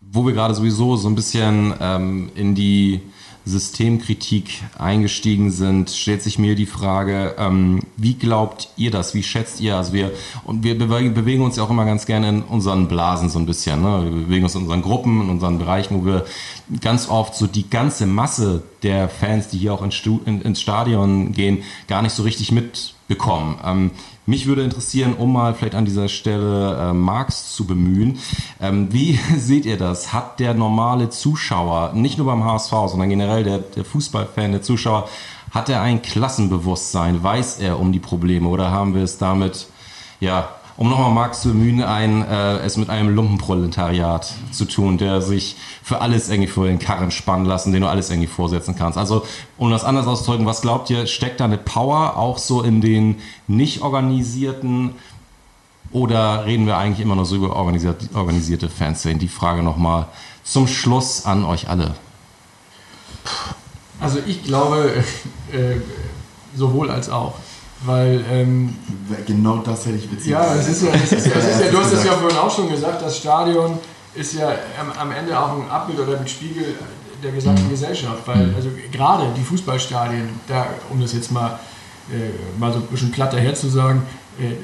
Wo 0.00 0.26
wir 0.26 0.34
gerade 0.34 0.54
sowieso 0.54 0.96
so 0.96 1.08
ein 1.08 1.14
bisschen 1.14 1.74
ähm, 1.80 2.30
in 2.34 2.54
die 2.54 3.00
Systemkritik 3.48 4.62
eingestiegen 4.78 5.50
sind, 5.50 5.90
stellt 5.90 6.22
sich 6.22 6.38
mir 6.38 6.54
die 6.54 6.66
Frage, 6.66 7.34
ähm, 7.38 7.80
wie 7.96 8.14
glaubt 8.14 8.68
ihr 8.76 8.90
das? 8.90 9.14
Wie 9.14 9.22
schätzt 9.22 9.60
ihr? 9.60 9.76
Also 9.76 9.92
wir 9.92 10.12
und 10.44 10.62
wir 10.62 10.78
bewegen 10.78 11.42
uns 11.42 11.56
ja 11.56 11.62
auch 11.62 11.70
immer 11.70 11.84
ganz 11.84 12.06
gerne 12.06 12.28
in 12.28 12.42
unseren 12.42 12.88
Blasen 12.88 13.28
so 13.28 13.38
ein 13.38 13.46
bisschen. 13.46 13.82
Ne? 13.82 14.04
Wir 14.04 14.24
bewegen 14.26 14.44
uns 14.44 14.54
in 14.54 14.62
unseren 14.62 14.82
Gruppen, 14.82 15.22
in 15.22 15.30
unseren 15.30 15.58
Bereichen, 15.58 16.00
wo 16.00 16.06
wir 16.06 16.26
ganz 16.80 17.08
oft 17.08 17.34
so 17.34 17.46
die 17.46 17.68
ganze 17.68 18.06
Masse 18.06 18.62
der 18.82 19.08
Fans, 19.08 19.48
die 19.48 19.58
hier 19.58 19.74
auch 19.74 19.82
ins 19.82 20.60
Stadion 20.60 21.32
gehen, 21.32 21.62
gar 21.88 22.02
nicht 22.02 22.12
so 22.12 22.22
richtig 22.22 22.52
mitbekommen. 22.52 23.58
Ähm, 23.64 23.90
mich 24.26 24.46
würde 24.46 24.62
interessieren, 24.62 25.14
um 25.14 25.32
mal 25.32 25.54
vielleicht 25.54 25.74
an 25.74 25.86
dieser 25.86 26.08
Stelle 26.08 26.90
äh, 26.90 26.92
Marx 26.92 27.54
zu 27.54 27.66
bemühen. 27.66 28.18
Ähm, 28.60 28.92
wie 28.92 29.18
seht 29.38 29.64
ihr 29.64 29.78
das? 29.78 30.12
Hat 30.12 30.38
der 30.38 30.54
normale 30.54 31.08
Zuschauer, 31.08 31.92
nicht 31.94 32.18
nur 32.18 32.26
beim 32.26 32.44
HSV, 32.44 32.70
sondern 32.88 33.08
generell 33.08 33.42
der, 33.42 33.58
der 33.58 33.84
Fußballfan, 33.84 34.52
der 34.52 34.62
Zuschauer, 34.62 35.08
hat 35.50 35.70
er 35.70 35.80
ein 35.80 36.02
Klassenbewusstsein? 36.02 37.22
Weiß 37.22 37.58
er 37.58 37.80
um 37.80 37.90
die 37.90 38.00
Probleme 38.00 38.48
oder 38.48 38.70
haben 38.70 38.94
wir 38.94 39.02
es 39.02 39.16
damit, 39.16 39.66
ja, 40.20 40.50
um 40.78 40.88
nochmal 40.88 41.10
Marx 41.10 41.42
zu 41.42 41.48
bemühen, 41.48 41.82
ein, 41.82 42.22
äh, 42.22 42.58
es 42.58 42.76
mit 42.76 42.88
einem 42.88 43.12
Lumpenproletariat 43.12 44.32
zu 44.52 44.64
tun, 44.64 44.96
der 44.96 45.20
sich 45.20 45.56
für 45.82 46.00
alles 46.00 46.30
irgendwie 46.30 46.48
vor 46.48 46.66
den 46.66 46.78
Karren 46.78 47.10
spannen 47.10 47.44
lassen, 47.46 47.72
den 47.72 47.82
du 47.82 47.88
alles 47.88 48.10
irgendwie 48.10 48.28
vorsetzen 48.28 48.76
kannst. 48.78 48.96
Also, 48.96 49.26
um 49.58 49.72
das 49.72 49.82
anders 49.82 50.06
auszudrücken, 50.06 50.46
was 50.46 50.62
glaubt 50.62 50.88
ihr, 50.88 51.08
steckt 51.08 51.40
da 51.40 51.46
eine 51.46 51.58
Power 51.58 52.16
auch 52.16 52.38
so 52.38 52.62
in 52.62 52.80
den 52.80 53.16
nicht 53.48 53.82
organisierten 53.82 54.94
oder 55.90 56.46
reden 56.46 56.66
wir 56.66 56.76
eigentlich 56.76 57.00
immer 57.00 57.16
nur 57.16 57.26
so 57.26 57.34
über 57.34 57.56
organisierte, 57.56 58.08
organisierte 58.14 58.68
Fanszenen? 58.68 59.18
Die 59.18 59.28
Frage 59.28 59.64
nochmal 59.64 60.06
zum 60.44 60.68
Schluss 60.68 61.26
an 61.26 61.44
euch 61.44 61.68
alle. 61.68 61.96
Also 63.98 64.20
ich 64.24 64.44
glaube, 64.44 65.02
äh, 65.52 65.80
sowohl 66.54 66.88
als 66.88 67.10
auch. 67.10 67.34
Weil, 67.84 68.24
ähm, 68.30 68.74
genau 69.26 69.58
das 69.58 69.86
hätte 69.86 69.96
ich 69.96 70.08
beziehen. 70.10 70.32
Ja, 70.32 70.54
es 70.54 70.68
ist 70.68 70.82
ja, 70.82 70.90
es 70.92 71.12
ist 71.12 71.26
es 71.26 71.26
ist 71.26 71.60
ja, 71.60 71.66
du 71.70 71.78
hast 71.78 71.92
es 71.92 72.04
ja 72.04 72.12
vorhin 72.12 72.38
auch 72.38 72.54
schon 72.54 72.68
gesagt, 72.68 73.02
das 73.02 73.18
Stadion 73.18 73.78
ist 74.14 74.34
ja 74.34 74.52
am, 74.80 74.90
am 74.98 75.12
Ende 75.12 75.38
auch 75.38 75.52
ein 75.52 75.70
Abbild 75.70 76.00
oder 76.00 76.18
ein 76.18 76.26
Spiegel 76.26 76.74
der 77.22 77.32
gesamten 77.32 77.66
mhm. 77.66 77.70
Gesellschaft. 77.70 78.26
Weil, 78.26 78.48
mhm. 78.48 78.54
also 78.56 78.70
gerade 78.90 79.26
die 79.36 79.42
Fußballstadien, 79.42 80.28
da, 80.48 80.66
um 80.90 81.00
das 81.00 81.12
jetzt 81.12 81.30
mal, 81.30 81.58
äh, 82.10 82.58
mal 82.58 82.72
so 82.72 82.78
ein 82.78 82.86
bisschen 82.86 83.12
platt 83.12 83.32
daher 83.32 83.54
zu 83.54 83.68
sagen, 83.68 84.02
äh, 84.40 84.54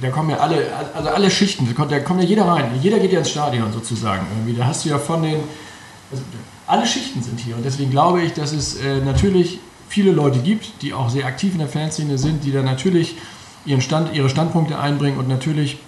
da 0.00 0.10
kommen 0.10 0.30
ja 0.30 0.38
alle, 0.38 0.66
also 0.94 1.10
alle 1.10 1.30
Schichten, 1.30 1.66
da 1.66 1.74
kommt, 1.74 1.92
da 1.92 2.00
kommt 2.00 2.22
ja 2.22 2.26
jeder 2.26 2.46
rein. 2.46 2.72
Jeder 2.80 2.98
geht 2.98 3.12
ja 3.12 3.18
ins 3.18 3.30
Stadion 3.30 3.72
sozusagen. 3.72 4.26
Irgendwie. 4.34 4.58
Da 4.58 4.66
hast 4.66 4.84
du 4.84 4.88
ja 4.88 4.98
von 4.98 5.22
den, 5.22 5.40
also 6.10 6.24
alle 6.66 6.86
Schichten 6.86 7.22
sind 7.22 7.38
hier. 7.38 7.56
Und 7.56 7.64
deswegen 7.64 7.90
glaube 7.90 8.22
ich, 8.22 8.32
dass 8.32 8.52
es 8.52 8.76
äh, 8.80 9.00
natürlich 9.00 9.60
viele 9.94 10.10
Leute 10.10 10.40
gibt, 10.40 10.82
die 10.82 10.92
auch 10.92 11.08
sehr 11.08 11.24
aktiv 11.24 11.52
in 11.52 11.60
der 11.60 11.68
Fanszene 11.68 12.18
sind, 12.18 12.42
die 12.42 12.50
da 12.50 12.62
natürlich 12.62 13.14
ihren 13.64 13.80
Stand, 13.80 14.12
ihre 14.12 14.28
Standpunkte 14.28 14.76
einbringen 14.76 15.18
und 15.18 15.28
natürlich 15.28 15.78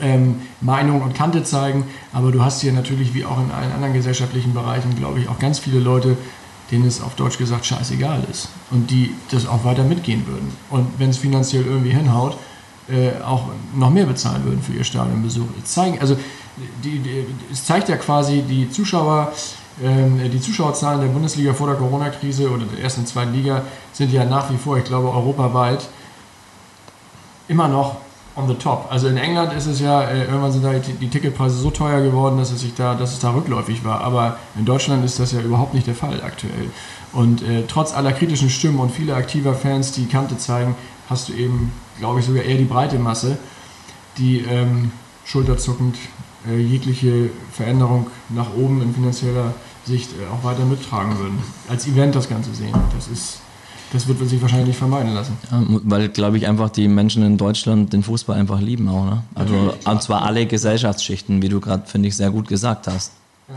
ähm, 0.00 0.42
Meinung 0.60 1.02
und 1.02 1.14
Kante 1.14 1.42
zeigen. 1.42 1.84
Aber 2.12 2.30
du 2.30 2.40
hast 2.40 2.60
hier 2.60 2.72
natürlich, 2.72 3.14
wie 3.14 3.24
auch 3.24 3.40
in 3.40 3.50
allen 3.50 3.72
anderen 3.72 3.94
gesellschaftlichen 3.94 4.54
Bereichen, 4.54 4.94
glaube 4.94 5.18
ich, 5.18 5.28
auch 5.28 5.40
ganz 5.40 5.58
viele 5.58 5.80
Leute, 5.80 6.16
denen 6.70 6.86
es 6.86 7.02
auf 7.02 7.16
Deutsch 7.16 7.36
gesagt 7.36 7.66
scheißegal 7.66 8.22
ist 8.30 8.48
und 8.70 8.92
die 8.92 9.12
das 9.32 9.48
auch 9.48 9.64
weiter 9.64 9.82
mitgehen 9.82 10.24
würden. 10.28 10.52
Und 10.70 10.86
wenn 10.98 11.10
es 11.10 11.18
finanziell 11.18 11.66
irgendwie 11.66 11.90
hinhaut, 11.90 12.38
äh, 12.88 13.20
auch 13.24 13.46
noch 13.74 13.90
mehr 13.90 14.06
bezahlen 14.06 14.44
würden 14.44 14.62
für 14.62 14.72
ihr 14.72 14.84
Stadionbesuch. 14.84 15.46
Es, 15.60 15.72
zeigen, 15.72 15.98
also 15.98 16.16
die, 16.84 17.00
die, 17.00 17.26
es 17.50 17.64
zeigt 17.64 17.88
ja 17.88 17.96
quasi 17.96 18.42
die 18.42 18.70
Zuschauer, 18.70 19.32
die 19.80 20.40
Zuschauerzahlen 20.40 21.00
der 21.00 21.08
Bundesliga 21.08 21.54
vor 21.54 21.66
der 21.66 21.76
Corona-Krise 21.76 22.50
oder 22.50 22.66
der 22.66 22.84
ersten 22.84 23.00
und 23.00 23.06
zweiten 23.06 23.32
Liga 23.32 23.62
sind 23.92 24.12
ja 24.12 24.24
nach 24.24 24.50
wie 24.50 24.58
vor, 24.58 24.76
ich 24.76 24.84
glaube, 24.84 25.08
europaweit 25.08 25.88
immer 27.48 27.68
noch 27.68 27.96
on 28.36 28.48
the 28.48 28.54
top. 28.54 28.86
Also 28.90 29.08
in 29.08 29.16
England 29.16 29.52
ist 29.52 29.66
es 29.66 29.80
ja, 29.80 30.02
äh, 30.02 30.24
irgendwann 30.24 30.52
sind 30.52 30.64
da 30.64 30.72
die, 30.72 31.08
Ticketpreise 31.08 31.56
so 31.56 31.70
teuer 31.70 32.00
geworden, 32.00 32.38
dass 32.38 32.50
es 32.50 32.60
sich 32.60 32.74
da, 32.74 32.94
dass 32.94 33.12
es 33.12 33.18
da 33.18 33.34
rückläufig 33.34 33.84
war. 33.84 34.00
Aber 34.00 34.38
in 34.56 34.64
Deutschland 34.64 35.04
ist 35.04 35.18
das 35.18 35.32
ja 35.32 35.40
überhaupt 35.40 35.74
nicht 35.74 35.86
der 35.86 35.94
Fall 35.94 36.22
aktuell. 36.22 36.70
Und 37.12 37.42
äh, 37.42 37.64
trotz 37.68 37.94
aller 37.94 38.12
kritischen 38.12 38.48
Stimmen 38.48 38.80
und 38.80 38.90
vieler 38.90 39.16
aktiver 39.16 39.54
Fans, 39.54 39.92
die 39.92 40.06
Kante 40.06 40.38
zeigen, 40.38 40.74
hast 41.10 41.28
du 41.28 41.34
eben, 41.34 41.72
glaube 41.98 42.20
ich, 42.20 42.26
sogar 42.26 42.42
eher 42.42 42.56
die 42.56 42.64
breite 42.64 42.98
Masse, 42.98 43.36
die 44.16 44.38
ähm, 44.38 44.92
schulterzuckend 45.24 45.96
jegliche 46.50 47.30
Veränderung 47.52 48.08
nach 48.30 48.54
oben 48.54 48.82
in 48.82 48.94
finanzieller 48.94 49.54
Sicht 49.84 50.10
äh, 50.12 50.32
auch 50.32 50.44
weiter 50.44 50.64
mittragen 50.64 51.18
würden. 51.18 51.38
Als 51.68 51.86
Event 51.86 52.14
das 52.14 52.28
Ganze 52.28 52.54
sehen. 52.54 52.74
Das 52.94 53.08
ist 53.08 53.38
das 53.92 54.08
wird 54.08 54.26
sich 54.26 54.40
wahrscheinlich 54.40 54.68
nicht 54.68 54.78
vermeiden 54.78 55.12
lassen. 55.12 55.36
Ja, 55.50 55.62
weil, 55.84 56.08
glaube 56.08 56.38
ich, 56.38 56.46
einfach 56.46 56.70
die 56.70 56.88
Menschen 56.88 57.22
in 57.24 57.36
Deutschland 57.36 57.92
den 57.92 58.02
Fußball 58.02 58.38
einfach 58.38 58.58
lieben 58.58 58.88
auch. 58.88 59.04
Ne? 59.04 59.22
Also, 59.34 59.74
und 59.84 60.02
zwar 60.02 60.22
alle 60.22 60.46
Gesellschaftsschichten, 60.46 61.42
wie 61.42 61.50
du 61.50 61.60
gerade, 61.60 61.86
finde 61.86 62.08
ich, 62.08 62.16
sehr 62.16 62.30
gut 62.30 62.48
gesagt 62.48 62.86
hast 62.86 63.12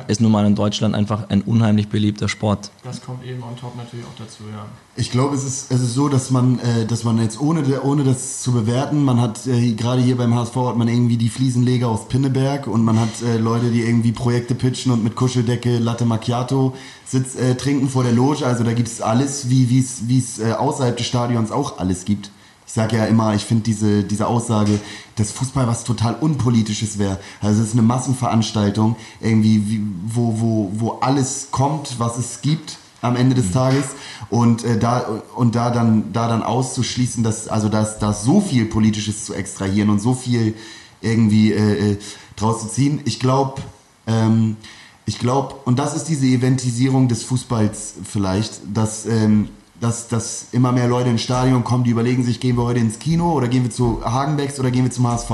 ist 0.08 0.22
nun 0.22 0.32
mal 0.32 0.46
in 0.46 0.56
Deutschland 0.56 0.96
einfach 0.96 1.30
ein 1.30 1.42
unheimlich 1.42 1.90
beliebter 1.90 2.28
Sport. 2.28 2.72
Das 2.84 3.02
kommt 3.02 3.24
eben 3.26 3.42
on 3.44 3.56
top 3.56 3.76
natürlich 3.76 4.06
auch 4.06 4.18
dazu, 4.18 4.44
ja. 4.52 4.66
Ich 4.96 5.12
glaube, 5.12 5.36
es 5.36 5.44
ist, 5.44 5.72
es 5.72 5.82
ist 5.82 5.94
so, 5.94 6.10
dass 6.10 6.32
man, 6.32 6.60
äh, 6.60 6.86
dass 6.86 7.04
man 7.04 7.22
jetzt 7.22 7.40
ohne, 7.40 7.82
ohne 7.82 8.04
das 8.04 8.42
zu 8.42 8.52
bewerten, 8.52 9.04
man 9.04 9.22
hat 9.22 9.46
äh, 9.48 9.74
gerade 9.74 10.02
hier 10.02 10.18
beim 10.18 10.34
HSV 10.36 10.56
hat 10.56 10.78
man 10.78 10.88
irgendwie 10.88 11.18
die 11.18 11.30
Fliesenleger 11.30 11.88
aus 11.88 12.08
Pinneberg 12.08 12.68
und 12.68 12.84
man 12.84 13.00
hat 13.00 13.22
äh, 13.24 13.38
Leute, 13.38 13.72
die 13.72 13.82
irgendwie 13.82 14.12
Projekte 14.12 14.56
pitchen 14.56 14.92
und 14.92 15.04
mit 15.04 15.16
Kuscheldecke 15.16 15.78
Latte 15.78 16.06
Macchiato 16.06 16.76
sitz, 17.06 17.36
äh, 17.36 17.56
trinken 17.56 17.90
vor 17.90 18.04
der 18.04 18.14
Loge. 18.14 18.46
Also 18.46 18.64
da 18.64 18.74
gibt 18.74 18.88
es 18.88 19.02
alles, 19.02 19.50
wie 19.50 19.80
es 19.80 20.40
äh, 20.40 20.54
außerhalb 20.54 20.98
des 20.98 21.06
Stadions 21.06 21.52
auch 21.52 21.78
alles 21.78 22.06
gibt. 22.06 22.32
Ich 22.68 22.74
sage 22.74 22.98
ja 22.98 23.06
immer, 23.06 23.36
ich 23.36 23.44
finde 23.44 23.64
diese, 23.64 24.04
diese 24.04 24.28
Aussage, 24.28 24.80
dass 25.16 25.32
Fußball 25.32 25.68
was 25.68 25.84
total 25.84 26.16
Unpolitisches 26.16 26.98
wäre. 26.98 27.20
Also 27.42 27.62
es 27.62 27.70
ist 27.70 27.74
eine 27.74 27.84
Massenveranstaltung, 27.84 28.96
irgendwie, 29.22 29.70
wie, 29.70 29.82
wo, 30.08 30.40
wo, 30.40 30.72
wo 30.74 30.92
alles 31.00 31.50
kommt, 31.52 32.00
was 32.00 32.18
es 32.18 32.42
gibt 32.42 32.78
am 33.06 33.16
Ende 33.16 33.36
des 33.36 33.50
mhm. 33.50 33.54
Tages 33.54 33.86
und 34.30 34.64
äh, 34.64 34.78
da 34.78 35.06
und 35.36 35.56
da 35.56 35.70
dann 35.70 36.12
da 36.12 36.28
dann 36.28 36.44
auszuschließen, 36.44 37.24
dass 37.24 37.48
also 37.48 37.70
dass 37.70 38.00
da 38.00 38.14
so 38.14 38.42
viel 38.42 38.66
politisches 38.66 39.26
zu 39.26 39.34
extrahieren 39.34 39.90
und 39.90 40.00
so 40.00 40.14
viel 40.14 40.56
irgendwie 41.02 41.52
äh, 41.52 41.92
äh 41.92 41.98
draus 42.36 42.62
zu 42.62 42.68
ziehen. 42.68 43.02
Ich 43.06 43.20
glaube, 43.20 43.62
ähm, 44.08 44.58
ich 45.06 45.20
glaube 45.20 45.56
und 45.66 45.80
das 45.80 45.96
ist 45.96 46.06
diese 46.06 46.26
Eventisierung 46.26 47.08
des 47.08 47.24
Fußballs 47.24 47.94
vielleicht, 48.04 48.60
dass 48.74 49.06
ähm, 49.06 49.50
dass, 49.80 50.08
dass 50.08 50.48
immer 50.52 50.72
mehr 50.72 50.88
Leute 50.88 51.10
ins 51.10 51.22
Stadion 51.22 51.64
kommen, 51.64 51.84
die 51.84 51.92
überlegen 51.92 52.24
sich, 52.24 52.40
gehen 52.40 52.58
wir 52.58 52.64
heute 52.64 52.80
ins 52.80 53.00
Kino 53.00 53.34
oder 53.34 53.48
gehen 53.48 53.64
wir 53.64 53.72
zu 53.72 54.02
Hagenbecks 54.04 54.60
oder 54.60 54.72
gehen 54.72 54.84
wir 54.84 54.92
zum 54.92 55.08
HSV. 55.08 55.32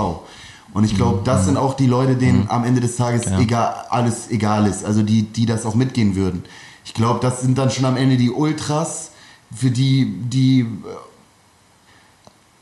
Und 0.73 0.85
ich 0.85 0.95
glaube, 0.95 1.21
das 1.25 1.45
sind 1.45 1.57
auch 1.57 1.73
die 1.73 1.85
Leute, 1.85 2.15
denen 2.15 2.43
mhm. 2.43 2.49
am 2.49 2.63
Ende 2.63 2.79
des 2.79 2.95
Tages 2.95 3.25
ja. 3.25 3.39
egal, 3.39 3.73
alles 3.89 4.29
egal 4.31 4.67
ist. 4.67 4.85
Also 4.85 5.03
die, 5.03 5.23
die 5.23 5.45
das 5.45 5.65
auch 5.65 5.75
mitgehen 5.75 6.15
würden. 6.15 6.43
Ich 6.85 6.93
glaube, 6.93 7.19
das 7.19 7.41
sind 7.41 7.57
dann 7.57 7.69
schon 7.69 7.85
am 7.85 7.97
Ende 7.97 8.17
die 8.17 8.31
Ultras, 8.31 9.11
für 9.53 9.69
die, 9.69 10.05
die 10.05 10.65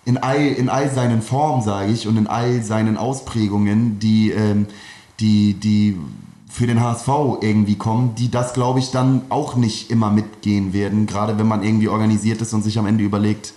in 0.06 0.18
all, 0.18 0.40
in 0.40 0.70
all 0.70 0.90
seinen 0.90 1.22
Formen, 1.22 1.62
sage 1.62 1.92
ich, 1.92 2.08
und 2.08 2.18
in 2.18 2.28
all 2.28 2.64
seinen 2.64 2.98
Ausprägungen, 2.98 4.00
die, 4.00 4.32
ähm, 4.32 4.66
die, 5.20 5.54
die 5.54 5.98
für 6.50 6.66
den 6.66 6.82
HSV 6.82 7.08
irgendwie 7.42 7.76
kommen, 7.76 8.16
die 8.16 8.32
das, 8.32 8.54
glaube 8.54 8.80
ich, 8.80 8.90
dann 8.90 9.22
auch 9.30 9.56
nicht 9.56 9.92
immer 9.92 10.10
mitgehen 10.10 10.74
werden, 10.74 11.06
gerade 11.06 11.38
wenn 11.38 11.48
man 11.48 11.64
irgendwie 11.64 11.88
organisiert 11.88 12.42
ist 12.42 12.54
und 12.54 12.64
sich 12.64 12.80
am 12.80 12.88
Ende 12.88 13.04
überlegt, 13.04 13.54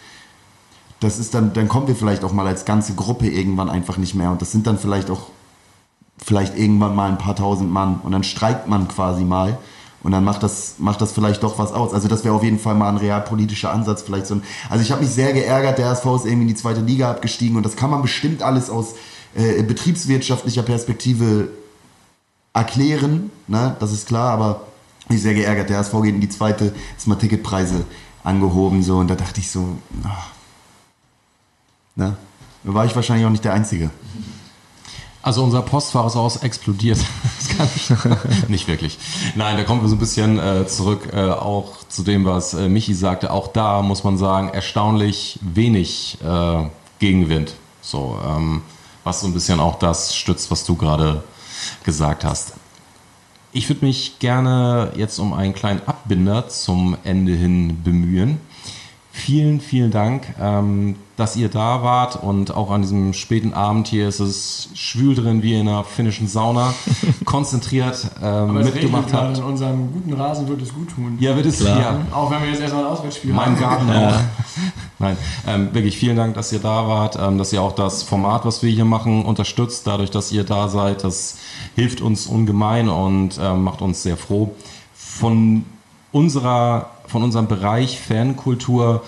das 1.01 1.19
ist 1.19 1.35
dann, 1.35 1.53
dann 1.55 1.69
kommen 1.69 1.89
wir 1.89 1.97
vielleicht 1.97 2.23
auch 2.23 2.33
mal 2.33 2.47
als 2.47 2.65
ganze 2.65 2.95
Gruppe 2.95 3.29
irgendwann 3.29 3.71
einfach 3.71 3.97
nicht 3.97 4.15
mehr 4.15 4.31
und 4.31 4.43
das 4.43 4.53
sind 4.53 4.67
dann 4.67 4.79
vielleicht 4.79 5.11
auch 5.11 5.31
vielleicht 6.19 6.57
irgendwann 6.57 6.95
mal 6.95 7.11
ein 7.11 7.19
paar 7.19 7.35
tausend 7.35 7.73
Mann 7.73 8.01
und 8.05 8.13
dann 8.13 8.23
streikt 8.23 8.69
man 8.69 8.87
quasi 8.87 9.25
mal 9.25 9.59
und 10.03 10.13
dann 10.13 10.23
macht 10.23 10.43
das, 10.43 10.75
macht 10.79 11.01
das 11.01 11.13
vielleicht 11.13 11.43
doch 11.43 11.59
was 11.59 11.73
aus. 11.73 11.95
Also 11.95 12.09
das 12.09 12.25
wäre 12.25 12.35
auf 12.35 12.45
jeden 12.45 12.59
Fall 12.59 12.75
mal 12.75 12.91
ein 12.91 12.99
realpolitischer 12.99 13.73
Ansatz 13.73 14.03
vielleicht 14.03 14.27
so. 14.27 14.35
Ein, 14.35 14.43
also 14.69 14.83
ich 14.83 14.93
habe 14.93 15.03
mich 15.03 15.11
sehr 15.11 15.33
geärgert, 15.33 15.79
der 15.79 15.89
HSV 15.89 16.05
ist 16.07 16.27
irgendwie 16.27 16.43
in 16.43 16.49
die 16.49 16.55
zweite 16.55 16.81
Liga 16.81 17.11
abgestiegen 17.11 17.57
und 17.57 17.65
das 17.65 17.75
kann 17.75 17.91
man 17.91 18.03
bestimmt 18.03 18.43
alles 18.43 18.69
aus 18.69 18.95
äh, 19.35 19.63
betriebswirtschaftlicher 19.63 20.63
Perspektive 20.63 21.49
erklären, 22.53 23.31
ne? 23.47 23.77
das 23.81 23.93
ist 23.93 24.07
klar, 24.07 24.33
aber 24.33 24.63
ich 25.01 25.07
bin 25.07 25.19
sehr 25.19 25.35
geärgert. 25.35 25.71
Der 25.71 25.79
HSV 25.79 25.93
geht 26.03 26.15
in 26.15 26.21
die 26.21 26.29
zweite, 26.29 26.75
ist 26.97 27.07
mal 27.07 27.17
Ticketpreise 27.17 27.85
angehoben 28.25 28.83
so 28.83 28.99
und 28.99 29.09
da 29.09 29.15
dachte 29.15 29.41
ich 29.41 29.51
so, 29.51 29.77
ach, 30.05 30.29
ne? 31.97 32.17
da 32.65 32.75
war 32.75 32.85
ich 32.85 32.95
wahrscheinlich 32.95 33.27
auch 33.27 33.31
nicht 33.31 33.45
der 33.45 33.55
Einzige. 33.55 33.91
Also 35.23 35.45
unser 35.45 35.63
Postfach 35.63 36.07
ist 36.07 36.17
aus 36.17 36.37
explodiert. 36.37 36.99
Das 37.43 37.99
kann 37.99 38.17
ich 38.23 38.49
nicht 38.49 38.69
wirklich. 38.69 38.99
Nein, 39.35 39.57
da 39.57 39.65
kommen 39.65 39.83
wir 39.83 39.89
so 39.89 39.97
ein 39.97 39.99
bisschen 39.99 40.39
äh, 40.39 40.67
zurück, 40.67 41.09
äh, 41.13 41.31
auch 41.31 41.87
zu 41.89 42.03
dem, 42.03 42.25
was 42.25 42.55
äh, 42.55 42.69
Michi 42.69 42.95
sagte. 42.95 43.31
Auch 43.31 43.49
da 43.49 43.83
muss 43.83 44.05
man 44.05 44.17
sagen, 44.17 44.49
erstaunlich 44.49 45.39
wenig 45.43 46.19
äh, 46.25 46.65
Gegenwind. 46.99 47.55
So, 47.83 48.19
ähm, 48.25 48.63
was 49.05 49.21
so 49.21 49.27
ein 49.27 49.35
bisschen 49.35 49.61
auch 49.61 49.79
das 49.79 50.15
stützt, 50.15 50.51
was 50.51 50.65
du 50.65 50.77
gerade 50.77 51.25
gesagt 51.85 52.25
hast. 52.25 52.55
Ich 53.53 53.69
würde 53.69 53.85
mich 53.85 54.19
gerne 54.19 54.93
jetzt 54.97 55.19
um 55.19 55.35
einen 55.35 55.53
kleinen 55.53 55.83
Abbinder 55.87 56.49
zum 56.49 56.97
Ende 57.05 57.33
hin 57.33 57.83
bemühen. 57.85 58.41
Vielen, 59.15 59.61
vielen 59.61 59.91
Dank, 59.91 60.35
ähm, 60.41 60.97
dass 61.19 61.37
ihr 61.37 61.51
da 61.51 61.83
wart 61.83 62.17
und 62.17 62.55
auch 62.55 62.71
an 62.71 62.81
diesem 62.81 63.13
späten 63.13 63.53
Abend 63.53 63.87
hier 63.87 64.09
ist 64.09 64.21
es 64.21 64.71
schwül 64.73 65.15
drin 65.15 65.43
wie 65.43 65.53
in 65.53 65.69
einer 65.69 65.85
finnischen 65.85 66.29
Sauna, 66.29 66.73
konzentriert 67.27 68.07
ähm, 68.23 68.55
mitgemacht 68.55 69.13
habt. 69.13 69.37
in 69.37 69.45
unserem 69.45 69.93
guten 69.93 70.15
Rasen 70.15 70.49
wird 70.49 70.63
es 70.63 70.73
gut 70.73 70.89
tun. 70.89 71.19
Ja, 71.21 71.37
wird 71.37 71.45
es 71.45 71.59
Klar. 71.61 71.79
ja. 71.79 72.01
Auch 72.11 72.31
wenn 72.31 72.41
wir 72.41 72.49
jetzt 72.49 72.63
erstmal 72.63 72.85
ein 72.85 72.91
Auswärtsspiel 72.91 73.35
Mein 73.35 73.61
haben. 73.61 73.87
Garten 73.87 73.91
auch. 73.91 74.21
Nein, 74.99 75.17
ähm, 75.47 75.75
wirklich 75.75 75.99
vielen 75.99 76.17
Dank, 76.17 76.35
dass 76.35 76.51
ihr 76.51 76.61
da 76.61 76.89
wart, 76.89 77.19
ähm, 77.21 77.37
dass 77.37 77.53
ihr 77.53 77.61
auch 77.61 77.75
das 77.75 78.03
Format, 78.03 78.47
was 78.47 78.63
wir 78.63 78.71
hier 78.71 78.87
machen, 78.87 79.27
unterstützt. 79.27 79.87
Dadurch, 79.87 80.11
dass 80.11 80.33
ihr 80.33 80.45
da 80.45 80.71
seid, 80.71 81.05
das 81.05 81.37
hilft 81.75 82.01
uns 82.01 82.27
ungemein 82.27 82.89
und 82.89 83.39
ähm, 83.41 83.63
macht 83.63 83.83
uns 83.83 84.03
sehr 84.03 84.17
froh. 84.17 84.55
Von 84.95 85.65
unserer, 86.13 86.91
von 87.07 87.23
unserem 87.23 87.49
Bereich 87.49 87.99
Fankultur 88.01 89.03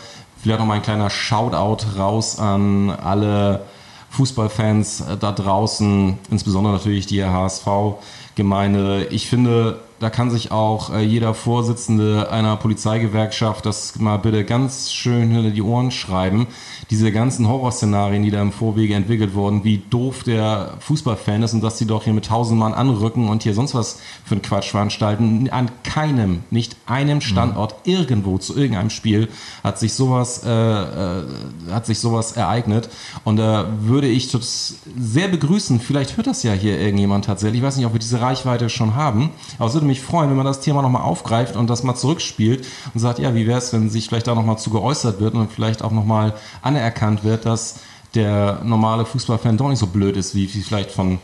vielleicht 0.45 0.61
noch 0.61 0.67
mal 0.67 0.75
ein 0.75 0.83
kleiner 0.83 1.09
Shoutout 1.09 1.87
raus 1.99 2.39
an 2.39 2.91
alle 2.91 3.63
Fußballfans 4.11 5.01
äh, 5.01 5.17
da 5.17 5.33
draußen, 5.33 6.19
insbesondere 6.31 6.75
natürlich 6.75 7.07
die 7.07 7.25
HSV-Gemeinde. 7.25 9.07
Ich 9.11 9.29
finde, 9.29 9.81
da 10.01 10.11
kann 10.11 10.31
sich 10.31 10.51
auch 10.51 10.93
äh, 10.93 11.03
jeder 11.03 11.35
Vorsitzende 11.35 12.31
einer 12.31 12.57
Polizeigewerkschaft 12.57 13.65
das 13.65 13.99
mal 13.99 14.19
bitte 14.19 14.45
ganz 14.45 14.93
schön 14.93 15.31
hinter 15.31 15.51
die 15.51 15.63
Ohren 15.63 15.91
schreiben. 15.91 16.47
Diese 16.91 17.13
ganzen 17.13 17.49
Horrorszenarien, 17.49 18.23
die 18.23 18.31
da 18.31 18.43
im 18.43 18.53
Vorwege 18.53 18.95
entwickelt 18.95 19.35
wurden, 19.35 19.65
wie 19.65 19.83
doof 19.91 20.25
der 20.25 20.75
Fußballfan 20.81 21.43
ist 21.43 21.55
und 21.55 21.63
dass 21.63 21.79
die 21.79 21.87
doch 21.87 22.05
hier 22.05 22.13
mit 22.13 22.27
tausend 22.27 22.59
Mann 22.59 22.75
anrücken 22.75 23.29
und 23.29 23.43
hier 23.43 23.55
sonst 23.55 23.75
was 23.75 24.01
für 24.25 24.35
einen 24.35 24.43
Quatsch 24.43 24.71
veranstalten. 24.71 25.49
An 25.51 25.71
keinem, 25.85 26.43
nicht 26.51 26.77
einem 26.87 27.21
Standort 27.21 27.75
irgendwo 27.85 28.39
zu 28.39 28.57
irgendeinem 28.57 28.91
Spiel 28.91 29.29
hat 29.63 29.79
sich 29.79 29.95
sowas, 29.95 30.43
äh, 30.45 30.51
äh, 30.51 31.25
hat 31.71 31.87
sich 31.87 32.01
sowas 32.01 32.33
ereignet. 32.33 32.89
Und 33.25 33.37
da 33.37 33.69
würde 33.81 34.09
ich 34.09 34.31
das 34.31 34.77
sehr 34.99 35.29
begrüßen. 35.29 35.81
Vielleicht 35.81 36.17
hört 36.17 36.27
das 36.27 36.43
ja 36.43 36.53
hier 36.53 36.79
irgendjemand 36.79 37.25
tatsächlich. 37.25 37.61
Ich 37.61 37.67
weiß 37.67 37.77
nicht, 37.77 37.87
ob 37.87 37.93
wir 37.93 38.01
diese 38.01 38.21
Reichweite 38.21 38.69
schon 38.69 38.95
haben. 38.95 39.31
Aber 39.59 39.69
es 39.69 39.75
würde 39.75 39.87
mich 39.87 39.94
freuen, 40.01 40.31
wenn 40.31 40.37
man 40.37 40.47
das 40.47 40.61
Thema 40.61 40.83
nochmal 40.83 41.03
aufgreift 41.03 41.57
und 41.57 41.69
das 41.69 41.83
mal 41.83 41.95
zurückspielt 41.95 42.67
und 42.93 43.01
sagt, 43.01 43.19
ja, 43.19 43.35
wie 43.35 43.47
wäre 43.47 43.59
es, 43.59 43.73
wenn 43.73 43.91
sich 43.91 44.09
vielleicht 44.09 44.27
da 44.27 44.35
nochmal 44.35 44.59
zu 44.59 44.71
geäußert 44.71 45.21
wird 45.21 45.35
und 45.35 45.53
vielleicht 45.53 45.83
auch 45.83 45.91
nochmal 45.91 46.35
anerkannt 46.63 47.25
wird, 47.25 47.47
dass 47.47 47.81
der 48.15 48.61
normale 48.63 49.05
Fußballfan 49.05 49.57
doch 49.57 49.69
nicht 49.69 49.79
so 49.79 49.87
blöd 49.87 50.17
ist, 50.17 50.35
wie 50.35 50.47
vielleicht 50.47 50.91
von 50.91 51.19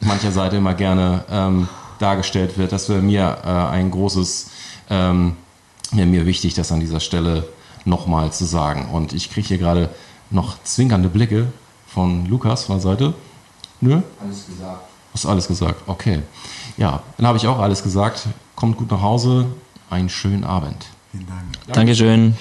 mancher 0.00 0.32
Seite 0.32 0.56
immer 0.56 0.74
gerne 0.74 1.24
ähm, 1.30 1.68
dargestellt 1.98 2.58
wird. 2.58 2.72
Das 2.72 2.88
wäre 2.88 3.00
mir 3.00 3.38
äh, 3.44 3.48
ein 3.48 3.90
großes, 3.90 4.50
ähm, 4.90 5.36
wäre 5.92 6.06
mir 6.06 6.26
wichtig, 6.26 6.54
das 6.54 6.72
an 6.72 6.80
dieser 6.80 7.00
Stelle 7.00 7.48
nochmal 7.84 8.32
zu 8.32 8.44
sagen. 8.44 8.88
Und 8.92 9.12
ich 9.12 9.30
kriege 9.30 9.48
hier 9.48 9.58
gerade 9.58 9.88
noch 10.30 10.62
zwinkernde 10.62 11.08
Blicke 11.08 11.46
von 11.86 12.26
Lukas 12.26 12.64
von 12.64 12.76
der 12.76 12.82
Seite. 12.82 13.14
Nö? 13.80 14.00
Alles 14.20 14.46
gesagt. 14.46 14.82
Hast 15.14 15.26
alles 15.26 15.48
gesagt? 15.48 15.82
Okay. 15.86 16.20
Ja, 16.76 17.02
dann 17.16 17.26
habe 17.26 17.38
ich 17.38 17.46
auch 17.46 17.58
alles 17.58 17.82
gesagt. 17.82 18.26
Kommt 18.54 18.76
gut 18.76 18.90
nach 18.90 19.02
Hause. 19.02 19.46
Einen 19.90 20.08
schönen 20.08 20.44
Abend. 20.44 20.86
Vielen 21.12 21.26
Dank. 21.26 21.74
Dankeschön. 21.74 22.36